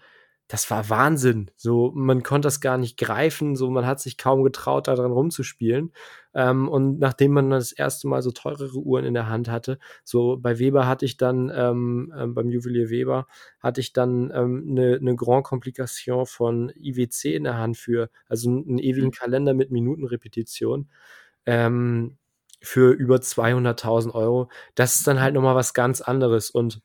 das 0.48 0.70
war 0.70 0.88
Wahnsinn. 0.88 1.50
So, 1.56 1.92
man 1.94 2.22
konnte 2.22 2.46
das 2.46 2.61
gar 2.61 2.78
nicht 2.78 2.98
greifen, 2.98 3.54
so 3.54 3.70
man 3.70 3.87
hat 3.87 4.00
sich 4.00 4.16
kaum 4.16 4.42
getraut, 4.42 4.88
daran 4.88 5.12
rumzuspielen. 5.12 5.92
Ähm, 6.34 6.68
und 6.68 6.98
nachdem 6.98 7.32
man 7.32 7.50
das 7.50 7.72
erste 7.72 8.08
Mal 8.08 8.22
so 8.22 8.30
teurere 8.30 8.78
Uhren 8.78 9.04
in 9.04 9.12
der 9.12 9.28
Hand 9.28 9.50
hatte, 9.50 9.78
so 10.04 10.38
bei 10.38 10.58
Weber 10.58 10.87
hatte 10.88 11.04
ich 11.04 11.18
dann, 11.18 11.52
ähm, 11.54 12.12
ähm, 12.16 12.34
beim 12.34 12.48
Juwelier 12.48 12.88
Weber, 12.88 13.26
hatte 13.61 13.82
ich 13.82 13.92
dann 13.92 14.32
ähm, 14.34 14.66
eine, 14.70 14.98
ne 15.00 15.16
Grand 15.16 15.44
Complication 15.44 16.24
von 16.24 16.72
IWC 16.74 17.34
in 17.34 17.44
der 17.44 17.58
Hand 17.58 17.76
für, 17.76 18.08
also 18.26 18.48
einen 18.48 18.78
ewigen 18.78 19.08
mhm. 19.08 19.12
Kalender 19.12 19.52
mit 19.52 19.70
Minutenrepetition. 19.70 20.88
Ähm, 21.44 22.16
für 22.61 22.92
über 22.92 23.16
200.000 23.16 24.14
Euro. 24.14 24.50
Das 24.74 24.96
ist 24.96 25.06
dann 25.06 25.20
halt 25.20 25.34
nochmal 25.34 25.54
was 25.54 25.74
ganz 25.74 26.00
anderes. 26.00 26.50
Und 26.50 26.82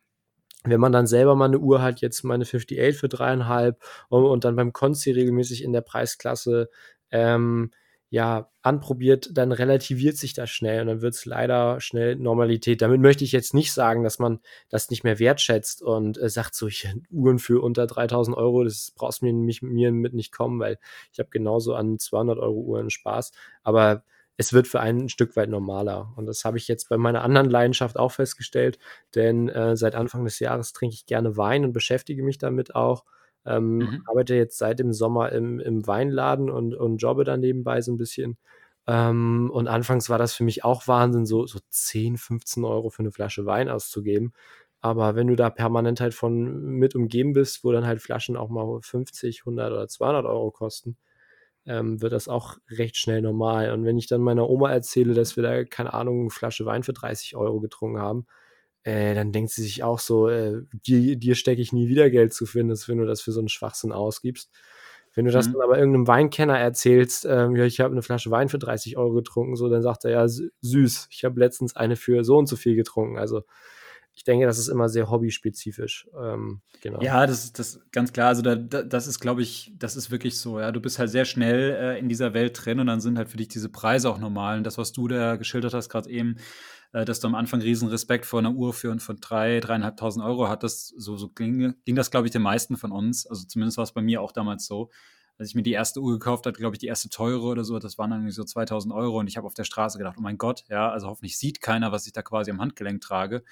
wenn 0.63 0.79
man 0.79 0.91
dann 0.91 1.07
selber 1.07 1.35
mal 1.35 1.45
eine 1.45 1.59
Uhr 1.59 1.81
hat, 1.81 2.01
jetzt 2.01 2.23
meine 2.23 2.43
58 2.43 2.97
für 2.97 3.09
dreieinhalb 3.09 3.81
und, 4.09 4.25
und 4.25 4.45
dann 4.45 4.55
beim 4.55 4.73
Konzi 4.73 5.11
regelmäßig 5.11 5.63
in 5.63 5.73
der 5.73 5.81
Preisklasse 5.81 6.69
ähm, 7.11 7.71
ja, 8.13 8.51
anprobiert, 8.61 9.31
dann 9.33 9.51
relativiert 9.51 10.17
sich 10.17 10.35
das 10.35 10.51
schnell 10.51 10.81
und 10.81 10.87
dann 10.87 11.01
wird 11.01 11.15
es 11.15 11.25
leider 11.25 11.81
schnell 11.81 12.15
Normalität. 12.15 12.83
Damit 12.83 13.01
möchte 13.01 13.23
ich 13.23 13.31
jetzt 13.31 13.55
nicht 13.55 13.73
sagen, 13.73 14.03
dass 14.03 14.19
man 14.19 14.39
das 14.69 14.91
nicht 14.91 15.03
mehr 15.03 15.17
wertschätzt 15.17 15.81
und 15.81 16.21
äh, 16.21 16.29
sagt 16.29 16.53
so, 16.53 16.67
ich 16.67 16.87
Uhren 17.09 17.39
für 17.39 17.63
unter 17.63 17.87
3000 17.87 18.37
Euro, 18.37 18.63
das 18.65 18.93
brauchst 18.95 19.23
mir, 19.23 19.33
mich, 19.33 19.63
mir 19.63 19.91
mit 19.91 20.13
nicht 20.13 20.31
kommen, 20.31 20.59
weil 20.59 20.77
ich 21.11 21.17
habe 21.17 21.29
genauso 21.31 21.73
an 21.73 21.97
200 21.97 22.37
Euro 22.37 22.59
Uhren 22.59 22.91
Spaß. 22.91 23.31
Aber 23.63 24.03
es 24.37 24.53
wird 24.53 24.67
für 24.67 24.79
einen 24.79 25.03
ein 25.03 25.09
Stück 25.09 25.35
weit 25.35 25.49
normaler. 25.49 26.13
Und 26.15 26.25
das 26.25 26.43
habe 26.45 26.57
ich 26.57 26.67
jetzt 26.67 26.89
bei 26.89 26.97
meiner 26.97 27.23
anderen 27.23 27.49
Leidenschaft 27.49 27.97
auch 27.97 28.11
festgestellt, 28.11 28.79
denn 29.15 29.49
äh, 29.49 29.77
seit 29.77 29.95
Anfang 29.95 30.25
des 30.25 30.39
Jahres 30.39 30.73
trinke 30.73 30.95
ich 30.95 31.05
gerne 31.05 31.37
Wein 31.37 31.63
und 31.65 31.73
beschäftige 31.73 32.23
mich 32.23 32.37
damit 32.37 32.75
auch. 32.75 33.03
Ähm, 33.45 33.77
mhm. 33.77 34.03
Arbeite 34.05 34.35
jetzt 34.35 34.57
seit 34.57 34.79
dem 34.79 34.93
Sommer 34.93 35.31
im, 35.31 35.59
im 35.59 35.85
Weinladen 35.85 36.49
und, 36.49 36.73
und 36.73 36.97
jobbe 36.97 37.23
dann 37.25 37.41
nebenbei 37.41 37.81
so 37.81 37.91
ein 37.91 37.97
bisschen. 37.97 38.37
Ähm, 38.87 39.49
und 39.53 39.67
anfangs 39.67 40.09
war 40.09 40.17
das 40.17 40.33
für 40.33 40.43
mich 40.43 40.63
auch 40.63 40.87
Wahnsinn, 40.87 41.25
so, 41.25 41.45
so 41.45 41.59
10, 41.69 42.17
15 42.17 42.65
Euro 42.65 42.89
für 42.89 43.01
eine 43.01 43.11
Flasche 43.11 43.45
Wein 43.45 43.69
auszugeben. 43.69 44.33
Aber 44.81 45.15
wenn 45.15 45.27
du 45.27 45.35
da 45.35 45.49
permanent 45.49 46.01
halt 46.01 46.13
von 46.13 46.61
mit 46.77 46.95
umgeben 46.95 47.33
bist, 47.33 47.63
wo 47.63 47.71
dann 47.71 47.85
halt 47.87 48.01
Flaschen 48.01 48.35
auch 48.35 48.49
mal 48.49 48.79
50, 48.81 49.41
100 49.41 49.71
oder 49.71 49.87
200 49.87 50.25
Euro 50.25 50.51
kosten, 50.51 50.97
ähm, 51.65 52.01
wird 52.01 52.13
das 52.13 52.27
auch 52.27 52.57
recht 52.69 52.97
schnell 52.97 53.21
normal. 53.21 53.71
Und 53.71 53.85
wenn 53.85 53.97
ich 53.97 54.07
dann 54.07 54.21
meiner 54.21 54.49
Oma 54.49 54.71
erzähle, 54.71 55.13
dass 55.13 55.35
wir 55.35 55.43
da, 55.43 55.63
keine 55.63 55.93
Ahnung, 55.93 56.21
eine 56.21 56.29
Flasche 56.29 56.65
Wein 56.65 56.83
für 56.83 56.93
30 56.93 57.35
Euro 57.35 57.59
getrunken 57.59 57.99
haben, 57.99 58.25
äh, 58.83 59.15
dann 59.15 59.31
denkt 59.31 59.51
sie 59.51 59.63
sich 59.63 59.83
auch 59.83 59.99
so, 59.99 60.29
äh, 60.29 60.61
dir, 60.85 61.15
dir 61.15 61.35
stecke 61.35 61.61
ich 61.61 61.71
nie 61.71 61.87
wieder 61.87 62.09
Geld 62.09 62.33
zu 62.33 62.45
finden, 62.45 62.77
wenn 62.87 62.97
du 62.97 63.05
das 63.05 63.21
für 63.21 63.31
so 63.31 63.39
einen 63.39 63.49
Schwachsinn 63.49 63.91
ausgibst. 63.91 64.51
Wenn 65.15 65.25
du 65.25 65.31
das 65.31 65.47
mhm. 65.47 65.53
dann 65.53 65.61
aber 65.61 65.77
irgendeinem 65.77 66.07
Weinkenner 66.07 66.57
erzählst, 66.57 67.25
ähm, 67.25 67.55
ja, 67.55 67.65
ich 67.65 67.79
habe 67.79 67.91
eine 67.91 68.01
Flasche 68.01 68.31
Wein 68.31 68.49
für 68.49 68.57
30 68.57 68.97
Euro 68.97 69.13
getrunken, 69.13 69.55
so, 69.55 69.69
dann 69.69 69.83
sagt 69.83 70.05
er, 70.05 70.11
ja, 70.11 70.27
süß, 70.27 71.07
ich 71.11 71.23
habe 71.23 71.39
letztens 71.39 71.75
eine 71.75 71.95
für 71.95 72.23
so 72.23 72.37
und 72.37 72.47
so 72.47 72.55
viel 72.55 72.75
getrunken. 72.75 73.17
Also 73.17 73.43
ich 74.15 74.23
denke, 74.23 74.45
das 74.45 74.59
ist 74.59 74.67
immer 74.67 74.89
sehr 74.89 75.09
hobbyspezifisch. 75.09 76.07
Ähm, 76.21 76.61
genau. 76.81 77.01
Ja, 77.01 77.25
das 77.25 77.45
ist 77.45 77.59
das 77.59 77.79
ganz 77.91 78.13
klar. 78.13 78.27
Also 78.27 78.43
da, 78.43 78.55
da, 78.55 78.83
das 78.83 79.07
ist, 79.07 79.19
glaube 79.19 79.41
ich, 79.41 79.73
das 79.77 79.95
ist 79.95 80.11
wirklich 80.11 80.37
so. 80.37 80.59
Ja, 80.59 80.71
du 80.71 80.79
bist 80.79 80.99
halt 80.99 81.09
sehr 81.09 81.25
schnell 81.25 81.71
äh, 81.71 81.99
in 81.99 82.09
dieser 82.09 82.33
Welt 82.33 82.59
drin 82.63 82.79
und 82.79 82.87
dann 82.87 83.01
sind 83.01 83.17
halt 83.17 83.29
für 83.29 83.37
dich 83.37 83.47
diese 83.47 83.69
Preise 83.69 84.09
auch 84.09 84.19
normal. 84.19 84.57
Und 84.57 84.65
das, 84.65 84.77
was 84.77 84.91
du 84.91 85.07
da 85.07 85.35
geschildert 85.35 85.73
hast 85.73 85.89
gerade 85.89 86.09
eben, 86.09 86.35
äh, 86.91 87.05
dass 87.05 87.21
du 87.21 87.27
am 87.27 87.33
Anfang 87.33 87.61
riesen 87.61 87.89
Respekt 87.89 88.25
vor 88.25 88.39
einer 88.39 88.51
Uhr 88.51 88.73
für 88.73 88.97
von 88.99 89.17
drei, 89.19 89.59
dreieinhalbtausend 89.59 90.23
Euro 90.23 90.47
hattest, 90.47 90.93
so, 90.97 91.17
so 91.17 91.29
ging, 91.29 91.73
ging 91.83 91.95
das, 91.95 92.11
glaube 92.11 92.27
ich, 92.27 92.31
den 92.31 92.43
meisten 92.43 92.77
von 92.77 92.91
uns. 92.91 93.25
Also 93.25 93.45
zumindest 93.47 93.77
war 93.77 93.83
es 93.83 93.93
bei 93.93 94.01
mir 94.03 94.21
auch 94.21 94.31
damals 94.31 94.67
so 94.67 94.91
als 95.39 95.49
ich 95.49 95.55
mir 95.55 95.63
die 95.63 95.71
erste 95.71 95.99
Uhr 95.99 96.13
gekauft 96.13 96.45
habe, 96.45 96.57
glaube 96.57 96.75
ich, 96.75 96.79
die 96.79 96.87
erste 96.87 97.09
teure 97.09 97.47
oder 97.47 97.63
so, 97.63 97.79
das 97.79 97.97
waren 97.97 98.11
dann 98.11 98.29
so 98.29 98.43
2000 98.43 98.93
Euro 98.93 99.19
und 99.19 99.27
ich 99.27 99.35
habe 99.35 99.47
auf 99.47 99.55
der 99.55 99.63
Straße 99.63 99.97
gedacht, 99.97 100.15
oh 100.19 100.21
mein 100.21 100.37
Gott, 100.37 100.63
ja, 100.69 100.91
also 100.91 101.07
hoffentlich 101.07 101.37
sieht 101.37 101.59
keiner, 101.59 101.91
was 101.91 102.05
ich 102.05 102.13
da 102.13 102.21
quasi 102.21 102.51
am 102.51 102.61
Handgelenk 102.61 103.01
trage 103.01 103.43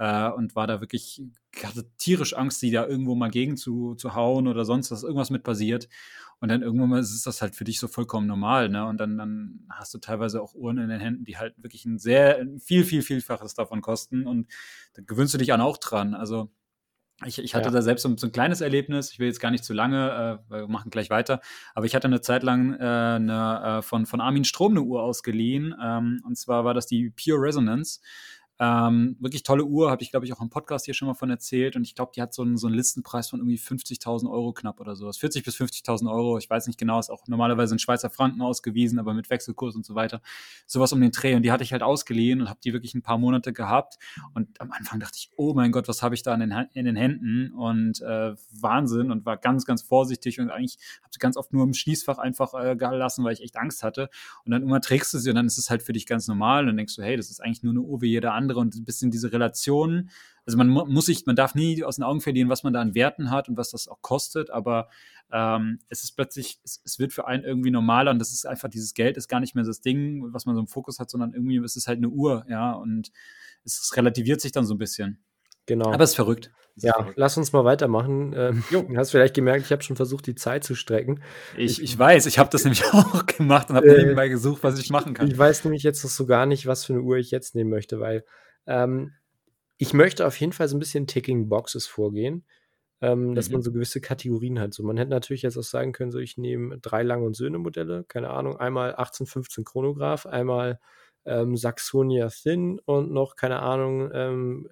äh, 0.00 0.30
und 0.30 0.56
war 0.56 0.66
da 0.66 0.80
wirklich, 0.80 1.22
hatte 1.62 1.84
tierisch 1.98 2.34
Angst, 2.34 2.58
sie 2.60 2.70
da 2.70 2.86
irgendwo 2.86 3.14
mal 3.14 3.30
gegen 3.30 3.58
zu, 3.58 3.94
zu 3.94 4.14
hauen 4.14 4.48
oder 4.48 4.64
sonst 4.64 4.90
was, 4.90 5.02
irgendwas 5.02 5.28
mit 5.28 5.42
passiert. 5.42 5.88
Und 6.40 6.48
dann 6.48 6.62
irgendwann 6.62 6.88
mal 6.88 7.00
ist 7.00 7.26
das 7.26 7.42
halt 7.42 7.54
für 7.54 7.64
dich 7.64 7.78
so 7.78 7.86
vollkommen 7.86 8.26
normal, 8.26 8.70
ne? 8.70 8.86
Und 8.86 8.98
dann, 8.98 9.18
dann 9.18 9.66
hast 9.68 9.92
du 9.92 9.98
teilweise 9.98 10.40
auch 10.40 10.54
Uhren 10.54 10.78
in 10.78 10.88
den 10.88 11.00
Händen, 11.00 11.24
die 11.24 11.36
halt 11.36 11.54
wirklich 11.62 11.84
ein 11.84 11.98
sehr, 11.98 12.46
viel, 12.58 12.84
viel, 12.84 13.02
vielfaches 13.02 13.52
davon 13.52 13.82
kosten. 13.82 14.26
Und 14.26 14.50
da 14.94 15.02
gewöhnst 15.02 15.34
du 15.34 15.38
dich 15.38 15.52
an 15.52 15.60
auch 15.60 15.76
dran. 15.76 16.14
Also 16.14 16.50
ich, 17.26 17.38
ich 17.38 17.54
hatte 17.54 17.66
ja. 17.66 17.72
da 17.72 17.82
selbst 17.82 18.02
so, 18.02 18.16
so, 18.16 18.26
ein 18.26 18.32
kleines 18.32 18.62
Erlebnis, 18.62 19.12
ich 19.12 19.18
will 19.18 19.26
jetzt 19.26 19.40
gar 19.40 19.50
nicht 19.50 19.64
zu 19.64 19.74
lange, 19.74 20.40
äh, 20.48 20.50
wir 20.50 20.68
machen 20.68 20.90
gleich 20.90 21.10
weiter, 21.10 21.42
aber 21.74 21.84
ich 21.84 21.94
hatte 21.94 22.06
eine 22.06 22.22
Zeit 22.22 22.42
lang 22.42 22.72
äh, 22.72 22.84
eine, 22.84 23.80
äh, 23.80 23.82
von, 23.82 24.06
von 24.06 24.22
Armin 24.22 24.44
Strom 24.44 24.72
eine 24.72 24.80
Uhr 24.80 25.02
ausgeliehen. 25.02 25.74
Ähm, 25.82 26.22
und 26.24 26.38
zwar 26.38 26.64
war 26.64 26.72
das 26.72 26.86
die 26.86 27.10
Pure 27.10 27.42
Resonance. 27.42 28.00
Ähm, 28.62 29.16
wirklich 29.20 29.42
tolle 29.42 29.64
Uhr, 29.64 29.90
habe 29.90 30.02
ich, 30.02 30.10
glaube 30.10 30.26
ich, 30.26 30.34
auch 30.34 30.40
im 30.42 30.50
Podcast 30.50 30.84
hier 30.84 30.92
schon 30.92 31.08
mal 31.08 31.14
von 31.14 31.30
erzählt. 31.30 31.76
Und 31.76 31.82
ich 31.84 31.94
glaube, 31.94 32.12
die 32.14 32.20
hat 32.20 32.34
so 32.34 32.42
einen, 32.42 32.58
so 32.58 32.66
einen 32.66 32.76
Listenpreis 32.76 33.30
von 33.30 33.40
irgendwie 33.40 33.56
50.000 33.56 34.30
Euro 34.30 34.52
knapp 34.52 34.80
oder 34.80 34.96
sowas. 34.96 35.16
40 35.16 35.44
bis 35.44 35.56
50.000 35.56 36.12
Euro, 36.12 36.36
ich 36.36 36.50
weiß 36.50 36.66
nicht 36.66 36.78
genau, 36.78 36.98
ist 36.98 37.08
auch 37.08 37.26
normalerweise 37.26 37.74
in 37.74 37.78
Schweizer 37.78 38.10
Franken 38.10 38.42
ausgewiesen, 38.42 38.98
aber 38.98 39.14
mit 39.14 39.30
Wechselkurs 39.30 39.76
und 39.76 39.86
so 39.86 39.94
weiter. 39.94 40.20
Sowas 40.66 40.92
um 40.92 41.00
den 41.00 41.10
Dreh. 41.10 41.34
Und 41.34 41.42
die 41.42 41.52
hatte 41.52 41.64
ich 41.64 41.72
halt 41.72 41.82
ausgeliehen 41.82 42.42
und 42.42 42.50
habe 42.50 42.60
die 42.62 42.74
wirklich 42.74 42.94
ein 42.94 43.00
paar 43.00 43.16
Monate 43.16 43.54
gehabt. 43.54 43.96
Und 44.34 44.60
am 44.60 44.72
Anfang 44.72 45.00
dachte 45.00 45.16
ich, 45.16 45.30
oh 45.36 45.54
mein 45.54 45.72
Gott, 45.72 45.88
was 45.88 46.02
habe 46.02 46.14
ich 46.14 46.22
da 46.22 46.34
in 46.34 46.40
den, 46.40 46.52
in 46.74 46.84
den 46.84 46.96
Händen? 46.96 47.52
Und 47.52 48.02
äh, 48.02 48.34
Wahnsinn 48.52 49.10
und 49.10 49.24
war 49.24 49.38
ganz, 49.38 49.64
ganz 49.64 49.80
vorsichtig 49.80 50.38
und 50.38 50.50
eigentlich 50.50 50.76
habe 51.00 51.10
sie 51.12 51.18
ganz 51.18 51.38
oft 51.38 51.54
nur 51.54 51.64
im 51.64 51.72
Schließfach 51.72 52.18
einfach 52.18 52.52
äh, 52.52 52.76
gelassen, 52.76 53.24
weil 53.24 53.32
ich 53.32 53.42
echt 53.42 53.56
Angst 53.56 53.82
hatte. 53.82 54.10
Und 54.44 54.52
dann 54.52 54.62
immer 54.62 54.82
trägst 54.82 55.14
du 55.14 55.18
sie 55.18 55.30
und 55.30 55.36
dann 55.36 55.46
ist 55.46 55.56
es 55.56 55.70
halt 55.70 55.82
für 55.82 55.94
dich 55.94 56.04
ganz 56.04 56.28
normal. 56.28 56.68
Und 56.68 56.76
denkst 56.76 56.94
du, 56.96 57.02
hey, 57.02 57.16
das 57.16 57.30
ist 57.30 57.40
eigentlich 57.40 57.62
nur 57.62 57.72
eine 57.72 57.80
Uhr 57.80 58.02
wie 58.02 58.08
jeder 58.10 58.34
andere 58.34 58.49
andere 58.50 58.60
und 58.60 58.74
ein 58.74 58.84
bisschen 58.84 59.10
diese 59.10 59.32
Relation. 59.32 60.10
Also 60.46 60.58
man 60.58 60.68
muss 60.68 61.06
sich, 61.06 61.26
man 61.26 61.36
darf 61.36 61.54
nie 61.54 61.84
aus 61.84 61.96
den 61.96 62.04
Augen 62.04 62.20
verlieren, 62.20 62.48
was 62.48 62.62
man 62.62 62.72
da 62.72 62.80
an 62.80 62.94
Werten 62.94 63.30
hat 63.30 63.48
und 63.48 63.56
was 63.56 63.70
das 63.70 63.88
auch 63.88 64.02
kostet, 64.02 64.50
aber 64.50 64.88
ähm, 65.32 65.78
es 65.88 66.02
ist 66.02 66.16
plötzlich, 66.16 66.58
es, 66.64 66.82
es, 66.84 66.98
wird 66.98 67.12
für 67.12 67.26
einen 67.26 67.44
irgendwie 67.44 67.70
normaler 67.70 68.10
und 68.10 68.18
das 68.18 68.32
ist 68.32 68.46
einfach, 68.46 68.68
dieses 68.68 68.94
Geld 68.94 69.16
ist 69.16 69.28
gar 69.28 69.38
nicht 69.38 69.54
mehr 69.54 69.64
das 69.64 69.80
Ding, 69.80 70.32
was 70.32 70.46
man 70.46 70.56
so 70.56 70.60
im 70.60 70.66
Fokus 70.66 70.98
hat, 70.98 71.08
sondern 71.08 71.34
irgendwie 71.34 71.58
ist 71.58 71.76
es 71.76 71.86
halt 71.86 71.98
eine 71.98 72.08
Uhr, 72.08 72.44
ja, 72.48 72.72
und 72.72 73.12
es 73.64 73.92
relativiert 73.96 74.40
sich 74.40 74.50
dann 74.50 74.66
so 74.66 74.74
ein 74.74 74.78
bisschen. 74.78 75.22
Genau. 75.66 75.92
Aber 75.92 76.02
es 76.02 76.10
ist 76.10 76.16
verrückt. 76.16 76.50
Es 76.76 76.82
ja, 76.82 76.94
verrückt. 76.94 77.14
lass 77.16 77.36
uns 77.36 77.52
mal 77.52 77.64
weitermachen. 77.64 78.34
Ähm, 78.36 78.64
du 78.70 78.88
hast 78.96 79.10
vielleicht 79.10 79.34
gemerkt, 79.34 79.66
ich 79.66 79.72
habe 79.72 79.82
schon 79.82 79.94
versucht, 79.94 80.26
die 80.26 80.34
Zeit 80.34 80.64
zu 80.64 80.74
strecken. 80.74 81.20
Ich, 81.56 81.80
ich 81.80 81.96
weiß, 81.96 82.26
ich 82.26 82.40
habe 82.40 82.50
das 82.50 82.64
nämlich 82.64 82.84
auch 82.92 83.26
gemacht 83.26 83.70
und 83.70 83.76
habe 83.76 83.86
äh, 83.86 83.98
nebenbei 83.98 84.28
gesucht, 84.28 84.64
was 84.64 84.80
ich 84.80 84.90
machen 84.90 85.14
kann. 85.14 85.28
Ich 85.28 85.38
weiß 85.38 85.62
nämlich 85.64 85.84
jetzt 85.84 86.02
noch 86.02 86.10
so 86.10 86.26
gar 86.26 86.46
nicht, 86.46 86.66
was 86.66 86.86
für 86.86 86.94
eine 86.94 87.02
Uhr 87.02 87.18
ich 87.18 87.30
jetzt 87.30 87.54
nehmen 87.54 87.70
möchte, 87.70 88.00
weil 88.00 88.24
ähm, 88.66 89.14
ich 89.78 89.94
möchte 89.94 90.26
auf 90.26 90.38
jeden 90.40 90.52
Fall 90.52 90.68
so 90.68 90.76
ein 90.76 90.80
bisschen 90.80 91.06
Ticking 91.06 91.48
Boxes 91.48 91.86
vorgehen. 91.86 92.46
ähm, 93.02 93.34
dass 93.34 93.50
man 93.52 93.60
Mhm. 93.60 93.62
so 93.62 93.72
gewisse 93.72 94.00
Kategorien 94.00 94.60
hat. 94.60 94.74
So, 94.74 94.82
man 94.84 94.96
hätte 94.98 95.10
natürlich 95.10 95.42
jetzt 95.42 95.58
auch 95.58 95.62
sagen 95.64 95.92
können, 95.92 96.12
so 96.12 96.18
ich 96.20 96.38
nehme 96.38 96.78
drei 96.80 97.02
Lang- 97.02 97.24
und 97.24 97.36
Söhne-Modelle, 97.36 98.04
keine 98.08 98.30
Ahnung, 98.30 98.56
einmal 98.58 98.94
1815 98.96 99.64
Chronograph, 99.64 100.26
einmal 100.26 100.80
ähm, 101.26 101.56
Saxonia 101.56 102.28
Thin 102.30 102.80
und 102.86 103.12
noch, 103.12 103.36
keine 103.36 103.60
Ahnung, 103.60 104.10
ähm, 104.14 104.70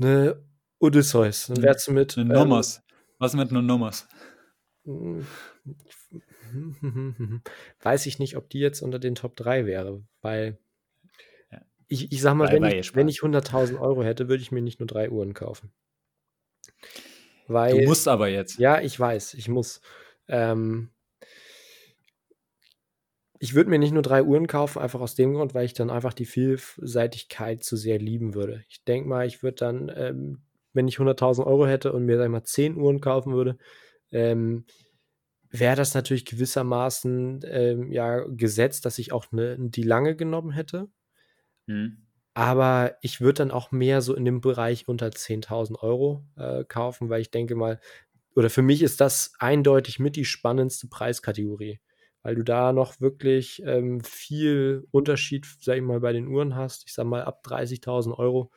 eine 0.00 0.42
Odysseus. 0.80 1.46
Dann 1.48 1.62
Hm, 1.62 1.62
wärst 1.62 1.86
du 1.88 1.92
mit. 1.92 2.16
Eine 2.16 2.24
Ähm, 2.28 2.30
Nomos. 2.30 2.80
Was 3.18 3.34
mit 3.34 3.50
einer 3.50 3.60
Nomos? 3.62 4.06
hm, 4.84 5.22
weiß 7.80 8.06
ich 8.06 8.18
nicht, 8.18 8.36
ob 8.36 8.48
die 8.50 8.58
jetzt 8.60 8.82
unter 8.82 8.98
den 8.98 9.14
Top 9.14 9.36
3 9.36 9.66
wäre, 9.66 10.02
weil. 10.22 10.58
Ich, 11.88 12.12
ich 12.12 12.20
sag 12.20 12.34
mal, 12.34 12.52
wenn 12.52 12.64
ich, 12.64 12.94
wenn 12.94 13.08
ich 13.08 13.20
100.000 13.20 13.80
Euro 13.80 14.02
hätte, 14.02 14.28
würde 14.28 14.42
ich 14.42 14.52
mir 14.52 14.62
nicht 14.62 14.78
nur 14.78 14.86
drei 14.86 15.10
Uhren 15.10 15.34
kaufen. 15.34 15.72
Du 17.48 17.54
Weil, 17.54 17.86
musst 17.86 18.06
aber 18.08 18.28
jetzt. 18.28 18.58
ja, 18.58 18.80
ich 18.80 18.98
weiß, 18.98 19.34
ich 19.34 19.48
muss. 19.48 19.80
Ähm, 20.28 20.90
ich 23.40 23.54
würde 23.54 23.70
mir 23.70 23.78
nicht 23.78 23.92
nur 23.92 24.02
drei 24.02 24.22
Uhren 24.22 24.46
kaufen, 24.46 24.80
einfach 24.80 25.00
aus 25.00 25.14
dem 25.14 25.34
Grund, 25.34 25.54
weil 25.54 25.64
ich 25.64 25.72
dann 25.72 25.90
einfach 25.90 26.12
die 26.12 26.26
Vielseitigkeit 26.26 27.62
zu 27.62 27.76
sehr 27.76 27.98
lieben 27.98 28.34
würde. 28.34 28.64
Ich 28.68 28.84
denke 28.84 29.08
mal, 29.08 29.26
ich 29.26 29.42
würde 29.42 29.56
dann, 29.56 29.92
ähm, 29.94 30.42
wenn 30.72 30.88
ich 30.88 30.98
100.000 30.98 31.46
Euro 31.46 31.66
hätte 31.66 31.92
und 31.92 32.04
mir, 32.04 32.18
sag 32.18 32.24
ich 32.24 32.30
mal, 32.30 32.42
10 32.42 32.76
Uhren 32.76 33.00
kaufen 33.00 33.32
würde, 33.32 33.56
ähm, 34.10 34.64
wäre 35.50 35.76
das 35.76 35.94
natürlich 35.94 36.26
gewissermaßen 36.26 37.40
ähm, 37.44 37.92
ja 37.92 38.24
gesetzt, 38.28 38.84
dass 38.84 38.98
ich 38.98 39.12
auch 39.12 39.30
ne, 39.32 39.56
die 39.58 39.82
lange 39.82 40.16
genommen 40.16 40.50
hätte. 40.50 40.88
Hm. 41.68 41.98
Aber 42.34 42.96
ich 43.02 43.20
würde 43.20 43.38
dann 43.38 43.50
auch 43.50 43.72
mehr 43.72 44.00
so 44.00 44.14
in 44.14 44.24
dem 44.24 44.40
Bereich 44.40 44.88
unter 44.88 45.10
10.000 45.10 45.82
Euro 45.82 46.24
äh, 46.36 46.64
kaufen, 46.64 47.08
weil 47.10 47.20
ich 47.20 47.30
denke 47.30 47.54
mal, 47.54 47.80
oder 48.34 48.50
für 48.50 48.62
mich 48.62 48.82
ist 48.82 49.00
das 49.00 49.32
eindeutig 49.38 49.98
mit 49.98 50.16
die 50.16 50.24
spannendste 50.24 50.86
Preiskategorie, 50.88 51.80
weil 52.22 52.36
du 52.36 52.44
da 52.44 52.72
noch 52.72 53.00
wirklich 53.00 53.62
ähm, 53.64 54.00
viel 54.02 54.86
Unterschied, 54.92 55.46
sag 55.60 55.76
ich 55.76 55.82
mal, 55.82 56.00
bei 56.00 56.12
den 56.12 56.28
Uhren 56.28 56.54
hast. 56.54 56.84
Ich 56.86 56.94
sag 56.94 57.06
mal, 57.06 57.22
ab 57.22 57.42
30.000 57.44 58.16
Euro, 58.16 58.52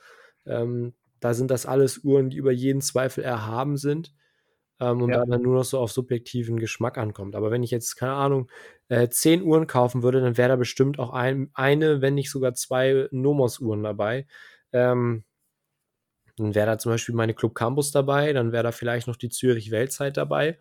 ähm, 0.46 0.94
da 1.20 1.34
sind 1.34 1.52
das 1.52 1.66
alles 1.66 2.00
Uhren, 2.00 2.30
die 2.30 2.38
über 2.38 2.52
jeden 2.52 2.82
Zweifel 2.82 3.24
erhaben 3.24 3.78
sind 3.78 4.14
ähm, 4.82 5.04
und 5.04 5.12
Ja. 5.12 5.20
da 5.20 5.26
dann 5.26 5.44
nur 5.44 5.56
noch 5.56 5.66
so 5.66 5.80
auf 5.80 5.94
subjektiven 5.94 6.60
Geschmack 6.60 6.98
ankommt. 7.00 7.36
Aber 7.38 7.52
wenn 7.52 7.64
ich 7.64 7.72
jetzt, 7.72 7.96
keine 7.98 8.14
Ahnung, 8.16 8.52
äh, 8.90 9.10
10 9.10 9.44
Uhren 9.44 9.68
kaufen 9.68 10.04
würde, 10.04 10.22
dann 10.22 10.38
wäre 10.38 10.50
da 10.50 10.58
bestimmt 10.58 11.00
auch 11.00 11.12
ein, 11.14 11.52
eine, 11.56 12.02
wenn 12.02 12.16
nicht 12.16 12.32
sogar 12.32 12.56
zwei 12.56 13.08
Nomos-Uhren 13.12 13.84
dabei. 13.84 14.28
Ähm, 14.74 15.26
dann 16.38 16.56
wäre 16.56 16.66
da 16.68 16.78
zum 16.78 16.92
Beispiel 16.92 17.16
meine 17.16 17.34
Club 17.34 17.56
Campus 17.56 17.92
dabei, 17.92 18.34
dann 18.34 18.52
wäre 18.52 18.64
da 18.64 18.72
vielleicht 18.72 19.08
noch 19.08 19.16
die 19.18 19.30
Zürich 19.30 19.72
Weltzeit 19.72 20.18
dabei. 20.18 20.58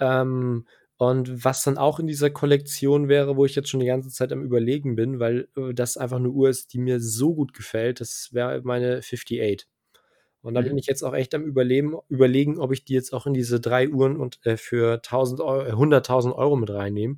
Ähm, 0.00 0.66
und 0.98 1.44
was 1.44 1.62
dann 1.64 1.78
auch 1.78 1.98
in 2.00 2.06
dieser 2.06 2.30
Kollektion 2.30 3.08
wäre, 3.08 3.36
wo 3.36 3.44
ich 3.46 3.54
jetzt 3.56 3.68
schon 3.70 3.80
die 3.80 3.86
ganze 3.86 4.10
Zeit 4.10 4.32
am 4.32 4.42
Überlegen 4.44 4.96
bin, 4.96 5.20
weil 5.20 5.48
äh, 5.56 5.74
das 5.74 5.96
einfach 5.96 6.18
eine 6.18 6.30
Uhr 6.30 6.48
ist, 6.50 6.72
die 6.72 6.78
mir 6.78 7.00
so 7.00 7.34
gut 7.34 7.54
gefällt, 7.54 8.00
das 8.00 8.30
wäre 8.32 8.62
meine 8.64 8.98
58. 9.02 9.68
Und 10.44 10.54
da 10.54 10.60
bin 10.60 10.72
Mhm. 10.72 10.78
ich 10.78 10.86
jetzt 10.86 11.02
auch 11.02 11.14
echt 11.14 11.34
am 11.34 11.42
Überleben, 11.44 11.96
überlegen, 12.08 12.58
ob 12.58 12.72
ich 12.72 12.84
die 12.84 12.94
jetzt 12.94 13.12
auch 13.12 13.26
in 13.26 13.34
diese 13.34 13.60
drei 13.60 13.88
Uhren 13.88 14.16
und 14.16 14.44
äh, 14.46 14.56
für 14.56 15.02
1000 15.02 15.40
Euro, 15.40 15.66
äh, 15.66 15.72
100.000 15.72 16.34
Euro 16.36 16.56
mit 16.56 16.70
reinnehme. 16.70 17.16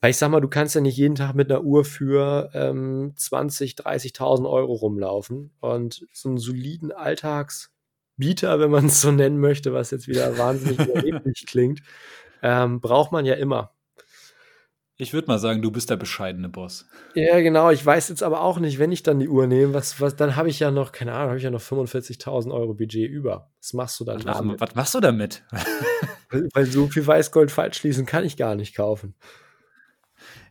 Weil 0.00 0.10
ich 0.10 0.18
sag 0.18 0.30
mal, 0.30 0.40
du 0.40 0.48
kannst 0.48 0.74
ja 0.74 0.80
nicht 0.82 0.96
jeden 0.98 1.14
Tag 1.14 1.34
mit 1.34 1.50
einer 1.50 1.62
Uhr 1.64 1.84
für 1.84 2.50
ähm, 2.54 3.12
20, 3.16 3.74
30.000 3.76 4.48
Euro 4.50 4.74
rumlaufen. 4.74 5.52
Und 5.60 6.06
so 6.12 6.28
einen 6.28 6.38
soliden 6.38 6.92
Alltagsbieter, 6.92 8.60
wenn 8.60 8.70
man 8.70 8.86
es 8.86 9.00
so 9.00 9.10
nennen 9.12 9.38
möchte, 9.38 9.72
was 9.72 9.90
jetzt 9.92 10.08
wieder 10.08 10.36
wahnsinnig 10.38 10.78
überheblich 10.88 11.46
klingt, 11.46 11.82
ähm, 12.42 12.80
braucht 12.80 13.12
man 13.12 13.24
ja 13.26 13.34
immer. 13.34 13.73
Ich 14.96 15.12
würde 15.12 15.26
mal 15.26 15.38
sagen, 15.40 15.60
du 15.60 15.72
bist 15.72 15.90
der 15.90 15.96
bescheidene 15.96 16.48
Boss. 16.48 16.86
Ja, 17.14 17.40
genau. 17.40 17.70
Ich 17.70 17.84
weiß 17.84 18.08
jetzt 18.10 18.22
aber 18.22 18.42
auch 18.42 18.60
nicht, 18.60 18.78
wenn 18.78 18.92
ich 18.92 19.02
dann 19.02 19.18
die 19.18 19.28
Uhr 19.28 19.48
nehme, 19.48 19.74
was, 19.74 20.00
was, 20.00 20.14
dann 20.14 20.36
habe 20.36 20.48
ich 20.48 20.60
ja 20.60 20.70
noch, 20.70 20.92
keine 20.92 21.12
Ahnung, 21.14 21.28
habe 21.30 21.38
ich 21.38 21.42
ja 21.44 21.50
noch 21.50 21.60
45.000 21.62 22.52
Euro 22.54 22.74
Budget 22.74 23.10
über. 23.10 23.50
Was 23.60 23.72
machst 23.72 23.98
du 23.98 24.04
dann 24.04 24.18
Was, 24.18 24.24
mach- 24.24 24.36
damit? 24.38 24.60
was 24.60 24.74
machst 24.76 24.94
du 24.94 25.00
damit? 25.00 25.42
Weil, 26.52 26.66
so 26.66 26.86
viel 26.86 27.04
Weißgold 27.06 27.50
falsch 27.50 27.78
schließen 27.78 28.06
kann 28.06 28.24
ich 28.24 28.36
gar 28.36 28.54
nicht 28.54 28.76
kaufen. 28.76 29.14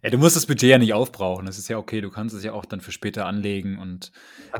ja, 0.01 0.09
du 0.09 0.17
musst 0.17 0.35
das 0.35 0.45
Budget 0.45 0.69
ja 0.69 0.77
nicht 0.77 0.93
aufbrauchen. 0.93 1.45
Das 1.45 1.57
ist 1.57 1.69
ja 1.69 1.77
okay. 1.77 2.01
Du 2.01 2.09
kannst 2.11 2.35
es 2.35 2.43
ja 2.43 2.51
auch 2.51 2.65
dann 2.65 2.81
für 2.81 2.91
später 2.91 3.25
anlegen 3.25 3.77
und 3.79 4.11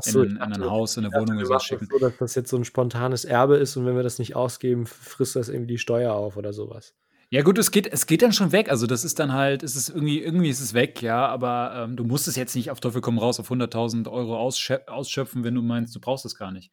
in, 0.06 0.12
so, 0.12 0.20
ein- 0.20 0.26
ich 0.26 0.32
in 0.32 0.38
ein 0.40 0.50
dachte, 0.52 0.70
Haus, 0.70 0.96
in 0.96 1.04
eine 1.04 1.14
Wohnung 1.14 1.36
oder 1.38 1.48
das 1.48 1.64
schicken. 1.64 1.88
so, 1.90 1.98
dass 1.98 2.16
das 2.18 2.34
jetzt 2.34 2.48
so 2.48 2.56
ein 2.56 2.64
spontanes 2.64 3.26
Erbe 3.26 3.56
ist 3.56 3.76
und 3.76 3.84
wenn 3.84 3.96
wir 3.96 4.02
das 4.02 4.18
nicht 4.18 4.34
ausgeben, 4.34 4.86
frisst 4.86 5.36
das 5.36 5.50
irgendwie 5.50 5.74
die 5.74 5.78
Steuer 5.78 6.14
auf 6.14 6.38
oder 6.38 6.54
sowas. 6.54 6.94
Ja, 7.30 7.42
gut, 7.42 7.58
es 7.58 7.70
geht, 7.70 7.86
es 7.92 8.06
geht 8.06 8.22
dann 8.22 8.32
schon 8.32 8.52
weg. 8.52 8.70
Also, 8.70 8.86
das 8.86 9.04
ist 9.04 9.18
dann 9.18 9.32
halt, 9.32 9.62
es 9.62 9.74
ist 9.76 9.88
irgendwie, 9.88 10.22
irgendwie 10.22 10.50
ist 10.50 10.60
es 10.60 10.72
weg, 10.74 11.02
ja, 11.02 11.26
aber 11.26 11.72
ähm, 11.76 11.96
du 11.96 12.04
musst 12.04 12.28
es 12.28 12.36
jetzt 12.36 12.54
nicht 12.54 12.70
auf 12.70 12.80
Teufel 12.80 13.00
komm 13.00 13.18
raus 13.18 13.40
auf 13.40 13.50
100.000 13.50 14.08
Euro 14.10 14.36
ausschö 14.38 14.78
ausschöpfen, 14.86 15.42
wenn 15.42 15.54
du 15.54 15.62
meinst, 15.62 15.94
du 15.96 16.00
brauchst 16.00 16.24
es 16.26 16.36
gar 16.36 16.52
nicht. 16.52 16.70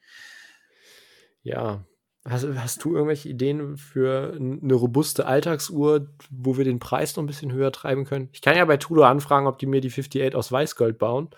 Ja. 1.43 1.83
Hast, 2.23 2.45
hast 2.55 2.83
du 2.83 2.93
irgendwelche 2.93 3.29
Ideen 3.29 3.77
für 3.77 4.33
eine 4.37 4.73
robuste 4.75 5.25
Alltagsuhr, 5.25 6.07
wo 6.29 6.55
wir 6.55 6.65
den 6.65 6.77
Preis 6.77 7.15
noch 7.15 7.23
ein 7.23 7.27
bisschen 7.27 7.51
höher 7.51 7.71
treiben 7.71 8.05
können? 8.05 8.29
Ich 8.31 8.41
kann 8.41 8.55
ja 8.55 8.63
bei 8.65 8.77
Tudor 8.77 9.07
anfragen, 9.07 9.47
ob 9.47 9.57
die 9.57 9.65
mir 9.65 9.81
die 9.81 9.87
58 9.89 10.35
aus 10.35 10.51
Weißgold 10.51 10.99
bauen. 10.99 11.29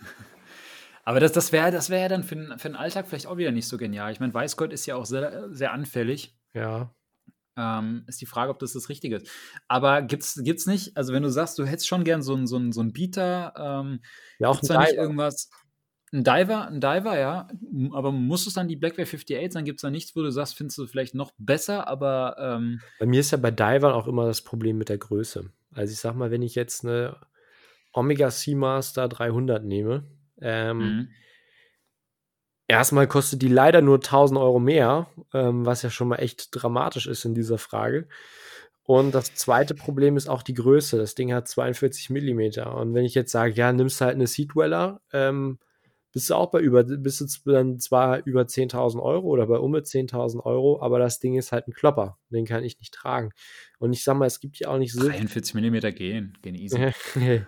Aber 1.04 1.20
das, 1.20 1.32
das 1.32 1.52
wäre 1.52 1.70
das 1.70 1.90
wär 1.90 2.00
ja 2.00 2.08
dann 2.08 2.24
für, 2.24 2.36
den- 2.36 2.58
für 2.58 2.68
den 2.70 2.76
Alltag 2.76 3.06
vielleicht 3.06 3.26
auch 3.26 3.36
wieder 3.36 3.50
nicht 3.50 3.68
so 3.68 3.76
genial. 3.76 4.10
Ich 4.12 4.20
meine, 4.20 4.32
Weißgold 4.32 4.72
ist 4.72 4.86
ja 4.86 4.96
auch 4.96 5.04
sehr, 5.04 5.48
sehr 5.54 5.72
anfällig. 5.72 6.34
Ja. 6.54 6.90
Ähm, 7.58 8.04
ist 8.06 8.20
die 8.20 8.26
Frage, 8.26 8.50
ob 8.52 8.58
das 8.60 8.72
das 8.72 8.88
Richtige 8.88 9.16
ist. 9.16 9.28
Aber 9.66 10.02
gibt's, 10.02 10.40
gibt's 10.44 10.66
nicht, 10.66 10.96
also 10.96 11.12
wenn 11.12 11.24
du 11.24 11.30
sagst, 11.30 11.58
du 11.58 11.64
hättest 11.66 11.88
schon 11.88 12.04
gern 12.04 12.22
so 12.22 12.34
einen 12.34 12.46
so 12.46 12.56
einen- 12.56 12.72
so 12.72 12.80
einen 12.80 12.92
Bieter, 12.92 13.52
ähm, 13.56 14.00
Ja, 14.38 14.48
auch 14.48 14.60
da 14.60 14.78
nicht 14.80 14.92
Diver. 14.92 15.02
irgendwas, 15.02 15.50
ein 16.12 16.24
Diver, 16.24 16.68
ein 16.68 16.80
Diver, 16.80 17.18
ja, 17.18 17.48
aber 17.92 18.12
muss 18.12 18.46
es 18.46 18.54
dann 18.54 18.68
die 18.68 18.76
Blackware 18.76 19.06
58 19.06 19.52
sein? 19.52 19.64
Gibt 19.64 19.78
es 19.80 19.82
da 19.82 19.90
nichts, 19.90 20.14
wo 20.16 20.22
du 20.22 20.30
sagst, 20.30 20.56
findest 20.56 20.78
du 20.78 20.86
vielleicht 20.86 21.14
noch 21.14 21.32
besser, 21.36 21.86
aber 21.88 22.36
ähm, 22.38 22.80
Bei 22.98 23.06
mir 23.06 23.20
ist 23.20 23.32
ja 23.32 23.36
bei 23.38 23.50
Divern 23.50 23.92
auch 23.92 24.06
immer 24.06 24.24
das 24.26 24.42
Problem 24.42 24.78
mit 24.78 24.88
der 24.88 24.98
Größe. 24.98 25.50
Also 25.72 25.92
ich 25.92 25.98
sag 25.98 26.14
mal, 26.14 26.30
wenn 26.30 26.42
ich 26.42 26.54
jetzt 26.54 26.84
eine 26.84 27.16
Omega 27.92 28.30
Seamaster 28.30 29.08
300 29.08 29.64
nehme, 29.64 30.04
ähm, 30.40 30.78
mhm. 30.78 31.08
Erstmal 32.68 33.08
kostet 33.08 33.42
die 33.42 33.48
leider 33.48 33.82
nur 33.82 33.96
1000 33.96 34.38
Euro 34.38 34.60
mehr, 34.60 35.08
ähm, 35.34 35.66
was 35.66 35.82
ja 35.82 35.90
schon 35.90 36.08
mal 36.08 36.16
echt 36.16 36.50
dramatisch 36.52 37.06
ist 37.06 37.24
in 37.24 37.34
dieser 37.34 37.58
Frage. 37.58 38.06
Und 38.84 39.14
das 39.14 39.34
zweite 39.34 39.74
Problem 39.74 40.16
ist 40.16 40.28
auch 40.28 40.42
die 40.42 40.54
Größe. 40.54 40.96
Das 40.96 41.14
Ding 41.14 41.32
hat 41.32 41.48
42 41.48 42.08
Millimeter. 42.08 42.74
Und 42.74 42.94
wenn 42.94 43.04
ich 43.04 43.14
jetzt 43.14 43.32
sage, 43.32 43.52
ja, 43.52 43.72
nimmst 43.72 44.00
halt 44.00 44.14
eine 44.14 44.26
Seedweller, 44.26 45.02
ähm, 45.12 45.58
bist 46.12 46.30
du 46.30 46.34
auch 46.34 46.50
bei 46.50 46.60
über, 46.60 46.84
bist 46.84 47.20
du 47.20 47.26
dann 47.52 47.78
zwar 47.78 48.24
über 48.24 48.42
10.000 48.42 49.02
Euro 49.02 49.26
oder 49.26 49.46
bei 49.46 49.58
um 49.58 49.74
10.000 49.74 50.42
Euro, 50.42 50.80
aber 50.80 50.98
das 50.98 51.20
Ding 51.20 51.36
ist 51.36 51.52
halt 51.52 51.68
ein 51.68 51.74
Klopper. 51.74 52.16
Den 52.30 52.46
kann 52.46 52.64
ich 52.64 52.78
nicht 52.78 52.94
tragen. 52.94 53.30
Und 53.78 53.92
ich 53.92 54.04
sag 54.04 54.16
mal, 54.16 54.24
es 54.24 54.40
gibt 54.40 54.58
ja 54.58 54.68
auch 54.68 54.78
nicht 54.78 54.94
so 54.94 55.06
43 55.06 55.54
mm 55.54 55.94
gehen, 55.94 56.38
gehen 56.40 56.54
easy. 56.54 56.92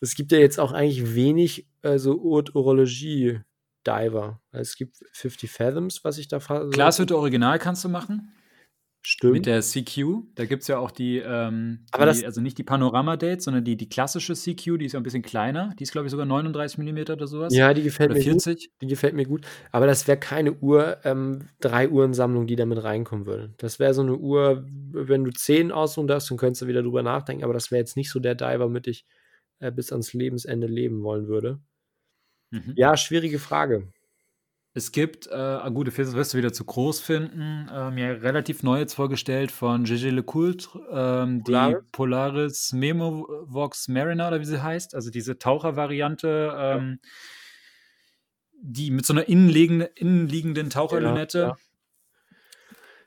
es 0.00 0.14
gibt 0.14 0.30
ja 0.30 0.38
jetzt 0.38 0.60
auch 0.60 0.72
eigentlich 0.72 1.14
wenig 1.14 1.66
äh, 1.80 1.98
so 1.98 2.16
Urologie-Diver. 2.18 3.44
Also 3.92 4.40
es 4.52 4.76
gibt 4.76 4.96
50 5.12 5.50
Fathoms, 5.50 6.04
was 6.04 6.18
ich 6.18 6.28
da 6.28 6.40
fa- 6.40 6.64
Glashütte 6.64 7.16
Original 7.16 7.58
kannst 7.58 7.84
du 7.84 7.88
machen. 7.88 8.32
stimmt. 9.08 9.34
Mit 9.34 9.46
der 9.46 9.60
CQ. 9.62 10.24
Da 10.34 10.46
gibt 10.46 10.62
es 10.62 10.68
ja 10.68 10.78
auch 10.78 10.90
die, 10.90 11.18
ähm, 11.18 11.84
die 11.86 11.92
Aber 11.92 12.06
das- 12.06 12.24
also 12.24 12.40
nicht 12.40 12.58
die 12.58 12.64
Panorama-Date, 12.64 13.40
sondern 13.40 13.62
die, 13.64 13.76
die 13.76 13.88
klassische 13.88 14.34
CQ, 14.34 14.78
die 14.78 14.86
ist 14.86 14.94
ja 14.94 15.00
ein 15.00 15.04
bisschen 15.04 15.22
kleiner. 15.22 15.72
Die 15.78 15.84
ist, 15.84 15.92
glaube 15.92 16.06
ich, 16.08 16.10
sogar 16.10 16.26
39 16.26 16.78
mm 16.78 17.12
oder 17.12 17.28
sowas. 17.28 17.54
ja, 17.54 17.72
die 17.72 17.84
gefällt 17.84 18.10
Oder 18.10 18.18
mir 18.18 18.24
gut. 18.32 18.42
40. 18.42 18.72
Die 18.82 18.86
gefällt 18.88 19.14
mir 19.14 19.24
gut. 19.26 19.46
Aber 19.70 19.86
das 19.86 20.08
wäre 20.08 20.18
keine 20.18 20.54
Uhr, 20.54 20.96
ähm, 21.04 21.48
drei 21.60 21.88
Uhrensammlung, 21.88 22.48
die 22.48 22.56
damit 22.56 22.82
reinkommen 22.82 23.26
würde. 23.26 23.54
Das 23.58 23.78
wäre 23.78 23.94
so 23.94 24.02
eine 24.02 24.16
Uhr, 24.16 24.66
wenn 24.92 25.22
du 25.22 25.30
zehn 25.30 25.70
aussuchen 25.70 26.08
darfst, 26.08 26.28
dann 26.32 26.38
könntest 26.38 26.62
du 26.62 26.66
wieder 26.66 26.82
drüber 26.82 27.04
nachdenken. 27.04 27.44
Aber 27.44 27.54
das 27.54 27.70
wäre 27.70 27.78
jetzt 27.78 27.96
nicht 27.96 28.10
so 28.10 28.18
der 28.18 28.34
Diver, 28.34 28.68
mit 28.68 28.88
ich 28.88 29.06
äh, 29.60 29.70
bis 29.70 29.92
ans 29.92 30.14
Lebensende 30.14 30.66
leben 30.66 31.04
wollen 31.04 31.28
würde. 31.28 31.60
Mhm. 32.50 32.72
Ja, 32.76 32.96
schwierige 32.96 33.38
Frage. 33.38 33.88
Es 34.76 34.92
gibt, 34.92 35.26
äh, 35.28 35.34
ah, 35.34 35.70
gut, 35.70 35.88
das 35.88 35.96
wirst 35.96 36.34
du 36.34 36.38
wieder 36.38 36.52
zu 36.52 36.66
groß 36.66 37.00
finden, 37.00 37.66
ähm, 37.72 37.96
ja, 37.96 38.12
relativ 38.12 38.62
neu 38.62 38.78
jetzt 38.78 38.92
vorgestellt 38.92 39.50
von 39.50 39.86
Gégé 39.86 40.10
Lecoultre, 40.10 40.86
ähm, 40.92 41.42
die 41.44 41.52
Polaris? 41.52 41.84
Polaris 41.92 42.72
Memovox 42.74 43.88
Mariner 43.88 44.28
oder 44.28 44.40
wie 44.40 44.44
sie 44.44 44.62
heißt, 44.62 44.94
also 44.94 45.10
diese 45.10 45.38
Tauchervariante, 45.38 46.52
ähm, 46.58 47.00
die 48.60 48.90
mit 48.90 49.06
so 49.06 49.14
einer 49.14 49.26
innenliegende, 49.26 49.86
innenliegenden 49.94 50.68
Taucherlünette, 50.68 51.38
Ja, 51.38 51.46
ja. 51.48 51.56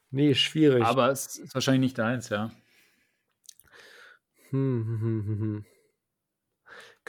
Nee, 0.09 0.33
schwierig. 0.33 0.83
aber 0.83 1.11
es 1.11 1.37
ist 1.37 1.53
wahrscheinlich 1.53 1.81
nicht 1.81 1.99
deins, 1.99 2.29
ja. 2.29 2.49
Hm, 4.49 4.85
hm, 4.87 5.01
hm, 5.01 5.25
hm, 5.27 5.39
hm. 5.39 5.65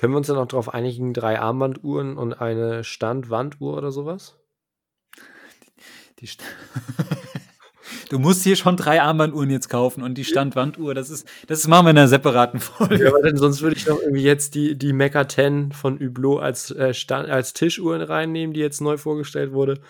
Können 0.00 0.14
wir 0.14 0.16
uns 0.16 0.28
dann 0.28 0.38
auch 0.38 0.46
darauf 0.46 0.72
einigen, 0.72 1.12
drei 1.12 1.38
Armbanduhren 1.38 2.16
und 2.16 2.32
eine 2.32 2.84
Stand-Wanduhr 2.84 3.76
oder 3.76 3.92
sowas? 3.92 4.38
Die 6.20 6.26
St 6.26 6.42
Du 8.08 8.18
musst 8.18 8.42
hier 8.42 8.56
schon 8.56 8.78
drei 8.78 9.02
Armbanduhren 9.02 9.50
jetzt 9.50 9.68
kaufen 9.68 10.02
und 10.02 10.16
die 10.16 10.24
Standwanduhr, 10.24 10.94
das 10.94 11.10
ist, 11.10 11.28
das 11.48 11.68
machen 11.68 11.84
wir 11.84 11.90
in 11.90 11.98
einer 11.98 12.08
separaten 12.08 12.60
Folge. 12.60 13.04
Ja, 13.04 13.10
aber 13.10 13.20
denn 13.20 13.36
sonst 13.36 13.60
würde 13.60 13.76
ich 13.76 13.84
doch 13.84 14.00
irgendwie 14.00 14.22
jetzt 14.22 14.54
die, 14.54 14.74
die 14.74 14.94
Mecha 14.94 15.28
10 15.28 15.72
von 15.72 16.00
Hublot 16.00 16.40
als, 16.40 16.70
äh, 16.70 16.94
als 17.10 17.52
Tischuhren 17.52 18.00
reinnehmen, 18.00 18.54
die 18.54 18.60
jetzt 18.60 18.80
neu 18.80 18.96
vorgestellt 18.96 19.52
wurde. 19.52 19.80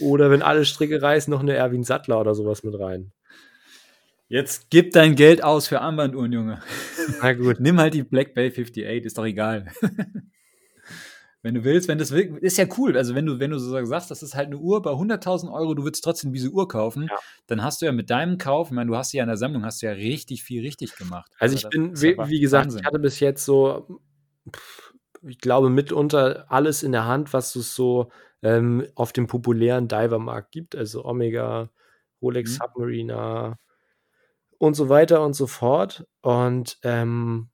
Oder 0.00 0.30
wenn 0.30 0.40
alle 0.40 0.64
Stricke 0.64 1.02
reißen, 1.02 1.30
noch 1.30 1.40
eine 1.40 1.52
Erwin 1.52 1.84
Sattler 1.84 2.18
oder 2.18 2.34
sowas 2.34 2.62
mit 2.64 2.78
rein. 2.80 3.12
Jetzt 4.28 4.68
gib 4.68 4.92
dein 4.92 5.14
Geld 5.14 5.42
aus 5.42 5.68
für 5.68 5.80
Armbanduhren, 5.80 6.32
Junge. 6.32 6.60
Na 7.22 7.32
gut. 7.32 7.56
Nimm 7.60 7.78
halt 7.78 7.94
die 7.94 8.02
Black 8.02 8.34
Bay 8.34 8.50
58, 8.50 9.04
ist 9.04 9.16
doch 9.16 9.24
egal. 9.24 9.66
wenn 11.42 11.54
du 11.54 11.64
willst, 11.64 11.88
wenn 11.88 11.96
das 11.96 12.10
will, 12.10 12.36
ist 12.42 12.58
ja 12.58 12.66
cool. 12.76 12.96
Also 12.98 13.14
wenn 13.14 13.24
du, 13.24 13.38
wenn 13.38 13.50
du 13.50 13.58
so 13.58 13.84
sagst, 13.86 14.10
das 14.10 14.22
ist 14.22 14.34
halt 14.34 14.48
eine 14.48 14.58
Uhr 14.58 14.82
bei 14.82 14.90
100.000 14.90 15.50
Euro, 15.50 15.72
du 15.74 15.84
willst 15.84 16.04
trotzdem 16.04 16.34
diese 16.34 16.50
Uhr 16.50 16.68
kaufen, 16.68 17.08
ja. 17.10 17.16
dann 17.46 17.62
hast 17.62 17.80
du 17.80 17.86
ja 17.86 17.92
mit 17.92 18.10
deinem 18.10 18.36
Kauf, 18.36 18.68
ich 18.68 18.74
meine, 18.74 18.90
du 18.90 18.96
hast 18.96 19.12
ja 19.12 19.22
in 19.22 19.28
der 19.28 19.38
Sammlung, 19.38 19.64
hast 19.64 19.80
du 19.80 19.86
ja 19.86 19.92
richtig 19.92 20.42
viel 20.42 20.62
richtig 20.62 20.96
gemacht. 20.96 21.32
Also, 21.38 21.54
also 21.54 21.68
ich 21.68 21.70
bin, 21.70 21.98
wie, 22.00 22.16
wie, 22.28 22.40
gesagt, 22.40 22.66
Wahnsinn. 22.66 22.80
ich 22.80 22.86
hatte 22.86 22.98
bis 22.98 23.20
jetzt 23.20 23.46
so, 23.46 24.00
ich 25.26 25.38
glaube, 25.38 25.70
mitunter 25.70 26.44
alles 26.48 26.82
in 26.82 26.92
der 26.92 27.06
Hand, 27.06 27.32
was 27.32 27.56
es 27.56 27.74
so 27.74 28.10
ähm, 28.42 28.86
auf 28.94 29.14
dem 29.14 29.26
populären 29.26 29.88
Diver-Markt 29.88 30.52
gibt. 30.52 30.76
Also 30.76 31.04
Omega, 31.04 31.70
Rolex 32.20 32.52
mhm. 32.52 32.62
Submariner, 32.62 33.58
und 34.58 34.74
so 34.74 34.88
weiter 34.88 35.24
und 35.24 35.34
so 35.34 35.46
fort. 35.46 36.06
Und 36.20 36.78
ähm, 36.82 37.50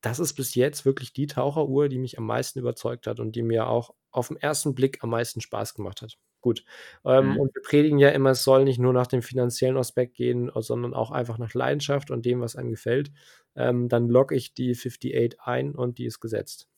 das 0.00 0.18
ist 0.18 0.34
bis 0.34 0.54
jetzt 0.54 0.84
wirklich 0.84 1.12
die 1.12 1.26
Taucheruhr, 1.26 1.88
die 1.88 1.98
mich 1.98 2.18
am 2.18 2.26
meisten 2.26 2.58
überzeugt 2.58 3.06
hat 3.06 3.20
und 3.20 3.36
die 3.36 3.42
mir 3.42 3.68
auch 3.68 3.94
auf 4.10 4.28
den 4.28 4.36
ersten 4.36 4.74
Blick 4.74 5.02
am 5.02 5.10
meisten 5.10 5.40
Spaß 5.40 5.74
gemacht 5.74 6.02
hat. 6.02 6.18
Gut. 6.40 6.64
Ähm, 7.04 7.32
mhm. 7.32 7.36
Und 7.40 7.54
wir 7.54 7.62
predigen 7.62 7.98
ja 7.98 8.10
immer, 8.10 8.30
es 8.30 8.44
soll 8.44 8.64
nicht 8.64 8.78
nur 8.78 8.92
nach 8.92 9.08
dem 9.08 9.22
finanziellen 9.22 9.76
Aspekt 9.76 10.14
gehen, 10.14 10.50
sondern 10.54 10.94
auch 10.94 11.10
einfach 11.10 11.36
nach 11.38 11.52
Leidenschaft 11.52 12.10
und 12.10 12.24
dem, 12.24 12.40
was 12.40 12.56
einem 12.56 12.70
gefällt. 12.70 13.10
Ähm, 13.56 13.88
dann 13.88 14.08
logge 14.08 14.36
ich 14.36 14.54
die 14.54 14.70
58 14.70 15.40
ein 15.40 15.74
und 15.74 15.98
die 15.98 16.06
ist 16.06 16.20
gesetzt. 16.20 16.68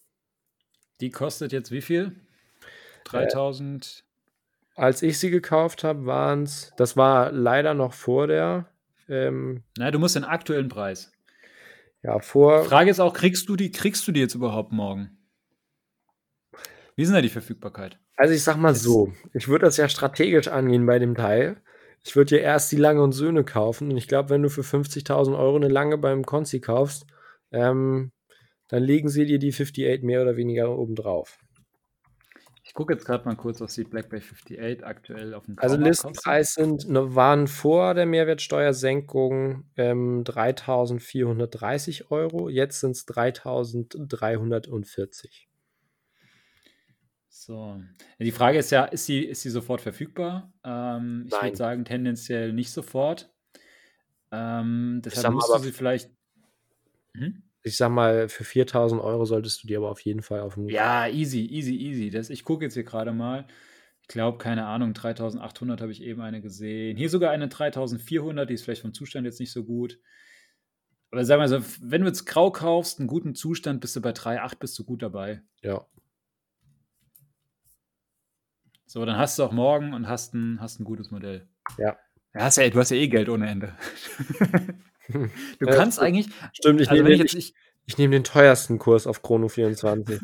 Die 1.01 1.11
kostet 1.11 1.53
jetzt 1.53 1.71
wie 1.71 1.83
viel? 1.83 2.17
3000? 3.05 4.05
Äh, 4.77 4.81
als 4.81 5.03
ich 5.03 5.19
sie 5.19 5.31
gekauft 5.31 5.85
habe, 5.85 6.07
waren 6.07 6.45
es, 6.45 6.73
das 6.77 6.97
war 6.97 7.33
leider 7.33 7.75
noch 7.75 7.93
vor 7.93 8.27
der 8.27 8.71
ähm, 9.11 9.65
Na, 9.77 9.91
du 9.91 9.99
musst 9.99 10.17
den 10.17 10.25
aktuellen 10.25 10.69
Preis. 10.69 11.13
Ja, 12.03 12.19
vor. 12.21 12.65
Frage 12.65 12.91
ist 12.91 13.01
auch, 13.01 13.13
kriegst 13.13 13.49
du 13.49 13.57
die, 13.57 13.71
kriegst 13.71 14.07
du 14.09 14.13
die 14.13 14.21
jetzt 14.21 14.35
überhaupt 14.35 14.73
morgen? 14.73 15.19
Wie 16.97 17.03
ist 17.03 17.09
denn 17.09 17.17
da 17.17 17.23
die 17.23 17.29
Verfügbarkeit? 17.29 17.99
Also 18.17 18.35
ich 18.35 18.43
sag 18.43 18.57
mal 18.57 18.73
jetzt. 18.73 18.83
so, 18.83 19.13
ich 19.33 19.49
würde 19.49 19.67
das 19.67 19.77
ja 19.77 19.89
strategisch 19.89 20.49
angehen 20.49 20.87
bei 20.87 20.99
dem 20.99 21.15
Teil. 21.15 21.63
Ich 22.05 22.17
würde 22.17 22.37
dir 22.37 22.41
erst 22.41 22.73
die 22.73 22.77
Lange 22.77 23.03
und 23.03 23.13
Söhne 23.13 23.45
kaufen 23.45 23.91
und 23.91 23.97
ich 23.97 24.09
glaube, 24.09 24.31
wenn 24.31 24.43
du 24.43 24.49
für 24.49 24.63
50.000 24.63 25.39
Euro 25.39 25.57
eine 25.57 25.69
Lange 25.69 25.99
beim 25.99 26.25
Konzi 26.25 26.61
kaufst, 26.61 27.07
ähm, 27.53 28.13
dann 28.69 28.83
legen 28.83 29.09
sie 29.09 29.27
dir 29.27 29.39
die 29.39 29.53
58 29.53 30.03
mehr 30.03 30.23
oder 30.23 30.37
weniger 30.37 30.77
oben 30.77 30.95
drauf. 30.95 31.39
Ich 32.71 32.75
gucke 32.75 32.93
jetzt 32.93 33.05
gerade 33.05 33.25
mal 33.25 33.35
kurz, 33.35 33.61
was 33.61 33.75
die 33.75 33.83
BlackBerry 33.83 34.23
58 34.23 34.87
aktuell 34.87 35.35
auf 35.35 35.45
dem 35.45 35.59
Also 35.59 35.77
Listenpreis 35.77 36.55
sind, 36.55 36.89
ne, 36.89 37.17
waren 37.17 37.49
vor 37.49 37.95
der 37.95 38.07
Mehrwertsteuersenkung 38.07 39.65
ähm, 39.77 40.23
3.430 40.23 42.13
Euro, 42.13 42.49
jetzt 42.49 42.79
sind 42.79 42.93
es 42.93 43.09
3.340. 43.09 45.49
So, 47.29 47.83
die 48.21 48.31
Frage 48.31 48.59
ist 48.59 48.71
ja, 48.71 48.85
ist 48.85 49.05
sie, 49.05 49.25
ist 49.25 49.43
sie 49.43 49.51
sofort 49.51 49.81
verfügbar? 49.81 50.53
Ähm, 50.63 51.25
ich 51.27 51.43
würde 51.43 51.57
sagen, 51.57 51.85
tendenziell 51.85 52.53
nicht 52.53 52.71
sofort. 52.71 53.35
Ähm, 54.31 55.03
deshalb 55.05 55.35
musst 55.35 55.53
du 55.53 55.59
sie 55.59 55.73
vielleicht. 55.73 56.09
Hm? 57.17 57.43
Ich 57.63 57.77
sag 57.77 57.91
mal, 57.91 58.29
für 58.29 58.45
4000 58.45 59.01
Euro 59.03 59.25
solltest 59.25 59.63
du 59.63 59.67
dir 59.67 59.79
aber 59.79 59.91
auf 59.91 60.01
jeden 60.01 60.23
Fall 60.23 60.41
auf 60.41 60.55
dem. 60.55 60.69
Ja, 60.69 61.07
easy, 61.09 61.41
easy, 61.41 61.77
easy. 61.77 62.11
Das, 62.11 62.31
ich 62.31 62.45
gucke 62.45 62.65
jetzt 62.65 62.75
hier 62.75 62.85
gerade 62.85 63.13
mal. 63.13 63.47
Ich 64.03 64.09
glaube, 64.09 64.39
keine 64.39 64.67
Ahnung, 64.67 64.95
3800 64.95 65.81
habe 65.81 65.93
ich 65.93 66.03
eben 66.03 66.21
eine 66.21 66.41
gesehen. 66.41 66.97
Hier 66.97 67.11
sogar 67.11 67.31
eine 67.31 67.49
3400, 67.49 68.49
die 68.49 68.55
ist 68.55 68.63
vielleicht 68.65 68.83
vom 68.83 68.95
Zustand 68.95 69.27
jetzt 69.27 69.41
nicht 69.41 69.53
so 69.53 69.65
gut. 69.65 70.01
Aber 71.11 71.25
sagen 71.25 71.41
wir 71.41 71.49
so, 71.49 71.63
wenn 71.81 72.03
du 72.03 72.07
jetzt 72.09 72.25
grau 72.25 72.51
kaufst, 72.51 72.99
einen 72.99 73.09
guten 73.09 73.35
Zustand, 73.35 73.81
bist 73.81 73.97
du 73.97 74.01
bei 74.01 74.11
3,8 74.11 74.59
bist 74.59 74.79
du 74.79 74.85
gut 74.85 75.03
dabei. 75.03 75.43
Ja. 75.63 75.87
So, 78.87 79.05
dann 79.05 79.19
hast 79.19 79.39
du 79.39 79.45
auch 79.45 79.53
morgen 79.53 79.93
und 79.93 80.09
hast 80.09 80.35
ein, 80.35 80.61
hast 80.61 80.81
ein 80.81 80.85
gutes 80.85 81.11
Modell. 81.11 81.49
Ja. 81.79 81.97
ja, 82.35 82.41
hast 82.41 82.57
ja. 82.57 82.69
Du 82.71 82.79
hast 82.79 82.91
ja 82.91 82.97
eh 82.97 83.09
Geld 83.09 83.29
ohne 83.29 83.49
Ende. 83.49 83.77
Du 85.59 85.67
ja, 85.67 85.75
kannst 85.75 86.01
eigentlich. 86.01 86.29
Stimmt, 86.53 86.81
ich 86.81 86.91
also 86.91 87.03
nehme 87.03 87.25
ich, 87.25 87.37
ich, 87.37 87.55
ich 87.87 87.99
nehm 87.99 88.11
den 88.11 88.25
teuersten 88.25 88.79
Kurs 88.79 89.07
auf 89.07 89.23
Chrono 89.23 89.49
24. 89.49 90.21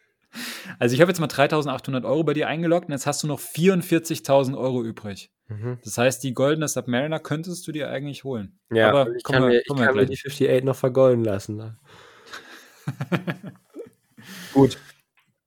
also 0.78 0.94
ich 0.94 1.00
habe 1.00 1.10
jetzt 1.10 1.20
mal 1.20 1.26
3.800 1.26 2.04
Euro 2.04 2.24
bei 2.24 2.34
dir 2.34 2.48
eingeloggt 2.48 2.86
und 2.86 2.92
jetzt 2.92 3.06
hast 3.06 3.22
du 3.22 3.26
noch 3.26 3.40
44.000 3.40 4.56
Euro 4.56 4.82
übrig. 4.82 5.30
Mhm. 5.48 5.78
Das 5.84 5.98
heißt, 5.98 6.22
die 6.22 6.32
goldene 6.32 6.68
Submariner 6.68 7.18
könntest 7.18 7.66
du 7.66 7.72
dir 7.72 7.90
eigentlich 7.90 8.24
holen. 8.24 8.58
Ja, 8.70 8.90
aber 8.90 9.14
ich 9.14 9.24
kann, 9.24 9.42
wir, 9.42 9.48
mir, 9.48 9.60
ich 9.60 9.66
kann 9.66 9.94
mir 9.94 10.06
die 10.06 10.14
58 10.14 10.64
noch 10.64 10.76
vergolden 10.76 11.24
lassen. 11.24 11.56
Ne? 11.56 11.78
Gut. 14.54 14.78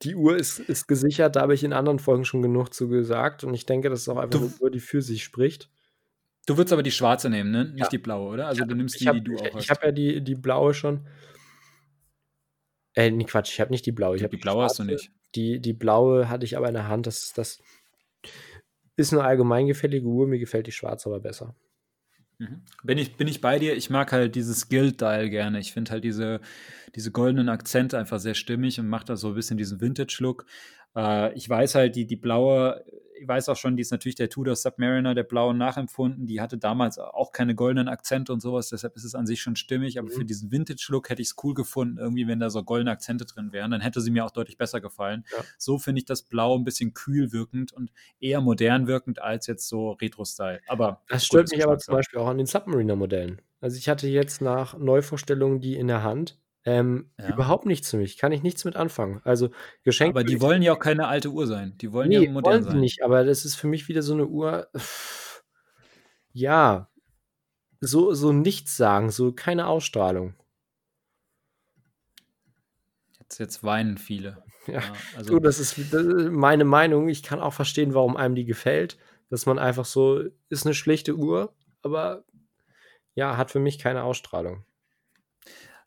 Die 0.02 0.16
Uhr 0.16 0.36
ist, 0.36 0.60
ist 0.60 0.88
gesichert, 0.88 1.38
da 1.38 1.42
habe 1.42 1.54
ich 1.54 1.64
in 1.64 1.72
anderen 1.72 2.00
Folgen 2.00 2.26
schon 2.26 2.42
genug 2.42 2.74
zu 2.74 2.90
gesagt 2.90 3.46
und 3.46 3.54
ich 3.54 3.66
denke, 3.66 3.90
das 3.90 4.02
ist 4.02 4.10
auch 4.10 4.18
einfach 4.18 4.38
du, 4.38 4.48
eine 4.48 4.56
Uhr, 4.60 4.70
die 4.70 4.82
für 4.82 5.02
sich 5.02 5.24
spricht. 5.24 5.70
Du 6.46 6.58
würdest 6.58 6.74
aber 6.74 6.84
die 6.84 6.92
schwarze 6.92 7.30
nehmen, 7.30 7.52
ne? 7.52 7.66
Nicht 7.66 7.80
ja. 7.80 7.90
die 7.90 7.98
blaue, 7.98 8.34
oder? 8.34 8.48
Also 8.48 8.66
du 8.66 8.76
nimmst 8.76 9.00
die, 9.00 9.08
hab, 9.08 9.16
die 9.16 9.24
du 9.24 9.38
auch 9.38 9.46
ich, 9.46 9.54
hast. 9.54 9.64
Ich 9.64 9.70
habe 9.70 9.86
ja 9.86 9.92
die, 9.92 10.22
die 10.22 10.36
blaue 10.36 10.74
schon. 10.74 11.08
Äh, 12.96 13.12
nee, 13.12 13.24
Quatsch, 13.24 13.54
ich 13.54 13.62
habe 13.62 13.72
nicht 13.72 13.86
die 13.86 13.92
blaue. 13.92 14.18
Ich 14.18 14.24
die, 14.24 14.30
die 14.30 14.38
blaue 14.38 14.58
schwarze. 14.58 14.66
hast 14.66 14.80
du 14.80 14.84
nicht. 14.84 15.12
Die, 15.36 15.60
die 15.60 15.74
blaue 15.74 16.30
hatte 16.30 16.46
ich 16.46 16.58
aber 16.58 16.68
in 16.68 16.74
der 16.74 16.88
Hand. 16.88 17.08
Das, 17.08 17.34
das 17.34 17.60
ist 18.98 19.14
eine 19.14 19.24
allgemeingefällige 19.24 20.06
Uhr. 20.06 20.28
Mir 20.28 20.40
gefällt 20.40 20.68
die 20.68 20.72
schwarze 20.72 21.10
aber 21.10 21.22
besser. 21.22 21.56
Mhm. 22.40 22.62
Bin 22.84 22.98
ich, 22.98 23.16
bin 23.16 23.28
ich 23.28 23.40
bei 23.40 23.58
dir? 23.58 23.76
Ich 23.76 23.90
mag 23.90 24.12
halt 24.12 24.36
dieses 24.36 24.68
Guild-Dial 24.68 25.30
gerne. 25.30 25.60
Ich 25.60 25.72
finde 25.72 25.92
halt 25.92 26.04
diese, 26.04 26.42
diese 26.96 27.12
goldenen 27.12 27.50
Akzente 27.50 27.98
einfach 27.98 28.20
sehr 28.20 28.34
stimmig 28.34 28.80
und 28.80 28.88
macht 28.88 29.10
da 29.10 29.16
so 29.16 29.30
ein 29.30 29.36
bisschen 29.36 29.58
diesen 29.58 29.82
Vintage-Look. 29.82 30.46
Äh, 30.96 31.34
ich 31.36 31.48
weiß 31.48 31.76
halt, 31.76 31.96
die, 31.96 32.06
die 32.06 32.16
blaue 32.16 32.84
ich 33.20 33.28
weiß 33.28 33.50
auch 33.50 33.56
schon, 33.56 33.78
die 33.78 33.82
ist 33.82 33.92
natürlich 33.92 34.16
der 34.16 34.30
Tudor 34.30 34.56
Submariner, 34.56 35.16
der 35.16 35.24
blauen 35.24 35.58
nachempfunden. 35.58 36.28
Die 36.28 36.42
hatte 36.42 36.58
damals 36.58 37.00
auch 37.00 37.32
keine 37.32 37.56
goldenen 37.56 37.88
Akzente 37.88 38.34
und 38.34 38.42
sowas, 38.42 38.70
deshalb 38.70 38.96
ist 38.96 39.04
es 39.04 39.16
an 39.16 39.26
sich 39.26 39.42
schon 39.42 39.56
stimmig. 39.56 40.00
Aber 40.00 40.10
mhm. 40.10 40.14
für 40.14 40.26
diesen 40.26 40.52
Vintage-Look 40.52 41.10
hätte 41.10 41.22
ich 41.22 41.30
es 41.30 41.36
cool 41.44 41.54
gefunden, 41.54 41.98
irgendwie, 41.98 42.28
wenn 42.28 42.40
da 42.40 42.50
so 42.50 42.64
goldene 42.64 42.92
Akzente 42.92 43.26
drin 43.26 43.52
wären. 43.52 43.72
Dann 43.72 43.82
hätte 43.82 44.02
sie 44.02 44.12
mir 44.12 44.26
auch 44.26 44.32
deutlich 44.32 44.58
besser 44.58 44.82
gefallen. 44.82 45.26
Ja. 45.32 45.44
So 45.58 45.78
finde 45.78 46.00
ich 46.00 46.06
das 46.06 46.24
Blau 46.24 46.58
ein 46.58 46.64
bisschen 46.64 46.94
kühl 46.94 47.32
wirkend 47.32 47.74
und 47.74 47.92
eher 48.20 48.42
modern 48.42 48.88
wirkend 48.88 49.22
als 49.22 49.48
jetzt 49.48 49.68
so 49.68 49.92
Retro-Style. 49.92 50.62
Aber 50.68 51.02
das 51.08 51.26
stört 51.26 51.52
mich 51.52 51.64
aber 51.64 51.78
zum 51.78 51.96
Beispiel 51.96 52.20
auch 52.20 52.28
an 52.28 52.38
den 52.38 52.48
Submariner-Modellen. 52.48 53.42
Also 53.62 53.78
ich 53.78 53.88
hatte 53.88 54.08
jetzt 54.08 54.42
nach 54.42 54.78
Neuvorstellungen 54.78 55.62
die 55.62 55.76
in 55.76 55.88
der 55.88 56.04
Hand 56.04 56.38
ähm, 56.66 57.12
ja. 57.20 57.34
Überhaupt 57.34 57.66
nichts 57.66 57.90
für 57.90 57.98
mich. 57.98 58.18
Kann 58.18 58.32
ich 58.32 58.42
nichts 58.42 58.64
mit 58.64 58.76
anfangen. 58.76 59.22
Also 59.26 59.50
Geschenke. 59.84 60.12
Aber 60.12 60.24
die 60.24 60.40
wollen 60.40 60.62
ja 60.62 60.74
auch 60.74 60.80
keine 60.80 61.08
alte 61.08 61.30
Uhr 61.30 61.46
sein. 61.46 61.78
Die 61.80 61.92
wollen 61.92 62.10
nee, 62.10 62.26
ja 62.26 62.32
modern 62.32 62.54
wollen 62.54 62.64
sie 62.64 62.70
sein. 62.72 62.80
nicht. 62.80 63.04
Aber 63.04 63.26
das 63.26 63.44
ist 63.44 63.56
für 63.56 63.68
mich 63.68 63.88
wieder 63.88 64.02
so 64.02 64.14
eine 64.14 64.28
Uhr. 64.28 64.70
Ja, 66.36 66.90
so 67.80 68.16
so 68.16 68.34
nichts 68.34 68.76
sagen, 68.76 69.12
so 69.12 69.34
keine 69.34 69.68
Ausstrahlung. 69.68 70.34
Jetzt 73.20 73.38
jetzt 73.38 73.64
weinen 73.64 73.98
viele. 73.98 74.44
Ja, 74.66 74.80
ja 74.80 74.94
also. 75.18 75.34
Du, 75.34 75.40
das 75.40 75.60
ist 75.60 75.94
meine 75.94 76.64
Meinung. 76.64 77.10
Ich 77.10 77.22
kann 77.22 77.42
auch 77.42 77.54
verstehen, 77.54 77.94
warum 77.94 78.16
einem 78.18 78.34
die 78.34 78.46
gefällt. 78.46 78.98
Dass 79.30 79.46
man 79.46 79.60
einfach 79.60 79.86
so 79.86 80.24
ist 80.50 80.66
eine 80.66 80.74
schlichte 80.74 81.16
Uhr, 81.18 81.54
aber 81.82 82.24
ja, 83.14 83.38
hat 83.38 83.52
für 83.52 83.60
mich 83.60 83.78
keine 83.78 84.04
Ausstrahlung. 84.04 84.66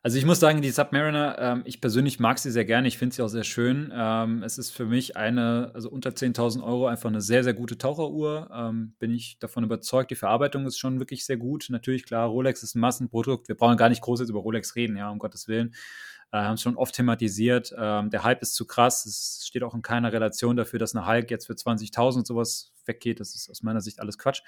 Also 0.03 0.17
ich 0.17 0.25
muss 0.25 0.39
sagen, 0.39 0.61
die 0.61 0.69
Submariner, 0.69 1.37
ähm, 1.39 1.61
ich 1.65 1.81
persönlich 1.81 2.19
mag 2.19 2.39
sie 2.39 2.51
sehr 2.51 2.65
gerne. 2.65 2.87
Ich 2.87 2.97
finde 2.97 3.15
sie 3.15 3.21
auch 3.21 3.27
sehr 3.27 3.43
schön. 3.43 3.91
Ähm, 3.93 4.43
es 4.43 4.57
ist 4.57 4.71
für 4.71 4.85
mich 4.85 5.17
eine, 5.17 5.71
also 5.73 5.89
unter 5.89 6.11
10.000 6.11 6.63
Euro 6.63 6.87
einfach 6.87 7.09
eine 7.09 7.21
sehr, 7.21 7.43
sehr 7.43 7.53
gute 7.53 7.77
Taucheruhr. 7.77 8.49
Ähm, 8.53 8.93
bin 8.99 9.11
ich 9.11 9.39
davon 9.39 9.63
überzeugt. 9.63 10.11
Die 10.11 10.15
Verarbeitung 10.15 10.65
ist 10.65 10.77
schon 10.77 10.99
wirklich 10.99 11.25
sehr 11.25 11.37
gut. 11.37 11.67
Natürlich, 11.69 12.05
klar, 12.05 12.27
Rolex 12.27 12.63
ist 12.63 12.75
ein 12.75 12.79
Massenprodukt. 12.79 13.47
Wir 13.47 13.55
brauchen 13.55 13.77
gar 13.77 13.89
nicht 13.89 14.01
groß 14.01 14.19
jetzt 14.21 14.29
über 14.29 14.39
Rolex 14.39 14.75
reden, 14.75 14.95
ja, 14.97 15.09
um 15.09 15.19
Gottes 15.19 15.47
Willen. 15.47 15.73
Äh, 16.31 16.39
haben 16.39 16.55
es 16.55 16.61
schon 16.61 16.75
oft 16.75 16.93
thematisiert. 16.93 17.73
Ähm, 17.77 18.09
der 18.09 18.23
Hype 18.23 18.41
ist 18.41 18.55
zu 18.55 18.65
krass. 18.65 19.05
Es 19.05 19.45
steht 19.47 19.63
auch 19.63 19.73
in 19.73 19.81
keiner 19.81 20.11
Relation 20.11 20.57
dafür, 20.57 20.79
dass 20.79 20.95
eine 20.95 21.07
Hulk 21.07 21.31
jetzt 21.31 21.47
für 21.47 21.53
20.000 21.53 22.25
sowas 22.25 22.71
weggeht. 22.85 23.19
Das 23.19 23.33
ist 23.33 23.49
aus 23.49 23.63
meiner 23.63 23.81
Sicht 23.81 23.99
alles 23.99 24.17
Quatsch. 24.17 24.41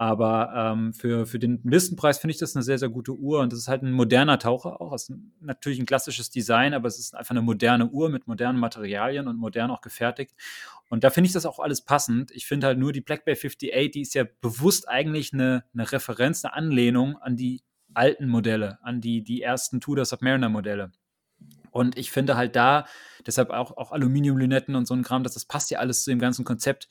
Aber 0.00 0.52
ähm, 0.54 0.92
für, 0.92 1.26
für 1.26 1.40
den 1.40 1.60
Listenpreis 1.64 2.18
finde 2.18 2.32
ich 2.32 2.38
das 2.38 2.54
eine 2.54 2.62
sehr, 2.62 2.78
sehr 2.78 2.88
gute 2.88 3.12
Uhr. 3.12 3.40
Und 3.40 3.52
das 3.52 3.58
ist 3.58 3.68
halt 3.68 3.82
ein 3.82 3.90
moderner 3.90 4.38
Taucher 4.38 4.80
auch. 4.80 4.92
Es 4.92 5.08
ist 5.08 5.16
natürlich 5.40 5.80
ein 5.80 5.86
klassisches 5.86 6.30
Design, 6.30 6.72
aber 6.72 6.86
es 6.86 7.00
ist 7.00 7.16
einfach 7.16 7.32
eine 7.32 7.42
moderne 7.42 7.88
Uhr 7.88 8.08
mit 8.08 8.28
modernen 8.28 8.60
Materialien 8.60 9.26
und 9.26 9.36
modern 9.36 9.72
auch 9.72 9.80
gefertigt. 9.80 10.34
Und 10.88 11.02
da 11.02 11.10
finde 11.10 11.26
ich 11.26 11.32
das 11.32 11.46
auch 11.46 11.58
alles 11.58 11.84
passend. 11.84 12.30
Ich 12.30 12.46
finde 12.46 12.68
halt 12.68 12.78
nur 12.78 12.92
die 12.92 13.00
Black 13.00 13.24
Bay 13.24 13.34
58, 13.34 13.90
die 13.90 14.00
ist 14.00 14.14
ja 14.14 14.24
bewusst 14.40 14.88
eigentlich 14.88 15.32
eine, 15.32 15.64
eine 15.74 15.90
Referenz, 15.90 16.44
eine 16.44 16.54
Anlehnung 16.54 17.16
an 17.16 17.36
die 17.36 17.62
alten 17.92 18.28
Modelle, 18.28 18.78
an 18.82 19.00
die, 19.00 19.24
die 19.24 19.42
ersten 19.42 19.80
Tudor 19.80 20.04
Submariner 20.04 20.48
Modelle. 20.48 20.92
Und 21.70 21.98
ich 21.98 22.12
finde 22.12 22.36
halt 22.36 22.54
da, 22.56 22.86
deshalb 23.26 23.50
auch, 23.50 23.76
auch 23.76 23.92
Aluminiumlünetten 23.92 24.76
und 24.76 24.86
so 24.86 24.94
ein 24.94 25.02
Kram, 25.02 25.24
das, 25.24 25.34
das 25.34 25.44
passt 25.44 25.70
ja 25.70 25.80
alles 25.80 26.04
zu 26.04 26.10
dem 26.10 26.18
ganzen 26.18 26.44
Konzept. 26.44 26.88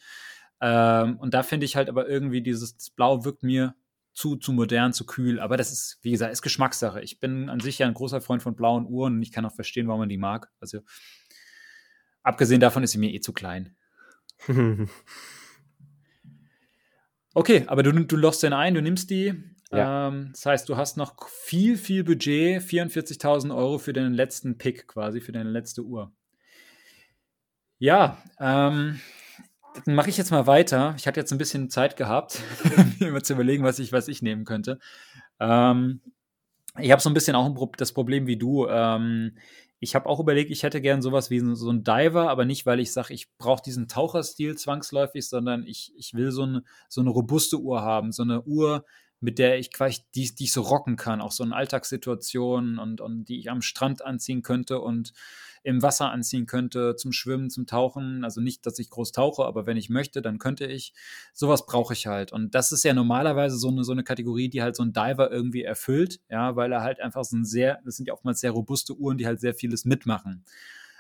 Ähm, 0.62 1.18
und 1.20 1.34
da 1.34 1.44
finde 1.44 1.66
ich 1.66 1.76
halt 1.76 1.90
aber 1.90 2.08
irgendwie 2.08 2.42
dieses 2.42 2.90
Blau 2.92 3.24
wirkt 3.26 3.44
mir 3.44 3.76
zu, 4.14 4.36
zu 4.36 4.52
modern, 4.52 4.94
zu 4.94 5.06
kühl. 5.06 5.40
Aber 5.40 5.58
das 5.58 5.72
ist, 5.72 6.00
wie 6.02 6.12
gesagt, 6.12 6.32
ist 6.34 6.42
Geschmackssache. 6.42 7.02
Ich 7.02 7.20
bin 7.20 7.50
an 7.50 7.60
sich 7.60 7.78
ja 7.78 7.88
ein 7.88 7.94
großer 7.94 8.20
Freund 8.20 8.42
von 8.42 8.56
blauen 8.56 8.88
Uhren 8.88 9.18
und 9.18 9.22
ich 9.22 9.32
kann 9.32 9.46
auch 9.46 9.54
verstehen, 9.54 9.88
warum 9.88 10.00
man 10.00 10.10
die 10.10 10.18
mag. 10.18 10.50
Also, 10.60 10.80
abgesehen 12.24 12.60
davon 12.60 12.84
ist 12.84 12.92
sie 12.92 12.98
mir 12.98 13.14
eh 13.14 13.20
zu 13.20 13.32
klein. 13.32 13.76
okay, 17.36 17.64
aber 17.68 17.84
du, 17.84 17.92
du 17.92 18.16
lochst 18.16 18.42
den 18.42 18.54
ein, 18.54 18.74
du 18.74 18.82
nimmst 18.82 19.12
die. 19.12 19.36
Ja. 19.72 20.08
Ähm, 20.08 20.30
das 20.32 20.46
heißt, 20.46 20.70
du 20.70 20.78
hast 20.78 20.98
noch 20.98 21.28
viel, 21.30 21.78
viel 21.78 22.04
Budget, 22.04 22.62
44.000 22.62 23.56
Euro 23.56 23.78
für 23.78 23.94
deinen 23.94 24.14
letzten 24.14 24.58
Pick 24.58 24.88
quasi, 24.88 25.22
für 25.22 25.32
deine 25.32 25.50
letzte 25.50 25.84
Uhr. 25.84 26.12
Ja, 27.78 28.18
ähm, 28.40 29.00
dann 29.86 29.96
mache 29.96 30.10
ich 30.10 30.18
jetzt 30.18 30.32
mal 30.32 30.48
weiter. 30.48 30.94
Ich 30.98 31.08
hatte 31.08 31.20
jetzt 31.20 31.32
ein 31.32 31.38
bisschen 31.38 31.70
Zeit 31.70 31.98
gehabt, 31.98 32.42
mir 33.00 33.22
zu 33.22 33.34
überlegen, 33.34 33.64
was 33.64 33.80
ich, 33.80 33.92
was 33.92 34.08
ich 34.08 34.22
nehmen 34.22 34.46
könnte. 34.46 34.80
Ähm, 35.40 36.02
ich 36.80 36.92
habe 36.92 37.02
so 37.02 37.10
ein 37.10 37.14
bisschen 37.14 37.36
auch 37.36 37.72
das 37.78 37.94
Problem 37.94 38.28
wie 38.28 38.38
du. 38.38 38.68
Ähm, 38.68 39.38
ich 39.80 39.96
habe 39.96 40.08
auch 40.08 40.20
überlegt, 40.20 40.50
ich 40.52 40.64
hätte 40.64 40.82
gern 40.82 41.02
sowas 41.02 41.30
wie 41.30 41.40
so 41.40 41.70
ein 41.70 41.84
Diver, 41.84 42.30
aber 42.30 42.46
nicht, 42.46 42.66
weil 42.66 42.80
ich 42.80 42.92
sage, 42.92 43.14
ich 43.14 43.30
brauche 43.38 43.62
diesen 43.62 43.88
Taucherstil 43.88 44.56
zwangsläufig, 44.56 45.28
sondern 45.28 45.64
ich, 45.66 45.94
ich 45.98 46.14
will 46.14 46.32
so 46.32 46.44
eine, 46.44 46.64
so 46.90 47.02
eine 47.02 47.12
robuste 47.12 47.60
Uhr 47.60 47.82
haben. 47.82 48.12
So 48.12 48.24
eine 48.24 48.42
Uhr, 48.44 48.86
mit 49.20 49.38
der 49.38 49.60
ich 49.60 49.72
quasi, 49.72 50.02
die, 50.16 50.34
die 50.34 50.46
ich 50.46 50.54
so 50.54 50.62
rocken 50.62 50.96
kann, 50.96 51.22
auch 51.22 51.32
so 51.32 51.44
in 51.44 51.54
Alltagssituationen 51.54 52.80
und, 52.80 53.02
und 53.02 53.26
die 53.26 53.40
ich 53.40 53.52
am 53.52 53.62
Strand 53.62 54.04
anziehen 54.04 54.42
könnte 54.42 54.80
und 54.80 55.14
im 55.68 55.82
Wasser 55.82 56.12
anziehen 56.12 56.46
könnte, 56.46 56.96
zum 56.96 57.12
Schwimmen, 57.12 57.50
zum 57.50 57.66
Tauchen. 57.68 58.24
Also 58.24 58.40
nicht, 58.40 58.66
dass 58.66 58.80
ich 58.80 58.90
groß 58.90 59.12
tauche, 59.12 59.44
aber 59.44 59.66
wenn 59.66 59.76
ich 59.76 59.90
möchte, 59.90 60.22
dann 60.22 60.40
könnte 60.40 60.66
ich. 60.66 60.94
Sowas 61.34 61.66
brauche 61.66 61.92
ich 61.92 62.08
halt. 62.08 62.32
Und 62.32 62.56
das 62.56 62.72
ist 62.72 62.86
ja 62.86 62.94
normalerweise 62.94 63.58
so 63.58 63.68
eine, 63.68 63.84
so 63.84 63.92
eine 63.92 64.06
Kategorie, 64.06 64.48
die 64.48 64.62
halt 64.62 64.78
so 64.78 64.84
ein 64.84 64.94
Diver 64.94 65.30
irgendwie 65.30 65.64
erfüllt, 65.64 66.22
ja, 66.30 66.56
weil 66.56 66.72
er 66.72 66.84
halt 66.84 67.02
einfach 67.02 67.26
so 67.26 67.36
ein 67.36 67.44
sehr, 67.44 67.82
das 67.84 67.98
sind 67.98 68.08
ja 68.08 68.14
oftmals 68.14 68.40
sehr 68.40 68.52
robuste 68.52 68.96
Uhren, 68.98 69.18
die 69.18 69.28
halt 69.28 69.42
sehr 69.42 69.54
vieles 69.54 69.84
mitmachen. 69.84 70.46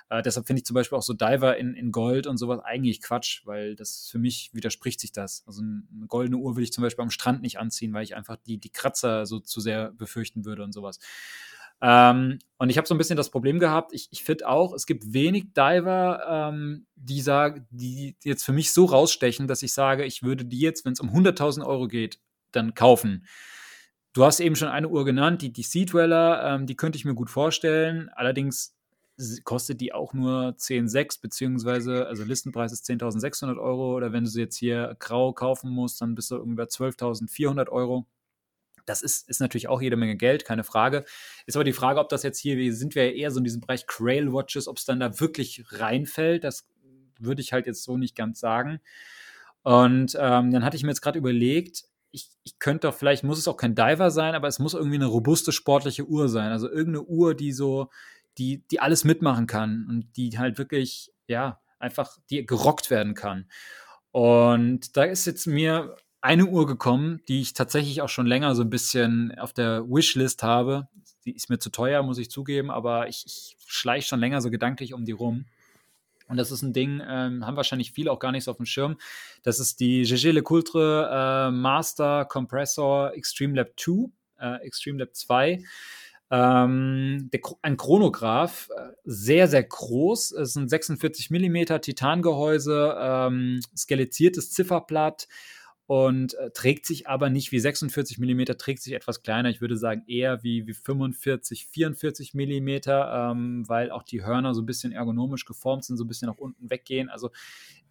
Äh, 0.09 0.21
deshalb 0.21 0.47
finde 0.47 0.59
ich 0.59 0.65
zum 0.65 0.73
Beispiel 0.73 0.97
auch 0.97 1.01
so 1.01 1.13
Diver 1.13 1.55
in, 1.55 1.73
in 1.73 1.93
Gold 1.93 2.27
und 2.27 2.35
sowas 2.35 2.59
eigentlich 2.59 3.01
Quatsch, 3.01 3.45
weil 3.45 3.77
das 3.77 4.09
für 4.11 4.19
mich 4.19 4.49
widerspricht 4.53 4.99
sich 4.99 5.13
das. 5.13 5.45
Also 5.47 5.61
eine 5.61 6.07
goldene 6.07 6.37
Uhr 6.37 6.57
will 6.57 6.63
ich 6.63 6.73
zum 6.73 6.81
Beispiel 6.81 7.03
am 7.03 7.09
Strand 7.09 7.41
nicht 7.41 7.57
anziehen, 7.57 7.93
weil 7.93 8.03
ich 8.03 8.17
einfach 8.17 8.35
die, 8.45 8.57
die 8.57 8.69
Kratzer 8.69 9.25
so 9.25 9.39
zu 9.39 9.61
sehr 9.61 9.91
befürchten 9.91 10.43
würde 10.43 10.63
und 10.63 10.73
sowas. 10.73 10.99
Ähm, 11.81 12.39
und 12.57 12.69
ich 12.69 12.77
habe 12.77 12.87
so 12.87 12.95
ein 12.95 12.97
bisschen 12.97 13.17
das 13.17 13.29
Problem 13.29 13.59
gehabt, 13.59 13.93
ich, 13.93 14.07
ich 14.11 14.23
finde 14.23 14.47
auch, 14.47 14.73
es 14.73 14.85
gibt 14.87 15.13
wenig 15.13 15.53
Diver, 15.53 16.23
ähm, 16.27 16.87
die, 16.95 17.21
sag, 17.21 17.61
die 17.69 18.15
jetzt 18.23 18.43
für 18.43 18.53
mich 18.53 18.73
so 18.73 18.85
rausstechen, 18.85 19.47
dass 19.47 19.61
ich 19.61 19.73
sage, 19.73 20.05
ich 20.05 20.23
würde 20.23 20.45
die 20.45 20.59
jetzt, 20.59 20.85
wenn 20.85 20.93
es 20.93 20.99
um 20.99 21.09
100.000 21.09 21.65
Euro 21.65 21.87
geht, 21.87 22.19
dann 22.51 22.73
kaufen. 22.73 23.27
Du 24.13 24.25
hast 24.25 24.39
eben 24.39 24.55
schon 24.55 24.69
eine 24.69 24.89
Uhr 24.89 25.05
genannt, 25.05 25.43
die, 25.43 25.53
die 25.53 25.61
Seedweller, 25.61 26.43
ähm, 26.43 26.65
die 26.65 26.75
könnte 26.75 26.97
ich 26.97 27.05
mir 27.05 27.13
gut 27.13 27.29
vorstellen. 27.29 28.09
Allerdings 28.15 28.75
kostet 29.43 29.81
die 29.81 29.93
auch 29.93 30.13
nur 30.13 30.55
10,6 30.57 31.21
beziehungsweise, 31.21 32.07
also 32.07 32.23
Listenpreis 32.23 32.71
ist 32.71 32.87
10.600 32.89 33.59
Euro 33.59 33.95
oder 33.95 34.13
wenn 34.13 34.23
du 34.23 34.29
sie 34.29 34.41
jetzt 34.41 34.57
hier 34.57 34.95
grau 34.99 35.33
kaufen 35.33 35.71
musst, 35.71 36.01
dann 36.01 36.15
bist 36.15 36.31
du 36.31 36.35
irgendwie 36.35 36.55
bei 36.55 36.63
12.400 36.63 37.69
Euro. 37.69 38.07
Das 38.87 39.03
ist, 39.03 39.29
ist 39.29 39.41
natürlich 39.41 39.67
auch 39.67 39.81
jede 39.81 39.97
Menge 39.97 40.15
Geld, 40.15 40.45
keine 40.45 40.63
Frage. 40.63 41.05
Ist 41.45 41.55
aber 41.55 41.63
die 41.63 41.73
Frage, 41.73 41.99
ob 41.99 42.09
das 42.09 42.23
jetzt 42.23 42.39
hier, 42.39 42.73
sind 42.73 42.95
wir 42.95 43.05
ja 43.05 43.15
eher 43.15 43.31
so 43.31 43.37
in 43.37 43.43
diesem 43.43 43.61
Bereich 43.61 43.85
Crail 43.85 44.33
Watches, 44.33 44.67
ob 44.67 44.77
es 44.77 44.85
dann 44.85 44.99
da 44.99 45.19
wirklich 45.19 45.63
reinfällt, 45.69 46.43
das 46.43 46.67
würde 47.19 47.41
ich 47.41 47.53
halt 47.53 47.67
jetzt 47.67 47.83
so 47.83 47.97
nicht 47.97 48.15
ganz 48.15 48.39
sagen. 48.39 48.79
Und 49.63 50.15
ähm, 50.19 50.51
dann 50.51 50.63
hatte 50.63 50.77
ich 50.77 50.83
mir 50.83 50.89
jetzt 50.89 51.01
gerade 51.01 51.19
überlegt, 51.19 51.83
ich, 52.11 52.29
ich 52.43 52.59
könnte 52.59 52.87
doch, 52.87 52.95
vielleicht 52.95 53.23
muss 53.23 53.37
es 53.37 53.47
auch 53.47 53.57
kein 53.57 53.75
Diver 53.75 54.11
sein, 54.11 54.33
aber 54.33 54.47
es 54.47 54.59
muss 54.59 54.73
irgendwie 54.73 54.95
eine 54.95 55.07
robuste 55.07 55.51
sportliche 55.51 56.05
Uhr 56.05 56.29
sein. 56.29 56.51
Also 56.51 56.69
irgendeine 56.69 57.03
Uhr, 57.03 57.35
die 57.35 57.51
so, 57.51 57.89
die, 58.37 58.63
die 58.69 58.79
alles 58.79 59.03
mitmachen 59.03 59.47
kann 59.47 59.85
und 59.89 60.15
die 60.15 60.37
halt 60.37 60.57
wirklich, 60.57 61.11
ja, 61.27 61.59
einfach, 61.79 62.17
die 62.29 62.45
gerockt 62.45 62.89
werden 62.89 63.13
kann. 63.13 63.49
Und 64.11 64.95
da 64.95 65.03
ist 65.03 65.25
jetzt 65.25 65.47
mir 65.47 65.95
eine 66.27 66.45
Uhr 66.45 66.67
gekommen, 66.67 67.21
die 67.29 67.39
ich 67.39 67.53
tatsächlich 67.53 68.01
auch 68.01 68.09
schon 68.09 68.27
länger 68.27 68.53
so 68.53 68.61
ein 68.61 68.69
bisschen 68.69 69.33
auf 69.39 69.53
der 69.53 69.85
Wishlist 69.87 70.43
habe. 70.43 70.89
Die 71.23 71.33
ist 71.33 71.49
mir 71.49 71.57
zu 71.57 71.69
teuer, 71.69 72.03
muss 72.03 72.17
ich 72.17 72.29
zugeben, 72.29 72.69
aber 72.69 73.07
ich, 73.07 73.23
ich 73.25 73.55
schleiche 73.65 74.09
schon 74.09 74.19
länger 74.19 74.41
so 74.41 74.51
gedanklich 74.51 74.93
um 74.93 75.05
die 75.05 75.13
rum. 75.13 75.45
Und 76.27 76.35
das 76.35 76.51
ist 76.51 76.63
ein 76.63 76.73
Ding, 76.73 77.01
ähm, 77.07 77.45
haben 77.45 77.55
wahrscheinlich 77.55 77.93
viele 77.93 78.11
auch 78.11 78.19
gar 78.19 78.33
nicht 78.33 78.43
so 78.43 78.51
auf 78.51 78.57
dem 78.57 78.65
Schirm. 78.65 78.97
Das 79.43 79.61
ist 79.61 79.79
die 79.79 80.03
GG 80.03 80.31
LeCoultre 80.31 81.47
äh, 81.47 81.51
Master 81.51 82.25
Compressor 82.25 83.13
Extreme 83.13 83.55
Lab 83.55 83.69
2, 83.77 84.09
äh, 84.41 84.65
Extreme 84.65 84.99
Lab 84.99 85.15
2. 85.15 85.63
Ähm, 86.29 87.29
der, 87.31 87.39
ein 87.61 87.77
Chronograph, 87.77 88.67
äh, 88.75 88.91
sehr, 89.05 89.47
sehr 89.47 89.63
groß. 89.63 90.33
Es 90.33 90.49
ist 90.49 90.55
ein 90.57 90.67
46 90.67 91.29
mm 91.31 91.79
Titangehäuse, 91.79 92.97
ähm, 92.99 93.61
skelettiertes 93.73 94.51
Zifferblatt 94.51 95.29
und 95.87 96.33
äh, 96.33 96.51
trägt 96.51 96.85
sich 96.85 97.07
aber 97.07 97.29
nicht 97.29 97.53
wie 97.53 97.59
46 97.59 98.19
mm, 98.19 98.43
trägt 98.57 98.83
sich 98.83 98.93
etwas 98.93 99.23
kleiner. 99.23 99.49
Ich 99.49 99.61
würde 99.61 99.77
sagen 99.77 100.03
eher 100.05 100.43
wie, 100.43 100.67
wie 100.67 100.73
45, 100.73 101.65
44 101.67 102.33
mm, 102.33 102.69
ähm, 102.87 103.63
weil 103.69 103.91
auch 103.91 104.03
die 104.03 104.23
Hörner 104.23 104.53
so 104.53 104.61
ein 104.61 104.65
bisschen 104.65 104.91
ergonomisch 104.91 105.45
geformt 105.45 105.85
sind, 105.85 105.95
so 105.95 106.03
ein 106.03 106.09
bisschen 106.09 106.27
nach 106.27 106.37
unten 106.37 106.69
weggehen. 106.69 107.09
Also 107.09 107.31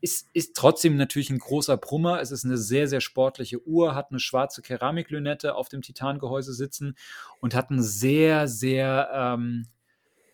ist, 0.02 0.28
ist 0.34 0.54
trotzdem 0.54 0.96
natürlich 0.96 1.30
ein 1.30 1.38
großer 1.38 1.78
Brummer. 1.78 2.20
Es 2.20 2.32
ist 2.32 2.44
eine 2.44 2.58
sehr, 2.58 2.86
sehr 2.86 3.00
sportliche 3.00 3.66
Uhr, 3.66 3.94
hat 3.94 4.10
eine 4.10 4.20
schwarze 4.20 4.60
Keramiklünette 4.60 5.54
auf 5.54 5.70
dem 5.70 5.80
Titangehäuse 5.80 6.52
sitzen 6.52 6.96
und 7.40 7.54
hat 7.54 7.70
ein 7.70 7.82
sehr, 7.82 8.46
sehr, 8.46 9.08
ähm, 9.10 9.68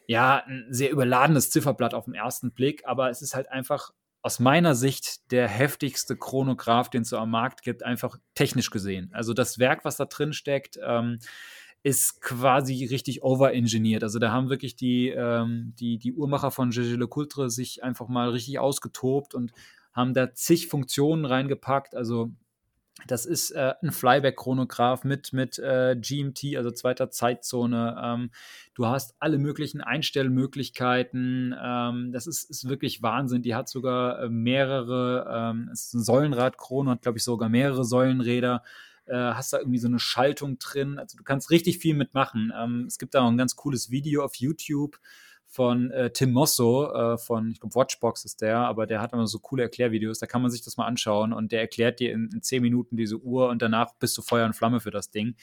ja, 0.08 0.42
ein 0.48 0.66
sehr 0.70 0.90
überladenes 0.90 1.50
Zifferblatt 1.50 1.94
auf 1.94 2.06
den 2.06 2.14
ersten 2.14 2.50
Blick. 2.50 2.82
Aber 2.86 3.08
es 3.08 3.22
ist 3.22 3.36
halt 3.36 3.48
einfach 3.52 3.92
aus 4.22 4.38
meiner 4.38 4.74
Sicht 4.74 5.30
der 5.32 5.48
heftigste 5.48 6.16
Chronograph, 6.16 6.88
den 6.88 7.02
es 7.02 7.08
so 7.08 7.18
am 7.18 7.30
Markt 7.30 7.62
gibt, 7.62 7.84
einfach 7.84 8.18
technisch 8.34 8.70
gesehen. 8.70 9.10
Also 9.12 9.34
das 9.34 9.58
Werk, 9.58 9.84
was 9.84 9.96
da 9.96 10.04
drin 10.04 10.32
steckt, 10.32 10.78
ähm, 10.82 11.18
ist 11.82 12.20
quasi 12.22 12.84
richtig 12.84 13.24
overengineert. 13.24 14.04
Also 14.04 14.20
da 14.20 14.30
haben 14.30 14.48
wirklich 14.48 14.76
die, 14.76 15.08
ähm, 15.08 15.74
die, 15.80 15.98
die 15.98 16.12
Uhrmacher 16.12 16.52
von 16.52 16.70
Gégé 16.70 16.96
Le 16.96 17.08
Coultre 17.08 17.50
sich 17.50 17.82
einfach 17.82 18.06
mal 18.06 18.30
richtig 18.30 18.60
ausgetobt 18.60 19.34
und 19.34 19.52
haben 19.92 20.14
da 20.14 20.32
zig 20.32 20.68
Funktionen 20.68 21.24
reingepackt. 21.24 21.96
Also 21.96 22.30
das 23.06 23.26
ist 23.26 23.50
äh, 23.52 23.74
ein 23.82 23.90
Flyback-Chronograph 23.90 25.04
mit, 25.04 25.32
mit 25.32 25.58
äh, 25.58 25.96
GMT, 25.98 26.56
also 26.56 26.70
zweiter 26.70 27.10
Zeitzone. 27.10 28.00
Ähm, 28.02 28.30
du 28.74 28.86
hast 28.86 29.14
alle 29.18 29.38
möglichen 29.38 29.80
Einstellmöglichkeiten. 29.80 31.54
Ähm, 31.60 32.12
das 32.12 32.26
ist, 32.26 32.48
ist 32.48 32.68
wirklich 32.68 33.02
Wahnsinn. 33.02 33.42
Die 33.42 33.54
hat 33.54 33.68
sogar 33.68 34.22
äh, 34.22 34.28
mehrere, 34.28 35.26
ähm, 35.28 35.70
es 35.72 35.86
ist 35.86 35.94
ein 35.94 36.04
Säulenrad-Chrono, 36.04 36.90
hat, 36.90 37.02
glaube 37.02 37.18
ich, 37.18 37.24
sogar 37.24 37.48
mehrere 37.48 37.84
Säulenräder. 37.84 38.62
Äh, 39.06 39.16
hast 39.16 39.52
da 39.52 39.58
irgendwie 39.58 39.78
so 39.78 39.88
eine 39.88 39.98
Schaltung 39.98 40.58
drin. 40.58 40.98
Also 40.98 41.16
du 41.16 41.24
kannst 41.24 41.50
richtig 41.50 41.78
viel 41.78 41.94
mitmachen. 41.94 42.52
Ähm, 42.56 42.84
es 42.86 42.98
gibt 42.98 43.14
da 43.14 43.22
auch 43.22 43.28
ein 43.28 43.38
ganz 43.38 43.56
cooles 43.56 43.90
Video 43.90 44.22
auf 44.22 44.36
YouTube 44.36 44.98
von 45.52 45.90
äh, 45.90 46.10
Tim 46.10 46.32
Mosso 46.32 46.90
äh, 46.94 47.18
von, 47.18 47.50
ich 47.50 47.60
glaube, 47.60 47.74
Watchbox 47.74 48.24
ist 48.24 48.40
der, 48.40 48.56
aber 48.60 48.86
der 48.86 49.02
hat 49.02 49.12
immer 49.12 49.26
so 49.26 49.38
coole 49.38 49.64
Erklärvideos, 49.64 50.18
da 50.18 50.26
kann 50.26 50.40
man 50.40 50.50
sich 50.50 50.62
das 50.62 50.78
mal 50.78 50.86
anschauen 50.86 51.34
und 51.34 51.52
der 51.52 51.60
erklärt 51.60 52.00
dir 52.00 52.10
in, 52.12 52.30
in 52.32 52.40
zehn 52.40 52.62
Minuten 52.62 52.96
diese 52.96 53.18
Uhr 53.18 53.50
und 53.50 53.60
danach 53.60 53.92
bist 53.98 54.16
du 54.16 54.22
Feuer 54.22 54.46
und 54.46 54.54
Flamme 54.54 54.80
für 54.80 54.90
das 54.90 55.10
Ding. 55.10 55.36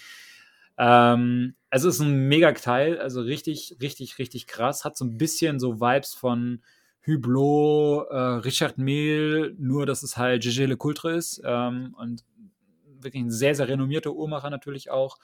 Ähm, 0.79 1.53
also 1.69 1.89
ist 1.89 1.99
ein 1.99 2.27
mega 2.27 2.51
Teil, 2.53 2.97
also 2.97 3.21
richtig, 3.21 3.77
richtig, 3.81 4.17
richtig 4.17 4.47
krass. 4.47 4.83
Hat 4.83 4.97
so 4.97 5.05
ein 5.05 5.19
bisschen 5.19 5.59
so 5.59 5.79
Vibes 5.79 6.15
von 6.15 6.63
Hublot, 7.05 8.07
äh, 8.09 8.17
Richard 8.17 8.79
Mehl, 8.79 9.55
nur 9.59 9.85
dass 9.85 10.01
es 10.01 10.17
halt 10.17 10.41
Gégé 10.41 10.65
Le 10.65 10.75
Coultre 10.75 11.11
ist 11.11 11.39
ähm, 11.45 11.95
und 11.99 12.25
wirklich 12.99 13.21
ein 13.21 13.31
sehr, 13.31 13.53
sehr 13.53 13.67
renommierter 13.67 14.13
Uhrmacher 14.13 14.49
natürlich 14.49 14.89
auch. 14.89 15.19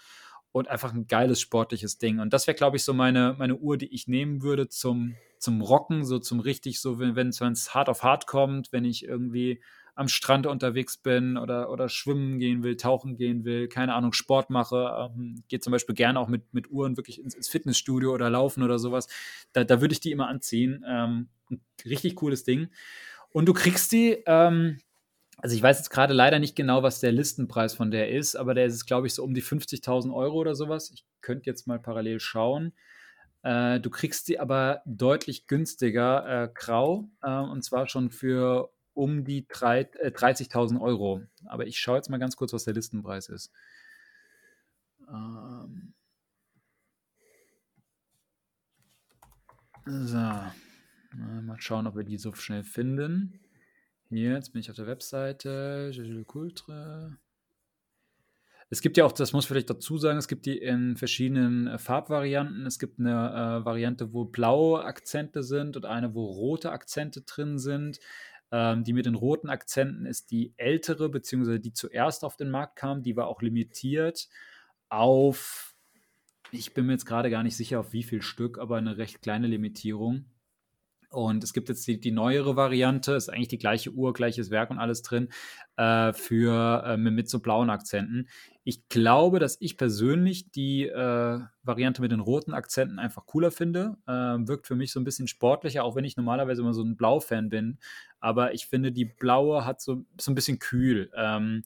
Und 0.56 0.70
einfach 0.70 0.94
ein 0.94 1.08
geiles 1.08 1.42
sportliches 1.42 1.98
Ding. 1.98 2.20
Und 2.20 2.32
das 2.32 2.48
wäre, 2.48 2.56
glaube 2.56 2.78
ich, 2.78 2.86
so 2.86 2.94
meine, 2.94 3.36
meine 3.38 3.58
Uhr, 3.58 3.78
die 3.78 3.94
ich 3.94 4.08
nehmen 4.08 4.42
würde 4.42 4.70
zum, 4.70 5.18
zum 5.38 5.60
Rocken, 5.60 6.06
so 6.06 6.18
zum 6.18 6.40
richtig, 6.40 6.80
so 6.80 6.98
wenn 6.98 7.28
es 7.28 7.74
hart 7.74 7.90
auf 7.90 8.04
hart 8.04 8.26
kommt, 8.26 8.72
wenn 8.72 8.86
ich 8.86 9.04
irgendwie 9.04 9.62
am 9.96 10.08
Strand 10.08 10.48
unterwegs 10.48 10.96
bin 10.96 11.36
oder, 11.36 11.70
oder 11.70 11.90
schwimmen 11.90 12.40
gehen 12.40 12.64
will, 12.64 12.78
tauchen 12.78 13.18
gehen 13.18 13.44
will, 13.44 13.68
keine 13.68 13.94
Ahnung, 13.96 14.14
Sport 14.14 14.50
mache, 14.50 15.12
ähm, 15.14 15.44
gehe 15.50 15.60
zum 15.60 15.72
Beispiel 15.72 15.94
gerne 15.94 16.22
auch 16.22 16.30
mit, 16.30 16.54
mit 16.54 16.72
Uhren 16.72 16.96
wirklich 16.96 17.20
ins, 17.20 17.36
ins 17.36 17.50
Fitnessstudio 17.50 18.14
oder 18.14 18.30
laufen 18.30 18.64
oder 18.64 18.80
sowas. 18.80 19.10
Da, 19.52 19.66
da 19.66 19.82
würde 19.82 19.92
ich 19.92 20.00
die 20.00 20.12
immer 20.14 20.30
anziehen. 20.30 20.86
Ähm, 20.88 21.28
richtig 21.84 22.16
cooles 22.16 22.46
Ding. 22.46 22.70
Und 23.30 23.48
du 23.48 23.52
kriegst 23.52 23.92
die, 23.92 24.24
ähm, 24.26 24.80
also 25.38 25.56
ich 25.56 25.62
weiß 25.62 25.78
jetzt 25.80 25.90
gerade 25.90 26.14
leider 26.14 26.40
nicht 26.40 26.56
genau, 26.56 26.84
was 26.84 27.00
der 27.00 27.12
Listenpreis 27.12 27.74
von 27.76 27.92
der 27.92 28.10
ist, 28.10 28.36
aber 28.36 28.54
der 28.54 28.66
ist, 28.66 28.86
glaube 28.86 29.08
ich, 29.08 29.14
so 29.14 29.24
um 29.24 29.34
die 29.34 29.44
50.000 29.44 30.14
Euro 30.14 30.38
oder 30.38 30.56
sowas. 30.56 30.92
Ich 30.92 31.06
könnte 31.22 31.50
jetzt 31.50 31.68
mal 31.68 31.80
parallel 31.80 32.20
schauen. 32.20 32.74
Äh, 33.44 33.80
du 33.80 33.90
kriegst 33.90 34.28
die 34.28 34.40
aber 34.40 34.82
deutlich 34.86 35.48
günstiger 35.48 36.44
äh, 36.46 36.50
grau 36.54 37.10
äh, 37.22 37.38
und 37.38 37.64
zwar 37.64 37.88
schon 37.88 38.10
für 38.10 38.72
um 38.94 39.24
die 39.24 39.40
äh, 39.40 40.10
30.000 40.10 40.82
Euro. 40.82 41.22
Aber 41.46 41.68
ich 41.68 41.80
schaue 41.80 41.98
jetzt 41.98 42.10
mal 42.10 42.18
ganz 42.18 42.36
kurz, 42.38 42.54
was 42.54 42.64
der 42.64 42.74
Listenpreis 42.74 43.30
ist. 43.30 43.52
Ähm 45.08 45.94
so, 49.86 50.18
mal 50.18 51.60
schauen, 51.60 51.86
ob 51.86 51.96
wir 51.96 52.04
die 52.04 52.18
so 52.18 52.34
schnell 52.34 52.64
finden. 52.64 53.45
Hier, 54.16 54.32
jetzt 54.34 54.54
bin 54.54 54.62
ich 54.62 54.70
auf 54.70 54.78
der 54.78 54.88
Webseite. 54.88 55.92
Es 58.70 58.82
gibt 58.82 58.96
ja 58.96 59.04
auch, 59.06 59.12
das 59.12 59.34
muss 59.34 59.44
ich 59.44 59.48
vielleicht 59.50 59.70
dazu 59.70 59.98
sagen, 59.98 60.18
es 60.18 60.30
gibt 60.30 60.46
die 60.46 60.58
in 60.58 60.96
verschiedenen 60.96 61.68
äh, 61.68 61.78
Farbvarianten. 61.78 62.66
Es 62.66 62.80
gibt 62.80 62.98
eine 62.98 63.12
äh, 63.62 63.66
Variante, 63.66 64.14
wo 64.14 64.24
blaue 64.24 64.86
Akzente 64.86 65.44
sind 65.44 65.76
und 65.76 65.86
eine, 65.86 66.16
wo 66.16 66.26
rote 66.28 66.72
Akzente 66.72 67.24
drin 67.24 67.60
sind. 67.60 68.00
Ähm, 68.52 68.86
die 68.86 68.94
mit 68.94 69.06
den 69.06 69.16
roten 69.16 69.50
Akzenten 69.50 70.06
ist 70.06 70.32
die 70.32 70.54
ältere, 70.56 71.10
beziehungsweise 71.10 71.60
die 71.60 71.74
zuerst 71.74 72.24
auf 72.24 72.38
den 72.38 72.52
Markt 72.52 72.78
kam. 72.78 73.04
Die 73.04 73.18
war 73.18 73.28
auch 73.28 73.42
limitiert 73.42 74.30
auf, 74.88 75.76
ich 76.52 76.74
bin 76.74 76.86
mir 76.86 76.94
jetzt 76.94 77.06
gerade 77.06 77.30
gar 77.30 77.44
nicht 77.44 77.58
sicher, 77.58 77.82
auf 77.82 77.92
wie 77.92 78.04
viel 78.04 78.22
Stück, 78.22 78.60
aber 78.60 78.78
eine 78.78 78.98
recht 78.98 79.22
kleine 79.22 79.48
Limitierung. 79.48 80.26
Und 81.16 81.46
es 81.46 81.54
gibt 81.54 81.70
jetzt 81.70 81.88
die, 81.88 81.98
die, 81.98 82.12
neuere 82.12 82.58
Variante, 82.58 83.14
ist 83.14 83.30
eigentlich 83.30 83.48
die 83.48 83.58
gleiche 83.58 83.92
Uhr, 83.92 84.14
gleiches 84.14 84.52
Werk 84.52 84.70
und 84.70 84.80
alles 84.80 85.02
drin, 85.02 85.30
äh, 85.78 86.12
für 86.12 86.84
äh, 86.86 86.98
mit 86.98 87.30
so 87.30 87.40
blauen 87.40 87.70
Akzenten. 87.70 88.28
Ich 88.66 88.90
glaube, 88.90 89.40
dass 89.40 89.56
ich 89.62 89.78
persönlich 89.78 90.52
die 90.52 90.88
äh, 90.88 91.40
Variante 91.64 92.02
mit 92.02 92.12
den 92.12 92.20
roten 92.20 92.54
Akzenten 92.54 93.00
einfach 93.00 93.26
cooler 93.26 93.52
finde. 93.52 93.96
Ähm, 94.10 94.48
wirkt 94.50 94.68
für 94.68 94.76
mich 94.76 94.92
so 94.92 95.00
ein 95.00 95.06
bisschen 95.06 95.30
sportlicher, 95.30 95.86
auch 95.86 95.96
wenn 95.96 96.04
ich 96.04 96.18
normalerweise 96.18 96.62
immer 96.62 96.74
so 96.74 96.84
ein 96.84 96.98
Blau-Fan 96.98 97.48
bin. 97.48 97.78
Aber 98.20 98.54
ich 98.54 98.68
finde, 98.68 98.92
die 98.92 99.06
blaue 99.06 99.64
hat 99.64 99.80
so, 99.80 100.04
so 100.20 100.32
ein 100.32 100.36
bisschen 100.36 100.60
kühl. 100.60 101.12
Ähm, 101.16 101.64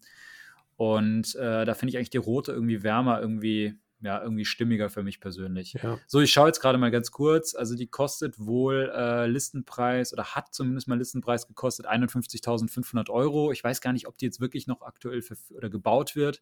und 0.76 1.36
äh, 1.36 1.66
da 1.66 1.74
finde 1.74 1.90
ich 1.90 1.98
eigentlich 1.98 2.12
die 2.12 2.18
rote 2.18 2.52
irgendwie 2.52 2.84
wärmer, 2.84 3.20
irgendwie 3.20 3.74
ja, 4.02 4.22
irgendwie 4.22 4.46
stimmiger 4.46 4.90
für 4.90 5.04
mich 5.04 5.20
persönlich. 5.20 5.74
Ja. 5.74 6.00
So, 6.08 6.22
ich 6.22 6.32
schaue 6.32 6.48
jetzt 6.48 6.62
gerade 6.62 6.78
mal 6.78 6.92
ganz 6.92 7.12
kurz. 7.12 7.54
Also 7.54 7.76
die 7.76 7.88
kostet 7.88 8.40
wohl 8.40 8.92
äh, 8.96 9.28
Listenpreis 9.28 10.14
oder 10.14 10.24
hat 10.36 10.54
zumindest 10.54 10.88
mal 10.88 10.98
Listenpreis 10.98 11.48
gekostet 11.48 11.88
51.500 11.88 13.10
Euro. 13.10 13.52
Ich 13.52 13.64
weiß 13.64 13.82
gar 13.82 13.92
nicht, 13.92 14.08
ob 14.08 14.18
die 14.18 14.26
jetzt 14.26 14.40
wirklich 14.40 14.68
noch 14.68 14.82
aktuell 14.82 15.22
für, 15.22 15.36
oder 15.54 15.70
gebaut 15.70 16.16
wird. 16.16 16.42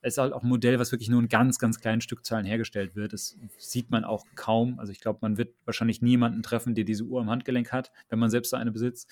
Es 0.00 0.14
ist 0.14 0.18
halt 0.18 0.32
auch 0.32 0.42
ein 0.42 0.48
Modell, 0.48 0.78
was 0.78 0.92
wirklich 0.92 1.08
nur 1.08 1.20
in 1.20 1.28
ganz, 1.28 1.58
ganz 1.58 1.80
kleinen 1.80 2.00
Stückzahlen 2.00 2.44
hergestellt 2.44 2.96
wird. 2.96 3.12
Das 3.12 3.36
sieht 3.58 3.90
man 3.90 4.04
auch 4.04 4.24
kaum. 4.34 4.78
Also 4.78 4.92
ich 4.92 5.00
glaube, 5.00 5.20
man 5.22 5.38
wird 5.38 5.54
wahrscheinlich 5.64 6.02
niemanden 6.02 6.42
treffen, 6.42 6.74
der 6.74 6.84
diese 6.84 7.04
Uhr 7.04 7.20
am 7.20 7.30
Handgelenk 7.30 7.72
hat, 7.72 7.92
wenn 8.08 8.18
man 8.18 8.30
selbst 8.30 8.50
so 8.50 8.56
eine 8.56 8.72
besitzt. 8.72 9.08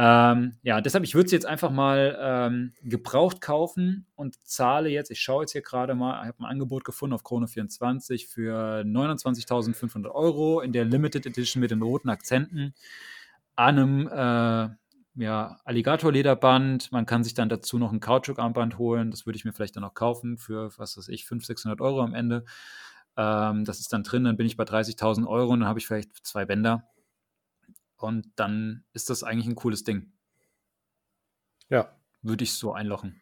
Ähm, 0.00 0.54
ja, 0.62 0.80
deshalb, 0.80 1.02
ich 1.02 1.16
würde 1.16 1.28
sie 1.28 1.34
jetzt 1.34 1.44
einfach 1.44 1.72
mal 1.72 2.16
ähm, 2.20 2.72
gebraucht 2.84 3.40
kaufen 3.40 4.06
und 4.14 4.36
zahle 4.46 4.88
jetzt, 4.90 5.10
ich 5.10 5.20
schaue 5.20 5.42
jetzt 5.42 5.50
hier 5.50 5.62
gerade 5.62 5.96
mal, 5.96 6.22
ich 6.22 6.28
habe 6.28 6.38
ein 6.38 6.44
Angebot 6.44 6.84
gefunden 6.84 7.14
auf 7.14 7.24
Krone 7.24 7.48
24 7.48 8.28
für 8.28 8.84
29.500 8.84 10.08
Euro 10.12 10.60
in 10.60 10.72
der 10.72 10.84
Limited 10.84 11.26
Edition 11.26 11.60
mit 11.60 11.72
den 11.72 11.82
roten 11.82 12.10
Akzenten 12.10 12.74
an 13.56 13.78
einem 13.78 14.06
äh, 14.06 14.68
ja, 15.20 15.58
Alligator-Lederband. 15.64 16.92
Man 16.92 17.04
kann 17.04 17.24
sich 17.24 17.34
dann 17.34 17.48
dazu 17.48 17.76
noch 17.76 17.92
ein 17.92 17.98
Kautschukarmband 17.98 18.78
holen. 18.78 19.10
Das 19.10 19.26
würde 19.26 19.36
ich 19.36 19.44
mir 19.44 19.52
vielleicht 19.52 19.74
dann 19.74 19.82
noch 19.82 19.94
kaufen 19.94 20.38
für, 20.38 20.70
was 20.78 20.96
weiß 20.96 21.08
ich, 21.08 21.24
500, 21.24 21.46
600 21.46 21.80
Euro 21.80 22.02
am 22.02 22.14
Ende. 22.14 22.44
Ähm, 23.16 23.64
das 23.64 23.80
ist 23.80 23.92
dann 23.92 24.04
drin, 24.04 24.22
dann 24.22 24.36
bin 24.36 24.46
ich 24.46 24.56
bei 24.56 24.62
30.000 24.62 25.26
Euro 25.26 25.54
und 25.54 25.60
dann 25.60 25.68
habe 25.68 25.80
ich 25.80 25.88
vielleicht 25.88 26.24
zwei 26.24 26.44
Bänder. 26.44 26.84
Und 27.98 28.32
dann 28.36 28.84
ist 28.92 29.10
das 29.10 29.22
eigentlich 29.22 29.46
ein 29.46 29.56
cooles 29.56 29.82
Ding. 29.82 30.12
Ja. 31.68 31.94
Würde 32.22 32.44
ich 32.44 32.54
so 32.54 32.72
einlochen. 32.72 33.20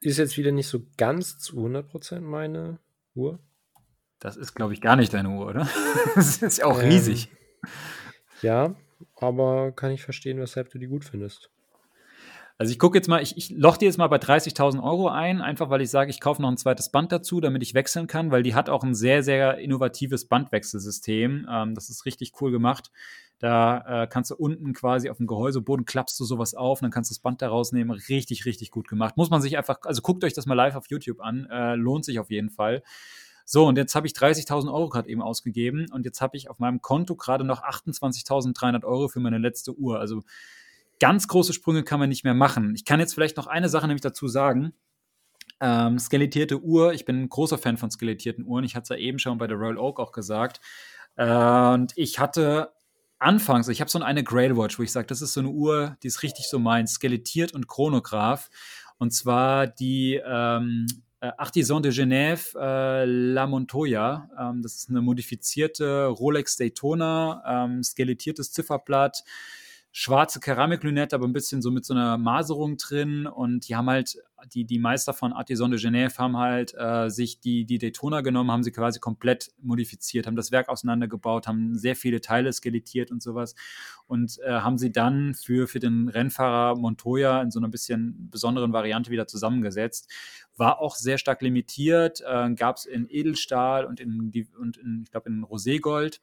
Ist 0.00 0.18
jetzt 0.18 0.36
wieder 0.36 0.52
nicht 0.52 0.68
so 0.68 0.86
ganz 0.96 1.38
zu 1.38 1.56
100% 1.58 2.20
meine 2.20 2.78
Uhr. 3.14 3.40
Das 4.20 4.36
ist, 4.36 4.54
glaube 4.54 4.72
ich, 4.72 4.80
gar 4.80 4.96
nicht 4.96 5.12
deine 5.12 5.30
Uhr, 5.30 5.46
oder? 5.46 5.68
das 6.14 6.40
ist 6.42 6.58
ja 6.58 6.66
auch 6.66 6.80
ähm, 6.80 6.88
riesig. 6.88 7.28
Ja, 8.42 8.76
aber 9.16 9.72
kann 9.72 9.90
ich 9.90 10.02
verstehen, 10.02 10.38
weshalb 10.38 10.70
du 10.70 10.78
die 10.78 10.86
gut 10.86 11.04
findest. 11.04 11.50
Also 12.58 12.72
ich 12.72 12.78
gucke 12.78 12.96
jetzt 12.96 13.06
mal, 13.08 13.22
ich, 13.22 13.36
ich 13.36 13.50
loch 13.50 13.76
die 13.76 13.84
jetzt 13.84 13.98
mal 13.98 14.06
bei 14.06 14.16
30.000 14.16 14.82
Euro 14.82 15.08
ein, 15.08 15.42
einfach 15.42 15.68
weil 15.68 15.82
ich 15.82 15.90
sage, 15.90 16.10
ich 16.10 16.20
kaufe 16.20 16.40
noch 16.40 16.48
ein 16.48 16.56
zweites 16.56 16.88
Band 16.90 17.12
dazu, 17.12 17.40
damit 17.40 17.62
ich 17.62 17.74
wechseln 17.74 18.06
kann, 18.06 18.30
weil 18.30 18.42
die 18.42 18.54
hat 18.54 18.70
auch 18.70 18.82
ein 18.82 18.94
sehr, 18.94 19.22
sehr 19.22 19.58
innovatives 19.58 20.24
Bandwechselsystem. 20.26 21.46
Ähm, 21.50 21.74
das 21.74 21.90
ist 21.90 22.06
richtig 22.06 22.32
cool 22.40 22.50
gemacht. 22.50 22.90
Da 23.38 24.04
äh, 24.04 24.06
kannst 24.06 24.30
du 24.30 24.36
unten 24.36 24.72
quasi 24.72 25.10
auf 25.10 25.18
dem 25.18 25.26
Gehäuseboden 25.26 25.84
klappst 25.84 26.18
du 26.18 26.24
sowas 26.24 26.54
auf, 26.54 26.80
dann 26.80 26.90
kannst 26.90 27.10
du 27.10 27.14
das 27.14 27.20
Band 27.20 27.42
da 27.42 27.48
rausnehmen. 27.48 27.90
Richtig, 27.90 28.46
richtig 28.46 28.70
gut 28.70 28.88
gemacht. 28.88 29.18
Muss 29.18 29.28
man 29.28 29.42
sich 29.42 29.58
einfach, 29.58 29.80
also 29.84 30.00
guckt 30.00 30.24
euch 30.24 30.32
das 30.32 30.46
mal 30.46 30.54
live 30.54 30.76
auf 30.76 30.86
YouTube 30.88 31.20
an. 31.20 31.46
Äh, 31.50 31.74
lohnt 31.74 32.06
sich 32.06 32.18
auf 32.18 32.30
jeden 32.30 32.48
Fall. 32.48 32.82
So, 33.44 33.66
und 33.66 33.76
jetzt 33.76 33.94
habe 33.94 34.06
ich 34.06 34.14
30.000 34.14 34.72
Euro 34.72 34.88
gerade 34.88 35.08
eben 35.10 35.22
ausgegeben 35.22 35.86
und 35.92 36.04
jetzt 36.06 36.20
habe 36.22 36.36
ich 36.36 36.48
auf 36.48 36.58
meinem 36.58 36.80
Konto 36.80 37.14
gerade 37.14 37.44
noch 37.44 37.62
28.300 37.62 38.84
Euro 38.84 39.08
für 39.08 39.20
meine 39.20 39.38
letzte 39.38 39.76
Uhr. 39.78 40.00
Also 40.00 40.24
ganz 41.00 41.28
große 41.28 41.52
Sprünge 41.52 41.82
kann 41.82 42.00
man 42.00 42.08
nicht 42.08 42.24
mehr 42.24 42.34
machen. 42.34 42.74
Ich 42.74 42.84
kann 42.84 43.00
jetzt 43.00 43.14
vielleicht 43.14 43.36
noch 43.36 43.46
eine 43.46 43.68
Sache 43.68 43.86
nämlich 43.86 44.02
dazu 44.02 44.28
sagen. 44.28 44.72
Ähm, 45.60 45.98
skelettierte 45.98 46.60
Uhr, 46.60 46.92
ich 46.92 47.04
bin 47.04 47.22
ein 47.22 47.28
großer 47.28 47.58
Fan 47.58 47.78
von 47.78 47.90
skelettierten 47.90 48.44
Uhren. 48.44 48.64
Ich 48.64 48.76
hatte 48.76 48.82
es 48.84 48.88
ja 48.90 48.96
eben 48.96 49.18
schon 49.18 49.38
bei 49.38 49.46
der 49.46 49.56
Royal 49.56 49.78
Oak 49.78 50.00
auch 50.00 50.12
gesagt. 50.12 50.60
Äh, 51.16 51.26
und 51.26 51.92
ich 51.96 52.18
hatte 52.18 52.72
anfangs, 53.18 53.68
ich 53.68 53.80
habe 53.80 53.90
so 53.90 53.98
eine 54.00 54.22
Grail 54.22 54.56
Watch, 54.56 54.78
wo 54.78 54.82
ich 54.82 54.92
sage, 54.92 55.06
das 55.06 55.22
ist 55.22 55.32
so 55.32 55.40
eine 55.40 55.48
Uhr, 55.48 55.96
die 56.02 56.08
ist 56.08 56.22
richtig 56.22 56.48
so 56.48 56.58
mein, 56.58 56.86
skelettiert 56.86 57.52
und 57.52 57.68
Chronograph. 57.68 58.50
Und 58.98 59.12
zwar 59.12 59.66
die 59.66 60.20
ähm, 60.24 60.86
äh, 61.20 61.30
Artisan 61.38 61.82
de 61.82 61.92
Genève 61.92 62.54
äh, 62.58 63.04
La 63.04 63.46
Montoya. 63.46 64.28
Ähm, 64.38 64.62
das 64.62 64.76
ist 64.76 64.90
eine 64.90 65.00
modifizierte 65.00 66.06
Rolex 66.06 66.56
Daytona, 66.56 67.42
ähm, 67.46 67.82
skelettiertes 67.82 68.52
Zifferblatt 68.52 69.24
schwarze 69.98 70.40
Keramiklünette, 70.40 71.16
aber 71.16 71.26
ein 71.26 71.32
bisschen 71.32 71.62
so 71.62 71.70
mit 71.70 71.86
so 71.86 71.94
einer 71.94 72.18
Maserung 72.18 72.76
drin. 72.76 73.26
Und 73.26 73.66
die 73.66 73.76
haben 73.76 73.88
halt, 73.88 74.18
die, 74.52 74.66
die 74.66 74.78
Meister 74.78 75.14
von 75.14 75.32
Artisan 75.32 75.70
de 75.70 75.80
Genève 75.80 76.18
haben 76.18 76.36
halt 76.36 76.74
äh, 76.78 77.08
sich 77.08 77.40
die, 77.40 77.64
die 77.64 77.78
Daytona 77.78 78.20
genommen, 78.20 78.50
haben 78.50 78.62
sie 78.62 78.72
quasi 78.72 79.00
komplett 79.00 79.52
modifiziert, 79.62 80.26
haben 80.26 80.36
das 80.36 80.52
Werk 80.52 80.68
auseinandergebaut, 80.68 81.46
haben 81.46 81.78
sehr 81.78 81.96
viele 81.96 82.20
Teile 82.20 82.52
skelettiert 82.52 83.10
und 83.10 83.22
sowas. 83.22 83.54
Und 84.06 84.38
äh, 84.44 84.60
haben 84.60 84.76
sie 84.76 84.92
dann 84.92 85.32
für, 85.32 85.66
für 85.66 85.78
den 85.78 86.10
Rennfahrer 86.10 86.76
Montoya 86.76 87.40
in 87.40 87.50
so 87.50 87.58
einer 87.58 87.70
bisschen 87.70 88.28
besonderen 88.30 88.74
Variante 88.74 89.10
wieder 89.10 89.26
zusammengesetzt. 89.26 90.12
War 90.58 90.78
auch 90.78 90.94
sehr 90.94 91.16
stark 91.16 91.40
limitiert, 91.40 92.20
äh, 92.20 92.52
gab 92.52 92.76
es 92.76 92.84
in 92.84 93.06
Edelstahl 93.08 93.86
und 93.86 93.98
in, 93.98 94.30
die, 94.30 94.46
und 94.60 94.76
in 94.76 95.04
ich 95.04 95.10
glaube, 95.10 95.30
in 95.30 95.42
Roségold. 95.42 96.20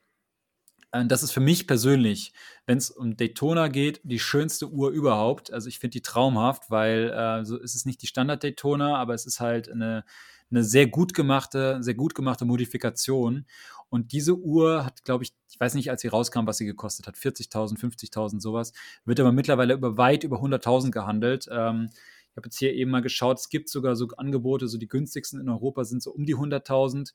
Äh, 0.94 1.06
das 1.06 1.24
ist 1.24 1.32
für 1.32 1.42
mich 1.42 1.68
persönlich, 1.68 2.32
wenn 2.66 2.78
es 2.78 2.90
um 2.90 3.18
Daytona 3.18 3.68
geht, 3.68 4.00
die 4.04 4.20
schönste 4.20 4.70
Uhr 4.70 4.92
überhaupt. 4.92 5.52
Also 5.52 5.68
ich 5.68 5.80
finde 5.80 5.94
die 5.94 6.02
traumhaft, 6.02 6.72
weil 6.72 7.10
äh, 7.10 7.44
so 7.44 7.58
ist 7.58 7.76
es 7.76 7.86
nicht 7.86 8.02
die 8.02 8.08
Standard 8.08 8.44
Daytona, 8.44 8.98
aber 8.98 9.14
es 9.14 9.26
ist 9.26 9.42
halt 9.42 9.70
eine, 9.70 10.06
eine 10.50 10.64
sehr 10.64 10.88
gut 10.88 11.14
gemachte, 11.14 11.84
sehr 11.84 11.96
gut 11.96 12.16
gemachte 12.16 12.46
Modifikation. 12.46 13.46
Und 13.90 14.12
diese 14.12 14.36
Uhr 14.36 14.86
hat, 14.86 15.04
glaube 15.04 15.24
ich, 15.24 15.34
ich 15.50 15.60
weiß 15.60 15.76
nicht, 15.76 15.92
als 15.92 16.02
sie 16.02 16.08
rauskam, 16.08 16.48
was 16.48 16.58
sie 16.58 16.66
gekostet 16.66 17.06
hat, 17.08 17.16
40.000, 17.16 17.78
50.000, 17.80 18.40
sowas, 18.40 18.74
wird 19.06 19.20
aber 19.20 19.32
mittlerweile 19.32 19.74
über 19.76 19.98
weit 19.98 20.24
über 20.24 20.42
100.000 20.42 20.92
gehandelt. 20.92 21.48
Ähm, 21.52 21.90
ich 22.32 22.38
habe 22.38 22.48
jetzt 22.48 22.58
hier 22.58 22.74
eben 22.74 22.90
mal 22.90 23.04
geschaut, 23.04 23.38
es 23.38 23.50
gibt 23.50 23.70
sogar 23.70 23.96
so 23.96 24.08
Angebote, 24.18 24.68
so 24.68 24.80
die 24.80 24.88
günstigsten 24.88 25.40
in 25.40 25.50
Europa 25.50 25.84
sind 25.84 26.02
so 26.02 26.12
um 26.12 26.26
die 26.26 26.36
100.000. 26.36 27.14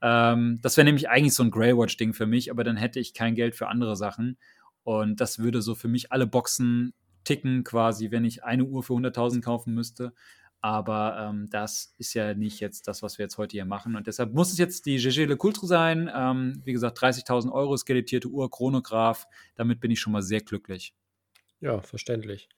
Ähm, 0.00 0.58
das 0.62 0.76
wäre 0.76 0.84
nämlich 0.84 1.08
eigentlich 1.08 1.34
so 1.34 1.42
ein 1.42 1.50
Graywatch-Ding 1.50 2.14
für 2.14 2.26
mich, 2.26 2.50
aber 2.50 2.64
dann 2.64 2.76
hätte 2.76 3.00
ich 3.00 3.14
kein 3.14 3.34
Geld 3.34 3.54
für 3.54 3.68
andere 3.68 3.96
Sachen. 3.96 4.38
Und 4.84 5.20
das 5.20 5.38
würde 5.38 5.60
so 5.60 5.74
für 5.74 5.88
mich 5.88 6.12
alle 6.12 6.26
Boxen 6.26 6.94
ticken, 7.24 7.64
quasi, 7.64 8.10
wenn 8.10 8.24
ich 8.24 8.44
eine 8.44 8.64
Uhr 8.64 8.82
für 8.82 8.94
100.000 8.94 9.42
kaufen 9.42 9.74
müsste. 9.74 10.12
Aber 10.60 11.28
ähm, 11.28 11.48
das 11.50 11.94
ist 11.98 12.14
ja 12.14 12.34
nicht 12.34 12.58
jetzt 12.58 12.88
das, 12.88 13.02
was 13.02 13.18
wir 13.18 13.24
jetzt 13.24 13.38
heute 13.38 13.52
hier 13.52 13.64
machen. 13.64 13.94
Und 13.94 14.06
deshalb 14.06 14.34
muss 14.34 14.50
es 14.50 14.58
jetzt 14.58 14.86
die 14.86 14.96
GG 14.96 15.26
Le 15.26 15.36
Coultre 15.36 15.66
sein. 15.66 16.10
Ähm, 16.12 16.62
wie 16.64 16.72
gesagt, 16.72 16.98
30.000 16.98 17.52
Euro, 17.52 17.76
skelettierte 17.76 18.28
Uhr, 18.28 18.50
Chronograph. 18.50 19.26
Damit 19.54 19.78
bin 19.80 19.90
ich 19.90 20.00
schon 20.00 20.12
mal 20.12 20.22
sehr 20.22 20.40
glücklich. 20.40 20.94
Ja, 21.60 21.80
verständlich. 21.80 22.48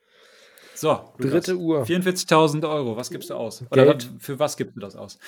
So, 0.75 1.13
dritte 1.19 1.59
Uhr. 1.59 1.85
44.000 1.85 2.67
Euro, 2.67 2.97
was 2.97 3.11
gibst 3.11 3.29
du 3.29 3.35
aus? 3.35 3.65
Oder 3.71 3.85
Geld. 3.85 4.11
für 4.19 4.39
was 4.39 4.57
gibst 4.57 4.77
du 4.77 4.81
das 4.81 4.97
aus? 4.97 5.19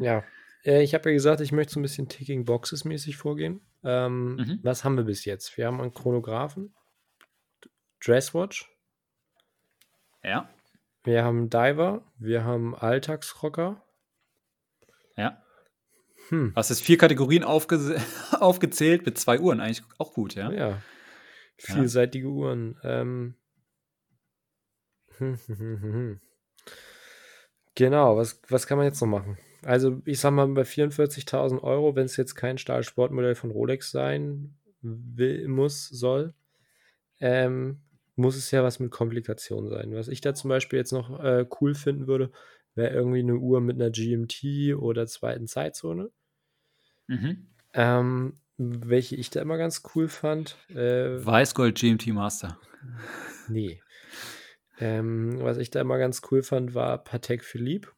Ja, 0.00 0.24
äh, 0.64 0.82
ich 0.82 0.94
habe 0.94 1.10
ja 1.10 1.14
gesagt, 1.14 1.40
ich 1.40 1.52
möchte 1.52 1.74
so 1.74 1.80
ein 1.80 1.82
bisschen 1.82 2.08
Ticking 2.08 2.44
Boxes 2.44 2.84
mäßig 2.84 3.16
vorgehen. 3.16 3.60
Ähm, 3.84 4.36
mhm. 4.36 4.58
Was 4.62 4.84
haben 4.84 4.96
wir 4.96 5.04
bis 5.04 5.24
jetzt? 5.24 5.56
Wir 5.56 5.66
haben 5.66 5.80
einen 5.80 5.94
Chronographen, 5.94 6.74
Dresswatch. 8.04 8.70
Ja. 10.22 10.48
Wir 11.04 11.24
haben 11.24 11.48
Diver, 11.48 12.04
wir 12.18 12.44
haben 12.44 12.74
Alltagsrocker. 12.74 13.82
Ja. 15.16 15.42
Hm. 16.28 16.52
Hast 16.54 16.70
jetzt 16.70 16.82
vier 16.82 16.98
Kategorien 16.98 17.44
aufge 17.44 18.00
aufgezählt 18.32 19.06
mit 19.06 19.18
zwei 19.18 19.40
Uhren, 19.40 19.60
eigentlich 19.60 19.82
auch 19.98 20.12
gut, 20.12 20.34
ja? 20.34 20.50
Ja. 20.50 20.82
Vielseitige 21.56 22.26
ja. 22.26 22.32
Uhren. 22.32 22.78
Ähm. 22.82 23.34
Hm, 25.16 25.38
hm, 25.46 25.56
hm, 25.56 26.20
genau, 27.74 28.16
was, 28.16 28.40
was 28.48 28.68
kann 28.68 28.78
man 28.78 28.86
jetzt 28.86 29.00
noch 29.00 29.08
machen? 29.08 29.36
Also, 29.62 30.00
ich 30.04 30.20
sag 30.20 30.32
mal, 30.32 30.46
bei 30.48 30.62
44.000 30.62 31.62
Euro, 31.62 31.96
wenn 31.96 32.04
es 32.04 32.16
jetzt 32.16 32.34
kein 32.34 32.58
Stahlsportmodell 32.58 33.34
von 33.34 33.50
Rolex 33.50 33.90
sein 33.90 34.54
will, 34.82 35.48
muss, 35.48 35.88
soll, 35.88 36.34
ähm, 37.20 37.80
muss 38.14 38.36
es 38.36 38.50
ja 38.50 38.62
was 38.62 38.80
mit 38.80 38.90
Komplikationen 38.90 39.68
sein. 39.70 39.94
Was 39.94 40.08
ich 40.08 40.20
da 40.20 40.34
zum 40.34 40.48
Beispiel 40.48 40.78
jetzt 40.78 40.92
noch 40.92 41.22
äh, 41.22 41.46
cool 41.60 41.74
finden 41.74 42.06
würde, 42.06 42.30
wäre 42.74 42.94
irgendwie 42.94 43.20
eine 43.20 43.36
Uhr 43.36 43.60
mit 43.60 43.76
einer 43.76 43.90
GMT 43.90 44.76
oder 44.76 45.06
zweiten 45.06 45.46
Zeitzone. 45.46 46.10
Mhm. 47.08 47.46
Ähm, 47.74 48.34
welche 48.56 49.16
ich 49.16 49.30
da 49.30 49.40
immer 49.40 49.58
ganz 49.58 49.82
cool 49.94 50.08
fand. 50.08 50.56
Äh, 50.70 51.24
Weißgold 51.24 51.78
GMT 51.78 52.08
Master. 52.08 52.58
Nee. 53.48 53.80
Ähm, 54.80 55.40
was 55.40 55.58
ich 55.58 55.70
da 55.70 55.80
immer 55.80 55.98
ganz 55.98 56.22
cool 56.30 56.42
fand, 56.42 56.74
war 56.74 57.02
Patek 57.02 57.44
Philippe. 57.44 57.88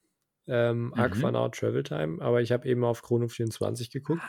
Ähm, 0.47 0.87
mhm. 0.87 0.95
Aquanaut 0.95 1.55
Travel 1.55 1.83
Time. 1.83 2.21
Aber 2.21 2.41
ich 2.41 2.53
habe 2.53 2.69
eben 2.69 2.85
auf 2.85 3.03
Chrono 3.03 3.29
24 3.29 3.91
geguckt 3.91 4.23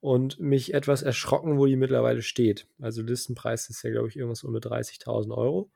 und 0.00 0.38
mich 0.38 0.74
etwas 0.74 1.02
erschrocken, 1.02 1.58
wo 1.58 1.66
die 1.66 1.76
mittlerweile 1.76 2.22
steht. 2.22 2.68
Also 2.80 3.02
Listenpreis 3.02 3.68
ist 3.70 3.82
ja, 3.82 3.90
glaube 3.90 4.08
ich, 4.08 4.16
irgendwas 4.16 4.44
um 4.44 4.54
30.000 4.54 5.36
Euro. 5.36 5.70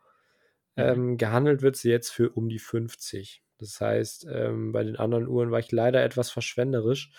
Mhm. 0.77 0.83
Ähm, 0.83 1.16
gehandelt 1.16 1.62
wird 1.62 1.77
sie 1.77 1.91
jetzt 1.91 2.11
für 2.11 2.31
um 2.31 2.49
die 2.49 2.59
50. 2.59 3.43
Das 3.59 3.81
heißt, 3.81 4.27
ähm, 4.31 4.73
bei 4.73 4.85
den 4.85 4.97
anderen 4.97 5.29
Uhren 5.29 5.51
war 5.51 5.59
ich 5.59 5.71
leider 5.71 6.03
etwas 6.03 6.31
verschwenderisch 6.31 7.12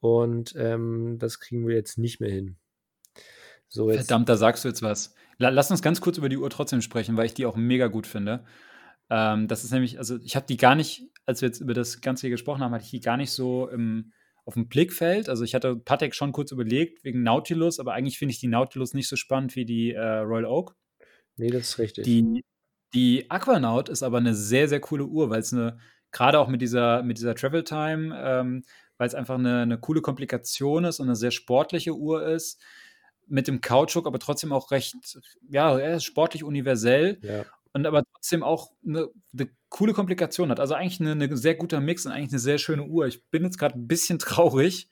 und 0.00 0.54
ähm, 0.56 1.16
das 1.18 1.40
kriegen 1.40 1.66
wir 1.66 1.74
jetzt 1.74 1.98
nicht 1.98 2.20
mehr 2.20 2.30
hin. 2.30 2.56
So, 3.68 3.88
Verdammt, 3.88 4.28
da 4.28 4.36
sagst 4.36 4.64
du 4.64 4.68
jetzt 4.68 4.82
was. 4.82 5.14
Lass 5.38 5.70
uns 5.70 5.80
ganz 5.80 6.00
kurz 6.00 6.18
über 6.18 6.28
die 6.28 6.36
Uhr 6.36 6.50
trotzdem 6.50 6.82
sprechen, 6.82 7.16
weil 7.16 7.26
ich 7.26 7.34
die 7.34 7.46
auch 7.46 7.56
mega 7.56 7.86
gut 7.86 8.06
finde. 8.06 8.44
Ähm, 9.10 9.48
das 9.48 9.64
ist 9.64 9.72
nämlich, 9.72 9.98
also 9.98 10.18
ich 10.22 10.36
habe 10.36 10.46
die 10.46 10.56
gar 10.56 10.76
nicht, 10.76 11.02
als 11.26 11.42
wir 11.42 11.48
jetzt 11.48 11.60
über 11.60 11.74
das 11.74 12.00
Ganze 12.00 12.22
hier 12.22 12.30
gesprochen 12.30 12.62
haben, 12.62 12.72
hatte 12.72 12.84
ich 12.84 12.90
die 12.90 13.00
gar 13.00 13.16
nicht 13.16 13.32
so 13.32 13.68
im, 13.68 14.12
auf 14.44 14.54
dem 14.54 14.68
Blickfeld. 14.68 15.28
Also 15.28 15.42
ich 15.42 15.54
hatte 15.54 15.76
Patek 15.76 16.14
schon 16.14 16.32
kurz 16.32 16.52
überlegt 16.52 17.04
wegen 17.04 17.22
Nautilus, 17.24 17.80
aber 17.80 17.92
eigentlich 17.92 18.18
finde 18.18 18.32
ich 18.32 18.40
die 18.40 18.46
Nautilus 18.46 18.94
nicht 18.94 19.08
so 19.08 19.16
spannend 19.16 19.56
wie 19.56 19.64
die 19.64 19.92
äh, 19.92 20.18
Royal 20.18 20.46
Oak. 20.46 20.76
Nee, 21.36 21.50
das 21.50 21.70
ist 21.70 21.78
richtig. 21.78 22.04
Die, 22.04 22.44
die 22.94 23.30
Aquanaut 23.30 23.88
ist 23.88 24.02
aber 24.02 24.18
eine 24.18 24.34
sehr, 24.34 24.68
sehr 24.68 24.80
coole 24.80 25.04
Uhr, 25.04 25.28
weil 25.28 25.40
es 25.40 25.52
eine, 25.52 25.78
gerade 26.12 26.38
auch 26.38 26.48
mit 26.48 26.62
dieser, 26.62 27.02
mit 27.02 27.18
dieser 27.18 27.34
Travel 27.34 27.64
Time, 27.64 28.16
ähm, 28.16 28.64
weil 28.96 29.08
es 29.08 29.14
einfach 29.14 29.36
eine, 29.36 29.62
eine 29.62 29.78
coole 29.78 30.02
Komplikation 30.02 30.84
ist 30.84 31.00
und 31.00 31.06
eine 31.06 31.16
sehr 31.16 31.30
sportliche 31.32 31.94
Uhr 31.96 32.26
ist. 32.26 32.62
Mit 33.26 33.46
dem 33.46 33.60
Kautschuk, 33.60 34.08
aber 34.08 34.18
trotzdem 34.18 34.52
auch 34.52 34.72
recht, 34.72 34.96
ja, 35.48 36.00
sportlich 36.00 36.42
universell. 36.42 37.20
Ja 37.22 37.44
und 37.72 37.86
aber 37.86 38.04
trotzdem 38.12 38.42
auch 38.42 38.72
eine, 38.86 39.08
eine, 39.32 39.48
coole 39.68 39.92
Komplikation 39.92 40.50
hat. 40.50 40.58
Also 40.58 40.74
eigentlich 40.74 41.00
eine, 41.00 41.12
eine, 41.12 41.36
sehr 41.36 41.54
guter 41.54 41.80
Mix 41.80 42.04
und 42.04 42.12
eigentlich 42.12 42.30
eine 42.30 42.40
sehr 42.40 42.58
schöne 42.58 42.82
Uhr. 42.82 43.06
Ich 43.06 43.28
bin 43.30 43.44
jetzt 43.44 43.58
gerade 43.58 43.78
ein 43.78 43.86
bisschen 43.86 44.18
traurig. 44.18 44.90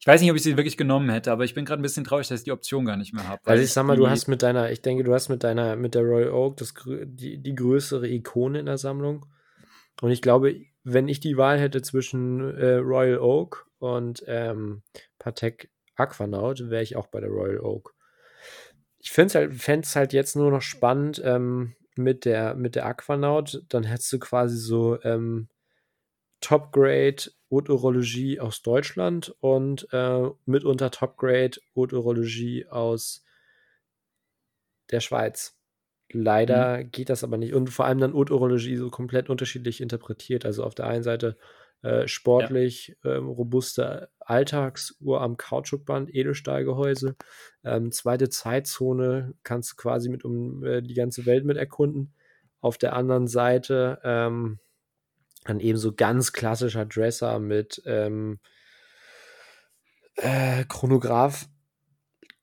Ich 0.00 0.06
weiß 0.06 0.20
nicht, 0.20 0.30
ob 0.30 0.36
ich 0.36 0.42
sie 0.42 0.56
wirklich 0.56 0.76
genommen 0.76 1.08
hätte, 1.08 1.32
aber 1.32 1.44
ich 1.44 1.54
bin 1.54 1.64
gerade 1.64 1.80
ein 1.80 1.82
bisschen 1.82 2.04
traurig, 2.04 2.28
dass 2.28 2.40
ich 2.40 2.44
die 2.44 2.52
Option 2.52 2.84
gar 2.84 2.96
nicht 2.96 3.14
mehr 3.14 3.26
habe. 3.26 3.40
Also 3.46 3.64
ich 3.64 3.72
sag 3.72 3.84
mal, 3.84 3.96
du 3.96 4.08
hast 4.08 4.28
mit 4.28 4.42
deiner, 4.42 4.70
ich 4.70 4.82
denke, 4.82 5.02
du 5.02 5.12
hast 5.12 5.28
mit 5.28 5.42
deiner, 5.42 5.74
mit 5.76 5.94
der 5.94 6.02
Royal 6.02 6.30
Oak 6.30 6.58
das, 6.58 6.74
die, 6.86 7.42
die 7.42 7.54
größere 7.54 8.06
Ikone 8.06 8.60
in 8.60 8.66
der 8.66 8.78
Sammlung. 8.78 9.26
Und 10.00 10.10
ich 10.10 10.22
glaube, 10.22 10.60
wenn 10.84 11.08
ich 11.08 11.20
die 11.20 11.36
Wahl 11.36 11.58
hätte 11.58 11.82
zwischen 11.82 12.40
äh, 12.56 12.74
Royal 12.74 13.18
Oak 13.18 13.66
und 13.78 14.22
ähm, 14.26 14.82
Patek 15.18 15.70
Aquanaut, 15.96 16.70
wäre 16.70 16.82
ich 16.82 16.96
auch 16.96 17.08
bei 17.08 17.20
der 17.20 17.30
Royal 17.30 17.60
Oak. 17.60 17.94
Ich 18.98 19.10
fände 19.10 19.28
es 19.28 19.64
halt, 19.66 19.94
halt 19.94 20.12
jetzt 20.12 20.36
nur 20.36 20.50
noch 20.50 20.62
spannend, 20.62 21.20
ähm, 21.24 21.74
mit 21.98 22.24
der, 22.24 22.54
mit 22.54 22.74
der 22.74 22.86
Aquanaut, 22.86 23.62
dann 23.68 23.84
hättest 23.84 24.12
du 24.12 24.18
quasi 24.18 24.56
so 24.56 25.00
ähm, 25.02 25.48
Top-Grade 26.40 27.30
Haute-Urologie 27.50 28.40
aus 28.40 28.62
Deutschland 28.62 29.34
und 29.40 29.88
äh, 29.92 30.28
mitunter 30.46 30.90
Top-Grade 30.90 31.58
Haute-Urologie 31.74 32.66
aus 32.68 33.24
der 34.90 35.00
Schweiz. 35.00 35.56
Leider 36.10 36.78
mhm. 36.78 36.90
geht 36.90 37.10
das 37.10 37.24
aber 37.24 37.36
nicht. 37.36 37.54
Und 37.54 37.70
vor 37.70 37.86
allem 37.86 37.98
dann 37.98 38.14
Haute-Urologie 38.14 38.76
so 38.76 38.90
komplett 38.90 39.28
unterschiedlich 39.28 39.80
interpretiert. 39.80 40.46
Also 40.46 40.64
auf 40.64 40.74
der 40.74 40.86
einen 40.86 41.02
Seite 41.02 41.36
äh, 41.82 42.08
sportlich 42.08 42.96
ja. 43.04 43.16
ähm, 43.16 43.28
robuste 43.28 44.10
Alltagsuhr 44.28 45.20
am 45.20 45.36
Kautschukband, 45.36 46.14
Edelstahlgehäuse. 46.14 47.16
Ähm, 47.64 47.92
zweite 47.92 48.28
Zeitzone 48.28 49.34
kannst 49.42 49.72
du 49.72 49.76
quasi 49.76 50.08
mit 50.08 50.24
um 50.24 50.64
äh, 50.64 50.82
die 50.82 50.94
ganze 50.94 51.26
Welt 51.26 51.44
mit 51.44 51.56
erkunden. 51.56 52.14
Auf 52.60 52.76
der 52.76 52.94
anderen 52.94 53.26
Seite 53.26 54.00
ähm, 54.04 54.58
dann 55.44 55.60
eben 55.60 55.78
so 55.78 55.94
ganz 55.94 56.32
klassischer 56.32 56.84
Dresser 56.84 57.38
mit 57.38 57.82
ähm, 57.86 58.38
äh, 60.16 60.64
Chronograph. 60.68 61.46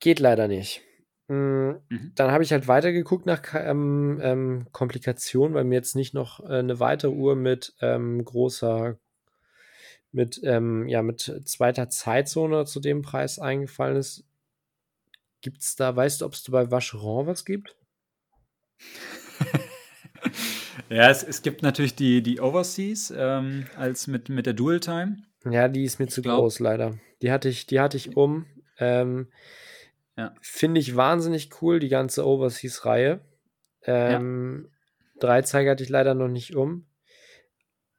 Geht 0.00 0.18
leider 0.18 0.48
nicht. 0.48 0.82
Hm, 1.28 1.80
mhm. 1.88 2.12
Dann 2.14 2.30
habe 2.30 2.44
ich 2.44 2.52
halt 2.52 2.68
weitergeguckt 2.68 3.26
nach 3.26 3.42
ähm, 3.54 4.18
ähm, 4.22 4.66
Komplikationen, 4.72 5.54
weil 5.54 5.64
mir 5.64 5.76
jetzt 5.76 5.96
nicht 5.96 6.14
noch 6.14 6.40
äh, 6.40 6.58
eine 6.58 6.80
weitere 6.80 7.12
Uhr 7.12 7.36
mit 7.36 7.74
ähm, 7.80 8.24
großer 8.24 8.98
mit, 10.16 10.40
ähm, 10.42 10.88
ja, 10.88 11.02
mit 11.02 11.42
zweiter 11.44 11.90
Zeitzone 11.90 12.64
zu 12.64 12.80
dem 12.80 13.02
Preis 13.02 13.38
eingefallen 13.38 13.98
ist. 13.98 14.24
Gibt 15.42 15.60
es 15.60 15.76
da, 15.76 15.94
weißt 15.94 16.22
du, 16.22 16.24
ob 16.24 16.32
es 16.32 16.50
bei 16.50 16.70
Vacheron 16.70 17.26
was 17.26 17.44
gibt? 17.44 17.76
ja, 20.88 21.10
es, 21.10 21.22
es 21.22 21.42
gibt 21.42 21.62
natürlich 21.62 21.94
die, 21.94 22.22
die 22.22 22.40
Overseas 22.40 23.12
ähm, 23.14 23.66
als 23.76 24.06
mit, 24.06 24.30
mit 24.30 24.46
der 24.46 24.54
Dual 24.54 24.80
Time. 24.80 25.18
Ja, 25.44 25.68
die 25.68 25.84
ist 25.84 26.00
mir 26.00 26.08
zu 26.08 26.22
glaub, 26.22 26.40
groß, 26.40 26.60
leider. 26.60 26.98
Die 27.20 27.30
hatte 27.30 27.50
ich, 27.50 27.66
die 27.66 27.78
hatte 27.78 27.98
ich 27.98 28.16
um. 28.16 28.46
Ähm, 28.78 29.28
ja. 30.16 30.34
Finde 30.40 30.80
ich 30.80 30.96
wahnsinnig 30.96 31.50
cool, 31.60 31.78
die 31.78 31.90
ganze 31.90 32.26
Overseas-Reihe. 32.26 33.20
Ähm, 33.82 34.64
ja. 34.64 34.70
Dreizeiger 35.20 35.72
hatte 35.72 35.84
ich 35.84 35.90
leider 35.90 36.14
noch 36.14 36.28
nicht 36.28 36.56
um. 36.56 36.86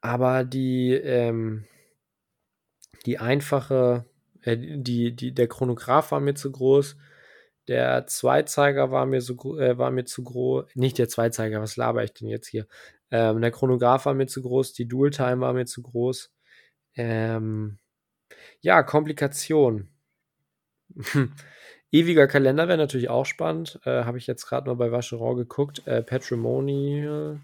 Aber 0.02 0.44
die, 0.44 0.94
ähm, 0.94 1.68
die 3.08 3.18
einfache, 3.20 4.06
äh, 4.42 4.58
die, 4.58 5.16
die, 5.16 5.34
der 5.34 5.48
Chronograph 5.48 6.12
war 6.12 6.20
mir 6.20 6.36
zu 6.36 6.52
groß, 6.52 6.98
der 7.68 8.06
Zweizeiger 8.08 8.92
war 8.92 9.06
mir, 9.06 9.22
so, 9.22 9.58
äh, 9.58 9.78
war 9.78 9.92
mir 9.92 10.06
zu 10.06 10.24
groß, 10.24 10.66
nicht 10.76 10.98
der 11.00 11.10
Zweizeiger, 11.10 11.62
was 11.62 11.78
laber 11.78 12.04
ich 12.04 12.14
denn 12.14 12.28
jetzt 12.28 12.48
hier? 12.48 12.68
Ähm, 13.10 13.42
der 13.42 13.52
Chronograph 13.52 14.06
war 14.06 14.14
mir 14.14 14.28
zu 14.28 14.42
groß, 14.42 14.74
die 14.74 14.88
Dual 14.88 15.10
Time 15.12 15.40
war 15.40 15.54
mir 15.54 15.66
zu 15.66 15.82
groß. 15.82 16.32
Ähm, 16.96 17.80
ja, 18.62 18.84
Komplikation. 18.84 19.90
Ewiger 21.92 22.28
Kalender 22.28 22.68
wäre 22.68 22.78
natürlich 22.78 23.10
auch 23.10 23.26
spannend. 23.26 23.80
Äh, 23.86 24.04
Habe 24.04 24.18
ich 24.18 24.28
jetzt 24.28 24.46
gerade 24.46 24.68
mal 24.68 24.76
bei 24.76 24.92
Vacheron 24.92 25.38
geguckt. 25.38 25.88
Äh, 25.88 26.04
Patrimony, 26.04 27.40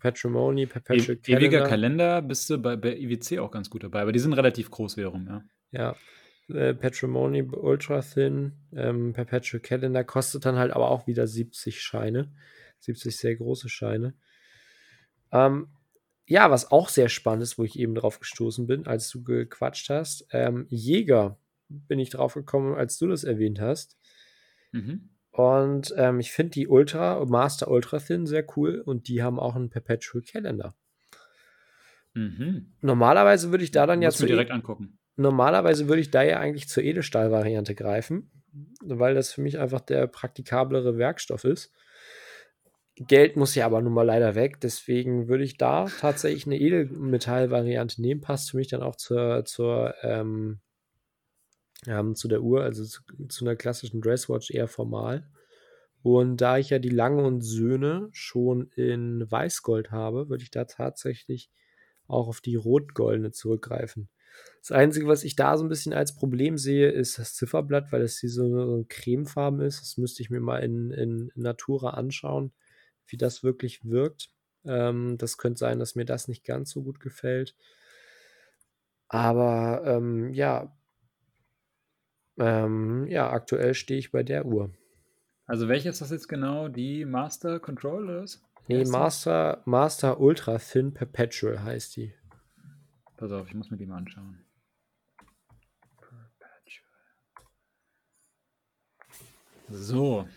Patrimony, 0.00 0.66
Perpetual 0.66 1.18
e 1.26 1.32
Ewiger 1.32 1.64
Kalender 1.64 2.20
bist 2.20 2.50
du 2.50 2.58
bei, 2.58 2.76
bei 2.76 2.96
IWC 2.96 3.38
auch 3.38 3.50
ganz 3.50 3.70
gut 3.70 3.84
dabei, 3.84 4.02
aber 4.02 4.12
die 4.12 4.18
sind 4.18 4.32
relativ 4.32 4.70
groß 4.70 4.96
wiederum, 4.96 5.26
ja. 5.26 5.44
Ja. 5.70 5.96
Äh, 6.54 6.74
Patrimony 6.74 7.42
Ultra 7.42 8.00
Thin, 8.00 8.52
ähm, 8.74 9.12
Perpetual 9.12 9.60
Calendar 9.60 10.04
kostet 10.04 10.44
dann 10.44 10.56
halt 10.56 10.72
aber 10.72 10.90
auch 10.90 11.06
wieder 11.06 11.26
70 11.26 11.80
Scheine. 11.80 12.32
70 12.80 13.16
sehr 13.16 13.36
große 13.36 13.68
Scheine. 13.68 14.14
Ähm, 15.32 15.68
ja, 16.26 16.50
was 16.50 16.70
auch 16.70 16.88
sehr 16.88 17.08
spannend 17.08 17.42
ist, 17.42 17.58
wo 17.58 17.64
ich 17.64 17.78
eben 17.78 17.94
drauf 17.94 18.18
gestoßen 18.20 18.66
bin, 18.66 18.86
als 18.86 19.08
du 19.10 19.22
gequatscht 19.22 19.90
hast. 19.90 20.26
Ähm, 20.32 20.66
Jäger 20.70 21.38
bin 21.68 21.98
ich 21.98 22.10
drauf 22.10 22.34
gekommen, 22.34 22.74
als 22.74 22.98
du 22.98 23.08
das 23.08 23.24
erwähnt 23.24 23.60
hast. 23.60 23.98
Mhm. 24.72 25.10
Und 25.34 25.92
ähm, 25.96 26.20
ich 26.20 26.30
finde 26.30 26.52
die 26.52 26.68
Ultra, 26.68 27.24
Master 27.24 27.68
Ultra 27.68 27.98
Thin 27.98 28.24
sehr 28.24 28.46
cool 28.56 28.80
und 28.80 29.08
die 29.08 29.20
haben 29.20 29.40
auch 29.40 29.56
einen 29.56 29.68
Perpetual 29.68 30.22
Calendar. 30.22 30.76
Mhm. 32.12 32.74
Normalerweise 32.82 33.50
würde 33.50 33.64
ich 33.64 33.72
da 33.72 33.84
dann 33.84 34.00
ja 34.00 34.12
zu 34.12 34.26
direkt 34.26 34.52
angucken. 34.52 35.00
Normalerweise 35.16 35.88
würde 35.88 36.02
ich 36.02 36.12
da 36.12 36.22
ja 36.22 36.38
eigentlich 36.38 36.68
zur 36.68 36.84
Edelstahl-Variante 36.84 37.74
greifen, 37.74 38.30
weil 38.80 39.14
das 39.16 39.32
für 39.32 39.40
mich 39.40 39.58
einfach 39.58 39.80
der 39.80 40.06
praktikablere 40.06 40.98
Werkstoff 40.98 41.42
ist. 41.42 41.72
Geld 42.94 43.34
muss 43.34 43.56
ja 43.56 43.66
aber 43.66 43.82
nun 43.82 43.92
mal 43.92 44.06
leider 44.06 44.36
weg, 44.36 44.60
deswegen 44.60 45.26
würde 45.26 45.42
ich 45.42 45.56
da 45.56 45.86
tatsächlich 45.86 46.46
eine 46.46 46.60
Edelmetall-Variante 46.60 48.00
nehmen. 48.00 48.20
Passt 48.20 48.52
für 48.52 48.56
mich 48.56 48.68
dann 48.68 48.84
auch 48.84 48.94
zur, 48.94 49.44
zur 49.44 49.96
ähm, 50.02 50.60
ähm, 51.86 52.14
zu 52.14 52.28
der 52.28 52.42
Uhr, 52.42 52.62
also 52.62 52.84
zu, 52.84 53.02
zu 53.28 53.44
einer 53.44 53.56
klassischen 53.56 54.00
Dresswatch 54.00 54.50
eher 54.50 54.68
formal. 54.68 55.28
Und 56.02 56.38
da 56.42 56.58
ich 56.58 56.70
ja 56.70 56.78
die 56.78 56.90
Lange 56.90 57.24
und 57.24 57.40
Söhne 57.40 58.08
schon 58.12 58.68
in 58.76 59.30
Weißgold 59.30 59.90
habe, 59.90 60.28
würde 60.28 60.42
ich 60.42 60.50
da 60.50 60.64
tatsächlich 60.66 61.50
auch 62.06 62.28
auf 62.28 62.40
die 62.42 62.56
Rotgoldene 62.56 63.30
zurückgreifen. 63.30 64.10
Das 64.60 64.72
Einzige, 64.72 65.06
was 65.06 65.24
ich 65.24 65.36
da 65.36 65.56
so 65.56 65.64
ein 65.64 65.68
bisschen 65.68 65.92
als 65.92 66.14
Problem 66.14 66.58
sehe, 66.58 66.90
ist 66.90 67.18
das 67.18 67.34
Zifferblatt, 67.34 67.92
weil 67.92 68.02
es 68.02 68.18
hier 68.18 68.30
so, 68.30 68.48
so 68.48 68.84
cremefarben 68.88 69.60
ist. 69.60 69.80
Das 69.80 69.96
müsste 69.96 70.22
ich 70.22 70.30
mir 70.30 70.40
mal 70.40 70.58
in, 70.58 70.90
in, 70.90 71.30
in 71.34 71.42
Natura 71.42 71.90
anschauen, 71.90 72.52
wie 73.06 73.16
das 73.16 73.42
wirklich 73.42 73.84
wirkt. 73.84 74.30
Ähm, 74.64 75.16
das 75.18 75.38
könnte 75.38 75.58
sein, 75.58 75.78
dass 75.78 75.94
mir 75.94 76.04
das 76.04 76.28
nicht 76.28 76.44
ganz 76.44 76.70
so 76.70 76.82
gut 76.82 77.00
gefällt. 77.00 77.54
Aber 79.08 79.82
ähm, 79.86 80.32
ja, 80.32 80.76
ähm, 82.38 83.06
ja, 83.08 83.30
aktuell 83.30 83.74
stehe 83.74 83.98
ich 83.98 84.10
bei 84.12 84.22
der 84.22 84.46
Uhr. 84.46 84.70
Also 85.46 85.68
welche 85.68 85.88
ist 85.88 86.00
das 86.00 86.10
jetzt 86.10 86.28
genau? 86.28 86.68
Die 86.68 87.04
Master 87.04 87.60
Control 87.60 88.04
oder 88.04 88.22
was? 88.22 88.42
Nee? 88.66 88.84
Master, 88.84 89.62
Master 89.66 90.20
Ultra 90.20 90.58
Thin 90.58 90.94
Perpetual 90.94 91.62
heißt 91.62 91.96
die. 91.96 92.14
Pass 93.16 93.30
auf, 93.30 93.48
ich 93.48 93.54
muss 93.54 93.70
mir 93.70 93.76
die 93.76 93.86
mal 93.86 93.98
anschauen. 93.98 94.44
So. 99.70 100.28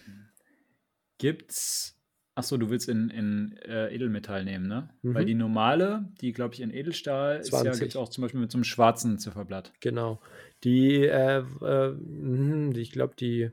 Gibt's. 1.18 1.97
Achso, 2.38 2.56
du 2.58 2.70
willst 2.70 2.88
in, 2.88 3.10
in 3.10 3.58
äh, 3.66 3.92
Edelmetall 3.92 4.44
nehmen, 4.46 4.68
ne? 4.68 4.90
Mhm. 5.02 5.16
Weil 5.16 5.26
die 5.26 5.34
normale, 5.34 6.08
die 6.22 6.34
glaube 6.34 6.54
ich 6.54 6.62
in 6.62 6.70
Edelstahl, 6.70 7.38
ist 7.38 7.52
ja 7.52 7.62
20. 7.62 7.80
gibt's 7.80 7.96
auch 7.96 8.10
zum 8.10 8.22
Beispiel 8.22 8.40
mit 8.40 8.52
so 8.52 8.60
einem 8.60 8.64
schwarzen 8.64 9.18
Zifferblatt. 9.18 9.74
Genau. 9.80 10.22
Die, 10.64 11.04
äh, 11.04 11.40
äh, 11.40 11.96
die- 12.00 12.80
ich 12.80 12.92
glaube, 12.92 13.16
die, 13.16 13.50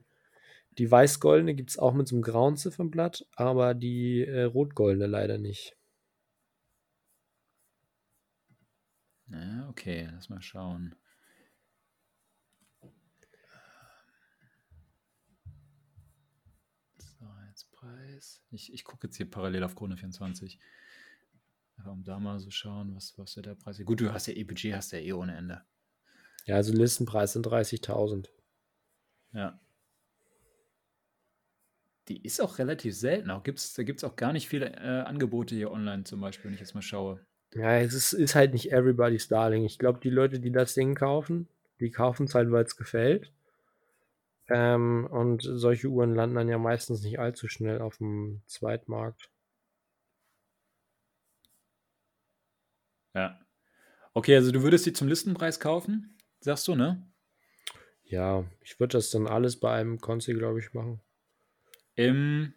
die 0.77 0.91
weiß-goldene 0.91 1.55
gibt 1.55 1.71
es 1.71 1.79
auch 1.79 1.95
mit 1.95 2.07
so 2.09 2.15
einem 2.15 2.23
grauen 2.23 2.59
Ziffernblatt, 2.59 3.27
aber 3.37 3.73
die 3.73 4.23
äh, 4.23 4.43
rot-goldene 4.43 5.07
leider 5.07 5.39
nicht. 5.39 5.75
Ja, 9.29 9.67
okay, 9.71 10.11
lass 10.13 10.29
mal 10.29 10.43
schauen. 10.43 10.95
So, 16.99 17.25
Preis. 18.15 18.43
Ich, 18.51 18.73
ich 18.73 18.85
gucke 18.85 19.07
jetzt 19.07 19.17
hier 19.17 19.31
parallel 19.31 19.65
auf 19.65 19.75
Krone 19.75 19.97
24. 19.97 20.59
Einfach 21.77 21.93
um 21.93 22.05
da 22.05 22.19
mal 22.19 22.39
so 22.39 22.51
schauen, 22.51 22.95
was, 22.95 23.19
was 23.19 23.35
der 23.35 23.55
Preis 23.55 23.79
ist. 23.79 23.87
Gut, 23.87 24.01
du 24.01 24.13
hast 24.13 24.27
ja 24.27 24.35
eh 24.35 24.45
Budget, 24.45 24.75
hast 24.75 24.93
ja 24.93 24.99
eh 24.99 25.13
ohne 25.13 25.37
Ende. 25.37 25.63
Ja, 26.47 26.57
also 26.57 26.73
Listenpreis 26.73 27.33
sind 27.33 27.47
30.000. 27.47 28.29
Ja. 29.33 29.61
Die 32.09 32.23
ist 32.23 32.41
auch 32.41 32.59
relativ 32.59 32.95
selten. 32.95 33.31
Auch 33.31 33.43
gibt's, 33.43 33.75
da 33.75 33.83
gibt 33.83 34.01
es 34.01 34.05
auch 34.05 34.15
gar 34.15 34.33
nicht 34.33 34.49
viele 34.49 34.73
äh, 34.77 35.03
Angebote 35.03 35.55
hier 35.55 35.73
online 35.73 36.05
zum 36.05 36.21
Beispiel, 36.21 36.47
wenn 36.47 36.55
ich 36.55 36.61
jetzt 36.61 36.75
mal 36.75 36.83
schaue. 36.83 37.25
Ja, 37.55 37.79
es 37.79 37.95
ist, 37.95 38.13
ist 38.13 38.35
halt 38.35 38.53
nicht 38.53 38.73
everybody's 38.73 39.29
darling. 39.29 39.65
Ich 39.65 39.79
glaube, 39.79 40.01
die 40.01 40.11
Leute, 40.11 40.39
die 40.39 40.53
das 40.53 40.75
Ding 40.75 40.95
kaufen, 40.95 41.49
die 41.81 41.91
kaufen 41.91 42.27
es 42.27 42.35
halt, 42.35 42.51
weil 42.51 42.65
es 42.65 42.77
gefällt. 42.77 43.33
Ähm, 44.49 45.07
und 45.11 45.43
solche 45.43 45.89
Uhren 45.89 46.15
landen 46.15 46.37
dann 46.37 46.49
ja 46.49 46.59
meistens 46.59 47.03
nicht 47.03 47.19
allzu 47.19 47.49
schnell 47.49 47.81
auf 47.81 47.99
dem 47.99 48.43
Zweitmarkt. 48.47 49.31
Ja. 53.15 53.41
Okay, 54.13 54.37
also 54.37 54.53
du 54.53 54.63
würdest 54.63 54.87
die 54.87 54.93
zum 54.93 55.09
Listenpreis 55.09 55.61
kaufen, 55.61 56.19
sagst 56.41 56.69
du, 56.69 56.75
ne? 56.75 57.07
Ja, 58.05 58.45
ich 58.61 58.79
würde 58.79 58.99
das 58.99 59.11
dann 59.11 59.27
alles 59.27 59.59
bei 59.59 59.73
einem 59.73 59.99
Konzi, 59.99 60.35
glaube 60.35 60.61
ich, 60.61 60.75
machen. 60.75 61.01
Im. 61.95 62.55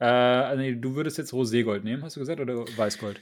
Äh, 0.00 0.56
nee, 0.56 0.74
du 0.74 0.96
würdest 0.96 1.18
jetzt 1.18 1.32
Roségold 1.32 1.82
nehmen, 1.82 2.02
hast 2.02 2.16
du 2.16 2.20
gesagt, 2.20 2.40
oder 2.40 2.56
Weißgold? 2.76 3.20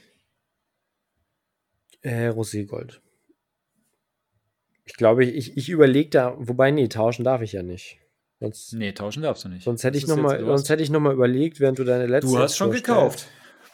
Äh, 2.00 2.28
Roségold. 2.28 3.00
Ich 4.84 4.94
glaube, 4.94 5.24
ich, 5.24 5.56
ich 5.56 5.68
überlege 5.68 6.10
da, 6.10 6.34
wobei, 6.38 6.70
nee, 6.70 6.88
tauschen 6.88 7.24
darf 7.24 7.40
ich 7.42 7.52
ja 7.52 7.62
nicht. 7.62 7.98
Sonst, 8.40 8.72
Nee, 8.72 8.92
tauschen 8.92 9.22
darfst 9.22 9.44
du 9.44 9.48
nicht. 9.48 9.62
sonst 9.62 9.84
hätte 9.84 9.94
Das 9.94 10.02
ich 10.02 10.08
noch 10.08 10.16
mal, 10.16 10.44
sonst 10.44 10.68
hätte 10.68 10.82
ich 10.82 10.90
noch 10.90 10.98
mal 11.00 11.12
überlegt, 11.14 11.60
während 11.60 11.78
du 11.78 11.84
deine 11.84 12.06
letzte. 12.06 12.30
du 12.32 12.38
hast 12.38 12.56
schon 12.56 12.68
vorstellst. 12.72 12.86
gekauft, 12.86 13.28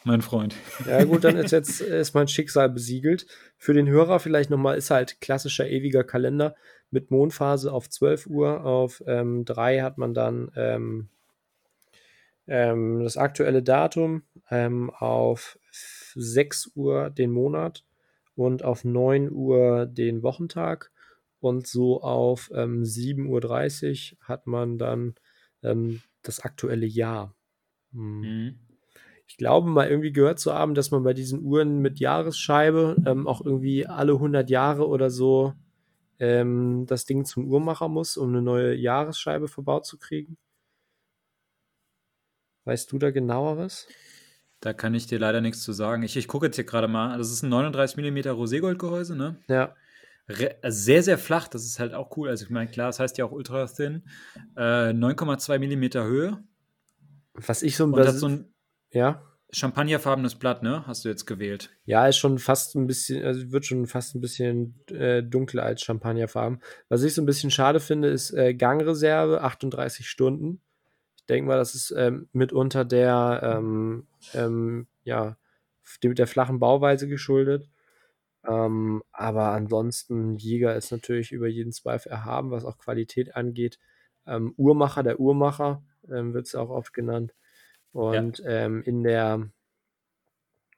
mein 0.04 0.20
Freund. 0.20 0.54
Ja, 0.86 1.02
gut, 1.04 1.24
dann 1.24 1.36
ist 1.38 1.50
jetzt 1.52 1.80
ist 1.80 2.14
mein 2.14 2.28
Schicksal 2.28 2.68
besiegelt. 2.68 3.26
Für 3.56 3.72
den 3.72 3.88
Hörer 3.88 4.20
vielleicht 4.20 4.50
nochmal, 4.50 4.76
ist 4.76 4.90
halt 4.90 5.22
klassischer 5.22 5.66
ewiger 5.68 6.04
Kalender 6.04 6.54
mit 6.90 7.10
Mondphase 7.10 7.72
auf 7.72 7.88
12 7.88 8.26
Uhr. 8.26 8.64
Auf 8.66 9.02
ähm, 9.06 9.46
3 9.46 9.80
hat 9.80 9.96
man 9.96 10.12
dann 10.12 10.50
ähm, 10.54 11.08
ähm, 12.46 13.02
das 13.02 13.16
aktuelle 13.16 13.62
Datum, 13.62 14.22
ähm, 14.50 14.90
auf 14.90 15.58
6 16.14 16.72
Uhr 16.74 17.10
den 17.10 17.30
Monat 17.30 17.84
und 18.36 18.64
auf 18.64 18.84
9 18.84 19.30
Uhr 19.30 19.86
den 19.86 20.22
Wochentag. 20.22 20.90
Und 21.40 21.66
so 21.66 22.02
auf 22.02 22.50
ähm, 22.52 22.82
7.30 22.82 24.12
Uhr 24.12 24.18
hat 24.28 24.46
man 24.46 24.78
dann 24.78 25.14
ähm, 25.62 26.02
das 26.22 26.40
aktuelle 26.40 26.86
Jahr. 26.86 27.34
Hm. 27.92 28.20
Mhm. 28.20 28.58
Ich 29.26 29.36
glaube 29.36 29.68
mal 29.68 29.88
irgendwie 29.88 30.12
gehört 30.12 30.38
zu 30.38 30.54
haben, 30.54 30.74
dass 30.74 30.90
man 30.90 31.02
bei 31.02 31.12
diesen 31.12 31.42
Uhren 31.42 31.80
mit 31.80 32.00
Jahresscheibe 32.00 32.96
ähm, 33.06 33.26
auch 33.26 33.44
irgendwie 33.44 33.86
alle 33.86 34.14
100 34.14 34.48
Jahre 34.48 34.88
oder 34.88 35.10
so 35.10 35.52
ähm, 36.18 36.86
das 36.86 37.04
Ding 37.04 37.26
zum 37.26 37.46
Uhrmacher 37.46 37.88
muss, 37.88 38.16
um 38.16 38.30
eine 38.30 38.40
neue 38.40 38.74
Jahresscheibe 38.74 39.46
verbaut 39.46 39.84
zu 39.84 39.98
kriegen. 39.98 40.38
Weißt 42.64 42.90
du 42.90 42.98
da 42.98 43.10
genaueres? 43.10 43.86
Da 44.60 44.72
kann 44.72 44.94
ich 44.94 45.06
dir 45.06 45.18
leider 45.18 45.40
nichts 45.40 45.62
zu 45.62 45.72
sagen. 45.72 46.02
Ich, 46.02 46.16
ich 46.16 46.26
gucke 46.26 46.46
jetzt 46.46 46.56
hier 46.56 46.64
gerade 46.64 46.88
mal. 46.88 47.16
Das 47.16 47.30
ist 47.30 47.42
ein 47.42 47.48
39 47.48 47.96
mm 47.96 48.30
Roségoldgehäuse, 48.30 49.14
ne? 49.14 49.36
Ja. 49.48 49.74
Also 50.28 50.78
sehr, 50.78 51.02
sehr 51.02 51.18
flach. 51.18 51.48
Das 51.48 51.64
ist 51.64 51.78
halt 51.78 51.94
auch 51.94 52.16
cool. 52.16 52.28
Also, 52.28 52.44
ich 52.44 52.50
meine, 52.50 52.70
klar, 52.70 52.88
das 52.88 53.00
heißt 53.00 53.18
ja 53.18 53.24
auch 53.24 53.32
ultra 53.32 53.66
thin. 53.66 54.02
Äh, 54.56 54.90
9,2 54.90 55.58
mm 55.58 56.04
Höhe. 56.06 56.38
Was 57.34 57.62
ich 57.62 57.76
so 57.76 57.84
ein 57.84 57.92
bisschen. 57.92 58.18
so 58.18 58.28
ein 58.28 58.44
ja. 58.90 59.22
champagnerfarbenes 59.50 60.34
Blatt, 60.34 60.62
ne? 60.62 60.86
Hast 60.86 61.04
du 61.04 61.08
jetzt 61.08 61.26
gewählt. 61.26 61.70
Ja, 61.84 62.06
ist 62.06 62.18
schon 62.18 62.38
fast 62.38 62.74
ein 62.74 62.86
bisschen, 62.86 63.24
also 63.24 63.52
wird 63.52 63.64
schon 63.64 63.86
fast 63.86 64.14
ein 64.14 64.20
bisschen 64.20 64.74
äh, 64.90 65.22
dunkler 65.22 65.62
als 65.62 65.82
Champagnerfarben. 65.82 66.60
Was 66.88 67.02
ich 67.02 67.14
so 67.14 67.22
ein 67.22 67.26
bisschen 67.26 67.50
schade 67.50 67.80
finde, 67.80 68.08
ist 68.08 68.32
äh, 68.32 68.54
Gangreserve, 68.54 69.42
38 69.42 70.08
Stunden. 70.08 70.60
Ich 71.16 71.26
denke 71.26 71.48
mal, 71.48 71.58
das 71.58 71.74
ist 71.74 71.94
ähm, 71.96 72.28
mitunter 72.32 72.84
der, 72.84 73.40
ähm, 73.42 74.06
ähm, 74.34 74.88
ja, 75.04 75.36
dem, 76.02 76.14
der 76.14 76.26
flachen 76.26 76.58
Bauweise 76.58 77.08
geschuldet. 77.08 77.68
Ähm, 78.46 79.02
aber 79.12 79.48
ansonsten, 79.52 80.36
Jäger 80.36 80.76
ist 80.76 80.92
natürlich 80.92 81.32
über 81.32 81.48
jeden 81.48 81.72
Zweifel 81.72 82.10
erhaben, 82.10 82.50
was 82.50 82.64
auch 82.64 82.78
Qualität 82.78 83.36
angeht. 83.36 83.78
Ähm, 84.26 84.54
Uhrmacher, 84.56 85.02
der 85.02 85.20
Uhrmacher 85.20 85.82
ähm, 86.10 86.34
wird 86.34 86.46
es 86.46 86.54
auch 86.54 86.70
oft 86.70 86.92
genannt. 86.92 87.34
Und 87.92 88.42
ähm, 88.46 88.82
in 88.84 89.02
der 89.02 89.50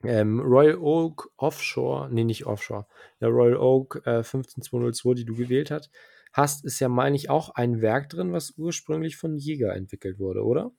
ähm, 0.03 0.41
Royal 0.41 0.79
Oak 0.79 1.31
Offshore, 1.37 2.09
nee, 2.11 2.25
nicht 2.25 2.47
Offshore, 2.47 2.87
der 3.21 3.29
Royal 3.29 3.57
Oak 3.57 4.03
äh, 4.07 4.23
15202, 4.23 5.15
die 5.15 5.25
du 5.25 5.35
gewählt 5.35 5.71
hast, 5.71 5.91
hast, 6.33 6.65
ist 6.65 6.81
ja, 6.81 6.89
meine 6.89 7.17
ich, 7.17 7.29
auch 7.29 7.51
ein 7.51 7.81
Werk 7.81 8.09
drin, 8.09 8.33
was 8.33 8.55
ursprünglich 8.57 9.17
von 9.17 9.37
Jäger 9.37 9.75
entwickelt 9.75 10.19
wurde, 10.19 10.45
oder? 10.45 10.73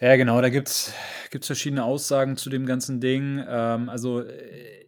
Ja, 0.00 0.16
genau, 0.16 0.40
da 0.40 0.48
gibt 0.48 0.68
es 0.68 0.92
verschiedene 1.40 1.84
Aussagen 1.84 2.36
zu 2.36 2.50
dem 2.50 2.66
ganzen 2.66 3.00
Ding. 3.00 3.42
Ähm, 3.46 3.88
also, 3.88 4.20
äh, 4.20 4.81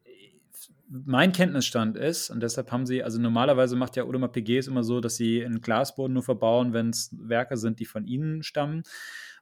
mein 0.89 1.33
Kenntnisstand 1.33 1.97
ist, 1.97 2.31
und 2.31 2.43
deshalb 2.43 2.71
haben 2.71 2.87
sie, 2.87 3.03
also 3.03 3.21
normalerweise 3.21 3.77
macht 3.77 3.97
ja 3.97 4.05
Audemars 4.05 4.33
PGs 4.33 4.67
immer 4.67 4.85
so, 4.85 5.01
dass 5.01 5.17
sie 5.17 5.45
einen 5.45 5.61
Glasboden 5.61 6.13
nur 6.13 6.23
verbauen, 6.23 6.73
wenn 6.73 6.91
es 6.91 7.11
Werke 7.19 7.57
sind, 7.57 7.81
die 7.81 7.87
von 7.87 8.07
ihnen 8.07 8.43
stammen. 8.43 8.83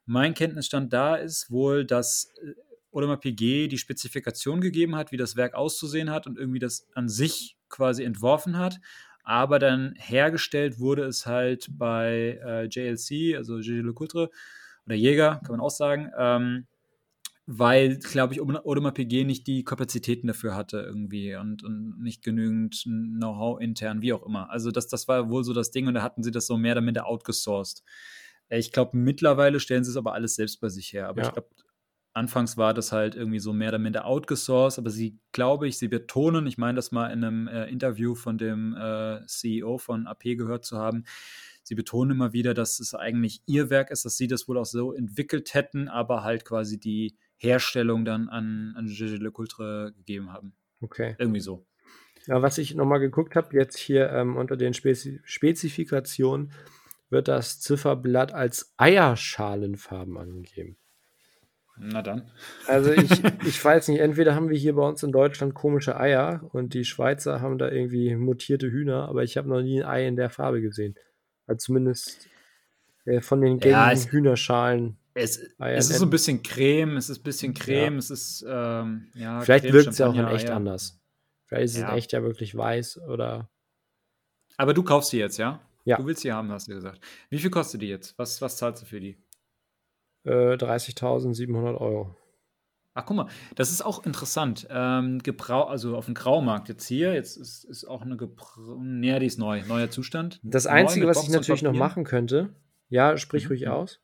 Mein 0.05 0.33
Kenntnisstand 0.33 0.93
da 0.93 1.15
ist 1.15 1.51
wohl, 1.51 1.85
dass 1.85 2.31
äh, 2.41 2.53
Audemars 2.91 3.19
PG 3.19 3.67
die 3.67 3.77
Spezifikation 3.77 4.61
gegeben 4.61 4.95
hat, 4.95 5.11
wie 5.11 5.17
das 5.17 5.35
Werk 5.35 5.55
auszusehen 5.55 6.11
hat 6.11 6.27
und 6.27 6.37
irgendwie 6.37 6.59
das 6.59 6.87
an 6.93 7.09
sich 7.09 7.57
quasi 7.69 8.03
entworfen 8.03 8.57
hat. 8.57 8.79
Aber 9.23 9.57
dann 9.57 9.93
hergestellt 9.97 10.79
wurde 10.79 11.03
es 11.05 11.25
halt 11.25 11.67
bei 11.71 12.39
äh, 12.45 12.65
JLC, 12.65 13.37
also 13.37 13.59
Gilles 13.59 13.85
Lecoultre, 13.85 14.29
oder 14.85 14.95
Jäger, 14.95 15.39
kann 15.43 15.57
man 15.57 15.61
auch 15.61 15.71
sagen, 15.71 16.11
ähm, 16.17 16.67
weil, 17.45 17.97
glaube 17.99 18.33
ich, 18.33 18.41
Audemars 18.41 18.93
PG 18.93 19.25
nicht 19.25 19.47
die 19.47 19.63
Kapazitäten 19.63 20.27
dafür 20.27 20.55
hatte 20.55 20.79
irgendwie 20.79 21.35
und, 21.35 21.63
und 21.63 22.01
nicht 22.01 22.23
genügend 22.23 22.83
Know-how 22.85 23.59
intern, 23.59 24.01
wie 24.01 24.13
auch 24.13 24.25
immer. 24.25 24.49
Also 24.49 24.71
das, 24.71 24.87
das 24.87 25.07
war 25.07 25.29
wohl 25.29 25.43
so 25.43 25.53
das 25.53 25.71
Ding 25.71 25.87
und 25.87 25.93
da 25.93 26.03
hatten 26.03 26.23
sie 26.23 26.31
das 26.31 26.47
so 26.47 26.57
mehr 26.57 26.73
oder 26.73 26.81
minder 26.81 27.05
outgesourced. 27.05 27.83
Äh, 28.47 28.59
ich 28.59 28.71
glaube, 28.71 28.97
mittlerweile 28.97 29.59
stellen 29.59 29.83
sie 29.83 29.91
es 29.91 29.97
aber 29.97 30.13
alles 30.13 30.35
selbst 30.35 30.61
bei 30.61 30.69
sich 30.69 30.93
her. 30.93 31.09
Aber 31.09 31.21
ja. 31.21 31.27
ich 31.27 31.33
glaube, 31.33 31.49
anfangs 32.13 32.55
war 32.55 32.73
das 32.73 32.93
halt 32.93 33.15
irgendwie 33.15 33.39
so 33.39 33.51
mehr 33.51 33.69
oder 33.69 33.79
minder 33.79 34.05
outgesourced, 34.05 34.79
aber 34.79 34.89
sie, 34.89 35.19
glaube 35.33 35.67
ich, 35.67 35.77
sie 35.77 35.89
betonen, 35.89 36.47
ich 36.47 36.57
meine 36.57 36.77
das 36.77 36.93
mal 36.93 37.07
in 37.07 37.25
einem 37.25 37.47
äh, 37.49 37.65
Interview 37.65 38.15
von 38.15 38.37
dem 38.37 38.75
äh, 38.77 39.25
CEO 39.25 39.79
von 39.79 40.07
AP 40.07 40.23
gehört 40.37 40.63
zu 40.63 40.77
haben, 40.77 41.03
sie 41.63 41.75
betonen 41.75 42.11
immer 42.11 42.31
wieder, 42.31 42.53
dass 42.53 42.79
es 42.79 42.93
eigentlich 42.93 43.41
ihr 43.47 43.69
Werk 43.69 43.91
ist, 43.91 44.05
dass 44.05 44.15
sie 44.15 44.27
das 44.27 44.47
wohl 44.47 44.57
auch 44.57 44.65
so 44.65 44.93
entwickelt 44.93 45.53
hätten, 45.53 45.89
aber 45.89 46.23
halt 46.23 46.45
quasi 46.45 46.79
die 46.79 47.17
Herstellung 47.43 48.05
dann 48.05 48.29
an, 48.29 48.73
an 48.77 48.87
Gigi 48.87 49.17
Le 49.17 49.31
Coultre 49.31 49.93
gegeben 49.97 50.31
haben. 50.31 50.53
Okay. 50.81 51.15
Irgendwie 51.19 51.41
so. 51.41 51.65
Ja, 52.25 52.41
was 52.41 52.57
ich 52.57 52.73
nochmal 52.73 52.99
geguckt 52.99 53.35
habe, 53.35 53.55
jetzt 53.55 53.77
hier 53.77 54.09
ähm, 54.11 54.37
unter 54.37 54.55
den 54.55 54.73
Spezi 54.73 55.19
Spezifikationen 55.25 56.53
wird 57.09 57.27
das 57.27 57.59
Zifferblatt 57.59 58.33
als 58.33 58.73
Eierschalenfarben 58.77 60.17
angegeben. 60.17 60.77
Na 61.77 62.01
dann. 62.01 62.31
Also 62.67 62.91
ich, 62.91 63.11
ich 63.45 63.63
weiß 63.63 63.89
nicht, 63.89 63.99
entweder 63.99 64.35
haben 64.35 64.49
wir 64.49 64.57
hier 64.57 64.75
bei 64.75 64.87
uns 64.87 65.03
in 65.03 65.11
Deutschland 65.11 65.53
komische 65.53 65.99
Eier 65.99 66.49
und 66.53 66.73
die 66.73 66.85
Schweizer 66.85 67.41
haben 67.41 67.57
da 67.57 67.69
irgendwie 67.69 68.15
mutierte 68.15 68.71
Hühner, 68.71 69.09
aber 69.09 69.23
ich 69.23 69.37
habe 69.37 69.49
noch 69.49 69.61
nie 69.61 69.83
ein 69.83 69.89
Ei 69.89 70.07
in 70.07 70.15
der 70.15 70.29
Farbe 70.29 70.61
gesehen. 70.61 70.95
Also 71.45 71.57
zumindest 71.57 72.29
äh, 73.05 73.21
von 73.21 73.41
den 73.41 73.59
gängigen 73.59 73.71
ja, 73.71 74.11
Hühnerschalen. 74.11 74.97
Es, 75.15 75.37
es 75.37 75.89
ist 75.89 75.99
so 75.99 76.05
ein 76.05 76.09
bisschen 76.09 76.41
Creme, 76.41 76.97
es 76.97 77.09
ist 77.09 77.19
ein 77.19 77.23
bisschen 77.23 77.53
Creme, 77.53 77.93
ja. 77.93 77.99
es 77.99 78.09
ist, 78.09 78.45
ähm, 78.47 79.11
ja. 79.13 79.41
Vielleicht 79.41 79.71
wirkt 79.71 79.89
es 79.89 79.99
ja 79.99 80.07
auch 80.07 80.15
in 80.15 80.27
echt 80.27 80.49
anders. 80.49 80.99
Vielleicht 81.45 81.65
ist 81.65 81.77
es 81.77 81.83
in 81.83 81.89
echt 81.89 82.11
ja 82.13 82.23
wirklich 82.23 82.55
weiß 82.55 82.99
oder. 83.07 83.49
Aber 84.57 84.73
du 84.73 84.83
kaufst 84.83 85.11
sie 85.11 85.19
jetzt, 85.19 85.37
ja? 85.37 85.61
Ja. 85.85 85.97
Du 85.97 86.05
willst 86.05 86.21
sie 86.21 86.31
haben, 86.31 86.51
hast 86.51 86.67
du 86.67 86.73
gesagt. 86.73 86.99
Wie 87.29 87.39
viel 87.39 87.49
kostet 87.49 87.81
die 87.81 87.89
jetzt? 87.89 88.17
Was, 88.17 88.41
was 88.41 88.57
zahlst 88.57 88.81
du 88.81 88.85
für 88.85 88.99
die? 88.99 89.17
Äh, 90.23 90.55
30.700 90.55 91.77
Euro. 91.79 92.15
Ach, 92.95 93.05
guck 93.05 93.17
mal, 93.17 93.27
das 93.55 93.71
ist 93.71 93.83
auch 93.83 94.05
interessant. 94.05 94.67
Ähm, 94.69 95.19
Gebrauch, 95.19 95.69
also 95.69 95.97
auf 95.97 96.05
dem 96.05 96.13
Graumarkt 96.13 96.69
jetzt 96.69 96.85
hier, 96.85 97.13
jetzt 97.13 97.37
ist, 97.37 97.63
ist 97.65 97.85
auch 97.85 98.03
eine 98.03 98.17
Gebrauch. 98.17 98.77
Nee, 98.79 99.17
die 99.19 99.25
ist 99.25 99.39
neu, 99.39 99.63
neuer 99.67 99.89
Zustand. 99.89 100.39
Das 100.43 100.67
Einzige, 100.67 101.07
was 101.07 101.23
ich 101.23 101.29
natürlich 101.29 101.63
noch 101.63 101.73
machen 101.73 102.03
könnte, 102.03 102.55
ja, 102.89 103.17
sprich 103.17 103.45
mhm. 103.45 103.49
ruhig 103.49 103.67
aus. 103.67 103.99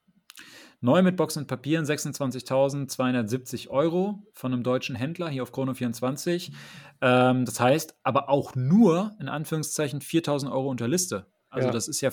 Neu 0.82 1.01
mit 1.01 1.17
Box 1.17 1.36
und 1.36 1.47
Papieren 1.47 1.84
26.270 1.84 3.67
Euro 3.67 4.23
von 4.34 4.53
einem 4.53 4.63
deutschen 4.63 4.95
Händler 4.95 5.27
hier 5.27 5.43
auf 5.43 5.53
Chrono24. 5.53 6.53
Ähm, 7.01 7.43
das 7.45 7.59
heißt 7.59 7.99
aber 8.03 8.30
auch 8.30 8.55
nur 8.55 9.15
in 9.19 9.27
Anführungszeichen 9.27 9.99
4.000 9.99 10.49
Euro 10.51 10.69
unter 10.69 10.88
Liste. 10.88 11.25
Also 11.49 11.67
ja. 11.67 11.73
das 11.73 11.89
ist 11.89 11.99
ja 11.99 12.11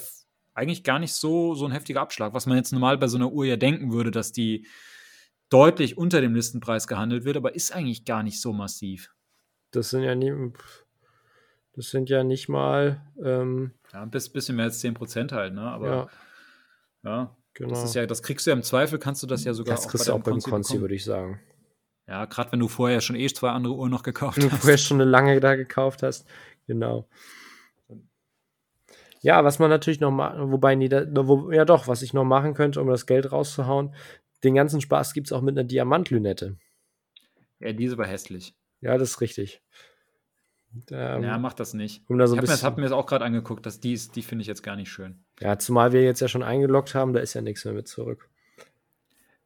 eigentlich 0.54 0.82
gar 0.82 0.98
nicht 0.98 1.12
so, 1.12 1.54
so 1.54 1.64
ein 1.64 1.70
heftiger 1.70 2.00
Abschlag, 2.00 2.34
was 2.34 2.46
man 2.46 2.56
jetzt 2.56 2.72
normal 2.72 2.98
bei 2.98 3.06
so 3.06 3.18
einer 3.18 3.30
Uhr 3.30 3.44
ja 3.44 3.56
denken 3.56 3.92
würde, 3.92 4.10
dass 4.10 4.32
die 4.32 4.66
deutlich 5.48 5.96
unter 5.96 6.20
dem 6.20 6.34
Listenpreis 6.34 6.88
gehandelt 6.88 7.24
wird, 7.24 7.36
aber 7.36 7.54
ist 7.54 7.72
eigentlich 7.72 8.04
gar 8.04 8.24
nicht 8.24 8.40
so 8.40 8.52
massiv. 8.52 9.14
Das 9.70 9.90
sind 9.90 10.02
ja 10.02 10.16
nie, 10.16 10.32
das 11.74 11.90
sind 11.90 12.10
ja 12.10 12.24
nicht 12.24 12.48
mal 12.48 13.00
ähm, 13.22 13.74
ja, 13.92 14.02
ein 14.02 14.10
bisschen 14.10 14.56
mehr 14.56 14.64
als 14.64 14.82
10% 14.82 15.30
halt, 15.32 15.54
ne? 15.54 15.62
Aber 15.62 15.88
ja, 15.88 16.08
ja 17.04 17.36
genau. 17.56 17.70
das 17.70 17.84
ist 17.84 17.94
ja, 17.94 18.06
das 18.06 18.22
kriegst 18.22 18.46
du 18.46 18.50
ja 18.50 18.56
im 18.56 18.62
Zweifel, 18.62 18.98
kannst 18.98 19.22
du 19.22 19.26
das 19.26 19.44
ja 19.44 19.52
sogar 19.52 19.76
das 19.76 19.88
kriegst 19.88 20.08
auch, 20.10 20.18
bei 20.20 20.30
du 20.30 20.36
auch 20.36 20.40
beim 20.40 20.50
Konzi, 20.50 20.80
würde 20.80 20.94
ich 20.94 21.04
sagen. 21.04 21.40
Ja, 22.06 22.24
gerade 22.26 22.52
wenn 22.52 22.60
du 22.60 22.68
vorher 22.68 23.00
schon 23.00 23.16
eh 23.16 23.26
zwei 23.26 23.50
andere 23.50 23.74
Uhren 23.74 23.90
noch 23.90 24.02
gekauft 24.04 24.36
wenn 24.36 24.44
hast. 24.44 24.52
du 24.52 24.56
vorher 24.58 24.78
schon 24.78 25.00
eine 25.00 25.10
lange 25.10 25.40
da 25.40 25.56
gekauft 25.56 26.02
hast, 26.02 26.26
genau. 26.66 27.08
Ja, 29.22 29.42
was 29.42 29.58
man 29.58 29.70
natürlich 29.70 29.98
noch 29.98 30.12
machen, 30.12 30.52
wobei, 30.52 30.76
nee, 30.76 30.88
da, 30.88 31.04
wo, 31.26 31.50
ja 31.50 31.64
doch, 31.64 31.88
was 31.88 32.02
ich 32.02 32.12
noch 32.12 32.24
machen 32.24 32.54
könnte, 32.54 32.80
um 32.80 32.86
das 32.86 33.06
Geld 33.06 33.32
rauszuhauen, 33.32 33.92
den 34.44 34.54
ganzen 34.54 34.80
Spaß 34.80 35.14
gibt 35.14 35.26
es 35.26 35.32
auch 35.32 35.42
mit 35.42 35.58
einer 35.58 35.66
Diamantlünette. 35.66 36.56
Ja, 37.58 37.72
die 37.72 37.84
ist 37.84 37.94
aber 37.94 38.06
hässlich. 38.06 38.54
Ja, 38.80 38.96
das 38.98 39.10
ist 39.10 39.20
richtig. 39.20 39.62
Ähm, 40.90 41.22
ja, 41.22 41.38
mach 41.38 41.54
das 41.54 41.74
nicht. 41.74 42.02
Um 42.08 42.18
da 42.18 42.26
so 42.26 42.34
ich 42.34 42.40
habe 42.40 42.48
mir, 42.48 42.62
hab 42.62 42.76
mir 42.76 42.82
das 42.84 42.92
auch 42.92 43.06
gerade 43.06 43.24
angeguckt, 43.24 43.66
dass 43.66 43.80
die, 43.80 43.98
die 44.14 44.22
finde 44.22 44.42
ich 44.42 44.48
jetzt 44.48 44.62
gar 44.62 44.76
nicht 44.76 44.90
schön. 44.90 45.24
Ja, 45.40 45.58
zumal 45.58 45.92
wir 45.92 46.02
jetzt 46.02 46.20
ja 46.20 46.28
schon 46.28 46.42
eingeloggt 46.42 46.94
haben, 46.94 47.12
da 47.12 47.20
ist 47.20 47.34
ja 47.34 47.42
nichts 47.42 47.64
mehr 47.64 47.74
mit 47.74 47.88
zurück. 47.88 48.28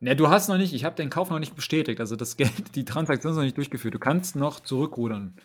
Ja, 0.00 0.14
du 0.14 0.28
hast 0.28 0.48
noch 0.48 0.56
nicht, 0.56 0.72
ich 0.72 0.84
habe 0.84 0.96
den 0.96 1.10
Kauf 1.10 1.30
noch 1.30 1.38
nicht 1.38 1.54
bestätigt, 1.54 2.00
also 2.00 2.16
das 2.16 2.36
Geld, 2.38 2.74
die 2.74 2.84
Transaktion 2.84 3.32
ist 3.32 3.36
noch 3.36 3.44
nicht 3.44 3.56
durchgeführt. 3.56 3.94
Du 3.94 3.98
kannst 3.98 4.36
noch 4.36 4.60
zurückrudern. 4.60 5.36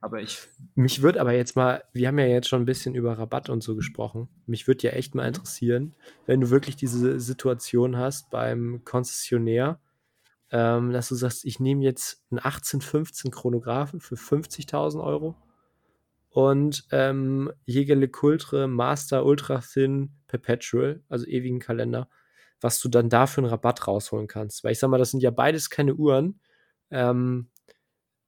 Aber 0.00 0.20
ich. 0.20 0.38
Mich 0.76 1.02
würde 1.02 1.20
aber 1.20 1.32
jetzt 1.32 1.56
mal, 1.56 1.82
wir 1.92 2.06
haben 2.06 2.18
ja 2.18 2.26
jetzt 2.26 2.48
schon 2.48 2.62
ein 2.62 2.66
bisschen 2.66 2.94
über 2.94 3.18
Rabatt 3.18 3.50
und 3.50 3.62
so 3.62 3.74
gesprochen. 3.74 4.28
Mich 4.46 4.68
würde 4.68 4.86
ja 4.86 4.92
echt 4.92 5.14
mal 5.14 5.26
interessieren, 5.26 5.94
wenn 6.26 6.40
du 6.40 6.50
wirklich 6.50 6.76
diese 6.76 7.18
Situation 7.18 7.96
hast 7.96 8.30
beim 8.30 8.82
Konzessionär, 8.84 9.80
ähm, 10.50 10.92
dass 10.92 11.08
du 11.08 11.14
sagst, 11.14 11.44
ich 11.44 11.60
nehme 11.60 11.84
jetzt 11.84 12.24
einen 12.30 12.38
1815 12.38 13.30
Chronographen 13.30 14.00
für 14.00 14.14
50.000 14.14 15.02
Euro 15.02 15.36
und 16.30 16.86
ähm, 16.90 17.50
Jägerle 17.64 18.08
Cultre 18.08 18.68
Master 18.68 19.24
Ultra 19.24 19.60
Thin 19.60 20.10
Perpetual, 20.26 21.02
also 21.08 21.26
ewigen 21.26 21.58
Kalender, 21.58 22.08
was 22.60 22.80
du 22.80 22.88
dann 22.88 23.08
dafür 23.08 23.44
einen 23.44 23.50
Rabatt 23.50 23.86
rausholen 23.86 24.26
kannst. 24.26 24.64
Weil 24.64 24.72
ich 24.72 24.78
sag 24.78 24.88
mal, 24.88 24.98
das 24.98 25.10
sind 25.10 25.22
ja 25.22 25.30
beides 25.30 25.70
keine 25.70 25.94
Uhren, 25.94 26.40
ähm, 26.90 27.48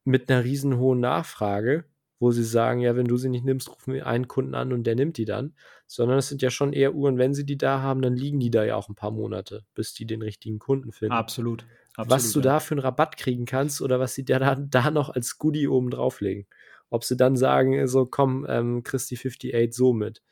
mit 0.04 0.30
einer 0.30 0.44
riesen 0.44 0.78
hohen 0.78 1.00
Nachfrage, 1.00 1.84
wo 2.18 2.30
sie 2.30 2.44
sagen, 2.44 2.80
ja, 2.80 2.96
wenn 2.96 3.06
du 3.06 3.16
sie 3.16 3.28
nicht 3.28 3.44
nimmst, 3.44 3.70
rufen 3.70 3.94
wir 3.94 4.06
einen 4.06 4.28
Kunden 4.28 4.54
an 4.54 4.72
und 4.72 4.84
der 4.84 4.94
nimmt 4.94 5.16
die 5.16 5.24
dann, 5.24 5.54
sondern 5.86 6.18
es 6.18 6.28
sind 6.28 6.42
ja 6.42 6.50
schon 6.50 6.72
eher 6.72 6.94
Uhren, 6.94 7.18
wenn 7.18 7.34
sie 7.34 7.46
die 7.46 7.56
da 7.56 7.80
haben, 7.80 8.02
dann 8.02 8.14
liegen 8.14 8.40
die 8.40 8.50
da 8.50 8.64
ja 8.64 8.76
auch 8.76 8.88
ein 8.88 8.94
paar 8.94 9.10
Monate, 9.10 9.64
bis 9.74 9.94
die 9.94 10.06
den 10.06 10.22
richtigen 10.22 10.58
Kunden 10.58 10.92
finden. 10.92 11.14
Absolut. 11.14 11.64
Absolut 11.96 12.10
was 12.10 12.32
du 12.32 12.38
ja. 12.40 12.44
da 12.44 12.60
für 12.60 12.74
einen 12.74 12.80
Rabatt 12.80 13.16
kriegen 13.16 13.44
kannst 13.44 13.82
oder 13.82 14.00
was 14.00 14.14
sie 14.14 14.24
da, 14.24 14.54
da 14.54 14.90
noch 14.90 15.10
als 15.10 15.38
Goodie 15.38 15.68
oben 15.68 15.90
drauflegen. 15.90 16.46
Ob 16.88 17.04
sie 17.04 17.16
dann 17.16 17.36
sagen, 17.36 17.86
so 17.88 18.06
komm, 18.06 18.46
ähm, 18.48 18.82
die 18.82 19.16
58 19.16 19.74
so 19.74 19.92
mit. 19.92 20.22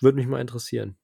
Würde 0.00 0.16
mich 0.16 0.26
mal 0.26 0.40
interessieren. 0.40 0.96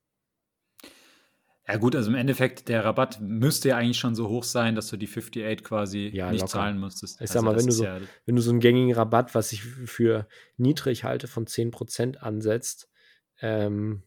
Ja 1.67 1.79
gut, 1.79 1.97
also 1.97 2.11
im 2.11 2.17
Endeffekt, 2.17 2.69
der 2.69 2.85
Rabatt 2.85 3.21
müsste 3.23 3.71
ja 3.71 3.79
eigentlich 3.79 3.99
schon 3.99 4.15
so 4.15 4.29
hoch 4.29 4.45
sein, 4.45 4.75
dass 4.75 4.89
du 4.89 4.99
die 4.99 5.09
58 5.09 5.65
quasi 5.65 6.11
ja, 6.13 6.31
nicht 6.31 6.43
locker. 6.43 6.53
zahlen 6.53 6.79
müsstest. 6.79 7.17
Ich 7.17 7.23
also 7.23 7.35
sag 7.35 7.43
mal, 7.43 7.57
wenn 7.57 7.67
du, 7.67 7.73
so, 7.73 7.85
ja 7.85 8.01
wenn 8.27 8.37
du 8.37 8.43
so 8.43 8.51
einen 8.51 8.61
gängigen 8.61 8.93
Rabatt, 8.93 9.35
was 9.35 9.51
ich 9.53 9.63
für 9.63 10.29
niedrig 10.59 11.05
halte, 11.05 11.27
von 11.27 11.47
10% 11.47 12.19
ansetzt, 12.19 12.91
ähm, 13.41 14.03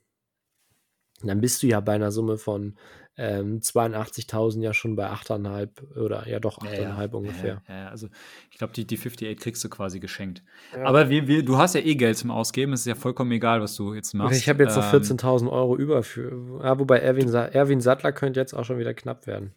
dann 1.23 1.41
bist 1.41 1.63
du 1.63 1.67
ja 1.67 1.79
bei 1.79 1.93
einer 1.93 2.11
Summe 2.11 2.37
von 2.37 2.77
ähm, 3.17 3.59
82.000 3.59 4.61
ja 4.61 4.73
schon 4.73 4.95
bei 4.95 5.09
8,5 5.09 5.97
oder 5.97 6.27
ja 6.27 6.39
doch 6.39 6.59
8,5 6.59 6.73
ja, 6.73 7.01
ja. 7.01 7.05
ungefähr. 7.11 7.61
Ja, 7.67 7.75
ja, 7.75 7.89
also 7.89 8.07
ich 8.51 8.57
glaube, 8.57 8.73
die, 8.73 8.85
die 8.85 8.95
58 8.95 9.37
kriegst 9.39 9.63
du 9.63 9.69
quasi 9.69 9.99
geschenkt. 9.99 10.43
Aber 10.83 11.09
wir, 11.09 11.27
wir, 11.27 11.43
du 11.43 11.57
hast 11.57 11.73
ja 11.73 11.81
eh 11.81 11.95
Geld 11.95 12.17
zum 12.17 12.29
Ausgeben, 12.29 12.73
es 12.73 12.81
ist 12.81 12.85
ja 12.85 12.95
vollkommen 12.95 13.31
egal, 13.31 13.61
was 13.61 13.75
du 13.75 13.93
jetzt 13.95 14.13
machst. 14.13 14.39
Ich 14.39 14.49
habe 14.49 14.63
jetzt 14.63 14.77
ähm, 14.77 14.83
noch 14.83 14.93
14.000 14.93 15.51
Euro 15.51 15.75
über 15.75 16.03
für, 16.03 16.61
ja, 16.63 16.77
wobei 16.79 16.99
Erwin, 16.99 17.33
Erwin 17.33 17.81
Sattler 17.81 18.11
könnte 18.11 18.39
jetzt 18.39 18.53
auch 18.53 18.65
schon 18.65 18.77
wieder 18.77 18.93
knapp 18.93 19.25
werden. 19.25 19.55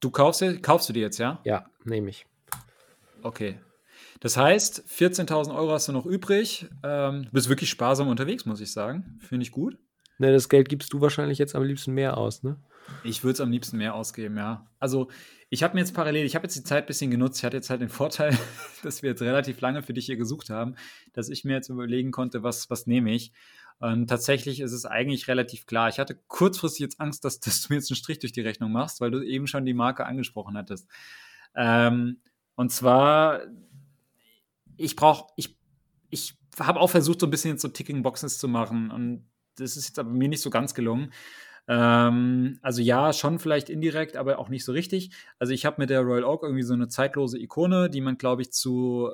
Du 0.00 0.10
kaufst, 0.10 0.44
kaufst 0.62 0.88
du 0.88 0.92
die 0.92 1.00
jetzt, 1.00 1.18
ja? 1.18 1.40
Ja, 1.44 1.66
nehme 1.84 2.08
ich. 2.08 2.24
Okay. 3.22 3.58
Das 4.20 4.36
heißt, 4.36 4.84
14.000 4.88 5.54
Euro 5.54 5.72
hast 5.72 5.88
du 5.88 5.92
noch 5.92 6.06
übrig. 6.06 6.66
Ähm, 6.82 7.24
du 7.24 7.30
bist 7.32 7.48
wirklich 7.48 7.70
sparsam 7.70 8.08
unterwegs, 8.08 8.46
muss 8.46 8.60
ich 8.60 8.72
sagen. 8.72 9.18
Finde 9.20 9.44
ich 9.44 9.52
gut. 9.52 9.76
Ne, 10.18 10.32
das 10.32 10.48
Geld 10.48 10.68
gibst 10.68 10.92
du 10.92 11.00
wahrscheinlich 11.00 11.38
jetzt 11.38 11.54
am 11.54 11.62
liebsten 11.62 11.92
mehr 11.92 12.16
aus, 12.16 12.42
ne? 12.42 12.56
Ich 13.04 13.24
würde 13.24 13.34
es 13.34 13.40
am 13.40 13.50
liebsten 13.50 13.78
mehr 13.78 13.94
ausgeben, 13.94 14.36
ja. 14.36 14.66
Also 14.78 15.08
ich 15.50 15.62
habe 15.62 15.74
mir 15.74 15.80
jetzt 15.80 15.94
parallel, 15.94 16.26
ich 16.26 16.34
habe 16.34 16.44
jetzt 16.44 16.56
die 16.56 16.62
Zeit 16.62 16.84
ein 16.84 16.86
bisschen 16.86 17.10
genutzt. 17.10 17.38
Ich 17.38 17.44
hatte 17.44 17.56
jetzt 17.56 17.70
halt 17.70 17.80
den 17.80 17.88
Vorteil, 17.88 18.36
dass 18.82 19.02
wir 19.02 19.10
jetzt 19.10 19.22
relativ 19.22 19.60
lange 19.60 19.82
für 19.82 19.94
dich 19.94 20.06
hier 20.06 20.16
gesucht 20.16 20.50
haben, 20.50 20.74
dass 21.12 21.28
ich 21.28 21.44
mir 21.44 21.54
jetzt 21.54 21.68
überlegen 21.68 22.10
konnte, 22.10 22.42
was, 22.42 22.70
was 22.70 22.86
nehme 22.86 23.12
ich. 23.12 23.32
Und 23.80 24.08
tatsächlich 24.08 24.60
ist 24.60 24.72
es 24.72 24.84
eigentlich 24.84 25.28
relativ 25.28 25.66
klar. 25.66 25.88
Ich 25.88 25.98
hatte 25.98 26.18
kurzfristig 26.26 26.80
jetzt 26.80 27.00
Angst, 27.00 27.24
dass, 27.24 27.40
dass 27.40 27.62
du 27.62 27.72
mir 27.72 27.78
jetzt 27.78 27.90
einen 27.90 27.96
Strich 27.96 28.18
durch 28.18 28.32
die 28.32 28.40
Rechnung 28.40 28.72
machst, 28.72 29.00
weil 29.00 29.10
du 29.10 29.22
eben 29.22 29.46
schon 29.46 29.64
die 29.64 29.74
Marke 29.74 30.04
angesprochen 30.04 30.56
hattest. 30.56 30.88
Ähm, 31.54 32.20
und 32.56 32.72
zwar, 32.72 33.42
ich 34.76 34.96
brauche, 34.96 35.32
ich, 35.36 35.56
ich 36.10 36.34
habe 36.58 36.80
auch 36.80 36.90
versucht, 36.90 37.20
so 37.20 37.26
ein 37.26 37.30
bisschen 37.30 37.52
jetzt 37.52 37.62
so 37.62 37.68
Ticking 37.68 38.02
Boxes 38.02 38.38
zu 38.38 38.48
machen. 38.48 38.90
Und 38.90 39.28
das 39.56 39.76
ist 39.76 39.88
jetzt 39.88 39.98
aber 39.98 40.10
mir 40.10 40.28
nicht 40.28 40.42
so 40.42 40.50
ganz 40.50 40.74
gelungen. 40.74 41.12
Ähm, 41.68 42.58
also 42.62 42.82
ja, 42.82 43.12
schon 43.12 43.38
vielleicht 43.38 43.70
indirekt, 43.70 44.16
aber 44.16 44.38
auch 44.38 44.48
nicht 44.48 44.64
so 44.64 44.72
richtig. 44.72 45.10
Also 45.38 45.52
ich 45.52 45.66
habe 45.66 45.76
mit 45.78 45.90
der 45.90 46.00
Royal 46.00 46.24
Oak 46.24 46.42
irgendwie 46.42 46.62
so 46.62 46.74
eine 46.74 46.88
zeitlose 46.88 47.38
Ikone, 47.38 47.90
die 47.90 48.00
man, 48.00 48.18
glaube 48.18 48.42
ich, 48.42 48.52
zu 48.52 49.10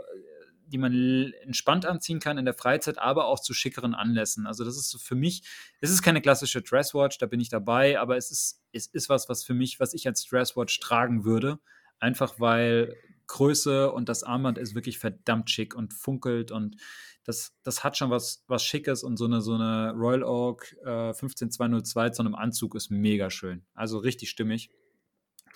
die 0.66 0.78
man 0.78 1.32
entspannt 1.42 1.86
anziehen 1.86 2.20
kann 2.20 2.38
in 2.38 2.44
der 2.44 2.54
Freizeit, 2.54 2.98
aber 2.98 3.26
auch 3.26 3.40
zu 3.40 3.54
schickeren 3.54 3.94
Anlässen. 3.94 4.46
Also 4.46 4.64
das 4.64 4.76
ist 4.76 5.00
für 5.02 5.14
mich, 5.14 5.42
es 5.80 5.90
ist 5.90 6.02
keine 6.02 6.22
klassische 6.22 6.62
Dresswatch, 6.62 7.18
da 7.18 7.26
bin 7.26 7.40
ich 7.40 7.48
dabei, 7.48 7.98
aber 8.00 8.16
es 8.16 8.30
ist, 8.30 8.62
es 8.72 8.86
ist 8.86 9.08
was, 9.08 9.28
was 9.28 9.44
für 9.44 9.54
mich, 9.54 9.78
was 9.78 9.94
ich 9.94 10.06
als 10.06 10.24
Dresswatch 10.24 10.80
tragen 10.80 11.24
würde. 11.24 11.58
Einfach 12.00 12.40
weil 12.40 12.96
Größe 13.26 13.92
und 13.92 14.08
das 14.08 14.22
Armband 14.22 14.58
ist 14.58 14.74
wirklich 14.74 14.98
verdammt 14.98 15.50
schick 15.50 15.74
und 15.74 15.94
funkelt 15.94 16.50
und 16.50 16.76
das, 17.24 17.54
das 17.62 17.82
hat 17.82 17.96
schon 17.96 18.10
was, 18.10 18.44
was 18.48 18.62
Schickes 18.62 19.02
und 19.02 19.16
so 19.16 19.24
eine, 19.24 19.40
so 19.40 19.54
eine 19.54 19.92
Royal 19.92 20.22
Oak 20.22 20.72
äh, 20.84 21.14
15202 21.14 22.10
zu 22.10 22.22
einem 22.22 22.34
Anzug 22.34 22.74
ist 22.74 22.90
mega 22.90 23.30
schön. 23.30 23.64
Also 23.74 23.98
richtig 23.98 24.30
stimmig. 24.30 24.70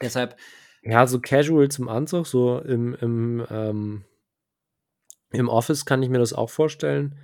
Deshalb. 0.01 0.37
Ja, 0.83 1.07
so 1.07 1.21
casual 1.21 1.69
zum 1.69 1.89
Anzug, 1.89 2.27
so 2.27 2.61
im, 2.61 2.95
im, 2.95 3.47
ähm, 3.51 4.05
im 5.31 5.49
Office 5.49 5.85
kann 5.85 6.03
ich 6.03 6.09
mir 6.09 6.19
das 6.19 6.33
auch 6.33 6.51
vorstellen. 6.51 7.19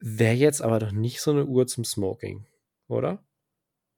Wäre 0.00 0.34
jetzt 0.34 0.60
aber 0.60 0.80
doch 0.80 0.92
nicht 0.92 1.22
so 1.22 1.30
eine 1.30 1.46
Uhr 1.46 1.66
zum 1.66 1.84
Smoking, 1.84 2.46
oder? 2.88 3.24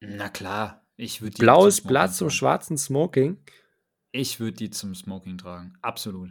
Na 0.01 0.29
klar, 0.29 0.87
ich 0.97 1.23
würde 1.23 1.37
Blaues 1.39 1.81
Blatt 1.81 2.15
zum 2.15 2.31
schwarzen 2.31 2.79
Smoking. 2.79 3.43
Ich 4.13 4.39
würde 4.39 4.57
die 4.57 4.71
zum 4.71 4.95
Smoking 4.95 5.39
tragen. 5.39 5.77
Absolut. 5.83 6.31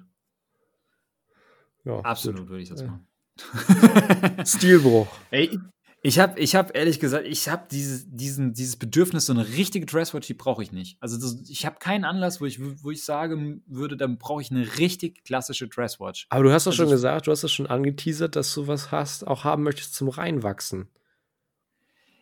Ja, 1.83 1.99
Absolut 1.99 2.47
würde 2.47 2.63
ich 2.63 2.69
das 2.69 2.83
machen. 2.83 3.07
Stilbruch. 4.45 5.07
Ey, 5.31 5.59
ich 6.01 6.19
habe 6.19 6.39
ich 6.39 6.55
hab 6.55 6.77
ehrlich 6.77 6.99
gesagt, 6.99 7.25
ich 7.25 7.49
habe 7.49 7.67
dieses, 7.71 8.05
diesen, 8.07 8.53
dieses 8.53 8.75
Bedürfnis, 8.75 9.25
so 9.25 9.33
eine 9.33 9.47
richtige 9.47 9.87
Dresswatch, 9.87 10.27
die 10.27 10.35
brauche 10.35 10.61
ich 10.61 10.71
nicht. 10.71 10.97
Also 10.99 11.17
das, 11.17 11.49
ich 11.49 11.65
habe 11.65 11.77
keinen 11.79 12.05
Anlass, 12.05 12.39
wo 12.39 12.45
ich, 12.45 12.59
wo 12.83 12.91
ich 12.91 13.03
sagen 13.03 13.63
würde, 13.65 13.97
dann 13.97 14.19
brauche 14.19 14.41
ich 14.41 14.51
eine 14.51 14.77
richtig 14.77 15.23
klassische 15.23 15.67
Dresswatch. 15.67 16.27
Aber 16.29 16.43
du 16.43 16.51
hast 16.51 16.67
doch 16.67 16.73
also 16.73 16.83
schon 16.83 16.91
gesagt, 16.91 17.25
du 17.25 17.31
hast 17.31 17.43
es 17.43 17.51
schon 17.51 17.65
angeteasert, 17.65 18.35
dass 18.35 18.53
du 18.53 18.67
was 18.67 18.91
hast, 18.91 19.25
auch 19.25 19.45
haben 19.45 19.63
möchtest 19.63 19.95
zum 19.95 20.09
Reinwachsen. 20.09 20.89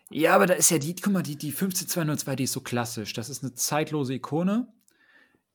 Ja, 0.09 0.35
aber 0.35 0.45
da 0.45 0.53
ist 0.53 0.71
ja 0.71 0.77
die, 0.77 0.95
guck 0.95 1.11
mal, 1.11 1.23
die, 1.23 1.35
die 1.35 1.51
15202, 1.51 2.35
die 2.37 2.43
ist 2.43 2.53
so 2.53 2.61
klassisch. 2.61 3.11
Das 3.11 3.29
ist 3.29 3.43
eine 3.43 3.53
zeitlose 3.53 4.13
Ikone. 4.13 4.67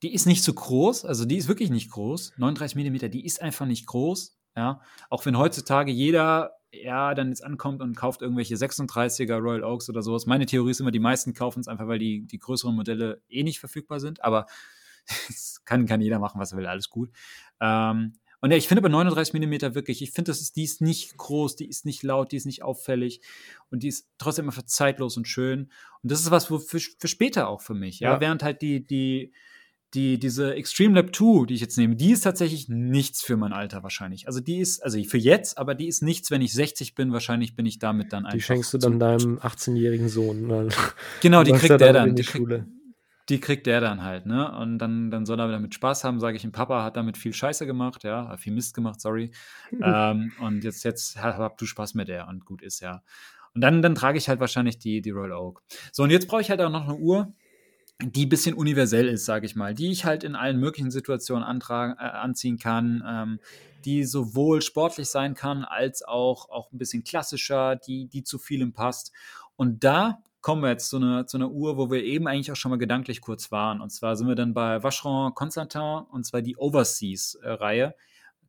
Die 0.03 0.13
ist 0.13 0.27
nicht 0.27 0.45
so 0.45 0.53
groß, 0.53 1.07
also 1.07 1.25
die 1.25 1.37
ist 1.37 1.49
wirklich 1.49 1.71
nicht 1.71 1.91
groß. 1.91 2.35
39 2.37 2.77
mm, 2.77 3.11
die 3.11 3.25
ist 3.25 3.41
einfach 3.41 3.67
nicht 3.67 3.87
groß. 3.87 4.38
Ja, 4.59 4.81
auch 5.09 5.25
wenn 5.25 5.39
heutzutage 5.39 5.93
jeder 5.93 6.57
ja 6.73 7.15
dann 7.15 7.29
jetzt 7.29 7.45
ankommt 7.45 7.81
und 7.81 7.95
kauft 7.95 8.23
irgendwelche 8.23 8.57
36er 8.57 9.37
Royal 9.37 9.63
Oaks 9.63 9.89
oder 9.89 10.03
sowas. 10.03 10.27
Meine 10.27 10.47
Theorie 10.47 10.73
ist 10.73 10.81
immer, 10.81 10.91
die 10.91 10.99
meisten 10.99 11.33
kaufen 11.33 11.61
es 11.61 11.69
einfach, 11.69 11.87
weil 11.87 12.01
die, 12.01 12.27
die 12.27 12.41
größeren 12.41 12.75
Modelle 12.75 13.23
eh 13.29 13.45
nicht 13.45 13.61
verfügbar 13.61 14.01
sind. 14.01 14.25
Aber 14.25 14.47
das 15.29 15.63
kann, 15.65 15.87
kann 15.87 16.01
jeder 16.01 16.19
machen, 16.19 16.41
was 16.41 16.51
er 16.51 16.59
will, 16.59 16.67
alles 16.67 16.91
gut. 16.91 17.13
Ähm, 17.61 18.15
und 18.41 18.51
ja, 18.51 18.57
ich 18.57 18.67
finde 18.67 18.83
bei 18.83 18.89
39 18.89 19.33
mm 19.35 19.75
wirklich, 19.77 20.03
ich 20.03 20.11
finde, 20.11 20.33
die 20.33 20.65
ist 20.65 20.81
nicht 20.81 21.17
groß, 21.17 21.55
die 21.55 21.69
ist 21.69 21.85
nicht 21.85 22.03
laut, 22.03 22.33
die 22.33 22.37
ist 22.37 22.47
nicht 22.47 22.65
auffällig 22.65 23.21
und 23.71 23.85
die 23.85 23.89
ist 23.89 24.09
trotzdem 24.19 24.47
einfach 24.47 24.65
zeitlos 24.65 25.17
und 25.17 25.29
schön. 25.29 25.71
Und 26.03 26.11
das 26.11 26.19
ist 26.19 26.33
was 26.33 26.47
für, 26.47 26.59
für 26.59 27.09
später 27.09 27.49
auch 27.49 27.61
für 27.61 27.75
mich. 27.75 28.01
Ja, 28.01 28.15
ja. 28.15 28.21
während 28.21 28.43
halt 28.43 28.61
die, 28.61 28.85
die, 28.85 29.33
die, 29.95 30.19
diese 30.19 30.55
Extreme 30.55 30.95
Lab 30.97 31.15
2, 31.15 31.47
die 31.47 31.55
ich 31.55 31.61
jetzt 31.61 31.79
nehme, 31.79 31.97
die 31.97 32.13
ist 32.13 32.21
tatsächlich 32.21 32.69
nichts 32.69 33.23
für 33.23 33.37
mein 33.37 33.53
Alter 33.53 33.83
wahrscheinlich. 33.83 34.27
Also 34.27 34.41
die 34.41 34.59
ist, 34.59 34.83
also 34.85 35.03
für 35.05 35.17
jetzt, 35.17 35.57
aber 35.57 35.75
die 35.75 35.89
ist 35.89 36.03
nichts, 36.03 36.31
wenn 36.31 36.43
ich 36.43 36.53
60 36.53 36.95
bin, 36.95 37.13
wahrscheinlich 37.13 37.57
bin 37.57 37.65
ich 37.65 37.79
damit 37.79 38.13
dann 38.13 38.27
einfach. 38.27 38.37
Die 38.37 38.43
schenkst 38.43 38.75
du 38.75 38.79
dann 38.79 38.99
deinem 38.99 39.39
18-jährigen 39.39 40.09
Sohn. 40.09 40.49
Genau, 41.21 41.43
die 41.43 41.53
kriegt 41.53 41.81
der 41.81 41.93
dann. 41.93 42.15
Die, 42.15 42.23
krieg, 42.23 42.65
die, 43.29 43.41
kriegt 43.41 43.67
der 43.67 43.81
dann 43.81 44.03
halt, 44.03 44.27
ne? 44.27 44.57
Und 44.59 44.79
dann, 44.79 45.11
dann 45.11 45.27
soll 45.27 45.41
er 45.41 45.49
damit 45.49 45.75
Spaß 45.75 46.05
haben, 46.05 46.21
sage 46.21 46.37
ich 46.37 46.45
ihm, 46.45 46.53
Papa 46.53 46.85
hat 46.85 46.97
damit 46.97 47.17
viel 47.17 47.33
Scheiße 47.33 47.67
gemacht, 47.67 48.05
ja, 48.05 48.37
viel 48.37 48.53
Mist 48.53 48.75
gemacht, 48.75 49.01
sorry. 49.01 49.31
ähm, 49.83 50.33
und 50.41 50.65
jetzt, 50.65 50.85
jetzt 50.85 51.21
hab 51.23 51.57
du 51.59 51.67
Spaß 51.67 51.95
mit 51.95 52.09
der 52.09 52.29
und 52.29 52.45
gut 52.45 52.63
ist, 52.63 52.81
ja. 52.81 53.03
Und 53.55 53.63
dann, 53.63 53.83
dann 53.83 53.95
trage 53.95 54.19
ich 54.19 54.29
halt 54.29 54.41
wahrscheinlich 54.41 54.79
die, 54.79 55.01
die 55.01 55.11
Royal 55.11 55.33
Oak. 55.33 55.63
So, 55.93 56.03
und 56.03 56.11
jetzt 56.11 56.29
brauche 56.29 56.43
ich 56.43 56.51
halt 56.51 56.61
auch 56.61 56.71
noch 56.71 56.85
eine 56.85 56.97
Uhr, 56.97 57.33
die 58.01 58.27
ein 58.27 58.29
bisschen 58.29 58.55
universell 58.55 59.09
ist, 59.09 59.25
sage 59.25 59.47
ich 59.47 59.57
mal, 59.57 59.75
die 59.75 59.91
ich 59.91 60.05
halt 60.05 60.23
in 60.23 60.37
allen 60.37 60.61
möglichen 60.61 60.91
Situationen 60.91 61.43
antragen, 61.43 61.95
äh, 61.99 62.05
anziehen 62.05 62.59
kann, 62.59 63.03
ähm, 63.07 63.41
die 63.85 64.05
sowohl 64.05 64.63
sportlich 64.63 65.09
sein 65.09 65.35
kann, 65.35 65.65
als 65.65 66.03
auch, 66.03 66.49
auch 66.51 66.71
ein 66.73 66.79
bisschen 66.79 67.03
klassischer, 67.03 67.77
die, 67.77 68.07
die 68.07 68.23
zu 68.23 68.39
vielem 68.39 68.73
passt. 68.73 69.13
Und 69.57 69.83
da 69.83 70.23
kommen 70.41 70.63
wir 70.63 70.71
jetzt 70.71 70.89
zu 70.89 70.97
einer, 70.97 71.27
zu 71.27 71.37
einer 71.37 71.51
Uhr, 71.51 71.77
wo 71.77 71.91
wir 71.91 72.05
eben 72.05 72.29
eigentlich 72.29 72.53
auch 72.53 72.57
schon 72.57 72.71
mal 72.71 72.79
gedanklich 72.79 73.21
kurz 73.21 73.51
waren. 73.51 73.81
Und 73.81 73.91
zwar 73.91 74.17
sind 74.17 74.29
wir 74.29 74.37
dann 74.37 74.55
bei 74.55 74.83
Vacheron 74.83 75.35
Constantin, 75.35 76.05
und 76.11 76.25
zwar 76.25 76.43
die 76.43 76.57
Overseas-Reihe 76.57 77.95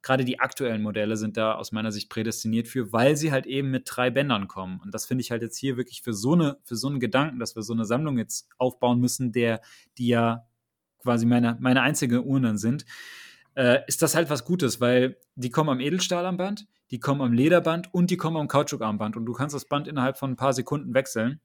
gerade 0.01 0.23
die 0.25 0.39
aktuellen 0.39 0.81
Modelle 0.81 1.17
sind 1.17 1.37
da 1.37 1.55
aus 1.55 1.71
meiner 1.71 1.91
Sicht 1.91 2.09
prädestiniert 2.09 2.67
für, 2.67 2.93
weil 2.93 3.15
sie 3.15 3.31
halt 3.31 3.45
eben 3.45 3.69
mit 3.69 3.83
drei 3.85 4.09
Bändern 4.09 4.47
kommen. 4.47 4.79
Und 4.83 4.93
das 4.93 5.05
finde 5.05 5.21
ich 5.21 5.31
halt 5.31 5.41
jetzt 5.41 5.57
hier 5.57 5.77
wirklich 5.77 6.01
für 6.01 6.13
so 6.13 6.33
eine, 6.33 6.57
für 6.63 6.75
so 6.75 6.87
einen 6.87 6.99
Gedanken, 6.99 7.39
dass 7.39 7.55
wir 7.55 7.63
so 7.63 7.73
eine 7.73 7.85
Sammlung 7.85 8.17
jetzt 8.17 8.47
aufbauen 8.57 8.99
müssen, 8.99 9.31
der, 9.31 9.61
die 9.97 10.07
ja 10.07 10.47
quasi 10.99 11.25
meine, 11.25 11.57
meine 11.59 11.81
einzige 11.81 12.23
Uhren 12.23 12.57
sind, 12.57 12.85
äh, 13.55 13.79
ist 13.87 14.01
das 14.01 14.15
halt 14.15 14.29
was 14.29 14.45
Gutes, 14.45 14.79
weil 14.79 15.17
die 15.35 15.49
kommen 15.49 15.69
am 15.69 15.79
Edelstahlarmband, 15.79 16.67
die 16.91 16.99
kommen 16.99 17.21
am 17.21 17.33
Lederband 17.33 17.93
und 17.93 18.09
die 18.09 18.17
kommen 18.17 18.37
am 18.37 18.47
Kautschukarmband 18.47 19.17
und 19.17 19.25
du 19.25 19.33
kannst 19.33 19.55
das 19.55 19.65
Band 19.65 19.87
innerhalb 19.87 20.17
von 20.17 20.31
ein 20.31 20.37
paar 20.37 20.53
Sekunden 20.53 20.93
wechseln. 20.93 21.41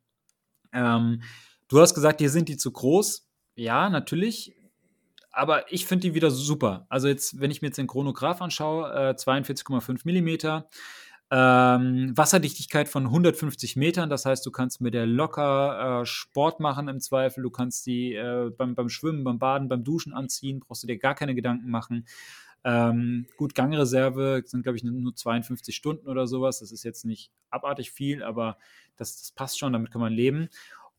Ähm, 0.72 1.22
du 1.68 1.80
hast 1.80 1.94
gesagt, 1.94 2.20
hier 2.20 2.30
sind 2.30 2.48
die 2.48 2.56
zu 2.56 2.72
groß. 2.72 3.28
Ja, 3.56 3.88
natürlich 3.88 4.53
aber 5.34 5.72
ich 5.72 5.86
finde 5.86 6.08
die 6.08 6.14
wieder 6.14 6.30
super. 6.30 6.86
Also 6.88 7.08
jetzt, 7.08 7.40
wenn 7.40 7.50
ich 7.50 7.62
mir 7.62 7.68
jetzt 7.68 7.78
den 7.78 7.86
Chronograph 7.86 8.40
anschaue, 8.40 8.92
äh, 8.92 9.14
42,5 9.14 10.02
Millimeter, 10.04 10.68
ähm, 11.30 12.12
Wasserdichtigkeit 12.16 12.88
von 12.88 13.06
150 13.06 13.76
Metern, 13.76 14.10
das 14.10 14.26
heißt, 14.26 14.44
du 14.44 14.50
kannst 14.50 14.80
mit 14.80 14.94
der 14.94 15.06
locker 15.06 16.02
äh, 16.02 16.06
Sport 16.06 16.60
machen 16.60 16.88
im 16.88 17.00
Zweifel, 17.00 17.42
du 17.42 17.50
kannst 17.50 17.86
die 17.86 18.14
äh, 18.14 18.50
beim, 18.56 18.74
beim 18.74 18.88
Schwimmen, 18.88 19.24
beim 19.24 19.38
Baden, 19.38 19.68
beim 19.68 19.84
Duschen 19.84 20.12
anziehen, 20.12 20.60
brauchst 20.60 20.82
du 20.82 20.86
dir 20.86 20.98
gar 20.98 21.14
keine 21.14 21.34
Gedanken 21.34 21.70
machen. 21.70 22.06
Ähm, 22.62 23.26
gut, 23.36 23.54
Gangreserve 23.54 24.42
sind, 24.46 24.62
glaube 24.62 24.76
ich, 24.78 24.84
nur 24.84 25.14
52 25.14 25.76
Stunden 25.76 26.08
oder 26.08 26.26
sowas. 26.26 26.60
Das 26.60 26.72
ist 26.72 26.82
jetzt 26.82 27.04
nicht 27.04 27.30
abartig 27.50 27.90
viel, 27.92 28.22
aber 28.22 28.56
das, 28.96 29.18
das 29.18 29.32
passt 29.32 29.58
schon, 29.58 29.72
damit 29.72 29.90
kann 29.90 30.00
man 30.00 30.12
leben. 30.12 30.48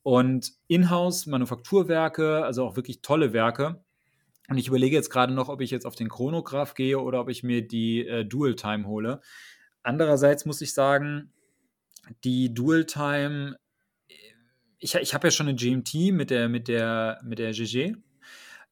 Und 0.03 0.53
Inhouse, 0.67 1.25
Manufakturwerke, 1.25 2.45
also 2.45 2.65
auch 2.65 2.75
wirklich 2.75 3.01
tolle 3.01 3.33
Werke. 3.33 3.83
Und 4.47 4.57
ich 4.57 4.67
überlege 4.67 4.95
jetzt 4.95 5.09
gerade 5.09 5.34
noch, 5.34 5.49
ob 5.49 5.61
ich 5.61 5.72
jetzt 5.72 5.85
auf 5.85 5.95
den 5.95 6.09
Chronograph 6.09 6.73
gehe 6.73 6.99
oder 6.99 7.22
ob 7.22 7.30
ich 7.30 7.43
mir 7.43 7.67
die 7.67 8.05
äh, 8.07 8.26
Dual 8.26 8.55
Time 8.55 8.88
hole. 8.88 9.22
Andererseits 9.84 10.45
muss 10.45 10.61
ich 10.61 10.73
sagen, 10.73 11.31
die 12.23 12.53
Dual 12.53 12.85
Time, 12.85 13.57
ich, 14.80 14.95
ich 14.95 15.13
habe 15.13 15.27
ja 15.27 15.31
schon 15.31 15.47
eine 15.47 15.55
GMT 15.55 16.11
mit 16.11 16.30
der, 16.30 16.49
mit 16.49 16.67
der, 16.67 17.19
mit 17.23 17.39
der 17.39 17.51
GG. 17.51 17.95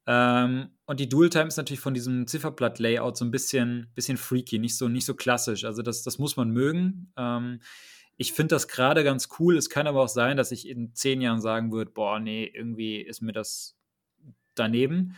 Ähm, 0.06 0.70
und 0.86 1.00
die 1.00 1.10
Dual 1.10 1.30
Time 1.30 1.48
ist 1.48 1.58
natürlich 1.58 1.80
von 1.80 1.94
diesem 1.94 2.28
Zifferblatt-Layout 2.28 3.18
so 3.18 3.26
ein 3.26 3.32
bisschen, 3.32 3.88
bisschen 3.96 4.18
freaky, 4.18 4.60
nicht 4.60 4.78
so, 4.78 4.90
nicht 4.90 5.06
so 5.06 5.16
klassisch. 5.16 5.64
Also 5.64 5.82
das, 5.82 6.04
das 6.04 6.20
muss 6.20 6.36
man 6.36 6.50
mögen. 6.50 7.12
Ähm, 7.18 7.62
ich 8.18 8.34
finde 8.34 8.56
das 8.56 8.68
gerade 8.68 9.04
ganz 9.04 9.30
cool. 9.40 9.58
Es 9.58 9.70
kann 9.70 9.88
aber 9.88 10.02
auch 10.02 10.10
sein, 10.10 10.38
dass 10.38 10.52
ich 10.52 10.68
in 10.68 10.94
zehn 10.94 11.22
Jahren 11.22 11.42
sagen 11.42 11.72
würde, 11.72 11.92
boah, 11.92 12.20
nee, 12.20 12.46
irgendwie 12.54 12.98
ist 12.98 13.22
mir 13.22 13.32
das 13.32 13.76
daneben. 14.56 15.16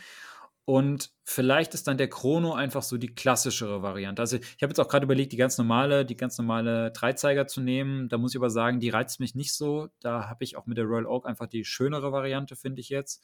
Und 0.65 1.11
vielleicht 1.23 1.75
ist 1.75 1.87
dann 1.87 1.97
der 1.97 2.09
Chrono 2.09 2.53
einfach 2.55 2.81
so 2.81 2.97
die 2.97 3.13
klassischere 3.13 3.83
Variante. 3.83 4.23
Also 4.23 4.37
ich 4.37 4.63
habe 4.63 4.71
jetzt 4.71 4.79
auch 4.79 4.87
gerade 4.87 5.05
überlegt, 5.05 5.31
die 5.31 5.37
ganz 5.37 5.59
normale, 5.59 6.05
die 6.05 6.17
ganz 6.17 6.39
normale 6.39 6.91
Dreizeiger 6.91 7.45
zu 7.45 7.61
nehmen. 7.61 8.09
Da 8.09 8.17
muss 8.17 8.33
ich 8.33 8.39
aber 8.39 8.49
sagen, 8.49 8.79
die 8.79 8.89
reizt 8.89 9.19
mich 9.19 9.35
nicht 9.35 9.53
so. 9.53 9.89
Da 9.99 10.27
habe 10.27 10.43
ich 10.43 10.57
auch 10.57 10.65
mit 10.65 10.77
der 10.77 10.85
Royal 10.85 11.05
Oak 11.05 11.27
einfach 11.27 11.45
die 11.45 11.65
schönere 11.65 12.11
Variante, 12.11 12.55
finde 12.55 12.81
ich 12.81 12.89
jetzt. 12.89 13.23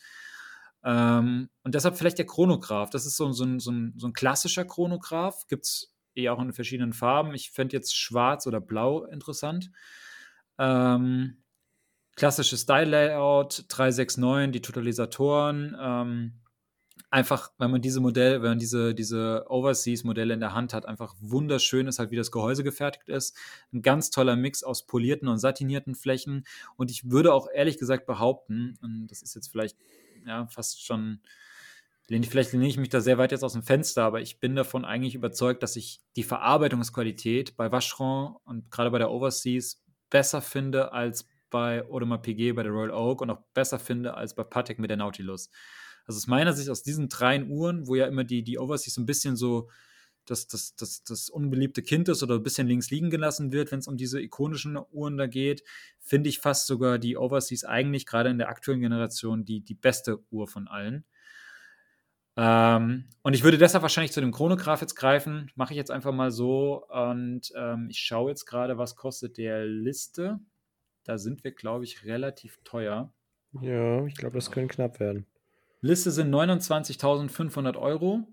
Ähm, 0.84 1.50
und 1.64 1.74
deshalb 1.74 1.98
vielleicht 1.98 2.20
der 2.20 2.28
Chronograph. 2.28 2.92
Das 2.92 3.08
ist 3.08 3.18
so, 3.18 3.32
so, 3.32 3.44
ein, 3.44 3.60
so, 3.60 3.72
ein, 3.72 3.94
so 3.98 4.08
ein 4.08 4.14
klassischer 4.14 4.66
Chronograph. 4.66 5.48
Gibt 5.48 5.66
es 5.66 5.96
eh 6.14 6.30
auch 6.30 6.40
in 6.40 6.54
verschiedenen 6.54 6.94
Farben. 6.94 7.34
Ich 7.34 7.50
fände 7.50 7.76
jetzt 7.76 7.96
schwarz 7.98 8.46
oder 8.46 8.62
blau 8.62 9.06
interessant. 9.06 9.72
Ähm, 10.60 11.44
klassisches 12.16 12.62
Style-Layout, 12.62 13.66
369, 13.68 14.52
die 14.52 14.62
Totalisatoren. 14.62 15.76
Ähm, 15.80 16.41
einfach, 17.10 17.52
wenn 17.58 17.72
man 17.72 17.82
diese 17.82 18.00
Modelle, 18.00 18.42
wenn 18.42 18.52
man 18.52 18.60
diese, 18.60 18.96
diese 18.96 19.46
Overseas-Modelle 19.50 20.34
in 20.34 20.40
der 20.40 20.54
Hand 20.54 20.74
hat, 20.74 20.86
einfach 20.86 21.16
wunderschön 21.20 21.88
ist 21.88 22.00
halt, 22.00 22.12
wie 22.12 22.16
das 22.16 22.32
Gehäuse 22.32 22.64
gefertigt 22.64 23.10
ist. 23.10 23.36
Ein 23.74 23.82
ganz 23.82 24.10
toller 24.10 24.36
Mix 24.36 24.64
aus 24.64 24.86
polierten 24.86 25.28
und 25.28 25.38
satinierten 25.38 25.96
Flächen. 25.96 26.46
Und 26.78 26.92
ich 26.92 27.10
würde 27.10 27.34
auch 27.34 27.48
ehrlich 27.54 27.78
gesagt 27.78 28.06
behaupten, 28.06 28.78
und 28.82 29.08
das 29.08 29.22
ist 29.22 29.36
jetzt 29.36 29.50
vielleicht 29.50 29.78
ja 30.26 30.48
fast 30.48 30.86
schon, 30.86 31.20
vielleicht 32.08 32.54
lehne 32.54 32.68
ich 32.68 32.78
mich 32.78 32.90
da 32.90 33.02
sehr 33.02 33.18
weit 33.18 33.32
jetzt 33.32 33.44
aus 33.44 33.54
dem 33.54 33.64
Fenster, 33.64 34.04
aber 34.04 34.22
ich 34.22 34.40
bin 34.40 34.56
davon 34.56 34.86
eigentlich 34.86 35.16
überzeugt, 35.16 35.64
dass 35.64 35.76
ich 35.76 36.02
die 36.16 36.24
Verarbeitungsqualität 36.24 37.58
bei 37.58 37.72
Vacheron 37.72 38.36
und 38.46 38.72
gerade 38.72 38.92
bei 38.92 39.00
der 39.00 39.12
Overseas 39.12 39.84
besser 40.10 40.42
finde 40.42 40.94
als 40.94 41.28
bei 41.50 41.84
Audemars 41.86 42.22
PG, 42.22 42.54
bei 42.54 42.64
der 42.64 42.72
Royal 42.72 42.92
Oak 42.92 43.22
und 43.22 43.30
auch 43.30 43.42
besser 43.54 43.80
finde 43.80 44.14
als 44.16 44.34
bei 44.34 44.44
Patek 44.44 44.80
mit 44.80 44.90
der 44.90 44.98
Nautilus. 44.98 45.50
Also 46.06 46.18
aus 46.18 46.28
meiner 46.28 46.54
Sicht, 46.54 46.70
aus 46.70 46.84
diesen 46.84 47.10
drei 47.10 47.44
Uhren, 47.44 47.88
wo 47.88 47.96
ja 47.96 48.08
immer 48.08 48.24
die, 48.24 48.44
die 48.44 48.60
Overseas 48.60 48.98
ein 48.98 49.06
bisschen 49.06 49.36
so, 49.36 49.70
das, 50.26 50.48
das, 50.48 50.76
das, 50.76 51.04
das 51.04 51.30
unbeliebte 51.30 51.82
Kind 51.82 52.08
ist 52.10 52.24
oder 52.24 52.36
ein 52.36 52.44
bisschen 52.44 52.68
links 52.68 52.92
liegen 52.92 53.10
gelassen 53.10 53.52
wird, 53.52 53.72
wenn 53.72 53.80
es 53.80 53.88
um 53.88 53.98
diese 53.98 54.22
ikonischen 54.22 54.78
Uhren 54.92 55.18
da 55.18 55.28
geht, 55.28 55.64
finde 56.00 56.30
ich 56.30 56.40
fast 56.40 56.68
sogar 56.68 57.00
die 57.00 57.18
Overseas 57.18 57.64
eigentlich 57.64 58.06
gerade 58.06 58.30
in 58.30 58.38
der 58.38 58.50
aktuellen 58.50 58.82
Generation 58.82 59.46
die, 59.46 59.62
die 59.62 59.76
beste 59.76 60.20
Uhr 60.30 60.48
von 60.48 60.68
allen. 60.68 61.06
Ähm, 62.38 63.10
und 63.24 63.34
ich 63.34 63.44
würde 63.44 63.58
deshalb 63.58 63.82
wahrscheinlich 63.82 64.14
zu 64.14 64.22
dem 64.22 64.32
Chronograph 64.32 64.82
jetzt 64.82 64.96
greifen. 64.96 65.52
Mache 65.56 65.74
ich 65.74 65.78
jetzt 65.78 65.92
einfach 65.92 66.14
mal 66.14 66.32
so. 66.32 66.86
Und 66.88 67.52
ähm, 67.56 67.88
ich 67.90 68.00
schaue 68.00 68.30
jetzt 68.30 68.46
gerade, 68.46 68.78
was 68.78 68.96
kostet 68.96 69.38
der 69.38 69.66
Liste. 69.66 70.40
Da 71.04 71.18
sind 71.18 71.44
wir, 71.44 71.52
glaube 71.52 71.84
ich, 71.84 72.06
relativ 72.06 72.60
teuer. 72.64 73.14
Ja, 73.60 74.06
ich 74.06 74.16
glaube, 74.16 74.36
das 74.36 74.52
könnte 74.52 74.76
knapp 74.76 75.00
werden. 75.00 75.26
Liste 75.82 76.12
sind 76.12 76.34
29.500 76.34 77.76
Euro. 77.76 78.28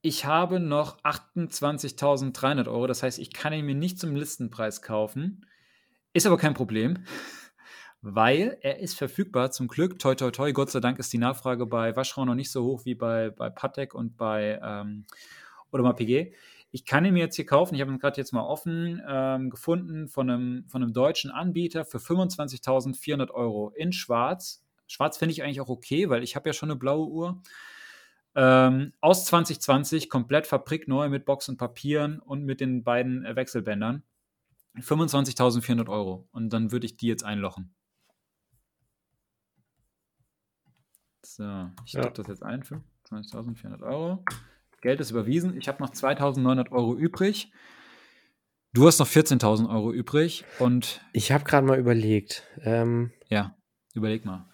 Ich 0.00 0.24
habe 0.24 0.58
noch 0.58 0.98
28.300 1.02 2.66
Euro. 2.66 2.86
Das 2.86 3.02
heißt, 3.02 3.18
ich 3.18 3.32
kann 3.32 3.52
ihn 3.52 3.66
mir 3.66 3.74
nicht 3.74 4.00
zum 4.00 4.16
Listenpreis 4.16 4.82
kaufen. 4.82 5.46
Ist 6.14 6.26
aber 6.26 6.38
kein 6.38 6.54
Problem, 6.54 7.04
weil 8.00 8.58
er 8.62 8.80
ist 8.80 8.96
verfügbar. 8.96 9.50
Zum 9.50 9.68
Glück, 9.68 9.98
toi, 9.98 10.14
toi, 10.14 10.30
toi. 10.30 10.52
Gott 10.52 10.70
sei 10.70 10.80
Dank 10.80 10.98
ist 10.98 11.12
die 11.12 11.18
Nachfrage 11.18 11.66
bei 11.66 11.94
Waschrau 11.94 12.24
noch 12.24 12.34
nicht 12.34 12.50
so 12.50 12.64
hoch 12.64 12.84
wie 12.86 12.94
bei, 12.94 13.30
bei 13.30 13.50
Patek 13.50 13.94
und 13.94 14.16
bei 14.16 14.58
ähm, 14.62 15.04
Audemars 15.70 15.96
PG. 15.96 16.34
Ich 16.70 16.86
kann 16.86 17.04
ihn 17.04 17.12
mir 17.12 17.20
jetzt 17.20 17.36
hier 17.36 17.44
kaufen. 17.44 17.74
Ich 17.74 17.82
habe 17.82 17.92
ihn 17.92 17.98
gerade 17.98 18.16
jetzt 18.16 18.32
mal 18.32 18.44
offen 18.44 19.02
ähm, 19.06 19.50
gefunden 19.50 20.08
von 20.08 20.30
einem, 20.30 20.64
von 20.68 20.82
einem 20.82 20.94
deutschen 20.94 21.30
Anbieter 21.30 21.84
für 21.84 21.98
25.400 21.98 23.30
Euro 23.30 23.70
in 23.76 23.92
Schwarz. 23.92 24.64
Schwarz 24.92 25.16
finde 25.16 25.32
ich 25.32 25.42
eigentlich 25.42 25.62
auch 25.62 25.70
okay, 25.70 26.10
weil 26.10 26.22
ich 26.22 26.36
habe 26.36 26.50
ja 26.50 26.52
schon 26.52 26.70
eine 26.70 26.78
blaue 26.78 27.08
Uhr. 27.08 27.42
Ähm, 28.34 28.92
aus 29.00 29.24
2020, 29.24 30.10
komplett 30.10 30.46
fabrikneu 30.46 31.08
mit 31.08 31.24
Box 31.24 31.48
und 31.48 31.56
Papieren 31.56 32.18
und 32.18 32.44
mit 32.44 32.60
den 32.60 32.84
beiden 32.84 33.24
äh, 33.24 33.34
Wechselbändern. 33.34 34.02
25.400 34.76 35.88
Euro. 35.88 36.28
Und 36.32 36.50
dann 36.50 36.72
würde 36.72 36.84
ich 36.84 36.98
die 36.98 37.06
jetzt 37.06 37.24
einlochen. 37.24 37.74
So, 41.24 41.70
ich 41.86 41.94
ja. 41.94 42.10
das 42.10 42.26
jetzt 42.26 42.42
ein. 42.42 42.62
25.400 42.62 43.82
Euro. 43.82 44.22
Geld 44.82 45.00
ist 45.00 45.10
überwiesen. 45.10 45.56
Ich 45.56 45.68
habe 45.68 45.82
noch 45.82 45.90
2.900 45.90 46.70
Euro 46.70 46.94
übrig. 46.94 47.50
Du 48.74 48.86
hast 48.86 48.98
noch 48.98 49.06
14.000 49.06 49.70
Euro 49.70 49.90
übrig 49.90 50.44
und. 50.58 51.00
Ich 51.14 51.32
habe 51.32 51.44
gerade 51.44 51.66
mal 51.66 51.78
überlegt. 51.78 52.42
Ähm, 52.60 53.10
ja, 53.28 53.56
überleg 53.94 54.26
mal. 54.26 54.51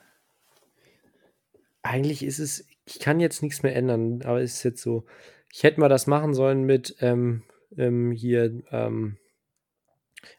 Eigentlich 1.82 2.22
ist 2.22 2.38
es, 2.38 2.66
ich 2.84 2.98
kann 2.98 3.20
jetzt 3.20 3.42
nichts 3.42 3.62
mehr 3.62 3.76
ändern, 3.76 4.22
aber 4.22 4.40
es 4.40 4.54
ist 4.54 4.62
jetzt 4.64 4.82
so, 4.82 5.06
ich 5.52 5.62
hätte 5.62 5.80
mal 5.80 5.88
das 5.88 6.06
machen 6.06 6.34
sollen 6.34 6.64
mit 6.64 6.96
ähm, 7.00 7.44
ähm, 7.76 8.12
hier 8.12 8.62
ähm, 8.70 9.18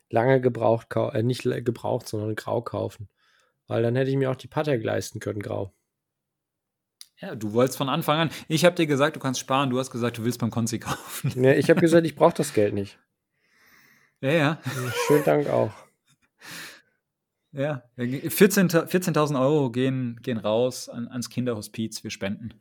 lange 0.09 0.41
gebraucht, 0.41 0.87
äh, 0.95 1.23
nicht 1.23 1.43
gebraucht, 1.43 2.07
sondern 2.07 2.35
grau 2.35 2.61
kaufen. 2.61 3.09
Weil 3.67 3.83
dann 3.83 3.95
hätte 3.95 4.09
ich 4.09 4.17
mir 4.17 4.31
auch 4.31 4.35
die 4.35 4.47
Patek 4.47 4.83
leisten 4.83 5.19
können, 5.19 5.41
grau. 5.41 5.73
Ja, 7.21 7.35
du 7.35 7.53
wolltest 7.53 7.77
von 7.77 7.89
Anfang 7.89 8.17
an. 8.17 8.31
Ich 8.47 8.63
habe 8.63 8.75
dir 8.75 8.87
gesagt, 8.87 9.15
du 9.15 9.19
kannst 9.19 9.39
sparen. 9.39 9.69
Du 9.69 9.77
hast 9.77 9.91
gesagt, 9.91 10.17
du 10.17 10.23
willst 10.23 10.39
beim 10.39 10.51
Konzi 10.51 10.79
kaufen. 10.79 11.43
Ja, 11.43 11.51
ich 11.51 11.69
habe 11.69 11.81
gesagt, 11.81 12.05
ich 12.05 12.15
brauche 12.15 12.33
das 12.33 12.53
Geld 12.53 12.73
nicht. 12.73 12.97
Ja, 14.21 14.31
ja. 14.31 14.61
Schönen 15.07 15.23
Dank 15.23 15.47
auch. 15.47 15.71
Ja, 17.51 17.83
14.000 17.97 18.87
14 18.87 19.15
Euro 19.35 19.71
gehen, 19.71 20.19
gehen 20.21 20.37
raus 20.37 20.87
an, 20.87 21.07
ans 21.07 21.29
Kinderhospiz. 21.29 22.03
Wir 22.03 22.11
spenden. 22.11 22.53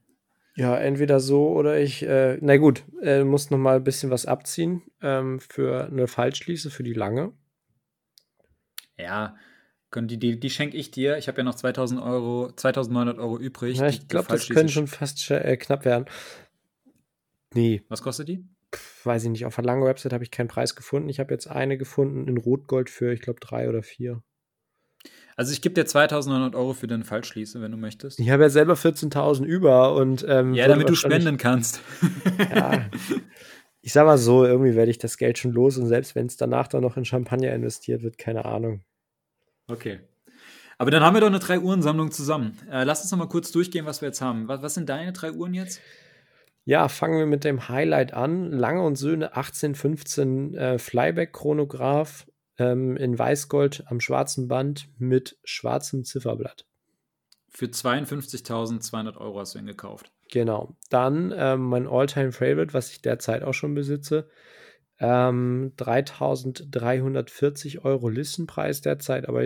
Ja, 0.56 0.76
entweder 0.76 1.20
so 1.20 1.50
oder 1.50 1.78
ich, 1.78 2.02
äh, 2.02 2.38
na 2.40 2.56
gut, 2.56 2.84
äh, 3.02 3.22
muss 3.22 3.50
noch 3.50 3.58
mal 3.58 3.76
ein 3.76 3.84
bisschen 3.84 4.10
was 4.10 4.26
abziehen 4.26 4.82
ähm, 5.02 5.38
für 5.38 5.86
eine 5.86 6.08
Fallschließe, 6.08 6.70
für 6.70 6.82
die 6.82 6.94
lange. 6.94 7.32
Ja, 8.96 9.36
die, 9.94 10.18
die, 10.18 10.40
die 10.40 10.50
schenke 10.50 10.76
ich 10.76 10.90
dir. 10.90 11.16
Ich 11.16 11.28
habe 11.28 11.38
ja 11.38 11.44
noch 11.44 11.54
2000 11.54 12.02
Euro, 12.02 12.50
2900 12.50 13.18
Euro 13.18 13.38
übrig. 13.38 13.78
Ja, 13.78 13.86
ich 13.86 14.08
glaube, 14.08 14.28
das 14.28 14.48
könnte 14.48 14.72
schon 14.72 14.86
fast 14.86 15.30
äh, 15.30 15.56
knapp 15.56 15.84
werden. 15.84 16.06
Nee. 17.54 17.84
Was 17.88 18.02
kostet 18.02 18.28
die? 18.28 18.44
Pff, 18.74 19.06
weiß 19.06 19.24
ich 19.24 19.30
nicht. 19.30 19.46
Auf 19.46 19.54
der 19.54 19.64
langen 19.64 19.84
Website 19.84 20.12
habe 20.12 20.24
ich 20.24 20.30
keinen 20.30 20.48
Preis 20.48 20.74
gefunden. 20.74 21.08
Ich 21.08 21.20
habe 21.20 21.32
jetzt 21.32 21.46
eine 21.46 21.78
gefunden 21.78 22.26
in 22.26 22.36
Rotgold 22.36 22.90
für, 22.90 23.12
ich 23.12 23.22
glaube, 23.22 23.40
drei 23.40 23.68
oder 23.68 23.82
vier. 23.82 24.22
Also 25.38 25.52
ich 25.52 25.62
gebe 25.62 25.72
dir 25.72 25.86
2.900 25.86 26.56
Euro 26.56 26.74
für 26.74 26.88
den 26.88 27.04
Fallschließe, 27.04 27.60
wenn 27.60 27.70
du 27.70 27.78
möchtest. 27.78 28.18
Ich 28.18 28.28
habe 28.28 28.42
ja 28.42 28.50
selber 28.50 28.74
14.000 28.74 29.44
über 29.44 29.94
und 29.94 30.26
ähm, 30.28 30.52
ja, 30.52 30.66
damit 30.66 30.88
du 30.88 30.96
spenden 30.96 31.36
kannst. 31.36 31.80
ja, 32.52 32.86
ich 33.80 33.92
sag 33.92 34.04
mal 34.04 34.18
so, 34.18 34.44
irgendwie 34.44 34.74
werde 34.74 34.90
ich 34.90 34.98
das 34.98 35.16
Geld 35.16 35.38
schon 35.38 35.52
los 35.52 35.78
und 35.78 35.86
selbst 35.86 36.16
wenn 36.16 36.26
es 36.26 36.36
danach 36.36 36.66
dann 36.66 36.82
noch 36.82 36.96
in 36.96 37.04
Champagner 37.04 37.52
investiert 37.52 38.02
wird, 38.02 38.18
keine 38.18 38.46
Ahnung. 38.46 38.82
Okay. 39.68 40.00
Aber 40.76 40.90
dann 40.90 41.04
haben 41.04 41.14
wir 41.14 41.20
doch 41.20 41.28
eine 41.28 41.38
drei 41.38 41.60
Uhren-Sammlung 41.60 42.10
zusammen. 42.10 42.58
Äh, 42.68 42.82
lass 42.82 43.02
uns 43.02 43.12
noch 43.12 43.18
mal 43.18 43.28
kurz 43.28 43.52
durchgehen, 43.52 43.86
was 43.86 44.00
wir 44.00 44.08
jetzt 44.08 44.20
haben. 44.20 44.48
Was, 44.48 44.62
was 44.62 44.74
sind 44.74 44.88
deine 44.88 45.12
drei 45.12 45.30
Uhren 45.30 45.54
jetzt? 45.54 45.80
Ja, 46.64 46.88
fangen 46.88 47.16
wir 47.16 47.26
mit 47.26 47.44
dem 47.44 47.68
Highlight 47.68 48.12
an. 48.12 48.50
Lange 48.50 48.82
und 48.82 48.96
Söhne 48.96 49.36
1815 49.36 50.54
äh, 50.56 50.78
Flyback-Chronograph 50.78 52.26
ähm, 52.58 52.96
in 52.96 53.18
Weißgold 53.18 53.84
am 53.86 54.00
schwarzen 54.00 54.48
Band 54.48 54.88
mit 54.98 55.38
schwarzem 55.44 56.04
Zifferblatt. 56.04 56.66
Für 57.48 57.66
52.200 57.66 59.16
Euro 59.16 59.40
hast 59.40 59.54
du 59.54 59.58
ihn 59.58 59.66
gekauft. 59.66 60.12
Genau. 60.30 60.76
Dann 60.90 61.32
ähm, 61.34 61.62
mein 61.62 61.86
Alltime 61.86 62.32
favorite 62.32 62.74
was 62.74 62.90
ich 62.90 63.00
derzeit 63.00 63.42
auch 63.42 63.54
schon 63.54 63.74
besitze. 63.74 64.28
Ähm, 65.00 65.72
3.340 65.78 67.84
Euro 67.84 68.08
Listenpreis 68.08 68.80
derzeit, 68.80 69.28
aber 69.28 69.44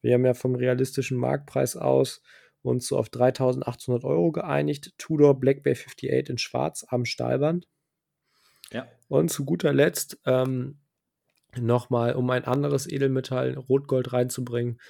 wir 0.00 0.14
haben 0.14 0.24
ja 0.24 0.32
vom 0.34 0.54
realistischen 0.54 1.18
Marktpreis 1.18 1.76
aus 1.76 2.22
uns 2.62 2.86
so 2.86 2.96
auf 2.96 3.08
3.800 3.08 4.04
Euro 4.04 4.32
geeinigt. 4.32 4.94
Tudor 4.96 5.38
Black 5.38 5.62
Bay 5.62 5.74
58 5.74 6.30
in 6.30 6.38
schwarz 6.38 6.86
am 6.88 7.04
Stahlband. 7.04 7.68
Ja. 8.72 8.88
Und 9.08 9.30
zu 9.30 9.44
guter 9.44 9.74
Letzt 9.74 10.18
ähm, 10.24 10.78
nochmal, 11.60 12.14
um 12.14 12.28
ein 12.30 12.44
anderes 12.44 12.90
Edelmetall, 12.90 13.54
Rotgold 13.54 14.12
reinzubringen. 14.12 14.80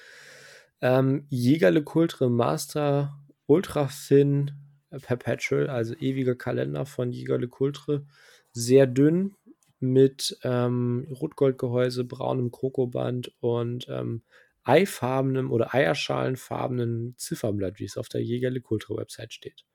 Ähm, 0.81 1.25
Jäger 1.29 1.71
Le 1.71 1.83
Coultre 1.83 2.29
Master 2.29 3.17
Ultra 3.47 3.87
Thin 3.87 4.51
Perpetual, 4.89 5.69
also 5.69 5.93
ewiger 5.95 6.35
Kalender 6.35 6.85
von 6.85 7.11
Jäger 7.11 7.37
Le 7.37 7.47
Coultre. 7.47 8.05
Sehr 8.51 8.87
dünn 8.87 9.35
mit 9.79 10.37
ähm, 10.43 11.07
Rotgoldgehäuse, 11.11 12.05
braunem 12.05 12.51
Krokoband 12.51 13.33
und 13.39 13.87
ähm, 13.89 14.23
eifarbenem 14.63 15.51
oder 15.51 15.73
eierschalenfarbenen 15.73 17.15
Zifferblatt, 17.17 17.79
wie 17.79 17.85
es 17.85 17.97
auf 17.97 18.09
der 18.09 18.21
Jäger 18.21 18.49
Le 18.49 18.61
Coultre 18.61 18.97
Website 18.97 19.33
steht. 19.33 19.65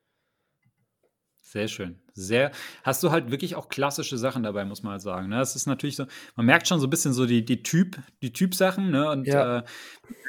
Sehr 1.51 1.66
schön. 1.66 1.98
Sehr. 2.14 2.52
Hast 2.85 3.02
du 3.02 3.10
halt 3.10 3.32
wirklich 3.32 3.56
auch 3.56 3.68
klassische 3.68 4.16
Sachen 4.16 4.44
dabei, 4.44 4.64
muss 4.64 4.85
man 4.85 4.93
halt 4.93 5.02
sagen. 5.02 5.31
Ne? 5.31 5.39
Das 5.39 5.56
ist 5.56 5.66
natürlich 5.66 5.97
so, 5.97 6.06
man 6.36 6.47
merkt 6.47 6.68
schon 6.68 6.78
so 6.78 6.86
ein 6.86 6.90
bisschen 6.90 7.12
so 7.12 7.27
die, 7.27 7.44
die 7.44 7.64
Typ, 7.64 7.98
die 8.22 8.32
Typsachen, 8.32 8.93
ne? 8.93 9.10
Und 9.10 9.27
ja. 9.27 9.59
äh, 9.59 9.62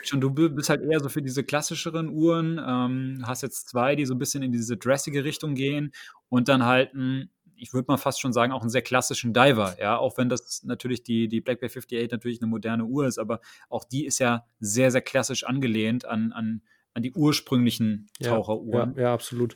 schon, 0.02 0.19
du 0.19 0.31
bist 0.31 0.72
halt 0.72 0.81
eher 0.81 0.99
so 0.99 1.10
für 1.10 1.22
diese 1.22 1.43
klassischeren 1.43 2.10
Uhren. 2.10 2.60
Ähm, 2.68 3.22
hast 3.23 3.43
jetzt 3.43 3.69
zwei, 3.69 3.95
die 3.95 4.07
so 4.07 4.15
ein 4.15 4.18
bisschen 4.18 4.41
in 4.41 4.52
diese 4.52 4.77
dressige 4.77 5.23
Richtung 5.23 5.53
gehen 5.53 5.91
und 6.30 6.48
dann 6.48 6.65
halt 6.65 6.95
ein, 6.95 7.30
ich 7.56 7.72
würde 7.72 7.85
mal 7.88 7.98
fast 7.98 8.19
schon 8.19 8.34
sagen, 8.34 8.52
auch 8.52 8.61
einen 8.61 8.72
sehr 8.72 8.81
klassischen 8.81 9.31
Diver, 9.31 9.76
ja, 9.80 9.99
auch 9.99 10.18
wenn 10.18 10.27
das 10.27 10.64
natürlich 10.64 11.03
die, 11.03 11.27
die 11.27 11.39
Black 11.39 11.60
Bay 11.60 11.69
58 11.69 12.10
natürlich 12.10 12.41
eine 12.41 12.49
moderne 12.49 12.85
Uhr 12.85 13.06
ist, 13.06 13.19
aber 13.19 13.41
auch 13.69 13.84
die 13.84 14.07
ist 14.07 14.18
ja 14.18 14.48
sehr, 14.60 14.89
sehr 14.89 15.02
klassisch 15.02 15.43
angelehnt 15.43 16.03
an, 16.03 16.31
an, 16.31 16.64
an 16.95 17.03
die 17.03 17.14
ursprünglichen 17.14 18.07
Taucheruhren. 18.23 18.93
Ja, 18.95 19.02
ja, 19.02 19.07
ja, 19.10 19.14
absolut. 19.14 19.56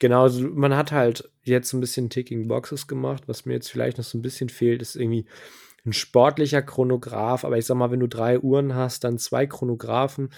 Genau, 0.00 0.22
also 0.22 0.48
man 0.48 0.74
hat 0.74 0.92
halt 0.92 1.30
jetzt 1.42 1.74
ein 1.74 1.80
bisschen 1.80 2.08
Ticking 2.08 2.48
Boxes 2.48 2.86
gemacht. 2.86 3.24
Was 3.26 3.44
mir 3.44 3.52
jetzt 3.52 3.70
vielleicht 3.70 3.98
noch 3.98 4.04
so 4.04 4.16
ein 4.16 4.22
bisschen 4.22 4.48
fehlt, 4.48 4.80
ist 4.80 4.96
irgendwie 4.96 5.26
ein 5.84 5.92
sportlicher 5.92 6.62
Chronograph. 6.62 7.44
Aber 7.44 7.58
ich 7.58 7.66
sag 7.66 7.76
mal, 7.76 7.90
wenn 7.90 8.00
du 8.00 8.08
drei 8.08 8.40
Uhren 8.40 8.74
hast, 8.74 9.04
dann 9.04 9.18
zwei 9.18 9.46
Chronographen. 9.46 10.30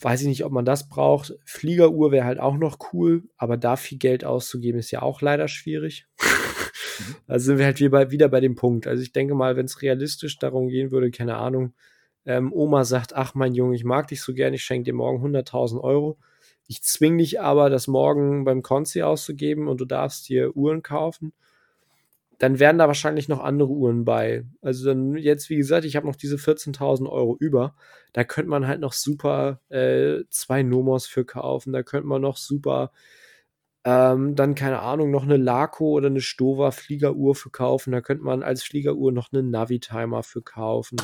Weiß 0.00 0.20
ich 0.20 0.26
nicht, 0.26 0.44
ob 0.44 0.52
man 0.52 0.66
das 0.66 0.90
braucht. 0.90 1.34
Fliegeruhr 1.46 2.12
wäre 2.12 2.26
halt 2.26 2.38
auch 2.38 2.58
noch 2.58 2.76
cool, 2.92 3.24
aber 3.38 3.56
da 3.56 3.76
viel 3.76 3.96
Geld 3.96 4.22
auszugeben, 4.22 4.78
ist 4.78 4.90
ja 4.90 5.00
auch 5.02 5.20
leider 5.20 5.48
schwierig. 5.48 6.06
Also 7.26 7.46
sind 7.46 7.58
wir 7.58 7.64
halt 7.64 7.80
wieder 7.80 7.90
bei, 7.90 8.10
wieder 8.12 8.28
bei 8.28 8.40
dem 8.40 8.54
Punkt. 8.54 8.86
Also 8.86 9.02
ich 9.02 9.12
denke 9.12 9.34
mal, 9.34 9.56
wenn 9.56 9.66
es 9.66 9.82
realistisch 9.82 10.38
darum 10.38 10.68
gehen 10.68 10.92
würde, 10.92 11.10
keine 11.10 11.36
Ahnung, 11.36 11.74
ähm, 12.24 12.52
Oma 12.52 12.84
sagt, 12.84 13.16
ach 13.16 13.34
mein 13.34 13.52
Junge, 13.54 13.74
ich 13.74 13.82
mag 13.82 14.06
dich 14.06 14.22
so 14.22 14.32
gern, 14.32 14.54
ich 14.54 14.62
schenke 14.62 14.84
dir 14.84 14.94
morgen 14.94 15.24
100.000 15.24 15.80
Euro 15.80 16.18
ich 16.66 16.82
zwinge 16.82 17.18
dich 17.18 17.40
aber, 17.40 17.70
das 17.70 17.86
morgen 17.88 18.44
beim 18.44 18.62
Konzi 18.62 19.02
auszugeben 19.02 19.68
und 19.68 19.80
du 19.80 19.84
darfst 19.84 20.28
dir 20.28 20.56
Uhren 20.56 20.82
kaufen. 20.82 21.32
Dann 22.38 22.58
werden 22.58 22.78
da 22.78 22.88
wahrscheinlich 22.88 23.28
noch 23.28 23.40
andere 23.40 23.68
Uhren 23.70 24.04
bei. 24.04 24.44
Also 24.60 24.86
dann 24.86 25.16
jetzt, 25.16 25.50
wie 25.50 25.56
gesagt, 25.56 25.84
ich 25.84 25.96
habe 25.96 26.06
noch 26.06 26.16
diese 26.16 26.36
14.000 26.36 27.08
Euro 27.08 27.36
über. 27.38 27.74
Da 28.12 28.24
könnte 28.24 28.50
man 28.50 28.66
halt 28.66 28.80
noch 28.80 28.92
super 28.92 29.60
äh, 29.68 30.24
zwei 30.30 30.62
Nomos 30.62 31.06
für 31.06 31.24
kaufen. 31.24 31.72
Da 31.72 31.82
könnte 31.82 32.08
man 32.08 32.22
noch 32.22 32.36
super 32.36 32.90
Ähm, 33.86 34.34
dann, 34.34 34.54
keine 34.54 34.80
Ahnung, 34.80 35.10
noch 35.10 35.24
eine 35.24 35.36
Laco 35.36 35.90
oder 35.90 36.06
eine 36.08 36.20
Stover 36.22 36.72
Fliegeruhr 36.72 37.34
für 37.34 37.50
kaufen. 37.50 37.92
Da 37.92 38.00
könnte 38.00 38.24
man 38.24 38.42
als 38.42 38.62
Fliegeruhr 38.62 39.12
noch 39.12 39.32
einen 39.32 39.50
Navi-Timer 39.50 40.22
für 40.22 40.42
kaufen. 40.42 40.96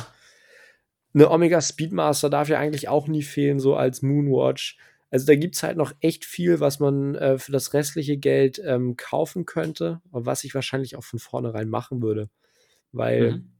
Eine 1.13 1.29
Omega 1.29 1.61
Speedmaster 1.61 2.29
darf 2.29 2.49
ja 2.49 2.57
eigentlich 2.59 2.87
auch 2.89 3.07
nie 3.07 3.23
fehlen, 3.23 3.59
so 3.59 3.75
als 3.75 4.01
Moonwatch. 4.01 4.77
Also 5.11 5.25
da 5.25 5.35
gibt 5.35 5.55
es 5.55 5.63
halt 5.63 5.77
noch 5.77 5.93
echt 5.99 6.25
viel, 6.25 6.59
was 6.59 6.79
man 6.79 7.15
äh, 7.15 7.37
für 7.37 7.51
das 7.51 7.73
restliche 7.73 8.17
Geld 8.17 8.61
ähm, 8.65 8.95
kaufen 8.97 9.45
könnte 9.45 10.01
und 10.09 10.25
was 10.25 10.43
ich 10.43 10.55
wahrscheinlich 10.55 10.95
auch 10.95 11.03
von 11.03 11.19
vornherein 11.19 11.69
machen 11.69 12.01
würde. 12.01 12.29
Weil 12.91 13.33
Mhm. 13.33 13.51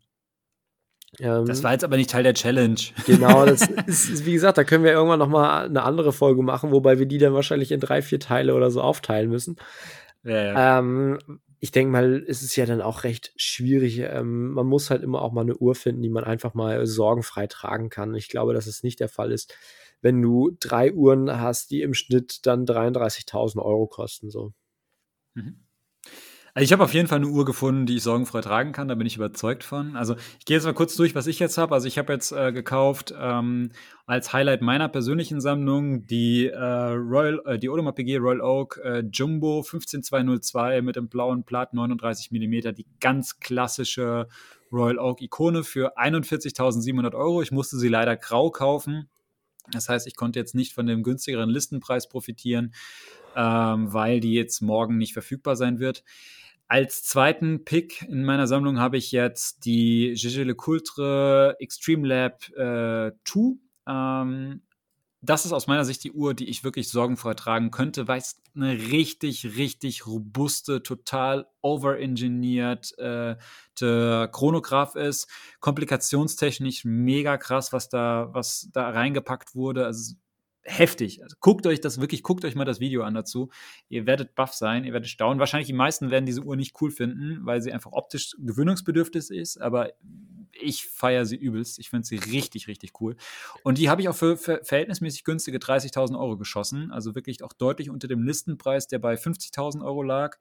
Ähm, 1.19 1.45
das 1.45 1.64
war 1.64 1.73
jetzt 1.73 1.84
aber 1.84 1.98
nicht 1.98 2.10
Teil 2.10 2.23
der 2.23 2.34
Challenge. 2.34 2.80
Genau, 3.06 3.45
das 3.45 3.68
ist, 3.86 4.26
wie 4.26 4.34
gesagt, 4.34 4.57
da 4.57 4.64
können 4.64 4.84
wir 4.84 4.91
irgendwann 4.91 5.19
noch 5.19 5.28
mal 5.28 5.65
eine 5.65 5.84
andere 5.84 6.14
Folge 6.14 6.41
machen, 6.41 6.72
wobei 6.72 6.99
wir 6.99 7.06
die 7.06 7.18
dann 7.18 7.34
wahrscheinlich 7.34 7.72
in 7.72 7.80
drei, 7.80 8.02
vier 8.02 8.19
Teile 8.19 8.56
oder 8.56 8.72
so 8.72 8.82
aufteilen 8.82 9.30
müssen. 9.30 9.57
Ja, 10.23 10.44
ja. 10.44 10.80
Ähm, 10.80 11.19
ich 11.60 11.72
denke 11.72 11.91
mal, 11.91 12.19
ist 12.19 12.41
es 12.41 12.56
ja 12.56 12.65
dann 12.65 12.82
auch 12.82 13.03
recht 13.03 13.34
schwierig. 13.36 13.99
Ähm, 13.99 14.52
man 14.52 14.65
muss 14.65 14.90
halt 14.90 15.03
immer 15.03 15.22
auch 15.22 15.32
mal 15.32 15.41
eine 15.41 15.57
Uhr 15.57 15.76
finden, 15.76 16.02
die 16.02 16.10
man 16.10 16.23
einfach 16.23 16.53
mal 16.53 16.86
sorgenfrei 16.88 17.45
tragen 17.48 17.90
kann. 17.90 18.15
Ich 18.15 18.30
glaube, 18.30 18.53
dass 18.53 18.65
es 18.65 18.82
nicht 18.82 18.99
der 18.99 19.10
Fall 19.10 19.32
ist, 19.32 19.53
wenn 20.02 20.22
du 20.22 20.56
drei 20.60 20.94
Uhren 20.94 21.40
hast, 21.40 21.72
die 21.72 21.82
im 21.82 21.94
Schnitt 21.94 22.45
dann 22.45 22.65
33.000 22.65 23.61
Euro 23.61 23.88
kosten. 23.88 24.30
So. 24.30 24.53
Mhm. 25.34 25.57
Also 26.53 26.65
ich 26.65 26.73
habe 26.73 26.84
auf 26.84 26.94
jeden 26.94 27.07
Fall 27.07 27.19
eine 27.19 27.28
Uhr 27.28 27.45
gefunden, 27.45 27.86
die 27.86 27.95
ich 27.95 28.03
sorgenfrei 28.03 28.41
tragen 28.41 28.73
kann. 28.73 28.90
Da 28.90 28.95
bin 28.95 29.07
ich 29.07 29.15
überzeugt 29.15 29.64
von. 29.64 29.95
Also 29.95 30.15
ich 30.38 30.45
gehe 30.45 30.57
jetzt 30.57 30.65
mal 30.65 30.73
kurz 30.73 30.95
durch, 30.98 31.15
was 31.15 31.28
ich 31.28 31.40
jetzt 31.40 31.57
habe. 31.57 31.73
Also 31.73 31.88
ich 31.88 31.98
habe 31.98 32.11
jetzt 32.11 32.34
äh, 32.34 32.52
gekauft 32.52 33.14
ähm, 33.18 33.72
als 34.06 34.34
Highlight 34.34 34.61
meiner 34.61 34.90
persönlichen 34.90 35.40
Sammlung 35.40 36.06
die 36.07 36.48
äh, 36.48 36.57
Royal, 36.57 37.41
äh, 37.45 37.57
die 37.57 37.69
Audemars 37.69 37.95
Piguet 37.95 38.19
Royal 38.19 38.41
Oak 38.41 38.82
äh, 38.84 38.99
Jumbo 39.14 39.64
15202 39.64 40.82
mit 40.82 40.98
dem 40.98 41.07
blauen 41.07 41.44
Blatt 41.44 41.73
39 41.73 42.32
mm. 42.32 42.73
Die 42.76 42.88
ganz 42.99 43.40
klassische 43.40 44.28
Royal 44.73 44.99
Oak 44.99 45.22
Ikone 45.22 45.64
für 45.64 45.98
41.700 45.98 47.15
Euro. 47.15 47.41
Ich 47.41 47.52
musste 47.52 47.78
sie 47.78 47.90
leider 47.90 48.18
grau 48.18 48.52
kaufen. 48.52 49.10
Das 49.72 49.90
heißt, 49.90 50.08
ich 50.08 50.16
konnte 50.16 50.40
jetzt 50.40 50.56
nicht 50.56 50.74
von 50.74 50.86
dem 50.86 51.04
günstigeren 51.04 51.50
Listenpreis 51.50 52.10
profitieren, 52.10 52.74
ähm, 53.36 53.94
weil 53.94 54.20
die 54.20 54.34
jetzt 54.34 54.62
morgen 54.62 54.98
nicht 54.98 55.14
verfügbar 55.14 55.56
sein 55.56 55.80
wird. 55.80 56.04
Als 56.68 57.04
zweiten 57.04 57.66
Pick 57.66 58.04
in 58.04 58.24
meiner 58.24 58.48
Sammlung 58.48 58.80
habe 58.80 58.98
ich 58.98 59.12
jetzt 59.12 59.66
die 59.66 60.14
Gégé 60.14 60.44
Le 60.44 60.56
Coultre 60.56 61.58
Extreme 61.60 62.08
Lab 62.08 62.48
äh, 62.58 63.12
2. 63.26 63.58
Ähm, 63.88 64.62
das 65.22 65.45
ist 65.45 65.52
aus 65.52 65.68
meiner 65.68 65.85
Sicht 65.85 66.03
die 66.03 66.11
Uhr, 66.11 66.34
die 66.34 66.49
ich 66.49 66.64
wirklich 66.64 66.89
sorgenfrei 66.89 67.35
tragen 67.35 67.69
könnte, 67.69 68.07
weil 68.07 68.19
es 68.19 68.41
eine 68.56 68.73
richtig, 68.73 69.56
richtig 69.56 70.07
robuste, 70.07 70.81
total 70.81 71.48
overengineert 71.61 72.98
äh, 72.98 73.35
Chronograph 73.77 74.95
ist. 74.95 75.30
Komplikationstechnisch 75.60 76.85
mega 76.85 77.38
krass, 77.38 77.72
was 77.72 77.88
da, 77.89 78.30
was 78.31 78.69
da 78.73 78.89
reingepackt 78.89 79.53
wurde. 79.53 79.85
Also 79.85 80.15
heftig. 80.64 81.23
Also 81.23 81.35
guckt 81.39 81.68
euch 81.68 81.81
das 81.81 81.99
wirklich, 82.02 82.23
guckt 82.23 82.43
euch 82.45 82.56
mal 82.56 82.65
das 82.65 82.80
Video 82.80 83.03
an 83.03 83.14
dazu. 83.14 83.49
Ihr 83.89 84.06
werdet 84.06 84.35
baff 84.35 84.53
sein, 84.53 84.84
ihr 84.84 84.93
werdet 84.93 85.10
staunen. 85.10 85.39
Wahrscheinlich 85.39 85.68
die 85.68 85.73
meisten 85.73 86.11
werden 86.11 86.26
diese 86.26 86.41
Uhr 86.41 86.56
nicht 86.56 86.76
cool 86.81 86.91
finden, 86.91 87.45
weil 87.45 87.61
sie 87.61 87.72
einfach 87.72 87.91
optisch 87.91 88.35
gewöhnungsbedürftig 88.39 89.31
ist, 89.31 89.61
aber 89.61 89.91
ich 90.60 90.88
feiere 90.88 91.26
sie 91.26 91.36
übelst. 91.36 91.80
Ich 91.80 91.90
finde 91.90 92.07
sie 92.07 92.18
richtig, 92.18 92.68
richtig 92.68 92.99
cool. 93.02 93.15
Und 93.64 93.78
die 93.78 93.90
habe 93.90 94.02
ich 94.02 94.10
auch 94.10 94.15
für, 94.15 94.38
für 94.38 94.61
verhältnismäßig 94.64 95.23
günstige 95.23 95.57
30.000 95.57 96.19
Euro 96.19 96.38
geschossen. 96.38 96.91
Also 96.91 97.15
wirklich 97.15 97.44
auch 97.44 97.53
deutlich 97.53 97.90
unter 97.90 98.07
dem 98.07 98.23
Listenpreis, 98.23 98.88
der 98.88 98.99
bei 98.99 99.15
50.000 99.15 99.84
Euro 99.84 100.03
lag. 100.03 100.38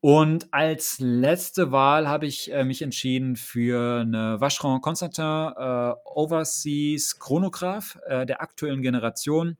Und 0.00 0.52
als 0.52 0.98
letzte 0.98 1.70
Wahl 1.70 2.08
habe 2.08 2.26
ich 2.26 2.52
äh, 2.52 2.64
mich 2.64 2.82
entschieden 2.82 3.36
für 3.36 4.00
eine 4.00 4.40
Vacheron 4.40 4.80
Constantin 4.80 5.52
äh, 5.56 5.92
Overseas 6.04 7.20
Chronograph 7.20 8.00
äh, 8.06 8.26
der 8.26 8.42
aktuellen 8.42 8.82
Generation 8.82 9.56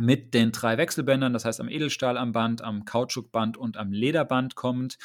mit 0.00 0.34
den 0.34 0.50
drei 0.50 0.78
Wechselbändern, 0.78 1.32
das 1.32 1.44
heißt 1.44 1.60
am 1.60 1.68
Edelstahl 1.68 2.16
am 2.16 2.32
Band, 2.32 2.62
am 2.62 2.84
Kautschukband 2.84 3.56
und 3.56 3.76
am 3.76 3.92
Lederband 3.92 4.54
kommt, 4.54 4.98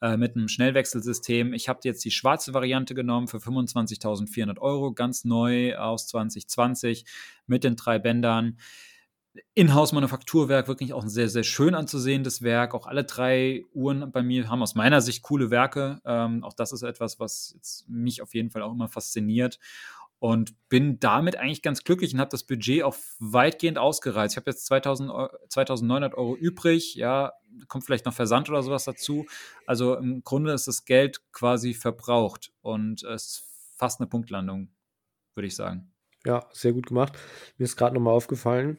äh, 0.00 0.16
mit 0.16 0.36
einem 0.36 0.48
Schnellwechselsystem. 0.48 1.52
Ich 1.52 1.68
habe 1.68 1.80
jetzt 1.84 2.04
die 2.04 2.10
schwarze 2.10 2.54
Variante 2.54 2.94
genommen 2.94 3.28
für 3.28 3.38
25.400 3.38 4.58
Euro, 4.58 4.92
ganz 4.92 5.24
neu 5.24 5.76
aus 5.76 6.06
2020 6.08 7.04
mit 7.46 7.62
den 7.62 7.76
drei 7.76 7.98
Bändern. 7.98 8.58
Inhouse-Manufakturwerk, 9.54 10.66
wirklich 10.66 10.92
auch 10.92 11.02
ein 11.02 11.08
sehr, 11.08 11.28
sehr 11.28 11.44
schön 11.44 11.74
anzusehendes 11.74 12.42
Werk. 12.42 12.74
Auch 12.74 12.86
alle 12.86 13.04
drei 13.04 13.64
Uhren 13.72 14.10
bei 14.10 14.22
mir 14.22 14.48
haben 14.48 14.62
aus 14.62 14.74
meiner 14.74 15.00
Sicht 15.00 15.22
coole 15.22 15.50
Werke. 15.50 16.00
Ähm, 16.04 16.42
auch 16.42 16.54
das 16.54 16.72
ist 16.72 16.82
etwas, 16.82 17.20
was 17.20 17.84
mich 17.86 18.22
auf 18.22 18.34
jeden 18.34 18.50
Fall 18.50 18.62
auch 18.62 18.72
immer 18.72 18.88
fasziniert. 18.88 19.58
Und 20.20 20.56
bin 20.68 20.98
damit 20.98 21.36
eigentlich 21.36 21.62
ganz 21.62 21.84
glücklich 21.84 22.12
und 22.12 22.18
habe 22.18 22.30
das 22.30 22.42
Budget 22.42 22.82
auch 22.82 22.96
weitgehend 23.20 23.78
ausgereizt. 23.78 24.34
Ich 24.34 24.36
habe 24.36 24.50
jetzt 24.50 24.66
2000, 24.66 25.10
2900 25.48 26.14
Euro 26.14 26.36
übrig. 26.36 26.96
Ja, 26.96 27.34
kommt 27.68 27.84
vielleicht 27.84 28.04
noch 28.04 28.12
Versand 28.12 28.48
oder 28.48 28.62
sowas 28.62 28.84
dazu. 28.84 29.26
Also 29.66 29.94
im 29.96 30.24
Grunde 30.24 30.52
ist 30.52 30.66
das 30.66 30.84
Geld 30.84 31.20
quasi 31.32 31.72
verbraucht 31.72 32.52
und 32.62 33.04
es 33.04 33.26
ist 33.26 33.44
fast 33.76 34.00
eine 34.00 34.08
Punktlandung, 34.08 34.70
würde 35.34 35.46
ich 35.46 35.54
sagen. 35.54 35.92
Ja, 36.26 36.46
sehr 36.52 36.72
gut 36.72 36.86
gemacht. 36.86 37.16
Mir 37.56 37.64
ist 37.64 37.76
gerade 37.76 37.94
nochmal 37.94 38.14
aufgefallen, 38.14 38.78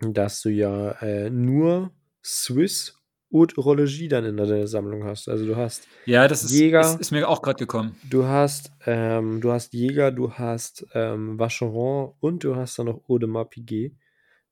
dass 0.00 0.40
du 0.42 0.48
ja 0.48 0.92
äh, 1.02 1.30
nur 1.30 1.92
Swiss 2.24 2.98
Urologie 3.30 4.08
dann 4.08 4.24
in 4.24 4.36
deiner 4.36 4.66
Sammlung 4.66 5.04
hast. 5.04 5.28
Also 5.28 5.46
du 5.46 5.56
hast 5.56 5.86
ja, 6.04 6.28
das 6.28 6.44
ist, 6.44 6.52
Jäger, 6.52 6.80
ist, 6.80 7.00
ist 7.00 7.10
mir 7.10 7.28
auch 7.28 7.42
gerade 7.42 7.58
gekommen. 7.58 7.96
Du 8.08 8.24
hast, 8.24 8.70
ähm, 8.86 9.40
du 9.40 9.52
hast 9.52 9.72
Jäger, 9.74 10.12
du 10.12 10.32
hast 10.32 10.86
ähm, 10.94 11.38
Vacheron 11.38 12.14
und 12.20 12.44
du 12.44 12.56
hast 12.56 12.78
dann 12.78 12.86
noch 12.86 13.08
Audemars 13.08 13.48
Piguet. 13.50 13.96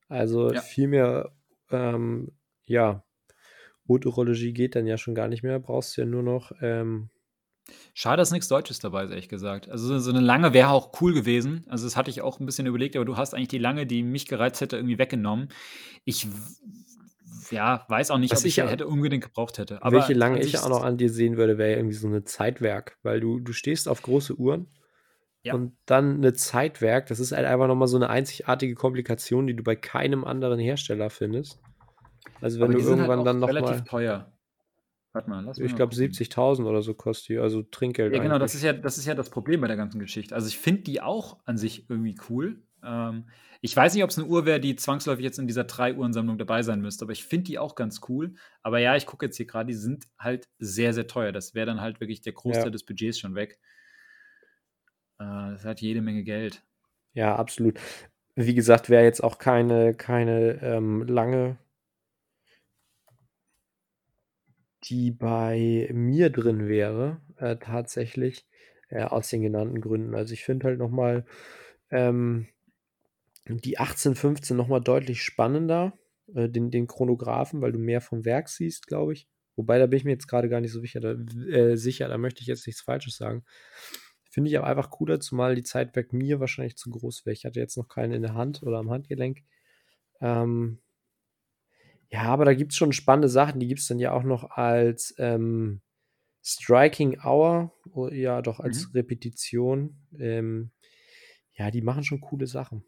Also 0.08 0.52
ja. 0.52 0.60
viel 0.60 0.88
mehr, 0.88 1.32
ähm, 1.70 2.32
ja, 2.66 3.04
Urologie 3.86 4.52
geht 4.52 4.74
dann 4.74 4.86
ja 4.86 4.98
schon 4.98 5.14
gar 5.14 5.28
nicht 5.28 5.42
mehr. 5.42 5.60
Brauchst 5.60 5.96
du 5.96 6.02
ja 6.02 6.06
nur 6.06 6.22
noch 6.22 6.52
ähm, 6.60 7.10
Schade, 7.94 8.20
dass 8.20 8.30
nichts 8.30 8.48
Deutsches 8.48 8.78
dabei 8.78 9.04
ist, 9.04 9.10
ehrlich 9.10 9.28
gesagt. 9.28 9.68
Also 9.70 9.98
so 9.98 10.10
eine 10.10 10.20
lange 10.20 10.52
wäre 10.52 10.70
auch 10.70 11.00
cool 11.00 11.14
gewesen. 11.14 11.64
Also 11.68 11.86
das 11.86 11.96
hatte 11.96 12.10
ich 12.10 12.20
auch 12.22 12.40
ein 12.40 12.46
bisschen 12.46 12.66
überlegt, 12.66 12.96
aber 12.96 13.04
du 13.04 13.16
hast 13.16 13.34
eigentlich 13.34 13.48
die 13.48 13.58
lange, 13.58 13.86
die 13.86 14.02
mich 14.02 14.26
gereizt 14.26 14.60
hätte, 14.60 14.76
irgendwie 14.76 14.98
weggenommen. 14.98 15.48
Ich 16.04 16.26
ja, 17.50 17.84
weiß 17.88 18.10
auch 18.10 18.18
nicht, 18.18 18.32
Was 18.32 18.40
ob 18.40 18.46
ich, 18.46 18.58
ich 18.58 18.64
hätte 18.64 18.86
unbedingt 18.86 19.24
gebraucht 19.24 19.58
hätte. 19.58 19.82
Aber 19.82 19.96
welche 19.96 20.14
lange 20.14 20.40
ich 20.40 20.58
auch 20.58 20.68
noch 20.68 20.82
an 20.82 20.96
dir 20.96 21.10
sehen 21.10 21.36
würde, 21.36 21.58
wäre 21.58 21.76
irgendwie 21.76 21.94
so 21.94 22.08
eine 22.08 22.24
Zeitwerk, 22.24 22.98
weil 23.02 23.20
du, 23.20 23.40
du 23.40 23.52
stehst 23.52 23.88
auf 23.88 24.02
große 24.02 24.34
Uhren 24.34 24.68
ja. 25.42 25.54
und 25.54 25.76
dann 25.86 26.16
eine 26.16 26.32
Zeitwerk, 26.32 27.06
das 27.06 27.20
ist 27.20 27.32
halt 27.32 27.46
einfach 27.46 27.68
nochmal 27.68 27.88
so 27.88 27.96
eine 27.96 28.08
einzigartige 28.08 28.74
Komplikation, 28.74 29.46
die 29.46 29.54
du 29.54 29.62
bei 29.62 29.76
keinem 29.76 30.24
anderen 30.24 30.58
Hersteller 30.58 31.10
findest. 31.10 31.60
Also 32.40 32.58
wenn 32.58 32.66
aber 32.66 32.74
du 32.74 32.78
halt 32.80 32.88
irgendwann 32.88 33.18
halt 33.18 33.26
dann 33.26 33.38
noch 33.40 33.48
relativ 33.48 33.76
mal 33.76 33.84
teuer. 33.84 34.32
Warte 35.12 35.30
mal, 35.30 35.44
lass 35.44 35.58
Ich 35.58 35.76
glaube 35.76 35.94
70.000 35.94 36.64
oder 36.64 36.82
so 36.82 36.92
kostet 36.92 37.28
die, 37.28 37.38
also 37.38 37.62
Trinkgeld. 37.62 38.12
Ja, 38.12 38.20
genau, 38.20 38.38
das 38.38 38.56
ist 38.56 38.64
ja, 38.64 38.72
das 38.72 38.98
ist 38.98 39.06
ja 39.06 39.14
das 39.14 39.30
Problem 39.30 39.60
bei 39.60 39.68
der 39.68 39.76
ganzen 39.76 40.00
Geschichte. 40.00 40.34
Also 40.34 40.48
ich 40.48 40.58
finde 40.58 40.82
die 40.82 41.00
auch 41.00 41.38
an 41.44 41.56
sich 41.56 41.88
irgendwie 41.88 42.16
cool. 42.28 42.62
Ähm, 42.84 43.28
ich 43.60 43.74
weiß 43.76 43.94
nicht, 43.94 44.04
ob 44.04 44.10
es 44.10 44.18
eine 44.18 44.26
Uhr 44.26 44.44
wäre, 44.44 44.60
die 44.60 44.76
zwangsläufig 44.76 45.24
jetzt 45.24 45.38
in 45.38 45.46
dieser 45.46 45.64
drei 45.64 45.94
Uhrensammlung 45.94 46.36
dabei 46.38 46.62
sein 46.62 46.80
müsste, 46.80 47.04
aber 47.04 47.12
ich 47.12 47.24
finde 47.24 47.44
die 47.44 47.58
auch 47.58 47.74
ganz 47.74 48.00
cool. 48.08 48.34
Aber 48.62 48.78
ja, 48.78 48.96
ich 48.96 49.06
gucke 49.06 49.26
jetzt 49.26 49.36
hier 49.36 49.46
gerade, 49.46 49.68
die 49.68 49.74
sind 49.78 50.04
halt 50.18 50.48
sehr, 50.58 50.92
sehr 50.92 51.06
teuer. 51.06 51.32
Das 51.32 51.54
wäre 51.54 51.66
dann 51.66 51.80
halt 51.80 52.00
wirklich 52.00 52.20
der 52.20 52.34
Großteil 52.34 52.66
ja. 52.66 52.70
des 52.70 52.84
Budgets 52.84 53.18
schon 53.18 53.34
weg. 53.34 53.58
Äh, 55.18 55.24
das 55.52 55.64
hat 55.64 55.80
jede 55.80 56.02
Menge 56.02 56.24
Geld. 56.24 56.62
Ja, 57.14 57.36
absolut. 57.36 57.78
Wie 58.34 58.54
gesagt, 58.54 58.90
wäre 58.90 59.04
jetzt 59.04 59.22
auch 59.22 59.38
keine, 59.38 59.94
keine 59.94 60.60
ähm, 60.60 61.06
lange 61.06 61.58
die 64.84 65.10
bei 65.10 65.88
mir 65.92 66.30
drin 66.30 66.68
wäre, 66.68 67.20
äh, 67.36 67.56
tatsächlich, 67.56 68.46
äh, 68.88 69.04
aus 69.04 69.30
den 69.30 69.42
genannten 69.42 69.80
Gründen. 69.80 70.14
Also 70.14 70.34
ich 70.34 70.44
finde 70.44 70.66
halt 70.66 70.78
nochmal 70.78 71.24
ähm, 71.90 72.46
die 73.46 73.78
1815 73.78 74.56
nochmal 74.56 74.80
deutlich 74.80 75.22
spannender, 75.22 75.98
äh, 76.34 76.48
den, 76.48 76.70
den 76.70 76.86
Chronographen, 76.86 77.60
weil 77.60 77.72
du 77.72 77.78
mehr 77.78 78.00
vom 78.00 78.24
Werk 78.24 78.48
siehst, 78.48 78.86
glaube 78.86 79.12
ich. 79.12 79.28
Wobei, 79.56 79.78
da 79.78 79.86
bin 79.86 79.98
ich 79.98 80.04
mir 80.04 80.12
jetzt 80.12 80.26
gerade 80.26 80.48
gar 80.48 80.60
nicht 80.60 80.72
so 80.72 80.80
sicher 80.80 81.00
da, 81.00 81.12
äh, 81.12 81.76
sicher, 81.76 82.08
da 82.08 82.18
möchte 82.18 82.40
ich 82.40 82.46
jetzt 82.46 82.66
nichts 82.66 82.82
Falsches 82.82 83.16
sagen. 83.16 83.44
Finde 84.30 84.50
ich 84.50 84.58
aber 84.58 84.66
einfach 84.66 84.90
cooler, 84.90 85.20
zumal 85.20 85.54
die 85.54 85.62
Zeitwerk 85.62 86.12
mir 86.12 86.40
wahrscheinlich 86.40 86.76
zu 86.76 86.90
groß 86.90 87.24
wäre. 87.24 87.34
Ich 87.34 87.44
hatte 87.44 87.60
jetzt 87.60 87.76
noch 87.76 87.86
keine 87.86 88.16
in 88.16 88.22
der 88.22 88.34
Hand 88.34 88.62
oder 88.64 88.78
am 88.78 88.90
Handgelenk. 88.90 89.42
Ähm, 90.20 90.80
ja, 92.08 92.22
aber 92.22 92.44
da 92.44 92.54
gibt 92.54 92.72
es 92.72 92.76
schon 92.76 92.92
spannende 92.92 93.28
Sachen. 93.28 93.60
Die 93.60 93.68
gibt 93.68 93.80
es 93.80 93.86
dann 93.86 94.00
ja 94.00 94.12
auch 94.12 94.24
noch 94.24 94.50
als 94.50 95.14
ähm, 95.18 95.82
Striking 96.42 97.20
Hour, 97.24 97.72
ja, 98.12 98.42
doch 98.42 98.58
als 98.58 98.88
mhm. 98.88 98.92
Repetition. 98.94 100.06
Ähm, 100.18 100.72
ja, 101.52 101.70
die 101.70 101.82
machen 101.82 102.02
schon 102.02 102.20
coole 102.20 102.46
Sachen. 102.46 102.84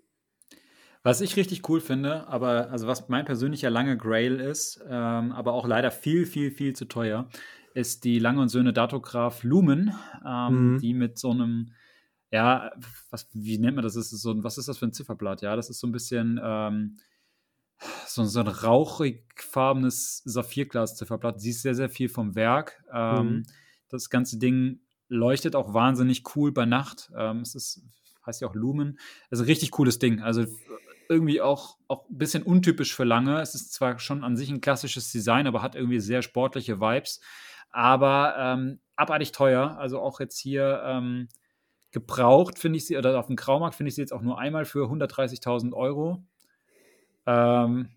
Was 1.06 1.20
ich 1.20 1.36
richtig 1.36 1.68
cool 1.68 1.80
finde, 1.80 2.26
aber 2.26 2.68
also 2.72 2.88
was 2.88 3.08
mein 3.08 3.24
persönlicher 3.24 3.70
lange 3.70 3.96
Grail 3.96 4.40
ist, 4.40 4.80
ähm, 4.88 5.30
aber 5.30 5.52
auch 5.52 5.64
leider 5.64 5.92
viel, 5.92 6.26
viel, 6.26 6.50
viel 6.50 6.74
zu 6.74 6.86
teuer, 6.86 7.28
ist 7.74 8.02
die 8.02 8.18
Lange 8.18 8.40
und 8.40 8.48
Söhne 8.48 8.72
Datograph 8.72 9.44
Lumen, 9.44 9.94
ähm, 10.26 10.72
mhm. 10.72 10.78
die 10.80 10.94
mit 10.94 11.16
so 11.16 11.30
einem, 11.30 11.70
ja, 12.32 12.72
was, 13.10 13.28
wie 13.34 13.56
nennt 13.56 13.76
man 13.76 13.84
das? 13.84 13.94
Ist 13.94 14.10
so 14.10 14.32
ein, 14.32 14.42
was 14.42 14.58
ist 14.58 14.66
das 14.66 14.78
für 14.78 14.86
ein 14.86 14.92
Zifferblatt? 14.92 15.42
Ja, 15.42 15.54
das 15.54 15.70
ist 15.70 15.78
so 15.78 15.86
ein 15.86 15.92
bisschen 15.92 16.40
ähm, 16.42 16.96
so, 18.08 18.24
so 18.24 18.40
ein 18.40 18.48
rauchigfarbenes 18.48 20.22
Saphirglas-Zifferblatt. 20.24 21.40
Siehst 21.40 21.62
sehr, 21.62 21.76
sehr 21.76 21.88
viel 21.88 22.08
vom 22.08 22.34
Werk. 22.34 22.82
Ähm, 22.92 23.26
mhm. 23.26 23.42
Das 23.90 24.10
ganze 24.10 24.40
Ding 24.40 24.80
leuchtet 25.06 25.54
auch 25.54 25.72
wahnsinnig 25.72 26.24
cool 26.34 26.50
bei 26.50 26.66
Nacht. 26.66 27.12
Ähm, 27.16 27.42
es 27.42 27.54
ist, 27.54 27.84
heißt 28.26 28.40
ja 28.40 28.48
auch 28.48 28.56
Lumen. 28.56 28.98
Also 29.30 29.44
richtig 29.44 29.70
cooles 29.70 30.00
Ding. 30.00 30.20
Also 30.20 30.46
irgendwie 31.08 31.40
auch, 31.40 31.78
auch 31.88 32.08
ein 32.08 32.18
bisschen 32.18 32.42
untypisch 32.42 32.94
für 32.94 33.04
lange. 33.04 33.40
Es 33.40 33.54
ist 33.54 33.72
zwar 33.72 33.98
schon 33.98 34.24
an 34.24 34.36
sich 34.36 34.50
ein 34.50 34.60
klassisches 34.60 35.10
Design, 35.12 35.46
aber 35.46 35.62
hat 35.62 35.74
irgendwie 35.74 36.00
sehr 36.00 36.22
sportliche 36.22 36.80
Vibes. 36.80 37.20
Aber 37.70 38.34
ähm, 38.38 38.80
abartig 38.96 39.32
teuer. 39.32 39.76
Also 39.78 40.00
auch 40.00 40.20
jetzt 40.20 40.38
hier 40.38 40.82
ähm, 40.84 41.28
gebraucht 41.92 42.58
finde 42.58 42.78
ich 42.78 42.86
sie, 42.86 42.96
oder 42.96 43.18
auf 43.18 43.26
dem 43.26 43.36
Graumarkt 43.36 43.74
finde 43.74 43.88
ich 43.88 43.94
sie 43.94 44.00
jetzt 44.02 44.12
auch 44.12 44.22
nur 44.22 44.38
einmal 44.38 44.64
für 44.64 44.90
130.000 44.90 45.72
Euro. 45.72 46.24
Ähm, 47.26 47.90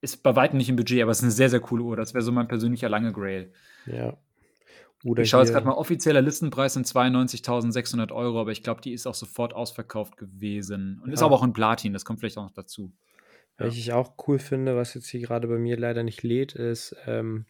ist 0.00 0.22
bei 0.22 0.34
weitem 0.36 0.58
nicht 0.58 0.68
im 0.68 0.76
Budget, 0.76 1.02
aber 1.02 1.10
es 1.10 1.18
ist 1.18 1.24
eine 1.24 1.32
sehr, 1.32 1.50
sehr 1.50 1.60
coole 1.60 1.82
Uhr. 1.82 1.96
Das 1.96 2.14
wäre 2.14 2.22
so 2.22 2.32
mein 2.32 2.48
persönlicher 2.48 2.88
lange 2.88 3.12
Grail. 3.12 3.52
Ja. 3.86 4.16
Oder 5.04 5.22
ich 5.22 5.30
schaue 5.30 5.42
jetzt 5.42 5.52
gerade 5.52 5.66
mal, 5.66 5.72
offizieller 5.72 6.20
Listenpreis 6.20 6.74
sind 6.74 6.86
92.600 6.86 8.12
Euro, 8.12 8.40
aber 8.40 8.52
ich 8.52 8.62
glaube, 8.62 8.82
die 8.82 8.92
ist 8.92 9.06
auch 9.06 9.14
sofort 9.14 9.54
ausverkauft 9.54 10.16
gewesen. 10.18 11.00
Und 11.02 11.08
ja. 11.08 11.14
ist 11.14 11.22
aber 11.22 11.34
auch 11.34 11.42
in 11.42 11.54
Platin, 11.54 11.92
das 11.92 12.04
kommt 12.04 12.20
vielleicht 12.20 12.36
auch 12.36 12.44
noch 12.44 12.54
dazu. 12.54 12.92
Ja. 13.58 13.66
Was 13.66 13.76
ich 13.76 13.92
auch 13.92 14.14
cool 14.26 14.38
finde, 14.38 14.76
was 14.76 14.94
jetzt 14.94 15.08
hier 15.08 15.20
gerade 15.20 15.48
bei 15.48 15.58
mir 15.58 15.78
leider 15.78 16.02
nicht 16.02 16.22
lädt, 16.22 16.54
ist 16.54 16.94
ähm, 17.06 17.46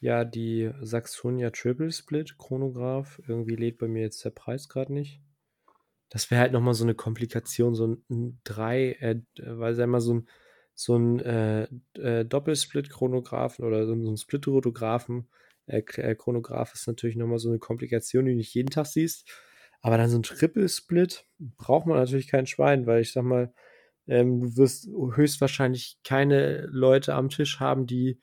ja 0.00 0.24
die 0.24 0.70
Saxonia 0.80 1.50
Triple 1.50 1.92
Split 1.92 2.38
Chronograph. 2.38 3.20
Irgendwie 3.28 3.56
lädt 3.56 3.78
bei 3.78 3.86
mir 3.86 4.02
jetzt 4.02 4.24
der 4.24 4.30
Preis 4.30 4.68
gerade 4.68 4.92
nicht. 4.92 5.20
Das 6.10 6.30
wäre 6.30 6.40
halt 6.40 6.52
nochmal 6.52 6.74
so 6.74 6.84
eine 6.84 6.94
Komplikation, 6.94 7.74
so 7.74 7.98
ein 8.08 8.40
3, 8.44 8.92
äh, 9.00 9.20
weil 9.36 9.74
es 9.74 9.78
einmal 9.78 10.00
so 10.00 10.14
ein, 10.14 10.28
so 10.74 10.96
ein 10.96 11.20
äh, 11.20 11.68
äh, 11.94 12.24
Doppelsplit-Chronographen 12.24 13.64
oder 13.64 13.86
so 13.86 13.92
ein 13.92 14.16
Split-Rotographen 14.16 15.28
äh, 15.68 15.82
äh, 15.96 16.14
Chronograph 16.14 16.74
ist 16.74 16.86
natürlich 16.86 17.16
nochmal 17.16 17.38
so 17.38 17.48
eine 17.48 17.58
Komplikation, 17.58 18.24
die 18.24 18.32
du 18.32 18.36
nicht 18.36 18.54
jeden 18.54 18.70
Tag 18.70 18.86
siehst. 18.86 19.28
Aber 19.80 19.96
dann 19.96 20.10
so 20.10 20.18
ein 20.18 20.22
Triple-Split 20.22 21.24
braucht 21.38 21.86
man 21.86 21.98
natürlich 21.98 22.28
kein 22.28 22.46
Schwein, 22.46 22.86
weil 22.86 23.02
ich 23.02 23.12
sag 23.12 23.24
mal, 23.24 23.52
ähm, 24.08 24.40
du 24.40 24.56
wirst 24.56 24.88
höchstwahrscheinlich 24.88 25.98
keine 26.02 26.66
Leute 26.66 27.14
am 27.14 27.28
Tisch 27.28 27.60
haben, 27.60 27.86
die 27.86 28.20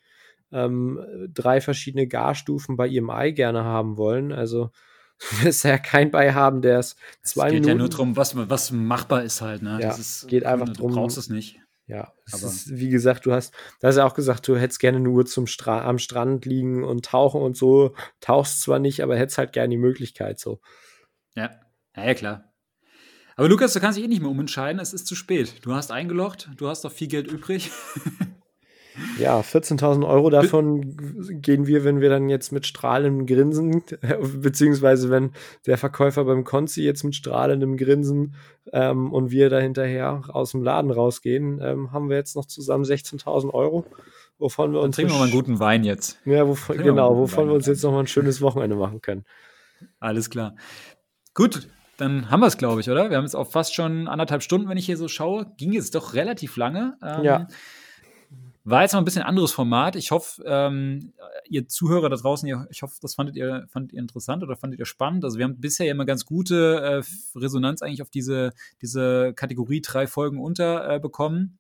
ähm, 0.52 1.00
drei 1.34 1.62
verschiedene 1.62 2.08
Garstufen 2.08 2.76
bei 2.76 2.88
ihrem 2.88 3.10
Ei 3.10 3.32
gerne 3.32 3.64
haben 3.64 3.98
wollen. 3.98 4.32
Also 4.32 4.72
du 5.20 5.46
wirst 5.46 5.64
ja 5.64 5.78
kein 5.78 6.12
bei 6.12 6.34
haben, 6.34 6.62
der 6.62 6.80
es 6.80 6.96
zwei 7.24 7.46
Minuten. 7.46 7.56
Es 7.56 7.62
geht 7.62 7.68
ja 7.68 7.76
nur 7.76 7.90
darum, 7.90 8.18
was, 8.18 8.36
was 8.36 8.72
machbar 8.72 9.24
ist 9.24 9.42
halt. 9.42 9.62
Ne? 9.62 9.80
Ja, 9.82 9.92
ist, 9.92 10.28
geht 10.28 10.46
einfach 10.46 10.70
darum. 10.70 10.92
Du 10.92 10.96
brauchst 10.96 11.18
es 11.18 11.30
nicht. 11.30 11.60
Ja, 11.88 12.14
ist, 12.26 12.76
wie 12.76 12.90
gesagt, 12.90 13.28
du 13.28 13.32
hast, 13.32 13.54
da 13.80 13.88
hast 13.88 13.98
ja 13.98 14.06
auch 14.08 14.16
gesagt, 14.16 14.48
du 14.48 14.58
hättest 14.58 14.80
gerne 14.80 15.00
nur 15.00 15.26
zum 15.28 15.46
Stra 15.46 15.86
am 15.86 16.00
Strand 16.00 16.46
liegen 16.46 16.84
und 16.84 17.06
tauchen 17.06 17.42
und 17.42 17.56
so. 17.56 17.94
Tauchst 18.22 18.62
zwar 18.62 18.80
nicht, 18.80 19.04
aber 19.04 19.16
hättest 19.16 19.38
halt 19.38 19.54
gerne 19.54 19.70
die 19.70 19.78
Möglichkeit 19.78 20.40
so. 20.40 20.60
Ja, 21.36 21.52
ja, 21.96 22.06
ja 22.06 22.14
klar. 22.16 22.54
Aber 23.36 23.50
Lukas, 23.50 23.74
du 23.74 23.80
kannst 23.80 23.98
dich 23.98 24.06
eh 24.06 24.08
nicht 24.08 24.22
mehr 24.22 24.32
umentscheiden, 24.32 24.82
es 24.82 24.94
ist 24.94 25.06
zu 25.06 25.16
spät. 25.16 25.64
Du 25.64 25.74
hast 25.74 25.92
eingeloggt, 25.92 26.50
du 26.58 26.70
hast 26.70 26.86
doch 26.86 26.92
viel 26.92 27.08
Geld 27.08 27.28
übrig. 27.28 27.70
Ja, 29.18 29.40
14.000 29.40 30.08
Euro 30.08 30.30
davon 30.30 30.96
gehen 31.42 31.68
wir, 31.68 31.84
wenn 31.84 32.02
wir 32.02 32.10
dann 32.10 32.30
jetzt 32.30 32.52
mit 32.52 32.66
strahlendem 32.66 33.26
Grinsen, 33.26 33.84
beziehungsweise 34.42 35.10
wenn 35.10 35.32
der 35.66 35.78
Verkäufer 35.78 36.26
beim 36.26 36.44
Konzi 36.44 36.84
jetzt 36.84 37.04
mit 37.04 37.16
strahlendem 37.16 37.78
Grinsen 37.78 38.36
ähm, 38.72 39.12
und 39.12 39.32
wir 39.32 39.50
da 39.50 39.60
hinterher 39.60 40.24
aus 40.30 40.52
dem 40.52 40.64
Laden 40.64 40.92
rausgehen, 40.92 41.60
ähm, 41.62 41.92
haben 41.92 42.10
wir 42.10 42.18
jetzt 42.18 42.36
noch 42.36 42.46
zusammen 42.46 42.86
16.000 42.86 43.54
Euro, 43.54 43.86
wovon 44.38 44.72
wir 44.72 44.80
uns. 44.80 44.96
Dann 44.96 45.04
trinken 45.04 45.14
wir 45.14 45.18
mal 45.20 45.24
einen 45.24 45.34
guten 45.34 45.60
Wein 45.60 45.84
jetzt. 45.84 46.20
Ja, 46.26 46.48
wovon, 46.48 46.78
genau, 46.78 47.18
wovon 47.18 47.44
Wein 47.44 47.48
wir 47.50 47.56
uns 47.56 47.68
jetzt 47.68 47.84
noch 47.84 47.92
mal 47.92 48.02
ein 48.02 48.08
schönes 48.08 48.42
Wochenende 48.42 48.76
machen 48.76 49.02
können. 49.02 49.26
Alles 50.00 50.30
klar. 50.30 50.56
Gut, 51.34 51.68
dann 51.98 52.30
haben 52.30 52.42
wir 52.42 52.48
es, 52.48 52.58
glaube 52.58 52.82
ich, 52.82 52.90
oder? 52.90 53.10
Wir 53.10 53.18
haben 53.18 53.24
jetzt 53.24 53.36
auch 53.36 53.50
fast 53.50 53.74
schon 53.74 54.08
anderthalb 54.08 54.44
Stunden, 54.44 54.68
wenn 54.68 54.78
ich 54.78 54.86
hier 54.86 54.98
so 54.98 55.08
schaue. 55.08 55.54
Ging 55.58 55.74
jetzt 55.74 55.96
doch 55.96 56.14
relativ 56.14 56.58
lange. 56.58 56.98
Ähm, 57.02 57.24
ja. 57.24 57.48
War 58.68 58.82
jetzt 58.82 58.94
mal 58.94 59.00
ein 59.00 59.06
bisschen 59.06 59.22
anderes 59.22 59.52
Format. 59.52 59.96
Ich 59.96 60.10
hoffe, 60.10 60.44
ähm, 60.44 61.14
ihr 61.48 61.68
Zuhörer 61.68 62.10
da 62.10 62.16
draußen, 62.16 62.48
ihr, 62.50 62.68
ich 62.72 62.82
hoffe, 62.82 62.96
das 63.00 63.14
fandet 63.14 63.36
ihr, 63.36 63.68
fandet 63.70 63.94
ihr 63.94 64.00
interessant 64.00 64.42
oder 64.42 64.56
fandet 64.56 64.80
ihr 64.80 64.88
spannend. 64.88 65.24
Also 65.24 65.38
wir 65.38 65.46
haben 65.46 65.62
bisher 65.62 65.92
immer 65.92 66.04
ganz 66.04 66.26
gute 66.26 66.82
äh, 66.82 67.38
Resonanz 67.38 67.84
eigentlich 67.84 68.02
auf 68.02 68.10
diese, 68.10 68.54
diese 68.82 69.34
Kategorie 69.36 69.82
drei 69.82 70.08
Folgen 70.08 70.40
unterbekommen. 70.40 71.60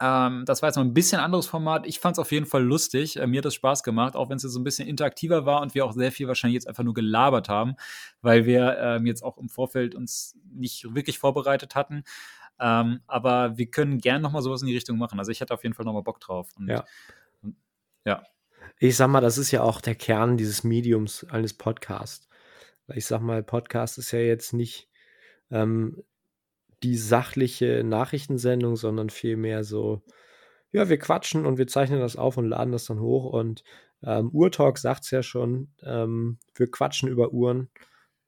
Äh, 0.00 0.06
ähm, 0.06 0.44
das 0.44 0.60
war 0.60 0.68
jetzt 0.68 0.76
mal 0.76 0.82
ein 0.82 0.92
bisschen 0.92 1.20
anderes 1.20 1.46
Format. 1.46 1.86
Ich 1.86 2.00
fand 2.00 2.16
es 2.16 2.18
auf 2.18 2.32
jeden 2.32 2.46
Fall 2.46 2.64
lustig. 2.64 3.16
Äh, 3.16 3.28
mir 3.28 3.38
hat 3.38 3.44
das 3.44 3.54
Spaß 3.54 3.84
gemacht, 3.84 4.16
auch 4.16 4.28
wenn 4.28 4.36
es 4.36 4.42
jetzt 4.42 4.52
so 4.52 4.60
ein 4.60 4.64
bisschen 4.64 4.88
interaktiver 4.88 5.46
war 5.46 5.62
und 5.62 5.76
wir 5.76 5.84
auch 5.84 5.92
sehr 5.92 6.10
viel 6.10 6.26
wahrscheinlich 6.26 6.54
jetzt 6.54 6.66
einfach 6.66 6.82
nur 6.82 6.94
gelabert 6.94 7.48
haben, 7.48 7.76
weil 8.22 8.44
wir 8.44 8.76
ähm, 8.80 9.06
jetzt 9.06 9.22
auch 9.22 9.38
im 9.38 9.48
Vorfeld 9.48 9.94
uns 9.94 10.36
nicht 10.52 10.94
wirklich 10.96 11.20
vorbereitet 11.20 11.76
hatten. 11.76 12.02
Ähm, 12.60 13.00
aber 13.06 13.58
wir 13.58 13.66
können 13.66 13.98
gern 13.98 14.22
nochmal 14.22 14.42
sowas 14.42 14.62
in 14.62 14.68
die 14.68 14.74
Richtung 14.74 14.98
machen. 14.98 15.18
Also 15.18 15.30
ich 15.30 15.40
hätte 15.40 15.54
auf 15.54 15.62
jeden 15.62 15.74
Fall 15.74 15.84
nochmal 15.84 16.02
Bock 16.02 16.20
drauf. 16.20 16.50
Und, 16.56 16.68
ja. 16.68 16.84
Und, 17.42 17.56
ja. 18.04 18.22
Ich 18.78 18.96
sag 18.96 19.08
mal, 19.08 19.20
das 19.20 19.38
ist 19.38 19.50
ja 19.50 19.62
auch 19.62 19.80
der 19.80 19.94
Kern 19.94 20.36
dieses 20.36 20.64
Mediums 20.64 21.24
eines 21.24 21.54
Podcasts. 21.54 22.28
Weil 22.86 22.98
ich 22.98 23.06
sag 23.06 23.20
mal, 23.20 23.42
Podcast 23.42 23.98
ist 23.98 24.12
ja 24.12 24.18
jetzt 24.18 24.52
nicht 24.52 24.88
ähm, 25.50 26.02
die 26.82 26.96
sachliche 26.96 27.82
Nachrichtensendung, 27.84 28.76
sondern 28.76 29.10
vielmehr 29.10 29.64
so, 29.64 30.02
ja, 30.70 30.88
wir 30.88 30.98
quatschen 30.98 31.46
und 31.46 31.56
wir 31.56 31.66
zeichnen 31.66 32.00
das 32.00 32.16
auf 32.16 32.36
und 32.36 32.48
laden 32.48 32.72
das 32.72 32.86
dann 32.86 33.00
hoch. 33.00 33.32
Und 33.32 33.64
ähm, 34.02 34.30
Urtalk 34.30 34.78
sagt 34.78 35.04
es 35.04 35.10
ja 35.10 35.22
schon, 35.22 35.72
ähm, 35.82 36.38
wir 36.54 36.70
quatschen 36.70 37.08
über 37.08 37.32
Uhren. 37.32 37.70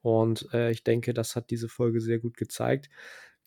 Und 0.00 0.48
äh, 0.52 0.70
ich 0.70 0.84
denke, 0.84 1.12
das 1.12 1.36
hat 1.36 1.50
diese 1.50 1.68
Folge 1.68 2.00
sehr 2.00 2.18
gut 2.18 2.36
gezeigt. 2.36 2.88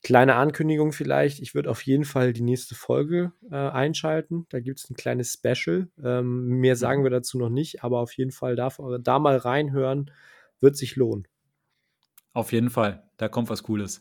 Kleine 0.02 0.36
Ankündigung 0.36 0.94
vielleicht, 0.94 1.40
ich 1.42 1.56
würde 1.56 1.70
auf 1.70 1.82
jeden 1.82 2.06
Fall 2.06 2.32
die 2.32 2.42
nächste 2.42 2.74
Folge 2.74 3.34
äh, 3.52 3.56
einschalten. 3.56 4.46
Da 4.50 4.62
gibt 4.62 4.80
es 4.80 4.90
ein 4.90 4.96
kleines 4.96 5.34
Special. 5.34 5.90
Ähm, 6.02 6.60
mehr 6.60 6.78
sagen 6.78 7.02
mhm. 7.02 7.06
wir 7.06 7.12
dazu 7.12 7.38
noch 7.38 7.50
nicht, 7.50 7.84
aber 7.84 8.00
auf 8.00 8.14
jeden 8.14 8.32
Fall 8.32 8.56
da, 8.56 8.70
da 9.02 9.20
mal 9.20 9.38
reinhören, 9.38 10.12
wird 10.62 10.78
sich 10.78 10.96
lohnen. 10.96 11.28
Auf 12.34 12.54
jeden 12.54 12.70
Fall, 12.70 13.04
da 13.18 13.28
kommt 13.28 13.50
was 13.50 13.64
Cooles. 13.64 14.00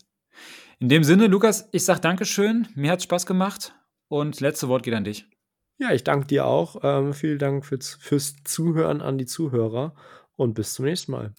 In 0.79 0.89
dem 0.89 1.03
Sinne, 1.03 1.27
Lukas, 1.27 1.69
ich 1.73 1.85
sage 1.85 2.01
Dankeschön, 2.01 2.69
mir 2.77 2.93
hat 2.93 3.03
Spaß 3.03 3.27
gemacht 3.27 3.75
und 4.07 4.41
letzte 4.41 4.69
Wort 4.69 4.85
geht 4.85 4.95
an 4.95 5.05
dich. 5.05 5.27
Ja, 5.79 5.93
ich 5.93 6.05
danke 6.05 6.27
dir 6.27 6.47
auch. 6.47 6.77
Ähm, 6.83 7.13
vielen 7.13 7.39
Dank 7.39 7.65
fürs, 7.65 7.95
fürs 7.95 8.37
Zuhören 8.45 9.01
an 9.01 9.19
die 9.19 9.27
Zuhörer 9.27 9.95
und 10.37 10.55
bis 10.55 10.75
zum 10.75 10.85
nächsten 10.85 11.13
Mal. 11.13 11.35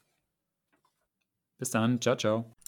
Bis 1.57 1.69
dann, 1.71 2.01
ciao, 2.01 2.15
ciao. 2.17 2.58